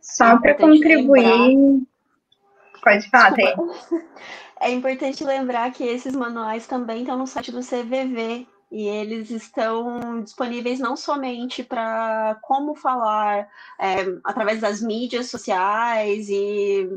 Só 0.00 0.38
para 0.38 0.54
contribuir, 0.54 1.24
lembrar... 1.24 1.86
pode 2.80 3.10
falar, 3.10 3.34
É 4.60 4.70
importante 4.70 5.24
lembrar 5.24 5.72
que 5.72 5.82
esses 5.82 6.14
manuais 6.14 6.66
também 6.66 7.00
estão 7.00 7.18
no 7.18 7.26
site 7.26 7.50
do 7.50 7.60
CVV, 7.60 8.46
e 8.74 8.88
eles 8.88 9.30
estão 9.30 10.20
disponíveis 10.20 10.80
não 10.80 10.96
somente 10.96 11.62
para 11.62 12.36
como 12.42 12.74
falar 12.74 13.48
é, 13.78 14.02
através 14.24 14.60
das 14.60 14.82
mídias 14.82 15.30
sociais 15.30 16.28
e 16.28 16.88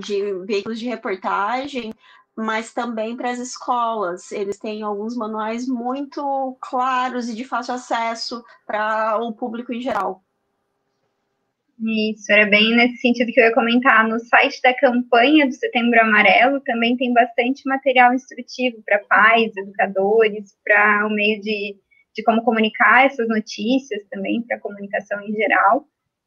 de 0.00 0.32
veículos 0.46 0.78
de 0.78 0.86
reportagem, 0.86 1.92
mas 2.34 2.72
também 2.72 3.14
para 3.14 3.30
as 3.30 3.38
escolas. 3.38 4.32
Eles 4.32 4.58
têm 4.58 4.82
alguns 4.82 5.14
manuais 5.14 5.68
muito 5.68 6.56
claros 6.62 7.28
e 7.28 7.34
de 7.34 7.44
fácil 7.44 7.74
acesso 7.74 8.42
para 8.66 9.18
o 9.18 9.30
público 9.34 9.70
em 9.70 9.82
geral. 9.82 10.24
Isso, 11.80 12.32
era 12.32 12.44
bem 12.44 12.74
nesse 12.74 12.96
sentido 12.96 13.30
que 13.32 13.40
eu 13.40 13.44
ia 13.44 13.54
comentar. 13.54 14.06
No 14.06 14.18
site 14.18 14.60
da 14.62 14.74
campanha 14.74 15.46
do 15.46 15.52
Setembro 15.52 16.00
Amarelo 16.00 16.60
também 16.60 16.96
tem 16.96 17.12
bastante 17.12 17.62
material 17.66 18.12
instrutivo 18.12 18.82
para 18.84 18.98
pais, 19.08 19.56
educadores, 19.56 20.56
para 20.64 21.06
o 21.06 21.10
meio 21.10 21.40
de, 21.40 21.76
de 22.16 22.22
como 22.24 22.42
comunicar 22.42 23.06
essas 23.06 23.28
notícias 23.28 24.02
também, 24.10 24.42
para 24.42 24.56
a 24.56 24.60
comunicação 24.60 25.22
em 25.22 25.32
geral. 25.32 25.86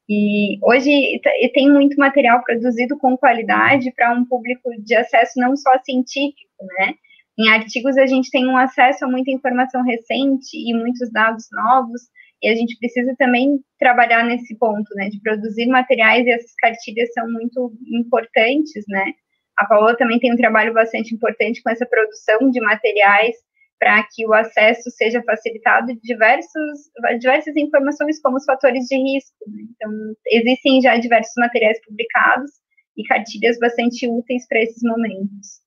E 0.09 0.57
hoje 0.63 1.19
tem 1.53 1.69
muito 1.69 1.97
material 1.97 2.41
produzido 2.43 2.97
com 2.97 3.17
qualidade 3.17 3.91
para 3.93 4.13
um 4.13 4.25
público 4.25 4.69
de 4.79 4.95
acesso 4.95 5.37
não 5.37 5.55
só 5.57 5.77
científico, 5.83 6.65
né? 6.79 6.93
Em 7.37 7.49
artigos 7.49 7.97
a 7.97 8.05
gente 8.05 8.29
tem 8.29 8.47
um 8.47 8.57
acesso 8.57 9.03
a 9.03 9.07
muita 9.07 9.31
informação 9.31 9.83
recente 9.83 10.55
e 10.55 10.73
muitos 10.73 11.11
dados 11.11 11.47
novos, 11.51 12.01
e 12.41 12.47
a 12.49 12.55
gente 12.55 12.77
precisa 12.80 13.15
também 13.18 13.59
trabalhar 13.77 14.26
nesse 14.26 14.57
ponto, 14.57 14.93
né, 14.95 15.09
de 15.09 15.22
produzir 15.22 15.68
materiais, 15.68 16.26
e 16.26 16.31
essas 16.31 16.53
cartilhas 16.55 17.11
são 17.13 17.30
muito 17.31 17.73
importantes, 17.88 18.84
né. 18.88 19.13
A 19.57 19.65
Paula 19.65 19.95
também 19.95 20.19
tem 20.19 20.34
um 20.34 20.38
trabalho 20.38 20.73
bastante 20.73 21.13
importante 21.13 21.61
com 21.61 21.69
essa 21.69 21.85
produção 21.85 22.49
de 22.49 22.59
materiais 22.61 23.35
para 23.81 24.03
que 24.11 24.27
o 24.27 24.34
acesso 24.34 24.91
seja 24.91 25.23
facilitado 25.23 25.88
de 25.88 25.99
diversos, 26.01 26.91
diversas 27.19 27.55
informações, 27.55 28.22
como 28.22 28.38
os 28.38 28.45
fatores 28.45 28.85
de 28.85 28.95
risco. 28.95 29.35
Né? 29.47 29.63
Então, 29.72 29.91
existem 30.27 30.81
já 30.81 30.97
diversos 30.97 31.34
materiais 31.35 31.84
publicados 31.84 32.51
e 32.95 33.03
cartilhas 33.03 33.57
bastante 33.57 34.07
úteis 34.07 34.47
para 34.47 34.61
esses 34.61 34.84
momentos. 34.84 35.61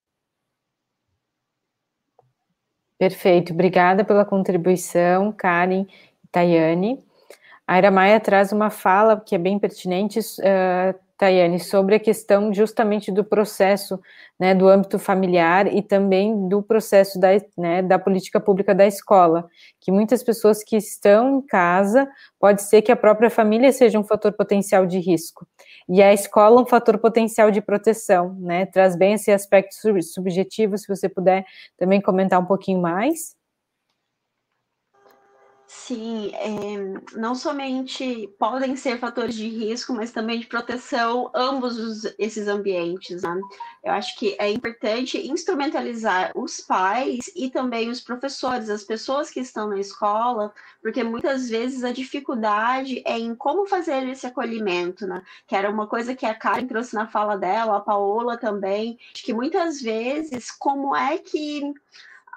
Perfeito, 2.96 3.52
obrigada 3.52 4.04
pela 4.04 4.24
contribuição, 4.24 5.32
Karen. 5.32 5.84
Tayane. 6.34 6.98
A 7.64 7.78
Ira 7.78 7.92
Maia 7.92 8.18
traz 8.18 8.50
uma 8.50 8.68
fala 8.68 9.20
que 9.20 9.36
é 9.36 9.38
bem 9.38 9.56
pertinente, 9.58 10.18
uh, 10.18 10.98
Tayane, 11.16 11.60
sobre 11.60 11.94
a 11.94 12.00
questão 12.00 12.52
justamente 12.52 13.12
do 13.12 13.22
processo 13.22 14.00
né, 14.38 14.52
do 14.52 14.68
âmbito 14.68 14.98
familiar 14.98 15.72
e 15.72 15.80
também 15.80 16.48
do 16.48 16.60
processo 16.60 17.20
da, 17.20 17.28
né, 17.56 17.82
da 17.82 18.00
política 18.00 18.40
pública 18.40 18.74
da 18.74 18.84
escola, 18.84 19.48
que 19.80 19.92
muitas 19.92 20.24
pessoas 20.24 20.64
que 20.64 20.76
estão 20.76 21.38
em 21.38 21.40
casa, 21.40 22.08
pode 22.38 22.62
ser 22.62 22.82
que 22.82 22.90
a 22.90 22.96
própria 22.96 23.30
família 23.30 23.70
seja 23.72 23.96
um 23.96 24.04
fator 24.04 24.32
potencial 24.32 24.84
de 24.86 24.98
risco, 24.98 25.46
e 25.88 26.02
a 26.02 26.12
escola 26.12 26.60
um 26.60 26.66
fator 26.66 26.98
potencial 26.98 27.50
de 27.52 27.60
proteção, 27.60 28.34
né, 28.40 28.66
traz 28.66 28.96
bem 28.96 29.14
esse 29.14 29.30
aspecto 29.30 29.74
subjetivo, 30.02 30.76
se 30.76 30.88
você 30.88 31.08
puder 31.08 31.46
também 31.78 32.00
comentar 32.00 32.40
um 32.40 32.46
pouquinho 32.46 32.80
mais. 32.82 33.36
Sim, 35.76 36.30
é, 36.34 37.18
não 37.18 37.34
somente 37.34 38.28
podem 38.38 38.74
ser 38.74 38.98
fatores 38.98 39.34
de 39.34 39.48
risco, 39.48 39.92
mas 39.92 40.12
também 40.12 40.40
de 40.40 40.46
proteção, 40.46 41.30
ambos 41.34 41.76
os, 41.76 42.14
esses 42.18 42.48
ambientes. 42.48 43.22
Né? 43.22 43.40
Eu 43.82 43.92
acho 43.92 44.16
que 44.16 44.34
é 44.38 44.50
importante 44.50 45.18
instrumentalizar 45.28 46.32
os 46.34 46.60
pais 46.60 47.30
e 47.36 47.50
também 47.50 47.90
os 47.90 48.00
professores, 48.00 48.70
as 48.70 48.84
pessoas 48.84 49.30
que 49.30 49.40
estão 49.40 49.68
na 49.68 49.78
escola, 49.78 50.54
porque 50.80 51.02
muitas 51.04 51.50
vezes 51.50 51.84
a 51.84 51.92
dificuldade 51.92 53.02
é 53.04 53.18
em 53.18 53.34
como 53.34 53.66
fazer 53.66 54.08
esse 54.08 54.26
acolhimento, 54.26 55.06
né? 55.06 55.22
Que 55.46 55.56
era 55.56 55.68
uma 55.68 55.86
coisa 55.86 56.14
que 56.14 56.24
a 56.24 56.34
Karen 56.34 56.66
trouxe 56.66 56.94
na 56.94 57.08
fala 57.08 57.36
dela, 57.36 57.76
a 57.76 57.80
Paola 57.80 58.38
também, 58.38 58.98
que 59.12 59.34
muitas 59.34 59.82
vezes 59.82 60.50
como 60.50 60.96
é 60.96 61.18
que 61.18 61.74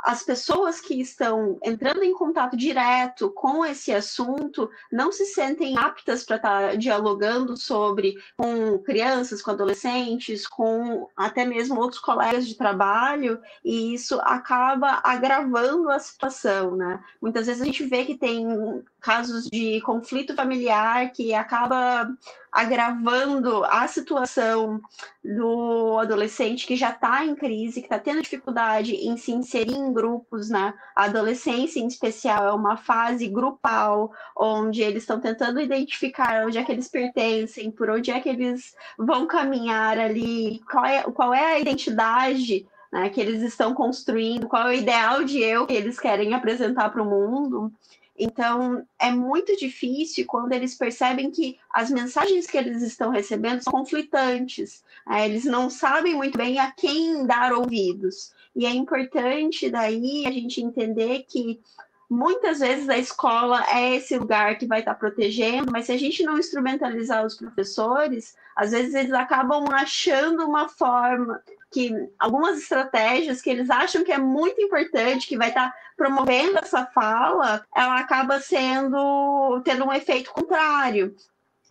as 0.03 0.23
pessoas 0.23 0.79
que 0.79 0.99
estão 0.99 1.57
entrando 1.63 2.03
em 2.03 2.13
contato 2.13 2.55
direto 2.55 3.29
com 3.31 3.65
esse 3.65 3.91
assunto 3.93 4.69
não 4.91 5.11
se 5.11 5.25
sentem 5.25 5.77
aptas 5.77 6.23
para 6.23 6.35
estar 6.37 6.69
tá 6.69 6.75
dialogando 6.75 7.57
sobre 7.57 8.15
com 8.37 8.77
crianças, 8.79 9.41
com 9.41 9.51
adolescentes, 9.51 10.47
com 10.47 11.07
até 11.15 11.45
mesmo 11.45 11.79
outros 11.79 12.01
colegas 12.01 12.47
de 12.47 12.55
trabalho, 12.55 13.39
e 13.63 13.93
isso 13.93 14.19
acaba 14.21 15.01
agravando 15.03 15.89
a 15.89 15.99
situação, 15.99 16.75
né? 16.75 17.03
Muitas 17.21 17.47
vezes 17.47 17.61
a 17.61 17.65
gente 17.65 17.85
vê 17.85 18.05
que 18.05 18.17
tem 18.17 18.83
casos 18.99 19.45
de 19.45 19.79
conflito 19.81 20.35
familiar 20.35 21.11
que 21.11 21.33
acaba 21.33 22.09
agravando 22.51 23.63
a 23.65 23.87
situação 23.87 24.81
do 25.23 25.97
adolescente 25.99 26.65
que 26.65 26.75
já 26.75 26.89
está 26.89 27.23
em 27.23 27.35
crise, 27.35 27.81
que 27.81 27.85
está 27.85 27.99
tendo 27.99 28.21
dificuldade 28.21 28.95
em 28.95 29.15
se 29.15 29.31
inserir 29.31 29.75
em 29.75 29.93
grupos, 29.93 30.49
né? 30.49 30.73
A 30.95 31.03
adolescência, 31.03 31.79
em 31.79 31.87
especial, 31.87 32.47
é 32.47 32.51
uma 32.51 32.77
fase 32.77 33.27
grupal, 33.27 34.11
onde 34.35 34.81
eles 34.81 35.03
estão 35.03 35.19
tentando 35.19 35.61
identificar 35.61 36.45
onde 36.45 36.57
é 36.57 36.63
que 36.63 36.71
eles 36.71 36.87
pertencem, 36.87 37.69
por 37.69 37.89
onde 37.89 38.09
é 38.09 38.19
que 38.19 38.29
eles 38.29 38.75
vão 38.97 39.27
caminhar 39.27 39.99
ali, 39.99 40.61
qual 40.69 40.85
é, 40.85 41.03
qual 41.03 41.33
é 41.33 41.53
a 41.53 41.59
identidade 41.59 42.65
né, 42.91 43.09
que 43.09 43.19
eles 43.19 43.41
estão 43.41 43.73
construindo, 43.73 44.47
qual 44.47 44.67
é 44.67 44.69
o 44.69 44.73
ideal 44.73 45.23
de 45.23 45.39
eu 45.39 45.67
que 45.67 45.73
eles 45.73 45.99
querem 45.99 46.33
apresentar 46.33 46.89
para 46.89 47.03
o 47.03 47.05
mundo. 47.05 47.71
Então, 48.17 48.83
é 48.97 49.11
muito 49.11 49.55
difícil 49.55 50.25
quando 50.25 50.51
eles 50.51 50.73
percebem 50.73 51.29
que 51.29 51.59
as 51.71 51.91
mensagens 51.91 52.47
que 52.47 52.57
eles 52.57 52.81
estão 52.81 53.11
recebendo 53.11 53.61
são 53.61 53.71
conflitantes. 53.71 54.83
Né? 55.05 55.25
Eles 55.25 55.45
não 55.45 55.69
sabem 55.69 56.15
muito 56.15 56.35
bem 56.35 56.57
a 56.57 56.71
quem 56.71 57.27
dar 57.27 57.53
ouvidos. 57.53 58.31
E 58.55 58.65
é 58.65 58.71
importante 58.71 59.69
daí 59.69 60.25
a 60.25 60.31
gente 60.31 60.61
entender 60.61 61.25
que 61.27 61.59
muitas 62.09 62.59
vezes 62.59 62.87
a 62.89 62.97
escola 62.97 63.63
é 63.69 63.95
esse 63.95 64.17
lugar 64.17 64.57
que 64.57 64.65
vai 64.65 64.79
estar 64.79 64.95
protegendo, 64.95 65.71
mas 65.71 65.85
se 65.85 65.91
a 65.91 65.97
gente 65.97 66.23
não 66.23 66.37
instrumentalizar 66.37 67.25
os 67.25 67.35
professores, 67.35 68.35
às 68.55 68.71
vezes 68.71 68.93
eles 68.93 69.13
acabam 69.13 69.65
achando 69.71 70.45
uma 70.45 70.69
forma 70.69 71.41
que 71.71 71.91
algumas 72.17 72.59
estratégias 72.59 73.41
que 73.41 73.49
eles 73.49 73.69
acham 73.69 74.03
que 74.03 74.11
é 74.11 74.17
muito 74.17 74.61
importante, 74.61 75.27
que 75.27 75.37
vai 75.37 75.49
estar 75.49 75.73
promovendo 75.97 76.57
essa 76.59 76.85
fala, 76.85 77.65
ela 77.75 77.99
acaba 77.99 78.39
sendo 78.39 79.61
tendo 79.65 79.85
um 79.85 79.93
efeito 79.93 80.31
contrário. 80.31 81.13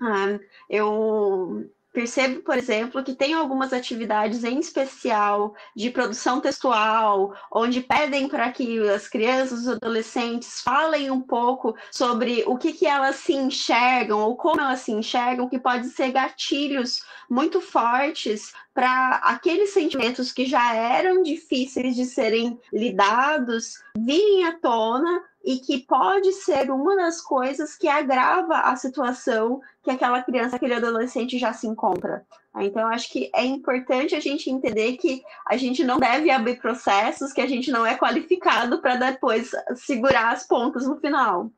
Ah, 0.00 0.38
eu 0.68 1.70
Percebo, 1.96 2.42
por 2.42 2.58
exemplo, 2.58 3.02
que 3.02 3.14
tem 3.14 3.32
algumas 3.32 3.72
atividades 3.72 4.44
em 4.44 4.58
especial 4.58 5.54
de 5.74 5.88
produção 5.88 6.42
textual, 6.42 7.34
onde 7.50 7.80
pedem 7.80 8.28
para 8.28 8.52
que 8.52 8.86
as 8.90 9.08
crianças 9.08 9.64
e 9.64 9.70
adolescentes 9.70 10.60
falem 10.60 11.10
um 11.10 11.22
pouco 11.22 11.74
sobre 11.90 12.44
o 12.46 12.58
que, 12.58 12.74
que 12.74 12.86
elas 12.86 13.16
se 13.16 13.32
enxergam 13.32 14.20
ou 14.20 14.36
como 14.36 14.60
elas 14.60 14.80
se 14.80 14.92
enxergam, 14.92 15.48
que 15.48 15.58
pode 15.58 15.88
ser 15.88 16.12
gatilhos 16.12 17.00
muito 17.30 17.62
fortes 17.62 18.52
para 18.74 19.12
aqueles 19.24 19.70
sentimentos 19.70 20.32
que 20.32 20.44
já 20.44 20.74
eram 20.74 21.22
difíceis 21.22 21.96
de 21.96 22.04
serem 22.04 22.60
lidados 22.70 23.82
virem 23.96 24.44
à 24.44 24.52
tona 24.52 25.22
e 25.46 25.58
que 25.58 25.78
pode 25.78 26.32
ser 26.32 26.72
uma 26.72 26.96
das 26.96 27.20
coisas 27.20 27.76
que 27.76 27.86
agrava 27.86 28.58
a 28.62 28.74
situação 28.74 29.60
que 29.80 29.92
aquela 29.92 30.20
criança, 30.20 30.56
aquele 30.56 30.74
adolescente 30.74 31.38
já 31.38 31.52
se 31.52 31.68
encontra. 31.68 32.26
Então, 32.58 32.82
eu 32.82 32.88
acho 32.88 33.12
que 33.12 33.30
é 33.32 33.44
importante 33.44 34.16
a 34.16 34.20
gente 34.20 34.50
entender 34.50 34.96
que 34.96 35.22
a 35.46 35.56
gente 35.56 35.84
não 35.84 35.98
deve 35.98 36.30
abrir 36.32 36.58
processos 36.60 37.32
que 37.32 37.40
a 37.40 37.46
gente 37.46 37.70
não 37.70 37.86
é 37.86 37.96
qualificado 37.96 38.80
para 38.80 38.96
depois 38.96 39.52
segurar 39.76 40.32
as 40.32 40.44
pontas 40.44 40.84
no 40.84 40.96
final. 40.96 41.52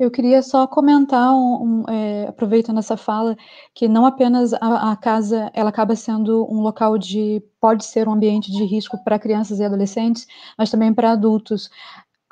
Eu 0.00 0.10
queria 0.10 0.40
só 0.40 0.66
comentar, 0.66 1.30
um, 1.34 1.82
um, 1.84 1.90
é, 1.90 2.26
aproveitando 2.28 2.78
essa 2.78 2.96
fala, 2.96 3.36
que 3.74 3.86
não 3.86 4.06
apenas 4.06 4.54
a, 4.54 4.92
a, 4.92 4.96
casa 4.96 5.50
ela 5.52 5.68
acaba 5.68 5.94
sendo 5.94 6.50
um 6.50 6.62
local 6.62 6.96
de 6.96 7.42
pode 7.60 7.84
ser 7.84 8.08
um 8.08 8.12
ambiente 8.12 8.50
de 8.50 8.64
risco 8.64 8.96
para 9.04 9.18
crianças 9.18 9.60
e 9.60 9.64
adolescentes, 9.64 10.26
mas 10.56 10.70
também 10.70 10.94
para 10.94 11.12
adultos. 11.12 11.70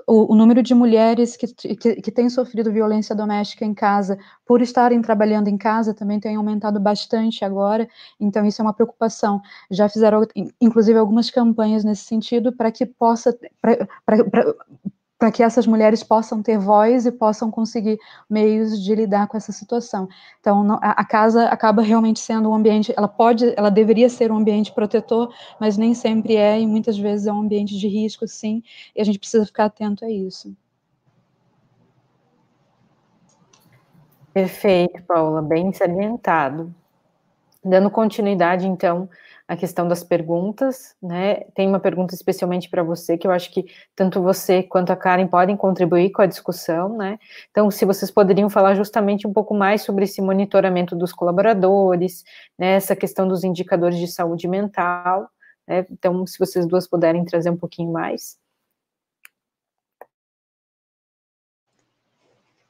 O, 0.07 0.33
o, 0.33 0.35
número 0.35 0.63
de 0.63 0.75
mulheres 0.75 1.37
que, 1.37 1.47
que, 1.77 1.97
que 1.97 2.11
têm 2.11 2.31
sofrido 2.31 2.73
violência 2.73 3.15
doméstica 3.15 3.67
em 3.67 3.75
casa, 3.75 4.19
por 4.47 4.63
estarem 4.63 5.03
trabalhando 5.03 5.49
em 5.49 5.59
casa, 5.59 5.93
também 5.93 6.19
tem 6.19 6.37
aumentado 6.37 6.81
bastante 6.81 7.45
agora, 7.45 7.87
então 8.19 8.47
isso 8.47 8.63
é 8.63 8.65
uma 8.65 8.73
preocupação. 8.73 9.43
Já 9.71 9.91
fizeram, 9.91 10.27
inclusive, 10.59 10.99
algumas 10.99 11.31
campanhas 11.31 11.85
nesse 11.85 12.05
sentido 12.05 12.51
para 12.51 12.73
que 12.73 12.87
possa, 12.87 13.39
pra, 13.61 13.77
pra, 14.07 14.25
pra, 14.25 14.55
para 15.19 15.33
que 15.33 15.43
essas 15.43 15.67
mulheres 15.67 16.03
possam 16.03 16.41
ter 16.41 16.59
voz 16.59 17.05
e 17.05 17.11
possam 17.11 17.51
conseguir 17.51 17.99
meios 18.31 18.81
de 18.81 18.95
lidar 18.95 19.27
com 19.27 19.37
essa 19.37 19.51
situação. 19.51 20.09
Então, 20.41 20.63
não, 20.63 20.77
a, 20.77 20.93
a, 20.93 21.05
casa 21.05 21.47
acaba 21.49 21.83
realmente 21.83 22.21
sendo 22.21 22.49
um 22.49 22.55
ambiente, 22.55 22.95
ela 22.97 23.09
pode, 23.09 23.53
ela 23.57 23.69
deveria 23.69 24.09
ser 24.09 24.31
um 24.31 24.37
ambiente 24.37 24.73
protetor, 24.73 25.35
mas 25.59 25.77
nem 25.77 25.93
sempre 25.93 26.37
é, 26.37 26.61
e 26.61 26.67
muitas 26.67 26.97
vezes 26.97 27.27
é 27.27 27.33
um 27.33 27.41
ambiente 27.41 27.77
de 27.77 27.89
risco, 27.89 28.29
sim, 28.29 28.63
e 28.95 29.01
a 29.01 29.05
gente 29.05 29.19
precisa 29.19 29.45
ficar 29.45 29.65
atento 29.65 30.05
a 30.05 30.11
isso. 30.11 30.57
Perfeito, 34.33 35.03
Paula, 35.03 35.43
bem 35.43 35.73
salientado. 35.73 36.73
Dando 37.65 37.91
continuidade, 37.91 38.69
então, 38.69 39.11
a 39.49 39.57
questão 39.57 39.89
das 39.89 40.05
perguntas, 40.05 40.95
né? 41.03 41.37
Tem 41.55 41.67
uma 41.67 41.81
pergunta 41.81 42.15
especialmente 42.15 42.69
para 42.69 42.83
você, 42.83 43.17
que 43.17 43.27
eu 43.27 43.31
acho 43.31 43.51
que 43.51 43.65
tanto 43.97 44.23
você 44.23 44.63
quanto 44.63 44.93
a 44.93 44.97
Karen 44.97 45.27
podem 45.27 45.57
contribuir 45.57 46.11
com 46.11 46.21
a 46.21 46.27
discussão, 46.27 46.95
né? 46.99 47.19
Então, 47.51 47.71
se 47.71 47.87
vocês 47.87 48.11
poderiam 48.11 48.51
falar 48.51 48.75
justamente 48.75 49.27
um 49.27 49.33
pouco 49.33 49.55
mais 49.55 49.83
sobre 49.83 50.05
esse 50.05 50.21
monitoramento 50.21 50.95
dos 50.95 51.15
colaboradores, 51.15 52.25
né? 52.59 52.75
Essa 52.75 52.95
questão 52.95 53.27
dos 53.27 53.43
indicadores 53.43 53.99
de 53.99 54.07
saúde 54.07 54.47
mental, 54.47 55.31
né? 55.67 55.87
Então, 55.91 56.27
se 56.27 56.39
vocês 56.39 56.67
duas 56.67 56.87
puderem 56.87 57.25
trazer 57.25 57.49
um 57.49 57.57
pouquinho 57.57 57.91
mais. 57.91 58.37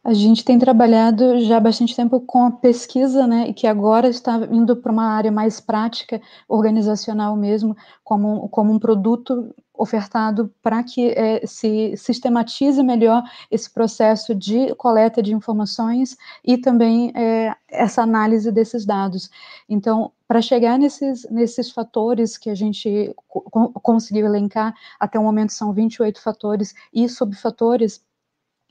A 0.09 0.15
gente 0.15 0.43
tem 0.43 0.59
trabalhado 0.59 1.39
já 1.41 1.59
há 1.59 1.61
bastante 1.61 1.95
tempo 1.95 2.19
com 2.19 2.47
a 2.47 2.51
pesquisa, 2.51 3.27
né, 3.27 3.53
que 3.53 3.67
agora 3.67 4.09
está 4.09 4.39
indo 4.51 4.75
para 4.75 4.91
uma 4.91 5.05
área 5.05 5.31
mais 5.31 5.61
prática, 5.61 6.19
organizacional 6.49 7.37
mesmo, 7.37 7.77
como, 8.03 8.49
como 8.49 8.73
um 8.73 8.79
produto 8.79 9.55
ofertado 9.75 10.51
para 10.63 10.83
que 10.83 11.11
é, 11.11 11.47
se 11.47 11.95
sistematize 11.95 12.83
melhor 12.83 13.23
esse 13.51 13.71
processo 13.71 14.35
de 14.35 14.75
coleta 14.77 15.23
de 15.23 15.35
informações 15.35 16.17
e 16.43 16.57
também 16.57 17.13
é, 17.15 17.55
essa 17.71 18.01
análise 18.01 18.51
desses 18.51 18.87
dados. 18.87 19.29
Então, 19.69 20.11
para 20.27 20.41
chegar 20.41 20.79
nesses, 20.79 21.29
nesses 21.31 21.71
fatores 21.71 22.39
que 22.39 22.49
a 22.49 22.55
gente 22.55 23.15
co 23.29 23.43
conseguiu 23.83 24.25
elencar, 24.25 24.75
até 24.99 25.19
o 25.19 25.23
momento 25.23 25.53
são 25.53 25.71
28 25.75 26.19
fatores 26.19 26.75
e 26.95 27.07
subfatores 27.11 28.08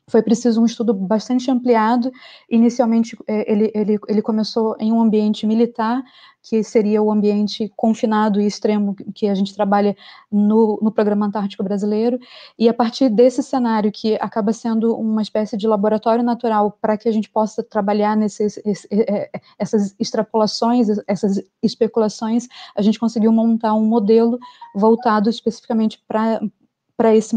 foi 0.10 0.22
preciso 0.22 0.62
um 0.62 0.66
estudo 0.66 0.94
bastante 0.94 1.52
ampliado. 1.52 2.12
Inicialmente, 2.50 3.18
é, 3.28 3.52
ele, 3.52 3.72
ele, 3.76 4.00
ele 4.08 4.22
começou 4.22 4.76
em 4.80 4.92
um 4.92 5.02
ambiente 5.02 5.46
militar, 5.46 6.02
que 6.42 6.64
seria 6.64 7.04
o 7.04 7.12
ambiente 7.12 7.70
confinado 7.76 8.40
e 8.40 8.48
extremo 8.48 8.96
que 9.14 9.28
a 9.28 9.36
gente 9.36 9.54
trabalha 9.54 9.98
no, 10.32 10.80
no 10.82 10.92
Programa 10.92 11.26
Antártico 11.26 11.62
Brasileiro, 11.62 12.18
e 12.58 12.70
a 12.70 12.74
partir 12.74 13.10
desse 13.10 13.44
cenário, 13.44 13.92
que 13.92 14.16
acaba 14.16 14.54
sendo 14.54 14.96
uma 14.96 15.22
espécie 15.22 15.58
de 15.58 15.68
laboratório 15.68 16.24
natural 16.24 16.78
para 16.82 16.98
que 16.98 17.10
a 17.10 17.12
gente 17.12 17.30
possa 17.30 17.62
trabalhar 17.62 18.16
nesses, 18.16 18.58
é, 18.60 18.72
é, 18.92 19.42
essas 19.60 19.94
extrapolações, 20.00 20.88
essas 21.06 21.44
especulações, 21.62 22.48
a 22.74 22.82
gente 22.82 22.98
conseguiu 22.98 23.34
montar 23.34 23.74
um 23.74 23.86
modelo 23.86 24.40
voltado 24.74 25.30
especificamente 25.30 26.02
para 26.08 27.14
esse 27.14 27.36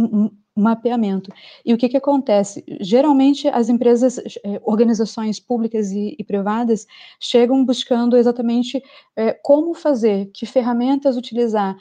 mapeamento. 0.57 1.33
E 1.65 1.73
o 1.73 1.79
que, 1.79 1.89
que 1.89 1.97
acontece? 1.97 2.65
Geralmente, 2.81 3.49
as 3.49 3.69
empresas, 3.69 4.19
eh, 4.19 4.61
organizações 4.63 5.39
públicas 5.41 5.91
e, 5.91 6.17
e 6.19 6.25
privadas 6.25 6.87
chegam 7.19 7.65
buscando 7.65 8.17
exatamente 8.17 8.83
é, 9.17 9.33
como 9.33 9.75
fazer, 9.75 10.31
que 10.35 10.47
ferramentas 10.47 11.17
utilizar, 11.17 11.77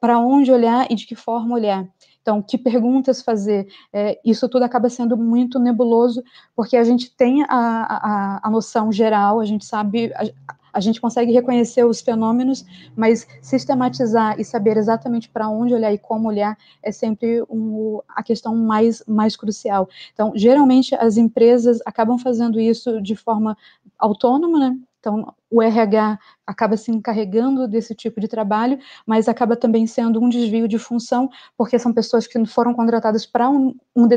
para 0.00 0.18
onde 0.18 0.50
olhar 0.50 0.86
e 0.90 0.94
de 0.94 1.06
que 1.06 1.14
forma 1.14 1.54
olhar. 1.54 1.88
Então, 2.24 2.40
que 2.40 2.56
perguntas 2.56 3.20
fazer? 3.20 3.68
É, 3.92 4.18
isso 4.24 4.48
tudo 4.48 4.62
acaba 4.62 4.88
sendo 4.88 5.14
muito 5.14 5.58
nebuloso, 5.58 6.24
porque 6.56 6.74
a 6.74 6.82
gente 6.82 7.14
tem 7.14 7.42
a, 7.42 7.48
a, 7.50 8.40
a 8.42 8.50
noção 8.50 8.90
geral, 8.90 9.40
a 9.40 9.44
gente 9.44 9.66
sabe, 9.66 10.10
a, 10.14 10.54
a 10.72 10.80
gente 10.80 11.02
consegue 11.02 11.30
reconhecer 11.32 11.84
os 11.84 12.00
fenômenos, 12.00 12.64
mas 12.96 13.28
sistematizar 13.42 14.40
e 14.40 14.44
saber 14.44 14.78
exatamente 14.78 15.28
para 15.28 15.50
onde 15.50 15.74
olhar 15.74 15.92
e 15.92 15.98
como 15.98 16.28
olhar 16.28 16.56
é 16.82 16.90
sempre 16.90 17.42
um, 17.42 18.00
a 18.08 18.22
questão 18.22 18.56
mais, 18.56 19.04
mais 19.06 19.36
crucial. 19.36 19.86
Então, 20.14 20.32
geralmente, 20.34 20.94
as 20.94 21.18
empresas 21.18 21.78
acabam 21.84 22.16
fazendo 22.18 22.58
isso 22.58 23.02
de 23.02 23.14
forma 23.14 23.54
autônoma, 23.98 24.58
né? 24.58 24.78
Então, 25.04 25.34
o 25.50 25.60
RH 25.60 26.18
acaba 26.46 26.78
se 26.78 26.90
encarregando 26.90 27.68
desse 27.68 27.94
tipo 27.94 28.18
de 28.18 28.26
trabalho, 28.26 28.78
mas 29.06 29.28
acaba 29.28 29.54
também 29.54 29.86
sendo 29.86 30.18
um 30.18 30.30
desvio 30.30 30.66
de 30.66 30.78
função, 30.78 31.28
porque 31.58 31.78
são 31.78 31.92
pessoas 31.92 32.26
que 32.26 32.42
foram 32.46 32.72
contratadas 32.72 33.26
para 33.26 33.50
um, 33.50 33.74
um 33.94 34.08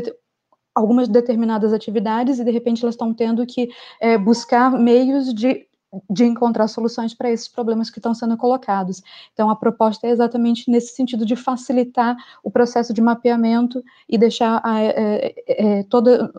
algumas 0.74 1.06
determinadas 1.06 1.74
atividades 1.74 2.38
e 2.38 2.44
de 2.44 2.50
repente 2.50 2.82
elas 2.82 2.94
estão 2.94 3.12
tendo 3.12 3.44
que 3.44 3.68
é, 4.00 4.16
buscar 4.16 4.70
meios 4.70 5.34
de 5.34 5.66
de 6.10 6.22
encontrar 6.22 6.68
soluções 6.68 7.14
para 7.14 7.30
esses 7.30 7.48
problemas 7.48 7.88
que 7.88 7.98
estão 7.98 8.12
sendo 8.12 8.36
colocados. 8.36 9.02
Então, 9.32 9.48
a 9.48 9.56
proposta 9.56 10.06
é 10.06 10.10
exatamente 10.10 10.70
nesse 10.70 10.94
sentido 10.94 11.24
de 11.24 11.34
facilitar 11.34 12.14
o 12.44 12.50
processo 12.50 12.92
de 12.92 13.00
mapeamento 13.00 13.82
e 14.06 14.18
deixar 14.18 14.60
a, 14.62 14.82
é, 14.82 15.34
é, 15.48 15.82
todo 15.84 16.30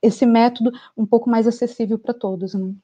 esse 0.00 0.24
método 0.24 0.72
um 0.96 1.04
pouco 1.04 1.28
mais 1.28 1.46
acessível 1.46 1.98
para 1.98 2.14
todos. 2.14 2.54
Né? 2.54 2.74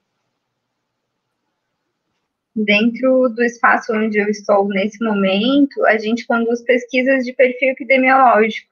Dentro 2.55 3.29
do 3.29 3.43
espaço 3.43 3.95
onde 3.95 4.19
eu 4.19 4.29
estou 4.29 4.67
nesse 4.69 5.03
momento, 5.05 5.85
a 5.87 5.97
gente 5.97 6.27
conduz 6.27 6.63
pesquisas 6.63 7.25
de 7.25 7.33
perfil 7.33 7.71
epidemiológico. 7.71 8.71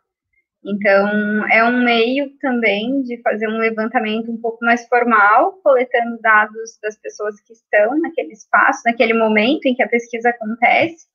Então, 0.65 1.49
é 1.49 1.63
um 1.63 1.85
meio 1.85 2.37
também 2.41 3.03
de 3.03 3.21
fazer 3.23 3.49
um 3.49 3.59
levantamento 3.59 4.31
um 4.31 4.37
pouco 4.37 4.65
mais 4.65 4.87
formal, 4.89 5.53
coletando 5.63 6.21
dados 6.21 6.79
das 6.83 6.99
pessoas 6.99 7.41
que 7.41 7.53
estão 7.53 7.99
naquele 8.01 8.33
espaço, 8.33 8.83
naquele 8.85 9.15
momento 9.15 9.67
em 9.67 9.75
que 9.75 9.83
a 9.83 9.89
pesquisa 9.89 10.31
acontece, 10.31 11.07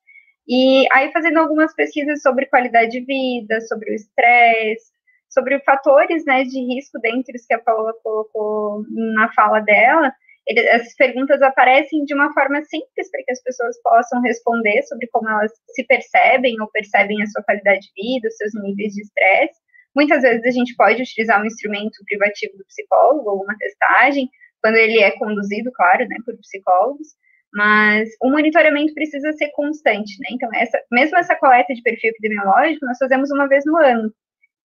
e 0.48 0.86
aí 0.92 1.12
fazendo 1.12 1.40
algumas 1.40 1.74
pesquisas 1.74 2.22
sobre 2.22 2.46
qualidade 2.46 2.92
de 2.92 3.02
vida, 3.02 3.60
sobre 3.62 3.92
o 3.92 3.94
estresse, 3.94 4.92
sobre 5.30 5.60
fatores 5.62 6.26
né, 6.26 6.44
de 6.44 6.60
risco 6.60 7.00
dentre 7.00 7.36
os 7.36 7.46
que 7.46 7.54
a 7.54 7.60
Paula 7.60 7.94
colocou 8.04 8.86
na 8.90 9.32
fala 9.34 9.60
dela, 9.60 10.14
ele, 10.48 10.60
essas 10.62 10.96
perguntas 10.96 11.42
aparecem 11.42 12.04
de 12.06 12.14
uma 12.14 12.34
forma 12.34 12.62
simples 12.64 13.10
para 13.10 13.24
que 13.24 13.32
as 13.32 13.42
pessoas 13.42 13.82
possam 13.82 14.22
responder 14.22 14.82
sobre 14.84 15.08
como 15.08 15.30
elas 15.30 15.52
se 15.70 15.84
percebem 15.86 16.60
ou 16.60 16.68
percebem 16.68 17.22
a 17.22 17.28
sua 17.28 17.44
qualidade 17.44 17.82
de 17.82 17.92
vida, 17.96 18.28
os 18.28 18.36
seus 18.36 18.54
níveis 18.62 18.94
de 18.94 19.02
estresse. 19.02 19.60
Muitas 19.96 20.24
vezes 20.24 20.46
a 20.46 20.52
gente 20.52 20.76
pode 20.76 21.02
utilizar 21.02 21.42
um 21.42 21.46
instrumento 21.46 22.04
privativo 22.06 22.58
do 22.58 22.66
psicólogo 22.66 23.30
ou 23.30 23.44
uma 23.44 23.58
testagem, 23.58 24.30
quando 24.62 24.76
ele 24.76 25.00
é 25.00 25.12
conduzido, 25.12 25.72
claro, 25.74 26.08
né, 26.08 26.18
por 26.26 26.36
psicólogos, 26.38 27.08
mas 27.54 28.10
o 28.22 28.32
monitoramento 28.32 28.94
precisa 28.94 29.32
ser 29.34 29.50
constante, 29.52 30.18
né? 30.22 30.30
Então, 30.32 30.50
essa, 30.54 30.82
mesmo 30.92 31.18
essa 31.18 31.36
coleta 31.36 31.74
de 31.74 31.84
perfil 31.84 32.10
epidemiológico, 32.10 32.86
nós 32.86 32.98
fazemos 32.98 33.30
uma 33.30 33.48
vez 33.48 33.64
no 33.66 33.78
ano. 33.78 34.12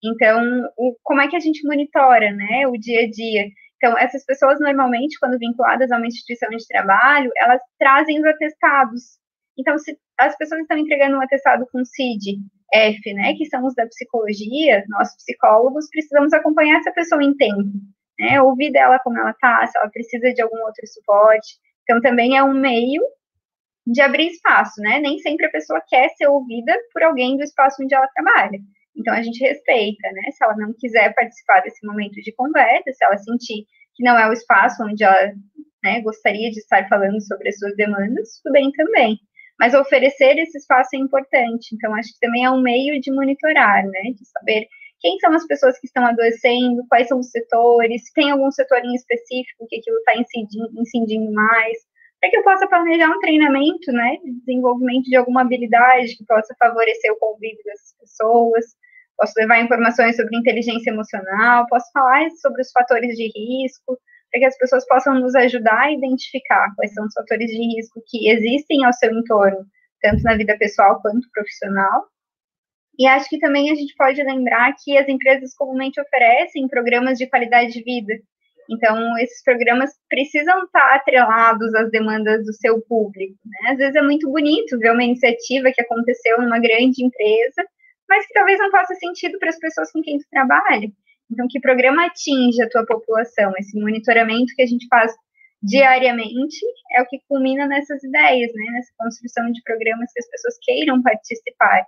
Então, 0.03 0.71
o, 0.77 0.97
como 1.03 1.21
é 1.21 1.29
que 1.29 1.37
a 1.37 1.41
gente 1.41 1.67
monitora, 1.67 2.33
né, 2.33 2.67
o 2.67 2.73
dia 2.79 3.03
a 3.03 3.11
dia? 3.11 3.47
Então, 3.79 3.97
essas 3.97 4.25
pessoas, 4.25 4.61
normalmente, 4.61 5.19
quando 5.21 5.39
vinculadas 5.39 5.91
a 5.91 5.97
uma 5.97 6.07
instituição 6.07 6.51
de 6.51 6.67
trabalho, 6.67 7.31
elas 7.37 7.61
trazem 7.79 8.19
os 8.19 8.27
atestados. 8.27 9.19
Então, 9.57 9.79
se 9.79 9.97
as 10.19 10.37
pessoas 10.37 10.61
estão 10.63 10.77
entregando 10.77 11.17
um 11.17 11.23
atestado 11.23 11.67
com 11.73 11.85
CID, 11.85 12.39
F, 12.75 13.15
né, 13.15 13.35
que 13.35 13.47
são 13.47 13.65
os 13.65 13.75
da 13.75 13.87
psicologia, 13.87 14.85
nós 14.89 15.15
psicólogos 15.17 15.89
precisamos 15.91 16.33
acompanhar 16.33 16.79
essa 16.79 16.93
pessoa 16.93 17.23
em 17.23 17.35
tempo, 17.37 17.71
né, 18.19 18.43
ouvir 18.43 18.73
dela 18.73 18.99
como 18.99 19.19
ela 19.19 19.31
está, 19.31 19.67
se 19.67 19.79
ela 19.79 19.89
precisa 19.89 20.35
de 20.35 20.43
algum 20.43 20.59
outro 20.59 20.87
suporte. 20.87 21.57
Então, 21.85 22.01
também 22.03 22.37
é 22.37 22.43
um 22.43 22.53
meio 22.53 23.01
de 23.87 24.03
abrir 24.03 24.29
espaço, 24.29 24.81
né? 24.83 25.01
Nem 25.01 25.19
sempre 25.21 25.47
a 25.47 25.51
pessoa 25.51 25.83
quer 25.89 26.11
ser 26.11 26.27
ouvida 26.27 26.75
por 26.93 27.03
alguém 27.03 27.37
do 27.37 27.43
espaço 27.43 27.83
onde 27.83 27.95
ela 27.95 28.07
trabalha. 28.09 28.59
Então 28.99 29.15
a 29.15 29.23
gente 29.23 29.39
respeita, 29.41 30.11
né? 30.13 30.31
Se 30.33 30.45
ela 30.45 30.57
não 30.57 30.75
quiser 30.79 31.15
participar 31.15 31.61
desse 31.61 31.87
momento 31.87 32.21
de 32.21 32.33
conversa, 32.33 32.93
se 32.93 33.05
ela 33.05 33.17
sentir 33.19 33.65
que 33.95 34.05
não 34.05 34.19
é 34.19 34.29
o 34.29 34.33
espaço 34.33 34.83
onde 34.85 35.05
ela 35.05 35.33
né, 35.83 36.01
gostaria 36.03 36.51
de 36.51 36.59
estar 36.59 36.89
falando 36.89 37.21
sobre 37.23 37.49
as 37.49 37.59
suas 37.59 37.77
demandas, 37.77 38.41
tudo 38.43 38.53
bem 38.53 38.71
também. 38.73 39.19
Mas 39.59 39.75
oferecer 39.75 40.39
esse 40.39 40.59
espaço 40.59 40.91
é 40.95 40.99
importante. 40.99 41.75
Então 41.75 41.95
acho 41.95 42.13
que 42.13 42.21
também 42.21 42.45
é 42.45 42.51
um 42.51 42.61
meio 42.61 43.01
de 43.01 43.13
monitorar, 43.13 43.85
né? 43.87 44.03
De 44.15 44.25
saber 44.27 44.67
quem 45.01 45.17
são 45.21 45.33
as 45.33 45.47
pessoas 45.47 45.79
que 45.79 45.87
estão 45.87 46.05
adoecendo, 46.05 46.85
quais 46.89 47.07
são 47.07 47.21
os 47.21 47.31
setores, 47.31 48.05
se 48.05 48.13
tem 48.15 48.31
algum 48.33 48.51
setor 48.51 48.85
em 48.85 48.95
específico 48.95 49.67
que 49.69 49.77
aquilo 49.77 49.97
está 49.99 50.17
incidindo, 50.17 50.69
incidindo 50.81 51.33
mais, 51.33 51.79
para 52.21 52.31
que 52.31 52.37
eu 52.37 52.43
possa 52.43 52.67
planejar 52.67 53.09
um 53.09 53.21
treinamento, 53.21 53.93
né, 53.93 54.17
de 54.25 54.33
desenvolvimento 54.41 55.05
de 55.05 55.15
alguma 55.15 55.43
habilidade 55.43 56.17
que 56.17 56.25
possa 56.27 56.53
favorecer 56.59 57.13
o 57.13 57.17
convívio 57.17 57.63
dessas 57.65 57.95
pessoas 58.01 58.65
posso 59.19 59.33
levar 59.37 59.61
informações 59.61 60.17
sobre 60.17 60.37
inteligência 60.37 60.91
emocional, 60.91 61.67
posso 61.69 61.91
falar 61.93 62.31
sobre 62.41 62.63
os 62.63 62.71
fatores 62.71 63.17
de 63.17 63.27
risco, 63.27 63.99
para 64.31 64.41
que 64.41 64.47
as 64.47 64.57
pessoas 64.57 64.87
possam 64.87 65.15
nos 65.15 65.35
ajudar 65.35 65.87
a 65.87 65.93
identificar 65.93 66.73
quais 66.77 66.95
são 66.95 67.05
os 67.05 67.13
fatores 67.13 67.51
de 67.51 67.77
risco 67.77 68.03
que 68.07 68.31
existem 68.31 68.85
ao 68.85 68.93
seu 68.93 69.13
entorno, 69.13 69.67
tanto 70.01 70.23
na 70.23 70.37
vida 70.37 70.57
pessoal 70.57 71.01
quanto 71.03 71.29
profissional. 71.33 72.05
E 72.99 73.07
acho 73.07 73.29
que 73.29 73.39
também 73.39 73.71
a 73.71 73.75
gente 73.75 73.95
pode 73.97 74.23
lembrar 74.23 74.75
que 74.83 74.97
as 74.97 75.09
empresas 75.09 75.55
comumente 75.55 76.01
oferecem 76.01 76.69
programas 76.69 77.19
de 77.19 77.29
qualidade 77.29 77.73
de 77.73 77.83
vida. 77.83 78.15
Então, 78.71 79.17
esses 79.19 79.43
programas 79.43 79.91
precisam 80.11 80.65
estar 80.65 80.95
atrelados 80.95 81.75
às 81.75 81.91
demandas 81.91 82.45
do 82.45 82.53
seu 82.53 82.83
público. 82.83 83.39
Né? 83.45 83.71
Às 83.71 83.79
vezes 83.79 83.95
é 83.95 84.03
muito 84.03 84.31
bonito 84.31 84.79
ver 84.79 84.93
uma 84.93 85.05
iniciativa 85.05 85.73
que 85.73 85.81
aconteceu 85.81 86.41
numa 86.43 86.59
grande 86.59 87.03
empresa 87.03 87.65
mas 88.09 88.27
que 88.27 88.33
talvez 88.33 88.59
não 88.59 88.71
faça 88.71 88.95
sentido 88.95 89.39
para 89.39 89.51
as 89.51 89.59
pessoas 89.59 89.93
com 89.93 90.03
quem 90.03 90.19
tu 90.19 90.25
trabalha. 90.31 90.89
Então, 91.31 91.47
que 91.49 91.61
programa 91.61 92.07
atinge 92.07 92.63
a 92.63 92.69
tua 92.69 92.87
população? 92.87 93.53
Esse 93.59 93.79
monitoramento 93.79 94.55
que 94.57 94.63
a 94.63 94.67
gente 94.67 94.87
faz 94.89 95.13
diariamente 95.63 96.59
é 96.93 97.03
o 97.03 97.07
que 97.07 97.21
culmina 97.29 97.67
nessas 97.67 98.03
ideias, 98.03 98.51
né? 98.55 98.65
Nessa 98.73 98.93
construção 98.97 99.51
de 99.53 99.63
programas 99.63 100.13
que 100.13 100.21
as 100.21 100.31
pessoas 100.31 100.55
queiram 100.63 101.03
participar. 101.03 101.85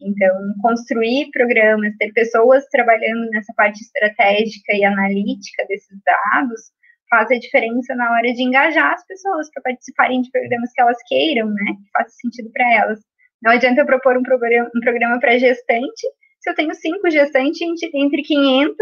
Então, 0.00 0.34
construir 0.60 1.30
programas, 1.32 1.96
ter 1.96 2.12
pessoas 2.12 2.66
trabalhando 2.68 3.28
nessa 3.30 3.52
parte 3.54 3.80
estratégica 3.80 4.74
e 4.74 4.84
analítica 4.84 5.64
desses 5.66 5.98
dados, 6.04 6.60
faz 7.08 7.30
a 7.30 7.38
diferença 7.38 7.94
na 7.94 8.10
hora 8.12 8.32
de 8.32 8.42
engajar 8.42 8.92
as 8.92 9.06
pessoas 9.06 9.50
para 9.52 9.62
participarem 9.62 10.20
de 10.20 10.30
programas 10.30 10.70
que 10.72 10.80
elas 10.80 10.98
queiram, 11.08 11.48
né? 11.48 11.72
Que 11.82 11.90
faça 11.92 12.10
sentido 12.10 12.50
para 12.52 12.74
elas. 12.74 13.00
Não 13.46 13.52
adianta 13.52 13.80
eu 13.80 13.86
propor 13.86 14.18
um 14.18 14.24
programa, 14.24 14.68
um 14.74 14.80
programa 14.80 15.20
para 15.20 15.38
gestante 15.38 16.04
se 16.40 16.50
eu 16.50 16.54
tenho 16.56 16.74
cinco 16.74 17.08
gestantes 17.08 17.60
entre 17.94 18.20
500 18.22 18.76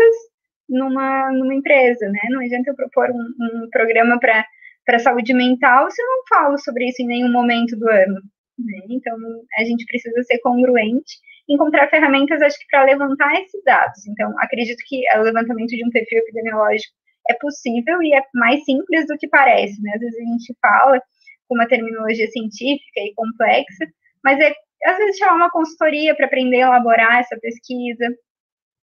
numa, 0.66 1.30
numa 1.32 1.54
empresa, 1.54 2.08
né? 2.08 2.20
Não 2.30 2.40
adianta 2.40 2.70
eu 2.70 2.74
propor 2.74 3.10
um, 3.10 3.64
um 3.64 3.68
programa 3.70 4.18
para 4.18 4.98
saúde 4.98 5.34
mental 5.34 5.90
se 5.90 6.00
eu 6.00 6.06
não 6.06 6.22
falo 6.30 6.56
sobre 6.56 6.88
isso 6.88 7.02
em 7.02 7.06
nenhum 7.06 7.30
momento 7.30 7.76
do 7.76 7.86
ano. 7.90 8.14
Né? 8.58 8.80
Então, 8.88 9.14
a 9.58 9.64
gente 9.64 9.84
precisa 9.84 10.22
ser 10.22 10.38
congruente, 10.38 11.12
encontrar 11.46 11.90
ferramentas, 11.90 12.40
acho 12.40 12.58
que, 12.58 12.66
para 12.70 12.84
levantar 12.84 13.34
esses 13.42 13.62
dados. 13.64 14.06
Então, 14.06 14.32
acredito 14.38 14.82
que 14.88 15.02
o 15.18 15.22
levantamento 15.24 15.76
de 15.76 15.86
um 15.86 15.90
perfil 15.90 16.20
epidemiológico 16.20 16.94
é 17.28 17.34
possível 17.34 18.02
e 18.02 18.14
é 18.14 18.22
mais 18.32 18.64
simples 18.64 19.06
do 19.08 19.18
que 19.18 19.28
parece, 19.28 19.78
né? 19.82 19.92
Às 19.94 20.00
vezes 20.00 20.18
a 20.18 20.24
gente 20.24 20.56
fala 20.58 21.02
com 21.46 21.54
uma 21.54 21.68
terminologia 21.68 22.26
científica 22.30 23.00
e 23.00 23.12
complexa, 23.14 23.84
mas 24.24 24.40
é, 24.40 24.54
às 24.84 24.96
vezes, 24.96 25.18
chamar 25.18 25.36
uma 25.36 25.50
consultoria 25.50 26.14
para 26.16 26.26
aprender 26.26 26.62
a 26.62 26.68
elaborar 26.68 27.20
essa 27.20 27.38
pesquisa, 27.38 28.06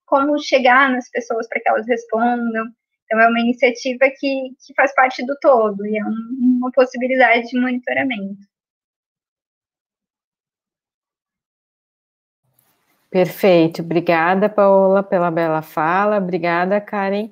como 0.06 0.38
chegar 0.38 0.90
nas 0.90 1.10
pessoas 1.10 1.48
para 1.48 1.60
que 1.60 1.68
elas 1.68 1.86
respondam. 1.88 2.66
Então, 3.06 3.20
é 3.20 3.28
uma 3.28 3.40
iniciativa 3.40 4.06
que, 4.18 4.50
que 4.66 4.74
faz 4.76 4.94
parte 4.94 5.24
do 5.26 5.36
todo 5.40 5.84
e 5.86 5.98
é 5.98 6.04
um, 6.04 6.58
uma 6.58 6.70
possibilidade 6.72 7.48
de 7.48 7.60
monitoramento. 7.60 8.40
Perfeito. 13.10 13.82
Obrigada, 13.82 14.48
Paola, 14.48 15.02
pela 15.02 15.30
bela 15.30 15.60
fala. 15.60 16.16
Obrigada, 16.16 16.80
Karen. 16.80 17.30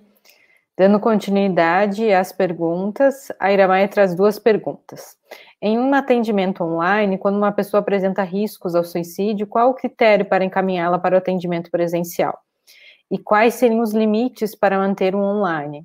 Dando 0.81 0.99
continuidade 0.99 2.11
às 2.11 2.33
perguntas, 2.33 3.29
a 3.39 3.53
Iramaia 3.53 3.87
traz 3.87 4.15
duas 4.15 4.39
perguntas. 4.39 5.15
Em 5.61 5.79
um 5.79 5.93
atendimento 5.93 6.65
online, 6.65 7.19
quando 7.19 7.37
uma 7.37 7.53
pessoa 7.53 7.83
apresenta 7.83 8.23
riscos 8.23 8.75
ao 8.75 8.83
suicídio, 8.83 9.47
qual 9.47 9.69
o 9.69 9.75
critério 9.75 10.25
para 10.25 10.43
encaminhá-la 10.43 10.99
para 10.99 11.15
o 11.15 11.19
atendimento 11.19 11.71
presencial? 11.71 12.35
E 13.11 13.19
quais 13.19 13.57
seriam 13.57 13.83
os 13.83 13.93
limites 13.93 14.55
para 14.55 14.79
manter 14.79 15.15
um 15.15 15.21
online? 15.21 15.85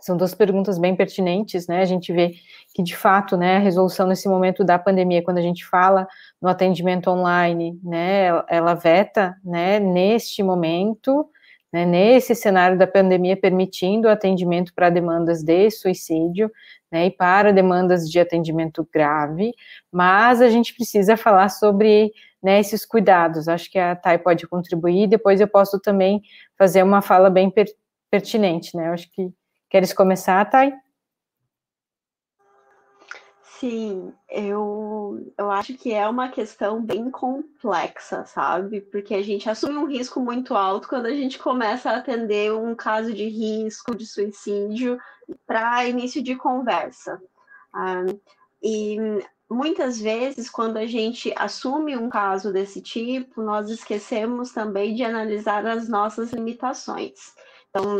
São 0.00 0.16
duas 0.16 0.36
perguntas 0.36 0.78
bem 0.78 0.94
pertinentes, 0.94 1.66
né? 1.66 1.80
A 1.80 1.84
gente 1.84 2.12
vê 2.12 2.34
que, 2.76 2.82
de 2.84 2.96
fato, 2.96 3.36
né, 3.36 3.56
a 3.56 3.58
resolução 3.58 4.06
nesse 4.06 4.28
momento 4.28 4.62
da 4.62 4.78
pandemia, 4.78 5.24
quando 5.24 5.38
a 5.38 5.42
gente 5.42 5.66
fala 5.66 6.06
no 6.40 6.48
atendimento 6.48 7.10
online, 7.10 7.76
né, 7.82 8.26
ela 8.48 8.74
veta, 8.74 9.34
né, 9.44 9.80
neste 9.80 10.44
momento, 10.44 11.28
né, 11.72 11.86
nesse 11.86 12.34
cenário 12.34 12.76
da 12.76 12.86
pandemia, 12.86 13.36
permitindo 13.36 14.08
atendimento 14.08 14.74
para 14.74 14.90
demandas 14.90 15.42
de 15.42 15.70
suicídio, 15.70 16.50
né, 16.90 17.06
e 17.06 17.10
para 17.10 17.52
demandas 17.52 18.08
de 18.10 18.20
atendimento 18.20 18.86
grave, 18.92 19.52
mas 19.90 20.42
a 20.42 20.50
gente 20.50 20.74
precisa 20.74 21.16
falar 21.16 21.48
sobre 21.48 22.12
né, 22.42 22.60
esses 22.60 22.84
cuidados. 22.84 23.48
Acho 23.48 23.70
que 23.70 23.78
a 23.78 23.96
Thay 23.96 24.18
pode 24.18 24.46
contribuir, 24.46 25.06
depois 25.08 25.40
eu 25.40 25.48
posso 25.48 25.80
também 25.80 26.20
fazer 26.58 26.82
uma 26.82 27.00
fala 27.00 27.30
bem 27.30 27.50
per 27.50 27.66
pertinente, 28.10 28.76
né? 28.76 28.90
Acho 28.90 29.10
que 29.10 29.32
queres 29.70 29.94
começar, 29.94 30.44
Thay? 30.44 30.74
Sim, 33.62 34.12
eu, 34.28 35.32
eu 35.38 35.48
acho 35.48 35.74
que 35.74 35.92
é 35.92 36.08
uma 36.08 36.28
questão 36.28 36.82
bem 36.84 37.12
complexa, 37.12 38.24
sabe? 38.26 38.80
Porque 38.80 39.14
a 39.14 39.22
gente 39.22 39.48
assume 39.48 39.76
um 39.76 39.86
risco 39.86 40.18
muito 40.18 40.56
alto 40.56 40.88
quando 40.88 41.06
a 41.06 41.14
gente 41.14 41.38
começa 41.38 41.88
a 41.88 41.98
atender 41.98 42.52
um 42.52 42.74
caso 42.74 43.14
de 43.14 43.28
risco 43.28 43.94
de 43.94 44.04
suicídio 44.04 44.98
para 45.46 45.86
início 45.86 46.20
de 46.20 46.34
conversa. 46.34 47.22
Ah, 47.72 48.04
e 48.60 48.96
muitas 49.48 50.00
vezes, 50.00 50.50
quando 50.50 50.76
a 50.76 50.86
gente 50.86 51.32
assume 51.36 51.96
um 51.96 52.08
caso 52.08 52.52
desse 52.52 52.82
tipo, 52.82 53.42
nós 53.42 53.70
esquecemos 53.70 54.50
também 54.50 54.92
de 54.92 55.04
analisar 55.04 55.64
as 55.68 55.88
nossas 55.88 56.32
limitações. 56.32 57.32
Então, 57.70 57.98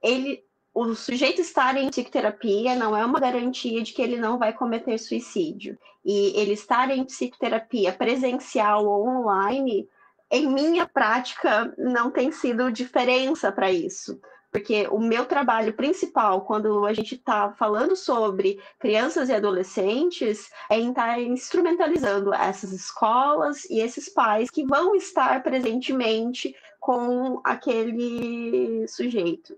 ele, 0.00 0.44
o 0.74 0.94
sujeito 0.94 1.40
estar 1.40 1.76
em 1.76 1.90
psicoterapia 1.90 2.74
não 2.74 2.96
é 2.96 3.04
uma 3.04 3.20
garantia 3.20 3.82
de 3.82 3.92
que 3.92 4.00
ele 4.00 4.16
não 4.16 4.38
vai 4.38 4.52
cometer 4.52 4.96
suicídio. 4.98 5.78
E 6.04 6.38
ele 6.40 6.52
estar 6.52 6.90
em 6.90 7.04
psicoterapia 7.04 7.92
presencial 7.92 8.86
ou 8.86 9.06
online, 9.06 9.86
em 10.30 10.46
minha 10.46 10.86
prática, 10.86 11.72
não 11.76 12.10
tem 12.10 12.32
sido 12.32 12.72
diferença 12.72 13.52
para 13.52 13.70
isso. 13.70 14.18
Porque 14.50 14.86
o 14.90 14.98
meu 14.98 15.24
trabalho 15.26 15.72
principal, 15.74 16.42
quando 16.42 16.86
a 16.86 16.92
gente 16.92 17.14
está 17.14 17.52
falando 17.52 17.94
sobre 17.94 18.60
crianças 18.78 19.28
e 19.28 19.34
adolescentes, 19.34 20.50
é 20.70 20.78
em 20.78 20.90
estar 20.90 21.14
tá 21.14 21.20
instrumentalizando 21.20 22.34
essas 22.34 22.72
escolas 22.72 23.64
e 23.66 23.80
esses 23.80 24.08
pais 24.08 24.50
que 24.50 24.64
vão 24.64 24.94
estar 24.94 25.42
presentemente 25.42 26.54
com 26.80 27.40
aquele 27.44 28.86
sujeito 28.88 29.56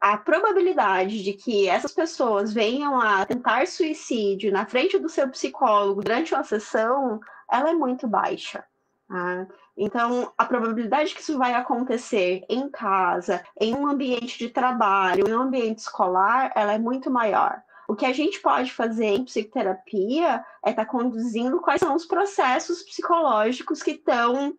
a 0.00 0.16
probabilidade 0.16 1.22
de 1.22 1.32
que 1.32 1.68
essas 1.68 1.92
pessoas 1.92 2.52
venham 2.52 3.00
a 3.00 3.24
tentar 3.24 3.66
suicídio 3.66 4.52
na 4.52 4.66
frente 4.66 4.98
do 4.98 5.08
seu 5.08 5.28
psicólogo 5.28 6.02
durante 6.02 6.34
uma 6.34 6.44
sessão, 6.44 7.20
ela 7.50 7.70
é 7.70 7.74
muito 7.74 8.06
baixa. 8.06 8.64
Tá? 9.08 9.46
Então, 9.76 10.32
a 10.36 10.44
probabilidade 10.44 11.14
que 11.14 11.20
isso 11.20 11.38
vai 11.38 11.54
acontecer 11.54 12.44
em 12.48 12.68
casa, 12.68 13.42
em 13.60 13.74
um 13.74 13.86
ambiente 13.86 14.38
de 14.38 14.48
trabalho, 14.48 15.28
em 15.28 15.34
um 15.34 15.42
ambiente 15.42 15.78
escolar, 15.78 16.52
ela 16.54 16.72
é 16.72 16.78
muito 16.78 17.10
maior. 17.10 17.62
O 17.88 17.94
que 17.94 18.04
a 18.04 18.12
gente 18.12 18.40
pode 18.40 18.72
fazer 18.72 19.06
em 19.06 19.24
psicoterapia 19.24 20.44
é 20.64 20.70
estar 20.70 20.84
tá 20.84 20.90
conduzindo 20.90 21.60
quais 21.60 21.80
são 21.80 21.94
os 21.94 22.04
processos 22.04 22.82
psicológicos 22.82 23.82
que 23.82 23.92
estão 23.92 24.56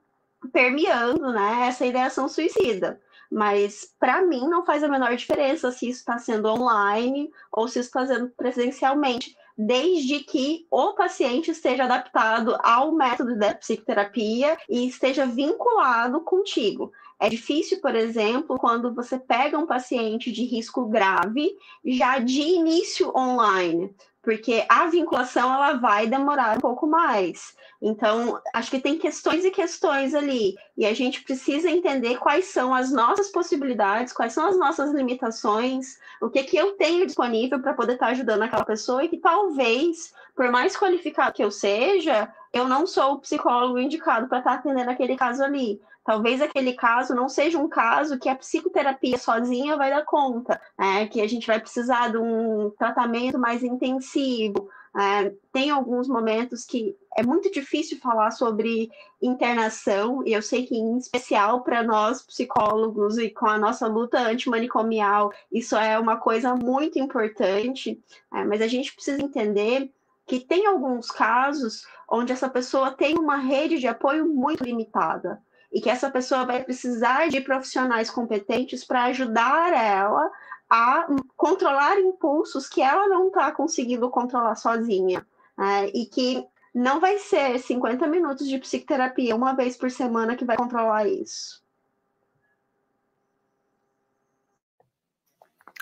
permeando 0.53 1.31
né, 1.33 1.67
essa 1.67 1.85
ideação 1.85 2.29
suicida. 2.29 3.01
Mas 3.31 3.93
para 3.99 4.21
mim 4.21 4.47
não 4.47 4.65
faz 4.65 4.83
a 4.83 4.87
menor 4.87 5.15
diferença 5.15 5.71
se 5.71 5.89
isso 5.89 5.99
está 5.99 6.17
sendo 6.17 6.47
online 6.47 7.29
ou 7.51 7.67
se 7.67 7.79
isso 7.79 7.89
está 7.89 8.05
sendo 8.05 8.29
presencialmente, 8.29 9.35
desde 9.57 10.19
que 10.19 10.67
o 10.69 10.93
paciente 10.93 11.49
esteja 11.49 11.85
adaptado 11.85 12.55
ao 12.61 12.91
método 12.91 13.35
da 13.37 13.55
psicoterapia 13.55 14.57
e 14.69 14.87
esteja 14.87 15.25
vinculado 15.25 16.21
contigo. 16.21 16.91
É 17.19 17.27
difícil, 17.27 17.81
por 17.81 17.95
exemplo, 17.95 18.59
quando 18.59 18.93
você 18.93 19.17
pega 19.17 19.57
um 19.57 19.65
paciente 19.65 20.31
de 20.31 20.43
risco 20.45 20.85
grave 20.85 21.57
já 21.83 22.19
de 22.19 22.41
início 22.41 23.11
online, 23.17 23.91
porque 24.27 24.65
a 24.67 24.87
vinculação 24.87 25.53
ela 25.53 25.75
vai 25.75 26.05
demorar 26.05 26.57
um 26.57 26.59
pouco 26.59 26.85
mais. 26.85 27.55
Então, 27.81 28.41
acho 28.53 28.69
que 28.69 28.81
tem 28.81 28.97
questões 28.97 29.45
e 29.45 29.51
questões 29.51 30.13
ali, 30.13 30.57
e 30.77 30.85
a 30.85 30.93
gente 30.93 31.23
precisa 31.23 31.71
entender 31.71 32.17
quais 32.17 32.43
são 32.47 32.75
as 32.75 32.91
nossas 32.91 33.29
possibilidades, 33.29 34.11
quais 34.11 34.33
são 34.33 34.45
as 34.45 34.59
nossas 34.59 34.91
limitações, 34.91 35.97
o 36.21 36.29
que 36.29 36.43
que 36.43 36.57
eu 36.57 36.73
tenho 36.73 37.05
disponível 37.05 37.61
para 37.61 37.73
poder 37.73 37.93
estar 37.93 38.07
tá 38.07 38.11
ajudando 38.11 38.41
aquela 38.41 38.65
pessoa 38.65 39.01
e 39.01 39.07
que 39.07 39.17
talvez, 39.17 40.13
por 40.35 40.51
mais 40.51 40.75
qualificado 40.75 41.33
que 41.33 41.43
eu 41.43 41.49
seja, 41.49 42.29
eu 42.53 42.67
não 42.67 42.85
sou 42.87 43.13
o 43.13 43.19
psicólogo 43.19 43.79
indicado 43.79 44.27
para 44.27 44.39
estar 44.39 44.51
tá 44.51 44.57
atendendo 44.57 44.89
aquele 44.89 45.15
caso 45.15 45.43
ali. 45.43 45.81
Talvez 46.03 46.41
aquele 46.41 46.73
caso 46.73 47.13
não 47.13 47.27
seja 47.27 47.59
um 47.59 47.67
caso 47.67 48.17
que 48.17 48.29
a 48.29 48.35
psicoterapia 48.35 49.17
sozinha 49.17 49.75
vai 49.75 49.89
dar 49.89 50.05
conta, 50.05 50.59
né? 50.79 51.05
que 51.07 51.19
a 51.19 51.27
gente 51.27 51.45
vai 51.45 51.59
precisar 51.59 52.09
de 52.09 52.17
um 52.17 52.69
tratamento 52.77 53.37
mais 53.37 53.61
intensivo, 53.61 54.69
é, 54.97 55.31
tem 55.51 55.69
alguns 55.69 56.07
momentos 56.07 56.65
que 56.65 56.97
é 57.15 57.21
muito 57.21 57.51
difícil 57.51 57.99
falar 57.99 58.31
sobre 58.31 58.89
internação, 59.21 60.23
e 60.25 60.33
eu 60.33 60.41
sei 60.41 60.65
que, 60.65 60.75
em 60.75 60.97
especial 60.97 61.61
para 61.61 61.83
nós 61.83 62.23
psicólogos 62.23 63.19
e 63.19 63.29
com 63.29 63.45
a 63.45 63.59
nossa 63.59 63.87
luta 63.87 64.17
antimanicomial, 64.17 65.31
isso 65.51 65.75
é 65.75 65.99
uma 65.99 66.17
coisa 66.17 66.55
muito 66.55 66.97
importante, 66.97 68.01
é, 68.33 68.43
mas 68.43 68.59
a 68.59 68.67
gente 68.67 68.91
precisa 68.93 69.21
entender 69.21 69.91
que 70.27 70.41
tem 70.41 70.67
alguns 70.67 71.09
casos 71.09 71.87
onde 72.09 72.33
essa 72.33 72.49
pessoa 72.49 72.91
tem 72.91 73.17
uma 73.17 73.37
rede 73.37 73.79
de 73.79 73.87
apoio 73.87 74.27
muito 74.27 74.63
limitada 74.63 75.41
e 75.71 75.79
que 75.79 75.89
essa 75.89 76.11
pessoa 76.11 76.45
vai 76.45 76.63
precisar 76.63 77.29
de 77.29 77.39
profissionais 77.39 78.09
competentes 78.09 78.83
para 78.83 79.05
ajudar 79.05 79.73
ela 79.73 80.29
a 80.69 81.07
controlar 81.37 81.97
impulsos 81.99 82.67
que 82.67 82.81
ela 82.81 83.07
não 83.07 83.27
está 83.27 83.51
conseguindo 83.51 84.09
controlar 84.09 84.55
sozinha. 84.55 85.25
Né? 85.57 85.87
E 85.93 86.05
que 86.05 86.45
não 86.73 86.99
vai 86.99 87.17
ser 87.17 87.57
50 87.57 88.05
minutos 88.07 88.47
de 88.47 88.57
psicoterapia 88.59 89.35
uma 89.35 89.53
vez 89.53 89.77
por 89.77 89.89
semana 89.89 90.35
que 90.35 90.45
vai 90.45 90.57
controlar 90.57 91.07
isso. 91.07 91.65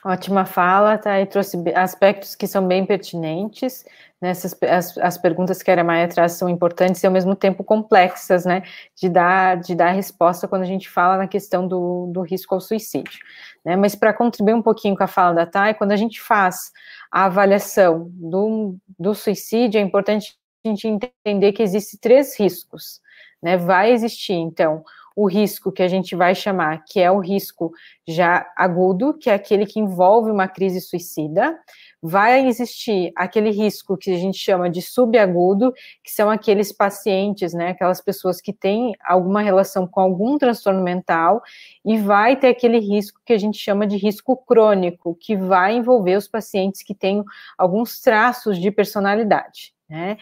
Ótima 0.05 0.45
fala, 0.45 0.99
tá? 0.99 1.19
E 1.19 1.25
trouxe 1.25 1.57
aspectos 1.73 2.35
que 2.35 2.45
são 2.45 2.67
bem 2.67 2.85
pertinentes. 2.85 3.83
Né? 4.21 4.29
Essas, 4.29 4.55
as, 4.63 4.97
as 4.97 5.17
perguntas 5.17 5.61
que 5.61 5.69
a 5.69 5.83
Maia 5.83 6.07
traz 6.07 6.33
são 6.33 6.47
importantes 6.47 7.03
e 7.03 7.07
ao 7.07 7.13
mesmo 7.13 7.35
tempo 7.35 7.63
complexas, 7.63 8.45
né? 8.45 8.63
De 8.95 9.09
dar, 9.09 9.57
de 9.57 9.75
dar 9.75 9.91
resposta 9.91 10.47
quando 10.47 10.63
a 10.63 10.67
gente 10.67 10.89
fala 10.89 11.17
na 11.17 11.27
questão 11.27 11.67
do, 11.67 12.07
do 12.13 12.21
risco 12.21 12.55
ao 12.55 12.61
suicídio. 12.61 13.19
Né? 13.63 13.75
Mas 13.75 13.95
para 13.95 14.13
contribuir 14.13 14.53
um 14.53 14.61
pouquinho 14.61 14.95
com 14.95 15.03
a 15.03 15.07
fala 15.07 15.33
da 15.33 15.45
Thay, 15.45 15.73
quando 15.73 15.91
a 15.91 15.97
gente 15.97 16.21
faz 16.21 16.71
a 17.11 17.25
avaliação 17.25 18.09
do, 18.13 18.75
do 18.97 19.13
suicídio, 19.13 19.79
é 19.79 19.81
importante 19.81 20.37
a 20.63 20.69
gente 20.69 20.87
entender 20.87 21.51
que 21.51 21.63
existem 21.63 21.99
três 21.99 22.39
riscos. 22.39 23.01
Né? 23.41 23.57
Vai 23.57 23.91
existir, 23.91 24.33
então, 24.33 24.83
o 25.15 25.27
risco 25.27 25.71
que 25.71 25.81
a 25.81 25.87
gente 25.87 26.13
vai 26.15 26.35
chamar, 26.35 26.83
que 26.83 26.99
é 26.99 27.09
o 27.09 27.19
risco 27.19 27.71
já 28.05 28.45
agudo, 28.55 29.13
que 29.13 29.29
é 29.29 29.33
aquele 29.33 29.65
que 29.65 29.79
envolve 29.79 30.29
uma 30.29 30.47
crise 30.47 30.81
suicida, 30.81 31.57
vai 32.07 32.47
existir 32.47 33.11
aquele 33.15 33.49
risco 33.49 33.97
que 33.97 34.11
a 34.11 34.17
gente 34.17 34.37
chama 34.37 34.69
de 34.69 34.81
subagudo, 34.81 35.73
que 36.03 36.11
são 36.11 36.29
aqueles 36.29 36.71
pacientes, 36.71 37.53
né, 37.53 37.69
aquelas 37.69 38.01
pessoas 38.01 38.39
que 38.39 38.53
têm 38.53 38.93
alguma 39.03 39.41
relação 39.41 39.87
com 39.87 39.99
algum 39.99 40.37
transtorno 40.37 40.83
mental, 40.83 41.41
e 41.83 41.97
vai 41.97 42.35
ter 42.35 42.47
aquele 42.47 42.79
risco 42.79 43.19
que 43.25 43.33
a 43.33 43.37
gente 43.37 43.57
chama 43.57 43.87
de 43.87 43.97
risco 43.97 44.37
crônico, 44.37 45.15
que 45.19 45.35
vai 45.35 45.75
envolver 45.75 46.15
os 46.15 46.27
pacientes 46.27 46.83
que 46.83 46.93
têm 46.93 47.23
alguns 47.57 47.99
traços 47.99 48.59
de 48.59 48.71
personalidade, 48.71 49.73
né. 49.89 50.17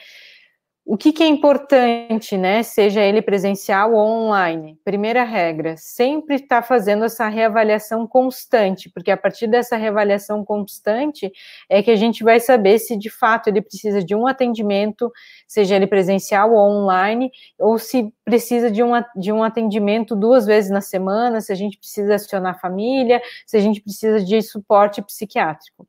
O 0.85 0.97
que, 0.97 1.13
que, 1.13 1.23
é 1.23 1.27
importante, 1.27 2.37
né? 2.37 2.61
Seja 2.61 3.01
ele 3.01 3.21
presencial 3.21 3.93
ou 3.93 4.05
online. 4.05 4.77
Primeira 4.83 5.23
regra, 5.23 5.77
sempre 5.77 6.35
estar 6.35 6.61
tá 6.61 6.67
fazendo 6.67 7.05
essa 7.05 7.29
reavaliação 7.29 8.05
constante, 8.05 8.89
porque 8.89 9.09
a 9.09 9.15
partir 9.15 9.47
dessa 9.47 9.77
reavaliação 9.77 10.43
constante 10.43 11.31
é 11.69 11.81
que 11.81 11.89
a 11.89 11.95
gente 11.95 12.21
vai 12.21 12.37
saber 12.41 12.79
se 12.79 12.97
de 12.97 13.09
fato 13.09 13.47
ele 13.47 13.61
precisa 13.61 14.03
de 14.03 14.13
um 14.13 14.27
atendimento, 14.27 15.09
seja 15.47 15.77
ele 15.77 15.87
presencial 15.87 16.51
ou 16.51 16.59
online, 16.59 17.31
ou 17.57 17.79
se 17.79 18.13
precisa 18.25 18.69
de 18.69 18.83
um, 18.83 18.91
de 19.15 19.31
um 19.31 19.41
atendimento 19.41 20.17
duas 20.17 20.45
vezes 20.45 20.69
na 20.69 20.81
semana, 20.81 21.39
se 21.39 21.53
a 21.53 21.55
gente 21.55 21.77
precisa 21.77 22.15
acionar 22.15 22.55
a 22.55 22.59
família, 22.59 23.21
se 23.47 23.55
a 23.55 23.61
gente 23.61 23.79
precisa 23.79 24.21
de 24.21 24.41
suporte 24.41 25.01
psiquiátrico. 25.01 25.87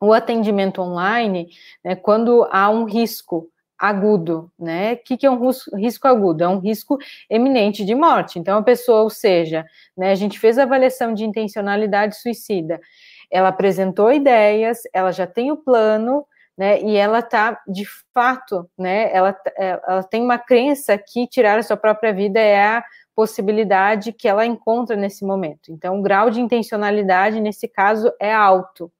O 0.00 0.12
atendimento 0.12 0.80
online, 0.80 1.48
né, 1.84 1.96
quando 1.96 2.46
há 2.50 2.70
um 2.70 2.84
risco 2.84 3.51
agudo, 3.82 4.48
né? 4.56 4.92
O 4.92 4.98
que, 4.98 5.16
que 5.16 5.26
é 5.26 5.30
um 5.30 5.50
risco 5.74 6.06
agudo? 6.06 6.44
É 6.44 6.48
um 6.48 6.60
risco 6.60 6.98
eminente 7.28 7.84
de 7.84 7.96
morte. 7.96 8.38
Então, 8.38 8.58
a 8.58 8.62
pessoa, 8.62 9.02
ou 9.02 9.10
seja, 9.10 9.66
né, 9.96 10.12
a 10.12 10.14
gente 10.14 10.38
fez 10.38 10.56
a 10.56 10.62
avaliação 10.62 11.12
de 11.12 11.24
intencionalidade 11.24 12.16
suicida, 12.16 12.80
ela 13.28 13.48
apresentou 13.48 14.12
ideias, 14.12 14.82
ela 14.92 15.10
já 15.10 15.26
tem 15.26 15.50
o 15.50 15.56
plano, 15.56 16.24
né? 16.56 16.80
E 16.80 16.94
ela 16.96 17.18
está, 17.18 17.60
de 17.66 17.84
fato, 18.14 18.70
né? 18.78 19.12
Ela, 19.12 19.36
ela 19.56 20.02
tem 20.04 20.22
uma 20.22 20.38
crença 20.38 20.96
que 20.96 21.26
tirar 21.26 21.58
a 21.58 21.62
sua 21.64 21.76
própria 21.76 22.12
vida 22.12 22.38
é 22.38 22.62
a 22.62 22.84
possibilidade 23.16 24.12
que 24.12 24.28
ela 24.28 24.46
encontra 24.46 24.94
nesse 24.94 25.24
momento. 25.24 25.72
Então, 25.72 25.98
o 25.98 26.02
grau 26.02 26.30
de 26.30 26.40
intencionalidade, 26.40 27.40
nesse 27.40 27.66
caso, 27.66 28.12
é 28.20 28.32
alto. 28.32 28.92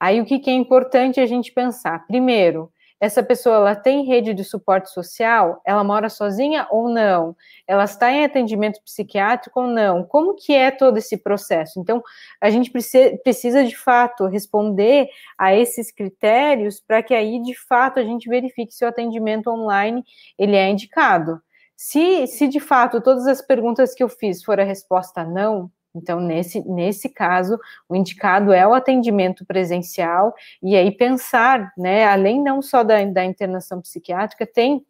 Aí, 0.00 0.18
o 0.18 0.24
que, 0.24 0.38
que 0.38 0.48
é 0.48 0.54
importante 0.54 1.20
a 1.20 1.26
gente 1.26 1.52
pensar? 1.52 2.06
Primeiro, 2.06 2.72
essa 3.00 3.22
pessoa 3.22 3.56
ela 3.56 3.76
tem 3.76 4.04
rede 4.04 4.34
de 4.34 4.42
suporte 4.42 4.90
social? 4.90 5.60
Ela 5.64 5.84
mora 5.84 6.08
sozinha 6.08 6.66
ou 6.70 6.88
não? 6.88 7.36
Ela 7.66 7.84
está 7.84 8.10
em 8.10 8.24
atendimento 8.24 8.82
psiquiátrico 8.82 9.60
ou 9.60 9.66
não? 9.68 10.04
Como 10.04 10.34
que 10.34 10.52
é 10.54 10.70
todo 10.70 10.98
esse 10.98 11.16
processo? 11.16 11.78
Então, 11.78 12.02
a 12.40 12.50
gente 12.50 12.70
precisa 12.70 13.64
de 13.64 13.76
fato 13.76 14.26
responder 14.26 15.08
a 15.36 15.54
esses 15.54 15.92
critérios 15.92 16.80
para 16.80 17.02
que 17.02 17.14
aí 17.14 17.40
de 17.40 17.54
fato 17.54 18.00
a 18.00 18.04
gente 18.04 18.28
verifique 18.28 18.72
se 18.74 18.84
o 18.84 18.88
atendimento 18.88 19.48
online 19.48 20.04
ele 20.36 20.56
é 20.56 20.68
indicado. 20.68 21.40
Se, 21.76 22.26
se 22.26 22.48
de 22.48 22.58
fato 22.58 23.00
todas 23.00 23.26
as 23.28 23.40
perguntas 23.40 23.94
que 23.94 24.02
eu 24.02 24.08
fiz 24.08 24.42
for 24.42 24.58
a 24.58 24.64
resposta 24.64 25.24
não, 25.24 25.70
então, 25.98 26.20
nesse, 26.20 26.60
nesse 26.68 27.08
caso, 27.08 27.58
o 27.88 27.96
indicado 27.96 28.52
é 28.52 28.66
o 28.66 28.72
atendimento 28.72 29.44
presencial, 29.44 30.34
e 30.62 30.76
aí 30.76 30.90
pensar, 30.90 31.72
né, 31.76 32.06
além 32.06 32.42
não 32.42 32.62
só 32.62 32.82
da, 32.82 33.04
da 33.04 33.24
internação 33.24 33.80
psiquiátrica, 33.80 34.46
tem, 34.46 34.84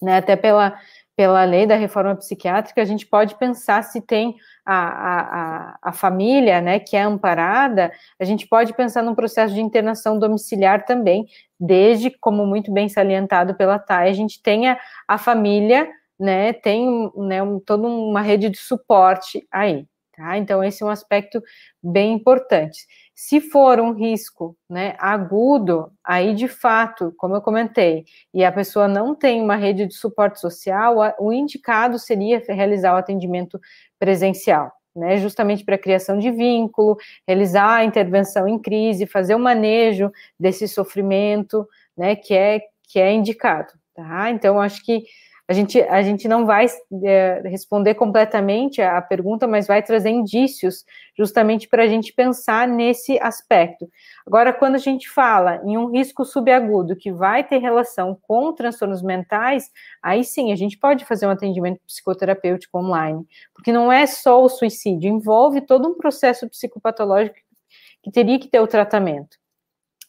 né, 0.00 0.18
até 0.18 0.36
pela, 0.36 0.78
pela 1.16 1.42
lei 1.44 1.66
da 1.66 1.74
reforma 1.74 2.14
psiquiátrica, 2.14 2.80
a 2.80 2.84
gente 2.84 3.06
pode 3.06 3.34
pensar 3.36 3.82
se 3.82 4.00
tem 4.00 4.36
a, 4.64 4.76
a, 4.76 5.78
a 5.82 5.92
família, 5.92 6.60
né, 6.60 6.78
que 6.78 6.96
é 6.96 7.02
amparada, 7.02 7.90
a 8.20 8.24
gente 8.24 8.46
pode 8.46 8.74
pensar 8.74 9.02
num 9.02 9.14
processo 9.14 9.54
de 9.54 9.60
internação 9.60 10.18
domiciliar 10.18 10.84
também, 10.84 11.26
desde, 11.58 12.10
como 12.10 12.46
muito 12.46 12.70
bem 12.70 12.88
salientado 12.88 13.54
pela 13.54 13.78
TAI, 13.78 14.10
a 14.10 14.12
gente 14.12 14.42
tenha 14.42 14.78
a 15.08 15.16
família, 15.16 15.88
né, 16.18 16.52
tem 16.52 17.10
né, 17.16 17.42
um, 17.42 17.58
toda 17.58 17.86
uma 17.86 18.20
rede 18.20 18.50
de 18.50 18.58
suporte 18.58 19.46
aí. 19.50 19.86
Tá? 20.16 20.38
Então, 20.38 20.64
esse 20.64 20.82
é 20.82 20.86
um 20.86 20.88
aspecto 20.88 21.42
bem 21.82 22.14
importante. 22.14 22.86
Se 23.14 23.38
for 23.38 23.78
um 23.78 23.92
risco 23.92 24.56
né, 24.68 24.94
agudo, 24.98 25.92
aí 26.02 26.34
de 26.34 26.48
fato, 26.48 27.12
como 27.18 27.34
eu 27.36 27.42
comentei, 27.42 28.04
e 28.32 28.42
a 28.42 28.50
pessoa 28.50 28.88
não 28.88 29.14
tem 29.14 29.42
uma 29.42 29.56
rede 29.56 29.86
de 29.86 29.94
suporte 29.94 30.40
social, 30.40 30.96
o 31.18 31.32
indicado 31.32 31.98
seria 31.98 32.42
realizar 32.48 32.94
o 32.94 32.96
atendimento 32.96 33.60
presencial, 33.98 34.72
né, 34.94 35.18
justamente 35.18 35.64
para 35.64 35.74
a 35.74 35.78
criação 35.78 36.18
de 36.18 36.30
vínculo, 36.30 36.96
realizar 37.28 37.76
a 37.76 37.84
intervenção 37.84 38.48
em 38.48 38.58
crise, 38.58 39.06
fazer 39.06 39.34
o 39.34 39.38
manejo 39.38 40.10
desse 40.40 40.66
sofrimento, 40.66 41.68
né, 41.94 42.16
que 42.16 42.32
é, 42.34 42.62
que 42.88 42.98
é 42.98 43.12
indicado. 43.12 43.72
Tá? 43.94 44.30
Então, 44.30 44.60
acho 44.60 44.82
que 44.82 45.04
a 45.48 45.52
gente, 45.52 45.80
a 45.80 46.02
gente 46.02 46.26
não 46.26 46.44
vai 46.44 46.66
é, 47.04 47.40
responder 47.44 47.94
completamente 47.94 48.82
a 48.82 49.00
pergunta, 49.00 49.46
mas 49.46 49.68
vai 49.68 49.80
trazer 49.80 50.10
indícios 50.10 50.84
justamente 51.16 51.68
para 51.68 51.84
a 51.84 51.86
gente 51.86 52.12
pensar 52.12 52.66
nesse 52.66 53.16
aspecto. 53.20 53.88
Agora, 54.26 54.52
quando 54.52 54.74
a 54.74 54.78
gente 54.78 55.08
fala 55.08 55.60
em 55.64 55.78
um 55.78 55.88
risco 55.90 56.24
subagudo 56.24 56.96
que 56.96 57.12
vai 57.12 57.44
ter 57.44 57.58
relação 57.58 58.18
com 58.22 58.52
transtornos 58.52 59.02
mentais, 59.02 59.70
aí 60.02 60.24
sim 60.24 60.50
a 60.50 60.56
gente 60.56 60.76
pode 60.76 61.04
fazer 61.04 61.28
um 61.28 61.30
atendimento 61.30 61.80
psicoterapêutico 61.86 62.78
online, 62.78 63.24
porque 63.54 63.72
não 63.72 63.92
é 63.92 64.04
só 64.04 64.42
o 64.42 64.48
suicídio, 64.48 65.08
envolve 65.08 65.60
todo 65.60 65.88
um 65.88 65.94
processo 65.94 66.48
psicopatológico 66.48 67.36
que 68.02 68.10
teria 68.10 68.38
que 68.38 68.48
ter 68.48 68.60
o 68.60 68.66
tratamento. 68.66 69.36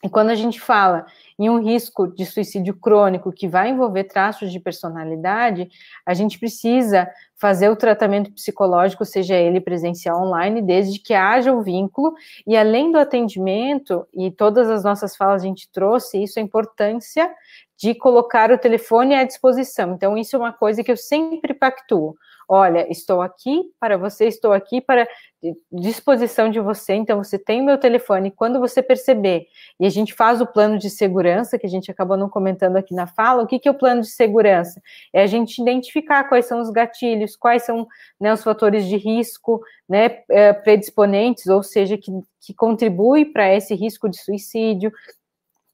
E 0.04 0.10
quando 0.10 0.30
a 0.30 0.36
gente 0.36 0.60
fala 0.60 1.06
em 1.40 1.50
um 1.50 1.62
risco 1.62 2.08
de 2.08 2.26
suicídio 2.26 2.74
crônico 2.74 3.32
que 3.32 3.48
vai 3.48 3.70
envolver 3.70 4.06
traços 4.06 4.52
de 4.52 4.60
personalidade, 4.60 5.70
a 6.06 6.14
gente 6.14 6.40
precisa 6.40 7.08
fazer 7.36 7.70
o 7.70 7.76
tratamento 7.76 8.32
psicológico, 8.32 9.06
seja 9.06 9.36
ele 9.36 9.62
presencial 9.62 10.22
online, 10.22 10.62
desde 10.62 11.00
que 11.00 11.14
haja 11.14 11.54
o 11.54 11.62
vínculo, 11.62 12.16
e 12.46 12.58
além 12.58 12.92
do 12.92 12.98
atendimento, 12.98 14.08
e 14.14 14.32
todas 14.32 14.70
as 14.70 14.84
nossas 14.84 15.16
falas 15.16 15.44
a 15.44 15.46
gente 15.46 15.70
trouxe 15.72 16.22
isso, 16.22 16.40
a 16.40 16.42
importância 16.42 17.32
de 17.78 17.94
colocar 17.94 18.52
o 18.52 18.58
telefone 18.58 19.14
à 19.14 19.24
disposição. 19.24 19.94
Então, 19.94 20.18
isso 20.18 20.36
é 20.36 20.40
uma 20.40 20.52
coisa 20.52 20.84
que 20.84 20.92
eu 20.92 20.98
sempre 20.98 21.54
pactuo 21.54 22.16
olha, 22.48 22.90
estou 22.90 23.22
aqui 23.22 23.72
para 23.80 23.98
você, 23.98 24.26
estou 24.26 24.54
aqui 24.54 24.80
para 24.80 25.08
disposição 25.72 26.50
de 26.50 26.60
você, 26.60 26.94
então 26.94 27.24
você 27.24 27.38
tem 27.38 27.62
o 27.62 27.66
meu 27.66 27.78
telefone, 27.78 28.32
quando 28.32 28.60
você 28.60 28.82
perceber, 28.82 29.48
e 29.80 29.86
a 29.86 29.90
gente 29.90 30.14
faz 30.14 30.42
o 30.42 30.48
plano 30.48 30.80
de 30.80 30.90
segurança, 30.90 31.60
que 31.60 31.66
a 31.66 31.70
gente 31.70 31.92
acabou 31.92 32.18
não 32.18 32.30
comentando 32.30 32.78
aqui 32.78 32.94
na 32.96 33.06
fala, 33.06 33.44
o 33.44 33.48
que, 33.48 33.60
que 33.60 33.68
é 33.68 33.72
o 33.72 33.78
plano 33.78 34.02
de 34.02 34.08
segurança? 34.08 34.82
É 35.14 35.22
a 35.22 35.28
gente 35.28 35.62
identificar 35.62 36.24
quais 36.24 36.46
são 36.46 36.60
os 36.62 36.70
gatilhos, 36.70 37.36
quais 37.36 37.64
são 37.64 37.88
né, 38.20 38.34
os 38.34 38.44
fatores 38.44 38.86
de 38.86 38.98
risco, 38.98 39.62
né, 39.88 40.24
é, 40.30 40.54
predisponentes, 40.54 41.48
ou 41.48 41.62
seja, 41.62 41.98
que, 41.98 42.12
que 42.42 42.54
contribui 42.54 43.26
para 43.26 43.54
esse 43.54 43.76
risco 43.76 44.10
de 44.10 44.18
suicídio, 44.18 44.92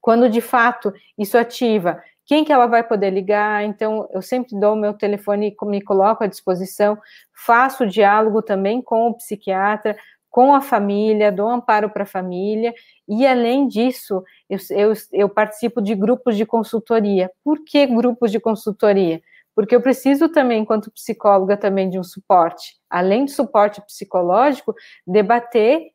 quando 0.02 0.30
de 0.30 0.42
fato 0.42 0.94
isso 1.18 1.38
ativa 1.38 2.04
quem 2.26 2.44
que 2.44 2.52
ela 2.52 2.68
vai 2.68 2.84
poder 2.84 3.10
ligar, 3.10 3.64
então 3.64 4.08
eu 4.12 4.22
sempre 4.22 4.58
dou 4.60 4.76
meu 4.76 4.94
telefone 4.94 5.56
e 5.62 5.66
me 5.66 5.82
coloco 5.82 6.24
à 6.24 6.28
disposição, 6.28 6.98
faço 7.34 7.86
diálogo 7.86 8.42
também 8.42 8.82
com 8.82 9.08
o 9.08 9.14
psiquiatra, 9.16 9.98
com 10.30 10.56
a 10.56 10.62
família, 10.62 11.32
dou 11.32 11.48
amparo 11.48 11.90
para 11.92 12.04
a 12.04 12.08
família, 12.08 12.74
e 13.08 13.28
além 13.28 13.68
disso, 13.68 14.24
eu, 14.50 14.58
eu, 14.72 14.94
eu 15.12 15.30
participo 15.30 15.80
de 15.80 15.94
grupos 15.94 16.36
de 16.36 16.44
consultoria. 16.44 17.30
Por 17.44 17.64
que 17.64 17.86
grupos 17.86 18.32
de 18.32 18.40
consultoria? 18.40 19.22
Porque 19.56 19.76
eu 19.76 19.82
preciso 19.82 20.28
também, 20.30 20.62
enquanto 20.62 20.92
psicóloga, 20.92 21.56
também 21.56 21.88
de 21.88 22.00
um 22.00 22.04
suporte, 22.04 22.78
além 22.90 23.26
do 23.26 23.32
suporte 23.32 23.80
psicológico, 23.82 24.74
debater, 25.06 25.92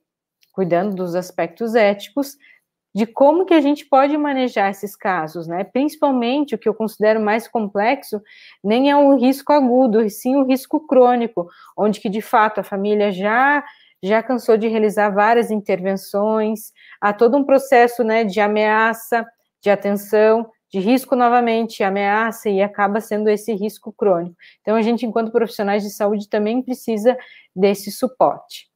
cuidando 0.53 0.95
dos 0.95 1.17
aspectos 1.17 1.75
éticos, 1.75 2.37
de 2.95 3.07
como 3.07 3.45
que 3.45 3.55
a 3.55 3.61
gente 3.61 3.87
pode 3.87 4.17
manejar 4.17 4.71
esses 4.71 4.97
casos, 4.97 5.47
né? 5.47 5.65
Principalmente 5.65 6.55
o 6.55 6.59
que 6.59 6.69
eu 6.69 6.75
considero 6.75 7.21
mais 7.21 7.47
complexo, 7.49 8.21
nem 8.65 8.91
é 8.91 8.97
um 8.97 9.17
risco 9.19 9.53
agudo, 9.53 10.03
e 10.03 10.11
sim 10.11 10.37
um 10.37 10.45
risco 10.47 10.87
crônico, 10.87 11.49
onde 11.77 12.01
que 12.01 12.09
de 12.09 12.21
fato 12.23 12.61
a 12.61 12.65
família 12.65 13.13
já 13.13 13.65
já 14.03 14.23
cansou 14.23 14.57
de 14.57 14.69
realizar 14.69 15.11
várias 15.11 15.51
intervenções, 15.51 16.73
há 17.01 17.13
todo 17.13 17.37
um 17.37 17.45
processo, 17.45 18.05
né, 18.05 18.23
de 18.25 18.39
ameaça, 18.41 19.27
de 19.61 19.71
atenção, 19.71 20.49
de 20.73 20.79
risco 20.79 21.17
novamente, 21.17 21.83
ameaça 21.83 22.49
e 22.51 22.63
acaba 22.63 23.01
sendo 23.01 23.29
esse 23.29 23.53
risco 23.55 23.93
crônico. 23.93 24.37
Então 24.61 24.77
a 24.77 24.83
gente 24.83 25.05
enquanto 25.07 25.33
profissionais 25.33 25.83
de 25.83 25.91
saúde 25.91 26.29
também 26.29 26.63
precisa 26.63 27.17
desse 27.57 27.91
suporte. 27.91 28.69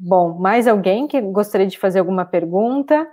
Bom, 0.00 0.38
mais 0.38 0.68
alguém 0.68 1.08
que 1.08 1.20
gostaria 1.20 1.66
de 1.66 1.76
fazer 1.76 1.98
alguma 1.98 2.24
pergunta? 2.24 3.10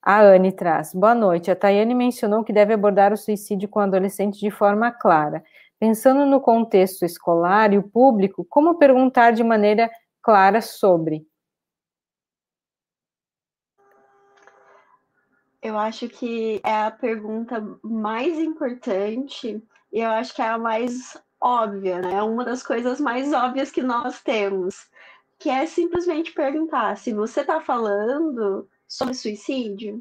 A 0.00 0.20
Anne 0.20 0.52
traz. 0.52 0.94
Boa 0.94 1.12
noite. 1.12 1.50
A 1.50 1.56
Tayane 1.56 1.92
mencionou 1.92 2.44
que 2.44 2.52
deve 2.52 2.72
abordar 2.72 3.12
o 3.12 3.16
suicídio 3.16 3.68
com 3.68 3.80
adolescentes 3.80 4.38
de 4.38 4.48
forma 4.48 4.92
clara. 4.92 5.42
Pensando 5.80 6.24
no 6.24 6.40
contexto 6.40 7.04
escolar 7.04 7.72
e 7.72 7.78
o 7.78 7.82
público, 7.82 8.46
como 8.48 8.78
perguntar 8.78 9.32
de 9.32 9.42
maneira 9.42 9.90
clara 10.22 10.60
sobre? 10.60 11.26
Eu 15.60 15.76
acho 15.76 16.08
que 16.08 16.60
é 16.64 16.84
a 16.84 16.92
pergunta 16.92 17.60
mais 17.82 18.38
importante 18.38 19.60
e 19.92 20.00
eu 20.00 20.10
acho 20.10 20.32
que 20.32 20.42
é 20.42 20.48
a 20.48 20.58
mais 20.58 21.20
óbvia, 21.40 22.00
né? 22.00 22.14
É 22.14 22.22
uma 22.22 22.44
das 22.44 22.62
coisas 22.62 23.00
mais 23.00 23.32
óbvias 23.32 23.72
que 23.72 23.82
nós 23.82 24.22
temos 24.22 24.88
que 25.42 25.50
é 25.50 25.66
simplesmente 25.66 26.32
perguntar 26.32 26.96
se 26.96 27.12
você 27.12 27.40
está 27.40 27.60
falando 27.60 28.68
sobre 28.86 29.14
suicídio, 29.14 30.00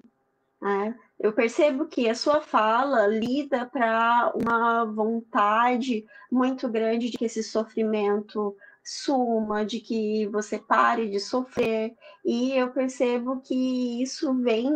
Né? 0.62 0.96
Eu 1.20 1.34
percebo 1.34 1.88
que 1.88 2.08
a 2.08 2.14
sua 2.14 2.42
fala 2.42 3.08
lida 3.08 3.66
para 3.66 4.32
uma 4.36 4.86
vontade 4.86 6.06
muito 6.32 6.70
grande 6.70 7.10
de 7.10 7.18
que 7.18 7.26
esse 7.26 7.42
sofrimento 7.42 8.56
suma, 8.84 9.66
de 9.66 9.80
que 9.80 10.28
você 10.28 10.60
pare 10.60 11.10
de 11.10 11.20
sofrer, 11.20 11.96
e 12.24 12.52
eu 12.52 12.70
percebo 12.70 13.42
que 13.42 14.02
isso 14.04 14.32
vem 14.36 14.70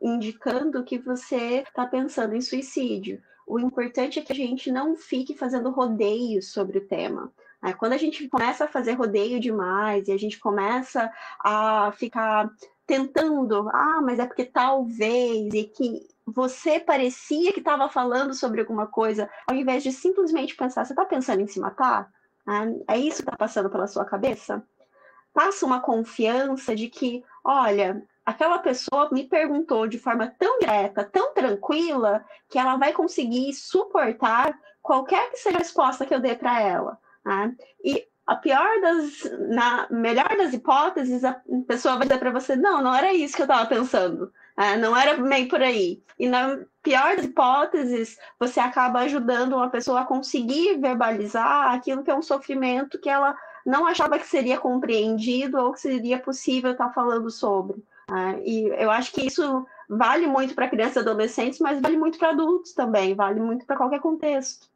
indicando 0.00 0.82
que 0.82 0.98
você 0.98 1.62
está 1.62 1.86
pensando 1.86 2.34
em 2.34 2.40
suicídio. 2.40 3.22
O 3.46 3.60
importante 3.60 4.18
é 4.18 4.22
que 4.22 4.32
a 4.32 4.36
gente 4.36 4.72
não 4.72 4.96
fique 4.96 5.36
fazendo 5.36 5.70
rodeios 5.70 6.48
sobre 6.52 6.78
o 6.78 6.88
tema. 6.88 7.32
Quando 7.78 7.92
a 7.92 7.96
gente 7.96 8.28
começa 8.28 8.64
a 8.64 8.68
fazer 8.68 8.92
rodeio 8.92 9.38
demais 9.38 10.08
e 10.08 10.12
a 10.12 10.18
gente 10.18 10.38
começa 10.40 11.12
a 11.38 11.92
ficar 11.92 12.50
tentando, 12.86 13.68
ah, 13.70 14.00
mas 14.02 14.18
é 14.18 14.26
porque 14.26 14.44
talvez, 14.44 15.54
e 15.54 15.64
que 15.64 16.06
você 16.26 16.80
parecia 16.80 17.52
que 17.52 17.60
estava 17.60 17.88
falando 17.88 18.34
sobre 18.34 18.60
alguma 18.60 18.86
coisa, 18.86 19.30
ao 19.46 19.54
invés 19.54 19.82
de 19.82 19.92
simplesmente 19.92 20.56
pensar, 20.56 20.84
você 20.84 20.92
está 20.92 21.04
pensando 21.04 21.40
em 21.40 21.46
se 21.46 21.60
matar? 21.60 22.10
É 22.88 22.98
isso 22.98 23.22
que 23.22 23.28
está 23.28 23.36
passando 23.36 23.70
pela 23.70 23.86
sua 23.86 24.04
cabeça? 24.04 24.62
Passa 25.32 25.64
uma 25.64 25.80
confiança 25.80 26.74
de 26.74 26.88
que, 26.88 27.24
olha, 27.44 28.02
aquela 28.26 28.58
pessoa 28.58 29.08
me 29.12 29.24
perguntou 29.24 29.86
de 29.86 29.98
forma 29.98 30.26
tão 30.38 30.58
direta, 30.58 31.04
tão 31.04 31.32
tranquila, 31.32 32.24
que 32.48 32.58
ela 32.58 32.76
vai 32.76 32.92
conseguir 32.92 33.52
suportar 33.54 34.58
qualquer 34.82 35.30
que 35.30 35.38
seja 35.38 35.56
a 35.56 35.60
resposta 35.60 36.04
que 36.04 36.14
eu 36.14 36.20
dê 36.20 36.34
para 36.34 36.60
ela. 36.60 36.98
Né? 37.24 37.54
E 37.84 38.06
a 38.26 38.36
pior 38.36 38.80
das, 38.80 39.30
na 39.48 39.86
melhor 39.90 40.28
das 40.36 40.52
hipóteses, 40.52 41.24
a 41.24 41.40
pessoa 41.66 41.96
vai 41.96 42.06
dizer 42.06 42.18
para 42.18 42.30
você: 42.30 42.56
não, 42.56 42.82
não 42.82 42.94
era 42.94 43.12
isso 43.12 43.36
que 43.36 43.42
eu 43.42 43.46
estava 43.46 43.66
pensando, 43.68 44.32
né? 44.56 44.76
não 44.76 44.96
era 44.96 45.16
meio 45.16 45.48
por 45.48 45.62
aí. 45.62 46.02
E 46.18 46.28
na 46.28 46.58
pior 46.82 47.16
das 47.16 47.24
hipóteses, 47.24 48.18
você 48.38 48.60
acaba 48.60 49.00
ajudando 49.00 49.54
uma 49.54 49.70
pessoa 49.70 50.00
a 50.00 50.04
conseguir 50.04 50.78
verbalizar 50.78 51.72
aquilo 51.74 52.02
que 52.02 52.10
é 52.10 52.14
um 52.14 52.22
sofrimento 52.22 52.98
que 52.98 53.08
ela 53.08 53.36
não 53.64 53.86
achava 53.86 54.18
que 54.18 54.26
seria 54.26 54.58
compreendido 54.58 55.58
ou 55.58 55.72
que 55.72 55.80
seria 55.80 56.18
possível 56.18 56.72
estar 56.72 56.90
falando 56.90 57.30
sobre. 57.30 57.82
Né? 58.10 58.40
E 58.44 58.66
eu 58.66 58.90
acho 58.90 59.12
que 59.12 59.26
isso 59.26 59.66
vale 59.88 60.26
muito 60.26 60.54
para 60.54 60.68
crianças 60.68 60.96
e 60.96 60.98
adolescentes, 61.00 61.60
mas 61.60 61.80
vale 61.80 61.96
muito 61.96 62.18
para 62.18 62.30
adultos 62.30 62.72
também, 62.72 63.14
vale 63.14 63.40
muito 63.40 63.64
para 63.66 63.76
qualquer 63.76 64.00
contexto. 64.00 64.71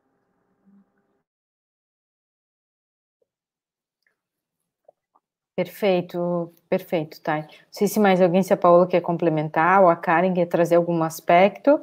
Perfeito, 5.57 6.53
perfeito, 6.69 7.19
Thay. 7.23 7.41
Não 7.41 7.49
sei 7.71 7.89
se 7.89 7.99
mais 7.99 8.21
alguém, 8.21 8.43
se 8.43 8.53
a 8.53 8.59
Paola 8.59 8.87
quer 8.87 9.01
complementar 9.01 9.83
ou 9.83 9.89
a 9.89 9.97
Karen 9.97 10.35
quer 10.35 10.45
trazer 10.45 10.77
algum 10.77 11.03
aspecto. 11.03 11.83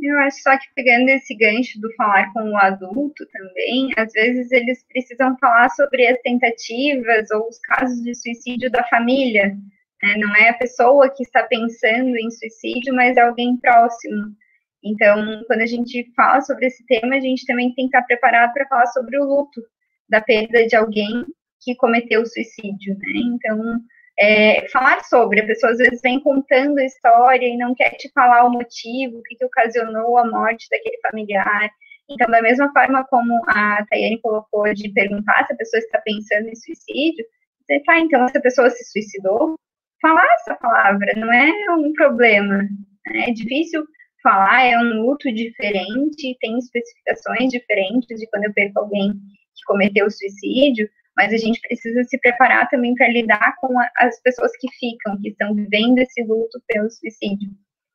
Eu 0.00 0.18
acho 0.20 0.42
só 0.42 0.56
que 0.58 0.66
pegando 0.74 1.08
esse 1.08 1.34
gancho 1.34 1.80
do 1.80 1.90
falar 1.94 2.30
com 2.34 2.50
o 2.50 2.56
adulto 2.58 3.26
também, 3.32 3.90
às 3.96 4.12
vezes 4.12 4.52
eles 4.52 4.84
precisam 4.88 5.38
falar 5.38 5.70
sobre 5.70 6.06
as 6.06 6.20
tentativas 6.20 7.30
ou 7.30 7.48
os 7.48 7.58
casos 7.60 8.02
de 8.02 8.14
suicídio 8.14 8.70
da 8.70 8.84
família. 8.84 9.56
Né? 10.02 10.16
Não 10.18 10.36
é 10.36 10.50
a 10.50 10.58
pessoa 10.58 11.08
que 11.08 11.22
está 11.22 11.44
pensando 11.44 12.14
em 12.14 12.30
suicídio, 12.30 12.94
mas 12.94 13.16
é 13.16 13.22
alguém 13.22 13.56
próximo. 13.56 14.36
Então, 14.84 15.42
quando 15.46 15.62
a 15.62 15.66
gente 15.66 16.12
fala 16.14 16.42
sobre 16.42 16.66
esse 16.66 16.84
tema, 16.84 17.16
a 17.16 17.20
gente 17.20 17.46
também 17.46 17.74
tem 17.74 17.88
que 17.88 17.96
estar 17.96 18.02
preparado 18.02 18.52
para 18.52 18.68
falar 18.68 18.86
sobre 18.88 19.18
o 19.18 19.24
luto 19.24 19.62
da 20.08 20.20
perda 20.20 20.66
de 20.66 20.76
alguém 20.76 21.24
que 21.60 21.74
cometeu 21.76 22.24
suicídio, 22.24 22.96
né? 22.98 23.12
Então, 23.34 23.80
é, 24.18 24.68
falar 24.68 25.04
sobre, 25.04 25.40
a 25.40 25.46
pessoa 25.46 25.72
às 25.72 25.78
vezes 25.78 26.00
vem 26.02 26.20
contando 26.20 26.78
a 26.78 26.84
história 26.84 27.46
e 27.46 27.56
não 27.56 27.74
quer 27.74 27.90
te 27.90 28.10
falar 28.12 28.44
o 28.44 28.50
motivo, 28.50 29.18
o 29.18 29.22
que, 29.22 29.36
que 29.36 29.44
ocasionou 29.44 30.18
a 30.18 30.28
morte 30.28 30.66
daquele 30.70 30.98
familiar. 31.00 31.70
Então, 32.10 32.28
da 32.30 32.42
mesma 32.42 32.72
forma 32.72 33.04
como 33.04 33.32
a 33.48 33.84
Tayane 33.86 34.20
colocou 34.20 34.72
de 34.74 34.88
perguntar 34.92 35.46
se 35.46 35.52
a 35.52 35.56
pessoa 35.56 35.78
está 35.78 36.00
pensando 36.00 36.48
em 36.48 36.54
suicídio, 36.56 37.24
você 37.60 37.80
tá, 37.80 37.98
então, 37.98 38.26
se 38.28 38.38
a 38.38 38.40
pessoa 38.40 38.70
se 38.70 38.82
suicidou, 38.90 39.56
falar 40.00 40.26
essa 40.40 40.54
palavra 40.56 41.12
não 41.16 41.32
é 41.32 41.52
um 41.76 41.92
problema. 41.92 42.62
Né? 43.06 43.28
É 43.28 43.30
difícil 43.30 43.84
falar, 44.22 44.64
é 44.64 44.78
um 44.78 45.02
luto 45.02 45.30
diferente, 45.32 46.36
tem 46.40 46.58
especificações 46.58 47.50
diferentes 47.50 48.18
de 48.18 48.26
quando 48.28 48.44
eu 48.44 48.54
perco 48.54 48.80
alguém 48.80 49.12
que 49.58 49.64
cometeu 49.66 50.10
suicídio, 50.10 50.88
mas 51.16 51.32
a 51.32 51.36
gente 51.36 51.60
precisa 51.60 52.04
se 52.04 52.16
preparar 52.18 52.68
também 52.68 52.94
para 52.94 53.08
lidar 53.08 53.56
com 53.60 53.78
a, 53.78 53.90
as 53.98 54.20
pessoas 54.22 54.52
que 54.58 54.68
ficam, 54.78 55.20
que 55.20 55.30
estão 55.30 55.54
vivendo 55.54 55.98
esse 55.98 56.22
luto 56.22 56.62
pelo 56.68 56.88
suicídio. 56.90 57.50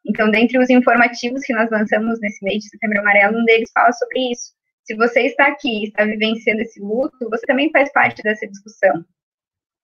Então, 0.05 0.29
dentre 0.29 0.59
os 0.59 0.69
informativos 0.69 1.41
que 1.43 1.53
nós 1.53 1.69
lançamos 1.71 2.19
nesse 2.19 2.43
mês 2.43 2.63
de 2.63 2.69
Setembro 2.69 2.99
Amarelo, 2.99 3.39
um 3.39 3.45
deles 3.45 3.71
fala 3.73 3.93
sobre 3.93 4.31
isso. 4.31 4.51
Se 4.83 4.95
você 4.95 5.21
está 5.21 5.47
aqui, 5.47 5.85
está 5.85 6.03
vivenciando 6.03 6.61
esse 6.61 6.81
luto, 6.81 7.29
você 7.29 7.45
também 7.45 7.71
faz 7.71 7.89
parte 7.93 8.21
dessa 8.21 8.45
discussão. 8.45 9.05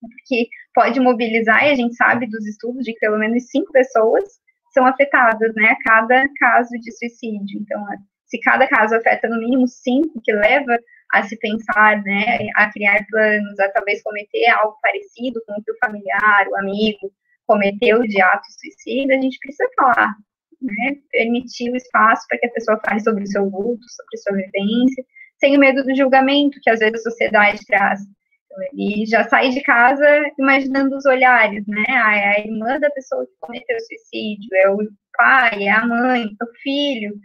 Porque 0.01 0.49
pode 0.73 0.99
mobilizar, 0.99 1.65
e 1.65 1.71
a 1.71 1.75
gente 1.75 1.95
sabe 1.95 2.27
dos 2.27 2.45
estudos 2.45 2.83
de 2.83 2.91
que 2.93 2.99
pelo 2.99 3.17
menos 3.17 3.47
cinco 3.49 3.71
pessoas 3.71 4.25
são 4.73 4.85
afetadas, 4.85 5.55
né, 5.55 5.69
a 5.69 5.83
cada 5.83 6.27
caso 6.37 6.71
de 6.71 6.91
suicídio. 6.91 7.61
Então, 7.61 7.85
se 8.29 8.39
cada 8.39 8.67
caso 8.67 8.95
afeta 8.95 9.27
no 9.27 9.39
mínimo 9.39 9.67
cinco, 9.67 10.21
que 10.23 10.31
leva 10.31 10.77
a 11.11 11.23
se 11.23 11.35
pensar, 11.37 12.01
né, 12.03 12.47
a 12.55 12.71
criar 12.71 13.05
planos, 13.09 13.59
a 13.59 13.69
talvez 13.69 14.01
cometer 14.03 14.47
algo 14.49 14.77
parecido 14.81 15.41
com 15.45 15.53
o 15.53 15.63
que 15.63 15.71
o 15.71 15.77
familiar, 15.83 16.47
o 16.47 16.57
amigo 16.57 17.11
cometeu 17.47 18.01
de 18.03 18.21
ato 18.21 18.45
suicida, 18.51 19.15
a 19.15 19.21
gente 19.21 19.39
precisa 19.39 19.67
falar, 19.75 20.15
né, 20.61 20.97
permitir 21.11 21.71
o 21.71 21.75
espaço 21.75 22.27
para 22.29 22.37
que 22.37 22.45
a 22.45 22.51
pessoa 22.51 22.79
fale 22.85 22.99
sobre 22.99 23.23
o 23.23 23.27
seu 23.27 23.43
luto, 23.43 23.83
sobre 23.89 24.17
sua 24.17 24.35
vivência, 24.35 25.03
sem 25.39 25.57
o 25.57 25.59
medo 25.59 25.83
do 25.83 25.95
julgamento 25.95 26.59
que 26.61 26.69
às 26.69 26.79
vezes 26.79 26.99
a 26.99 27.09
sociedade 27.09 27.65
traz. 27.65 28.01
Então, 28.45 28.57
ele 28.73 29.05
já 29.07 29.23
sai 29.23 29.49
de 29.49 29.61
casa 29.63 30.05
imaginando 30.37 30.95
os 30.95 31.05
olhares, 31.05 31.65
né, 31.65 31.85
a, 31.89 32.09
a 32.09 32.39
irmã 32.41 32.79
da 32.79 32.91
pessoa 32.91 33.25
que 33.25 33.33
cometeu 33.39 33.77
suicídio, 33.79 34.49
é 34.53 34.69
o 34.69 34.77
pai, 35.17 35.63
é 35.63 35.71
a 35.71 35.85
mãe, 35.87 36.25
é 36.39 36.43
o 36.43 36.53
filho, 36.61 37.15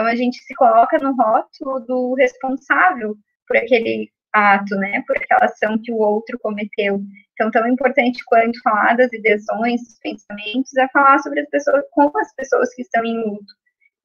então 0.00 0.08
a 0.08 0.16
gente 0.16 0.42
se 0.42 0.54
coloca 0.54 0.98
no 0.98 1.14
rótulo 1.14 1.80
do 1.80 2.14
responsável 2.14 3.14
por 3.46 3.58
aquele 3.58 4.10
ato, 4.32 4.74
né, 4.76 5.04
por 5.06 5.14
aquela 5.14 5.44
ação 5.44 5.78
que 5.78 5.92
o 5.92 5.98
outro 5.98 6.38
cometeu. 6.38 7.02
Então, 7.34 7.50
tão 7.50 7.68
importante 7.68 8.24
quanto 8.24 8.62
falar 8.62 8.96
das 8.96 9.12
ideações, 9.12 9.82
dos 9.82 9.98
pensamentos, 9.98 10.74
é 10.78 10.88
falar 10.88 11.18
sobre 11.18 11.40
as 11.40 11.50
pessoas, 11.50 11.84
com 11.90 12.10
as 12.16 12.34
pessoas 12.34 12.74
que 12.74 12.80
estão 12.80 13.04
em 13.04 13.18
luto. 13.18 13.52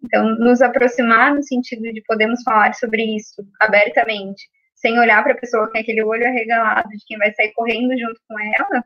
Então, 0.03 0.35
nos 0.37 0.61
aproximar 0.61 1.33
no 1.33 1.41
sentido 1.41 1.83
de 1.83 2.03
podemos 2.05 2.43
falar 2.43 2.73
sobre 2.75 3.15
isso 3.15 3.41
abertamente, 3.61 4.43
sem 4.75 4.99
olhar 4.99 5.23
para 5.23 5.31
a 5.31 5.37
pessoa 5.37 5.71
com 5.71 5.77
aquele 5.77 6.03
olho 6.03 6.27
arregalado 6.27 6.89
de 6.89 7.05
quem 7.07 7.17
vai 7.17 7.31
sair 7.35 7.53
correndo 7.53 7.97
junto 7.97 8.19
com 8.27 8.37
ela, 8.37 8.83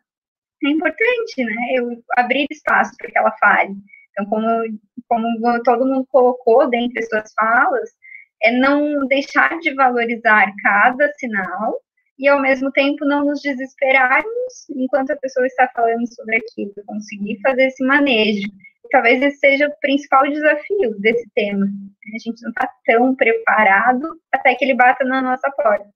é 0.64 0.70
importante, 0.70 1.44
né? 1.44 1.74
Eu 1.74 2.04
abrir 2.16 2.46
espaço 2.52 2.96
para 3.00 3.10
que 3.10 3.18
ela 3.18 3.32
fale. 3.40 3.74
Então, 4.12 4.26
como, 4.26 4.46
como 5.10 5.28
todo 5.64 5.86
mundo 5.86 6.08
colocou 6.10 6.70
dentre 6.70 7.00
as 7.00 7.10
suas 7.10 7.34
falas, 7.34 7.90
é 8.44 8.52
não 8.52 9.06
deixar 9.08 9.60
de 9.60 9.74
valorizar 9.74 10.54
cada 10.64 11.12
sinal 11.14 11.82
e, 12.18 12.28
ao 12.28 12.42
mesmo 12.42 12.72
tempo, 12.72 13.06
não 13.06 13.26
nos 13.26 13.42
desesperarmos 13.42 14.70
enquanto 14.76 15.12
a 15.12 15.18
pessoa 15.18 15.46
está 15.46 15.68
falando 15.74 16.06
sobre 16.14 16.38
aquilo, 16.38 16.74
conseguir 16.86 17.40
fazer 17.42 17.68
esse 17.68 17.84
manejo. 17.84 18.48
Talvez 18.92 19.22
esse 19.22 19.38
seja 19.38 19.68
o 19.68 19.80
principal 19.82 20.24
desafio 20.24 21.00
desse 21.00 21.30
tema. 21.36 21.66
A 21.66 22.18
gente 22.18 22.42
não 22.42 22.50
está 22.50 22.70
tão 22.86 23.16
preparado 23.16 24.20
até 24.32 24.56
que 24.56 24.66
ele 24.66 24.74
bata 24.74 25.04
na 25.06 25.22
nossa 25.22 25.50
porta, 25.52 25.88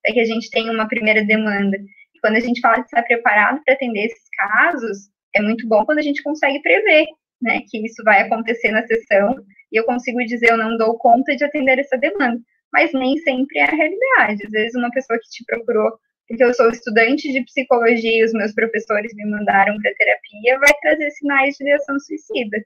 até 0.00 0.14
que 0.14 0.20
a 0.20 0.24
gente 0.24 0.50
tenha 0.50 0.72
uma 0.72 0.88
primeira 0.88 1.24
demanda. 1.24 1.76
E 1.76 2.20
quando 2.20 2.36
a 2.36 2.40
gente 2.40 2.60
fala 2.60 2.78
de 2.78 2.86
estar 2.86 3.02
preparado 3.04 3.60
para 3.64 3.74
atender 3.74 4.06
esses 4.06 4.28
casos, 4.36 5.10
é 5.34 5.40
muito 5.40 5.66
bom 5.68 5.84
quando 5.84 5.98
a 5.98 6.02
gente 6.02 6.22
consegue 6.22 6.60
prever 6.60 7.06
né, 7.40 7.60
que 7.68 7.84
isso 7.84 8.02
vai 8.04 8.22
acontecer 8.22 8.70
na 8.70 8.86
sessão 8.86 9.36
e 9.72 9.78
eu 9.78 9.84
consigo 9.84 10.18
dizer 10.24 10.50
eu 10.50 10.56
não 10.56 10.76
dou 10.76 10.98
conta 10.98 11.34
de 11.34 11.44
atender 11.44 11.78
essa 11.78 11.96
demanda. 11.96 12.40
Mas 12.72 12.92
nem 12.92 13.16
sempre 13.18 13.58
é 13.58 13.64
a 13.64 13.70
realidade. 13.70 14.46
Às 14.46 14.50
vezes 14.50 14.74
uma 14.74 14.90
pessoa 14.90 15.18
que 15.18 15.28
te 15.28 15.44
procurou 15.44 15.90
porque 16.30 16.44
eu 16.44 16.54
sou 16.54 16.70
estudante 16.70 17.32
de 17.32 17.44
psicologia 17.44 18.20
e 18.20 18.24
os 18.24 18.32
meus 18.32 18.54
professores 18.54 19.12
me 19.16 19.28
mandaram 19.28 19.76
para 19.82 19.92
terapia, 19.94 20.60
vai 20.60 20.72
trazer 20.80 21.10
sinais 21.10 21.56
de 21.56 21.64
ideação 21.64 21.98
suicida. 21.98 22.56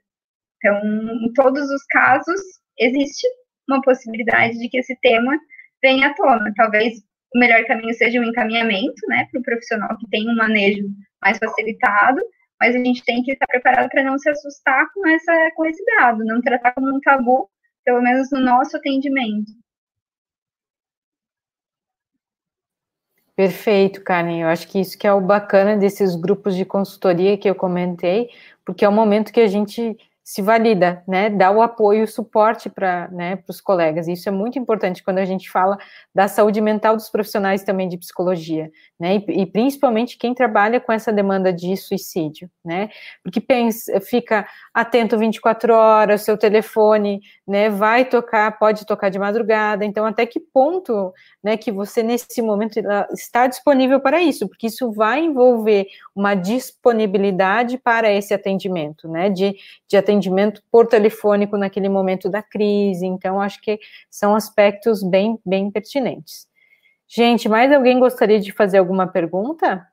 Então, 0.57 0.79
em 1.23 1.33
todos 1.33 1.67
os 1.71 1.83
casos, 1.85 2.39
existe 2.77 3.27
uma 3.67 3.81
possibilidade 3.81 4.59
de 4.59 4.69
que 4.69 4.77
esse 4.77 4.95
tema 5.01 5.35
venha 5.81 6.09
à 6.09 6.13
tona. 6.13 6.53
Talvez 6.55 6.99
o 7.33 7.39
melhor 7.39 7.65
caminho 7.65 7.93
seja 7.95 8.19
um 8.19 8.25
encaminhamento, 8.25 9.01
né, 9.07 9.27
para 9.31 9.39
o 9.39 9.43
profissional 9.43 9.97
que 9.97 10.09
tem 10.11 10.29
um 10.29 10.35
manejo 10.35 10.85
mais 11.19 11.39
facilitado, 11.39 12.21
mas 12.59 12.75
a 12.75 12.79
gente 12.79 13.03
tem 13.03 13.21
que 13.23 13.31
estar 13.31 13.45
preparado 13.47 13.89
para 13.89 14.03
não 14.03 14.17
se 14.17 14.29
assustar 14.29 14.91
com, 14.93 15.07
essa, 15.07 15.51
com 15.55 15.65
esse 15.65 15.83
dado, 15.97 16.23
não 16.23 16.41
tratar 16.41 16.73
como 16.73 16.87
um 16.87 16.99
tabu, 16.99 17.49
pelo 17.83 18.01
menos 18.01 18.29
no 18.31 18.39
nosso 18.39 18.77
atendimento. 18.77 19.51
Perfeito, 23.35 24.01
Karen. 24.01 24.43
Eu 24.43 24.47
acho 24.47 24.67
que 24.67 24.79
isso 24.79 24.97
que 24.97 25.05
é 25.05 25.11
o 25.11 25.19
bacana 25.19 25.75
desses 25.75 26.15
grupos 26.15 26.55
de 26.55 26.63
consultoria 26.63 27.37
que 27.37 27.49
eu 27.49 27.53
comentei, 27.53 28.29
porque 28.63 28.85
é 28.85 28.89
o 28.89 28.93
momento 28.93 29.33
que 29.33 29.41
a 29.41 29.47
gente 29.47 29.97
se 30.25 30.41
valida, 30.41 31.03
né, 31.07 31.29
dá 31.29 31.51
o 31.51 31.61
apoio 31.61 32.03
o 32.03 32.07
suporte 32.07 32.67
para 32.67 33.07
né, 33.11 33.37
os 33.47 33.61
colegas. 33.61 34.07
Isso 34.07 34.27
é 34.27 34.31
muito 34.31 34.57
importante 34.57 35.03
quando 35.03 35.19
a 35.19 35.25
gente 35.25 35.51
fala 35.51 35.77
da 36.15 36.27
saúde 36.27 36.59
mental 36.59 36.95
dos 36.95 37.09
profissionais 37.09 37.63
também 37.63 37.87
de 37.87 37.95
psicologia, 37.95 38.71
né, 38.99 39.17
e, 39.17 39.41
e 39.43 39.45
principalmente 39.45 40.17
quem 40.17 40.33
trabalha 40.33 40.79
com 40.79 40.91
essa 40.91 41.13
demanda 41.13 41.53
de 41.53 41.77
suicídio, 41.77 42.49
né, 42.65 42.89
porque 43.23 43.39
pensa, 43.39 44.01
fica 44.01 44.47
atento 44.73 45.15
24 45.15 45.71
horas, 45.71 46.23
seu 46.23 46.35
telefone, 46.35 47.21
né, 47.47 47.69
vai 47.69 48.03
tocar, 48.03 48.57
pode 48.57 48.83
tocar 48.83 49.09
de 49.09 49.19
madrugada, 49.19 49.85
então 49.85 50.07
até 50.07 50.25
que 50.25 50.39
ponto, 50.39 51.13
né, 51.43 51.55
que 51.55 51.71
você 51.71 52.01
nesse 52.01 52.41
momento 52.41 52.79
está 53.11 53.45
disponível 53.45 53.99
para 53.99 54.19
isso, 54.23 54.47
porque 54.47 54.65
isso 54.67 54.91
vai 54.91 55.23
envolver 55.23 55.85
uma 56.15 56.33
disponibilidade 56.33 57.77
para 57.77 58.11
esse 58.11 58.33
atendimento, 58.33 59.07
né, 59.07 59.29
de, 59.29 59.55
de 59.87 59.95
atendimento 59.95 60.14
atendimento 60.15 60.61
por 60.71 60.87
telefônico 60.87 61.57
naquele 61.57 61.89
momento 61.89 62.29
da 62.29 62.41
crise. 62.41 63.05
Então, 63.05 63.41
acho 63.41 63.61
que 63.61 63.79
são 64.09 64.35
aspectos 64.35 65.03
bem, 65.03 65.39
bem 65.45 65.69
pertinentes. 65.69 66.47
Gente, 67.07 67.47
mais 67.47 67.71
alguém 67.71 67.99
gostaria 67.99 68.39
de 68.39 68.51
fazer 68.51 68.77
alguma 68.77 69.07
pergunta? 69.07 69.85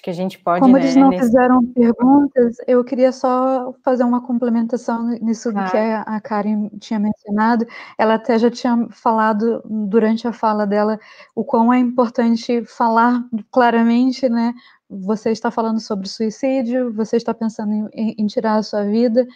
Acho 0.00 0.04
que 0.04 0.10
a 0.10 0.14
gente 0.14 0.38
pode. 0.38 0.60
Como 0.60 0.76
né, 0.76 0.80
eles 0.80 0.96
não 0.96 1.10
nesse... 1.10 1.26
fizeram 1.26 1.62
perguntas, 1.66 2.56
eu 2.66 2.82
queria 2.82 3.12
só 3.12 3.74
fazer 3.84 4.02
uma 4.02 4.22
complementação 4.22 5.08
nisso 5.20 5.52
que 5.52 5.76
a 5.76 6.18
Karen 6.22 6.70
tinha 6.80 6.98
mencionado. 6.98 7.66
Ela 7.98 8.14
até 8.14 8.38
já 8.38 8.50
tinha 8.50 8.88
falado 8.90 9.62
durante 9.66 10.26
a 10.26 10.32
fala 10.32 10.66
dela 10.66 10.98
o 11.34 11.44
quão 11.44 11.70
é 11.70 11.78
importante 11.78 12.64
falar 12.64 13.22
claramente, 13.52 14.26
né? 14.26 14.54
Você 14.88 15.32
está 15.32 15.50
falando 15.50 15.78
sobre 15.78 16.08
suicídio, 16.08 16.94
você 16.94 17.18
está 17.18 17.34
pensando 17.34 17.90
em, 17.92 18.14
em 18.16 18.26
tirar 18.26 18.56
a 18.56 18.62
sua 18.62 18.84
vida, 18.84 19.26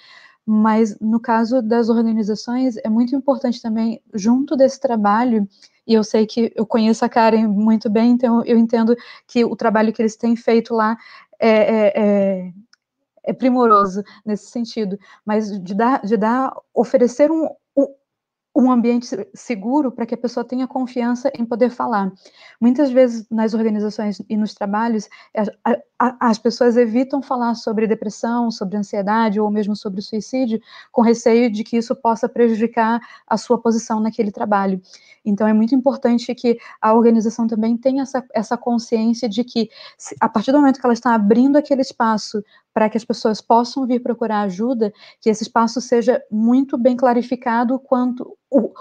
mas 0.46 0.98
no 0.98 1.20
caso 1.20 1.60
das 1.60 1.90
organizações 1.90 2.78
é 2.78 2.88
muito 2.88 3.14
importante 3.14 3.60
também, 3.60 4.00
junto 4.14 4.56
desse 4.56 4.80
trabalho, 4.80 5.46
e 5.86 5.94
eu 5.94 6.04
sei 6.04 6.26
que 6.26 6.52
eu 6.54 6.66
conheço 6.66 7.04
a 7.04 7.08
Karen 7.08 7.48
muito 7.48 7.90
bem, 7.90 8.12
então 8.12 8.42
eu 8.44 8.58
entendo 8.58 8.96
que 9.26 9.44
o 9.44 9.56
trabalho 9.56 9.92
que 9.92 10.00
eles 10.00 10.16
têm 10.16 10.36
feito 10.36 10.74
lá 10.74 10.96
é, 11.38 11.48
é, 11.48 11.92
é, 11.96 12.52
é 13.24 13.32
primoroso 13.32 14.02
nesse 14.24 14.46
sentido, 14.50 14.98
mas 15.24 15.60
de 15.60 15.74
dar, 15.74 16.02
de 16.02 16.16
dar 16.16 16.54
oferecer 16.72 17.30
um, 17.30 17.48
um 18.54 18.70
ambiente 18.70 19.06
seguro 19.34 19.90
para 19.90 20.06
que 20.06 20.14
a 20.14 20.18
pessoa 20.18 20.44
tenha 20.44 20.68
confiança 20.68 21.30
em 21.34 21.44
poder 21.44 21.70
falar. 21.70 22.12
Muitas 22.60 22.90
vezes 22.90 23.26
nas 23.28 23.52
organizações 23.52 24.22
e 24.28 24.36
nos 24.36 24.54
trabalhos, 24.54 25.08
as 25.98 26.38
pessoas 26.38 26.76
evitam 26.76 27.20
falar 27.20 27.54
sobre 27.56 27.86
depressão, 27.86 28.50
sobre 28.50 28.76
ansiedade 28.76 29.40
ou 29.40 29.50
mesmo 29.50 29.74
sobre 29.74 30.00
suicídio, 30.02 30.60
com 30.92 31.02
receio 31.02 31.50
de 31.50 31.64
que 31.64 31.76
isso 31.76 31.96
possa 31.96 32.28
prejudicar 32.28 33.00
a 33.26 33.36
sua 33.36 33.60
posição 33.60 33.98
naquele 33.98 34.30
trabalho. 34.30 34.80
Então, 35.24 35.48
é 35.48 35.52
muito 35.52 35.74
importante 35.74 36.32
que 36.34 36.58
a 36.80 36.94
organização 36.94 37.46
também 37.46 37.76
tenha 37.76 38.02
essa, 38.02 38.24
essa 38.32 38.56
consciência 38.56 39.28
de 39.28 39.42
que, 39.42 39.68
a 40.20 40.28
partir 40.28 40.52
do 40.52 40.58
momento 40.58 40.78
que 40.78 40.86
ela 40.86 40.92
está 40.92 41.14
abrindo 41.14 41.56
aquele 41.56 41.80
espaço 41.80 42.44
para 42.74 42.90
que 42.90 42.98
as 42.98 43.04
pessoas 43.04 43.40
possam 43.40 43.86
vir 43.86 44.02
procurar 44.02 44.42
ajuda, 44.42 44.92
que 45.20 45.30
esse 45.30 45.44
espaço 45.44 45.80
seja 45.80 46.20
muito 46.30 46.76
bem 46.76 46.96
clarificado 46.96 47.78
quanto 47.78 48.36
o, 48.50 48.72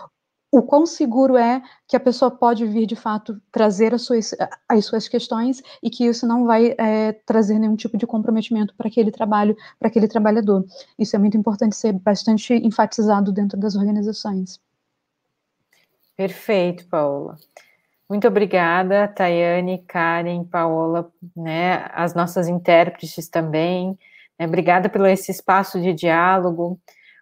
o 0.51 0.61
quão 0.61 0.85
seguro 0.85 1.37
é 1.37 1.61
que 1.87 1.95
a 1.95 1.99
pessoa 1.99 2.29
pode 2.29 2.65
vir 2.65 2.85
de 2.85 2.95
fato 2.95 3.41
trazer 3.51 3.93
as 3.93 4.01
suas, 4.01 4.35
as 4.67 4.85
suas 4.85 5.07
questões 5.07 5.61
e 5.81 5.89
que 5.89 6.05
isso 6.05 6.27
não 6.27 6.45
vai 6.45 6.75
é, 6.77 7.13
trazer 7.25 7.57
nenhum 7.59 7.75
tipo 7.75 7.97
de 7.97 8.05
comprometimento 8.05 8.75
para 8.75 8.87
aquele 8.87 9.11
trabalho, 9.11 9.55
para 9.79 9.87
aquele 9.87 10.07
trabalhador. 10.07 10.65
Isso 10.97 11.15
é 11.15 11.19
muito 11.19 11.37
importante 11.37 11.75
ser 11.75 11.93
bastante 11.93 12.53
enfatizado 12.53 13.31
dentro 13.31 13.59
das 13.59 13.75
organizações. 13.75 14.59
Perfeito, 16.15 16.87
Paola. 16.87 17.37
Muito 18.09 18.27
obrigada, 18.27 19.07
Tayane, 19.07 19.83
Karen, 19.87 20.43
Paola, 20.43 21.09
né, 21.35 21.85
as 21.93 22.13
nossas 22.13 22.47
intérpretes 22.47 23.29
também. 23.29 23.97
Né, 24.37 24.45
obrigada 24.45 24.89
pelo 24.89 25.07
esse 25.07 25.31
espaço 25.31 25.81
de 25.81 25.93
diálogo. 25.93 26.79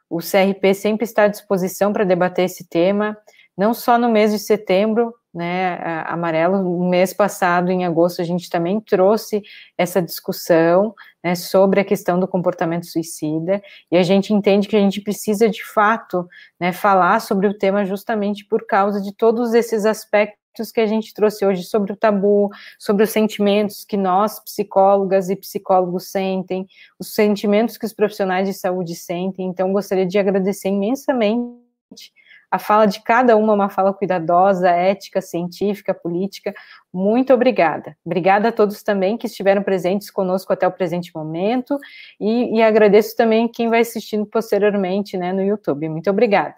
O 0.10 0.18
CRP 0.20 0.74
sempre 0.74 1.06
está 1.06 1.24
à 1.24 1.28
disposição 1.28 1.94
para 1.94 2.04
debater 2.04 2.46
esse 2.46 2.68
tema, 2.68 3.18
não 3.58 3.74
só 3.74 3.98
no 3.98 4.10
mês 4.10 4.32
de 4.32 4.40
setembro, 4.40 5.14
né, 5.34 5.78
amarelo, 6.08 6.62
no 6.62 6.90
mês 6.90 7.14
passado, 7.14 7.72
em 7.72 7.86
agosto, 7.86 8.22
a 8.22 8.26
gente 8.26 8.50
também 8.50 8.82
trouxe 8.82 9.42
essa 9.78 10.02
discussão, 10.02 10.94
né, 11.24 11.36
sobre 11.36 11.80
a 11.80 11.86
questão 11.86 12.20
do 12.20 12.28
comportamento 12.28 12.86
suicida, 12.88 13.62
e 13.90 13.96
a 13.96 14.04
gente 14.04 14.34
entende 14.34 14.68
que 14.68 14.76
a 14.76 14.80
gente 14.80 15.00
precisa, 15.00 15.48
de 15.48 15.64
fato, 15.64 16.28
né, 16.60 16.74
falar 16.74 17.22
sobre 17.22 17.48
o 17.48 17.58
tema 17.58 17.86
justamente 17.86 18.44
por 18.46 18.66
causa 18.66 19.00
de 19.00 19.16
todos 19.16 19.54
esses 19.54 19.86
aspectos 19.86 20.41
que 20.72 20.82
a 20.82 20.86
gente 20.86 21.14
trouxe 21.14 21.46
hoje 21.46 21.64
sobre 21.64 21.94
o 21.94 21.96
tabu, 21.96 22.50
sobre 22.78 23.04
os 23.04 23.10
sentimentos 23.10 23.86
que 23.86 23.96
nós, 23.96 24.40
psicólogas 24.40 25.30
e 25.30 25.36
psicólogos, 25.36 26.10
sentem, 26.10 26.68
os 27.00 27.14
sentimentos 27.14 27.78
que 27.78 27.86
os 27.86 27.94
profissionais 27.94 28.48
de 28.48 28.54
saúde 28.54 28.96
sentem. 28.96 29.48
Então, 29.48 29.72
gostaria 29.72 30.06
de 30.06 30.20
agradecer 30.20 30.70
imensamente 30.70 32.12
a 32.52 32.60
fala 32.60 32.86
de 32.86 33.02
cada 33.02 33.38
uma, 33.38 33.54
uma 33.54 33.70
fala 33.70 33.94
cuidadosa, 33.94 34.70
ética, 34.70 35.22
científica, 35.22 35.94
política. 35.94 36.54
Muito 36.94 37.34
obrigada. 37.34 37.96
Obrigada 38.06 38.50
a 38.50 38.52
todos 38.52 38.84
também 38.84 39.18
que 39.18 39.28
estiveram 39.28 39.64
presentes 39.64 40.12
conosco 40.12 40.52
até 40.52 40.68
o 40.68 40.72
presente 40.72 41.16
momento 41.16 41.80
e, 42.20 42.58
e 42.58 42.62
agradeço 42.62 43.16
também 43.16 43.48
quem 43.48 43.70
vai 43.70 43.80
assistindo 43.80 44.26
posteriormente 44.26 45.16
né, 45.16 45.32
no 45.32 45.42
YouTube. 45.42 45.88
Muito 45.88 46.10
obrigada. 46.10 46.56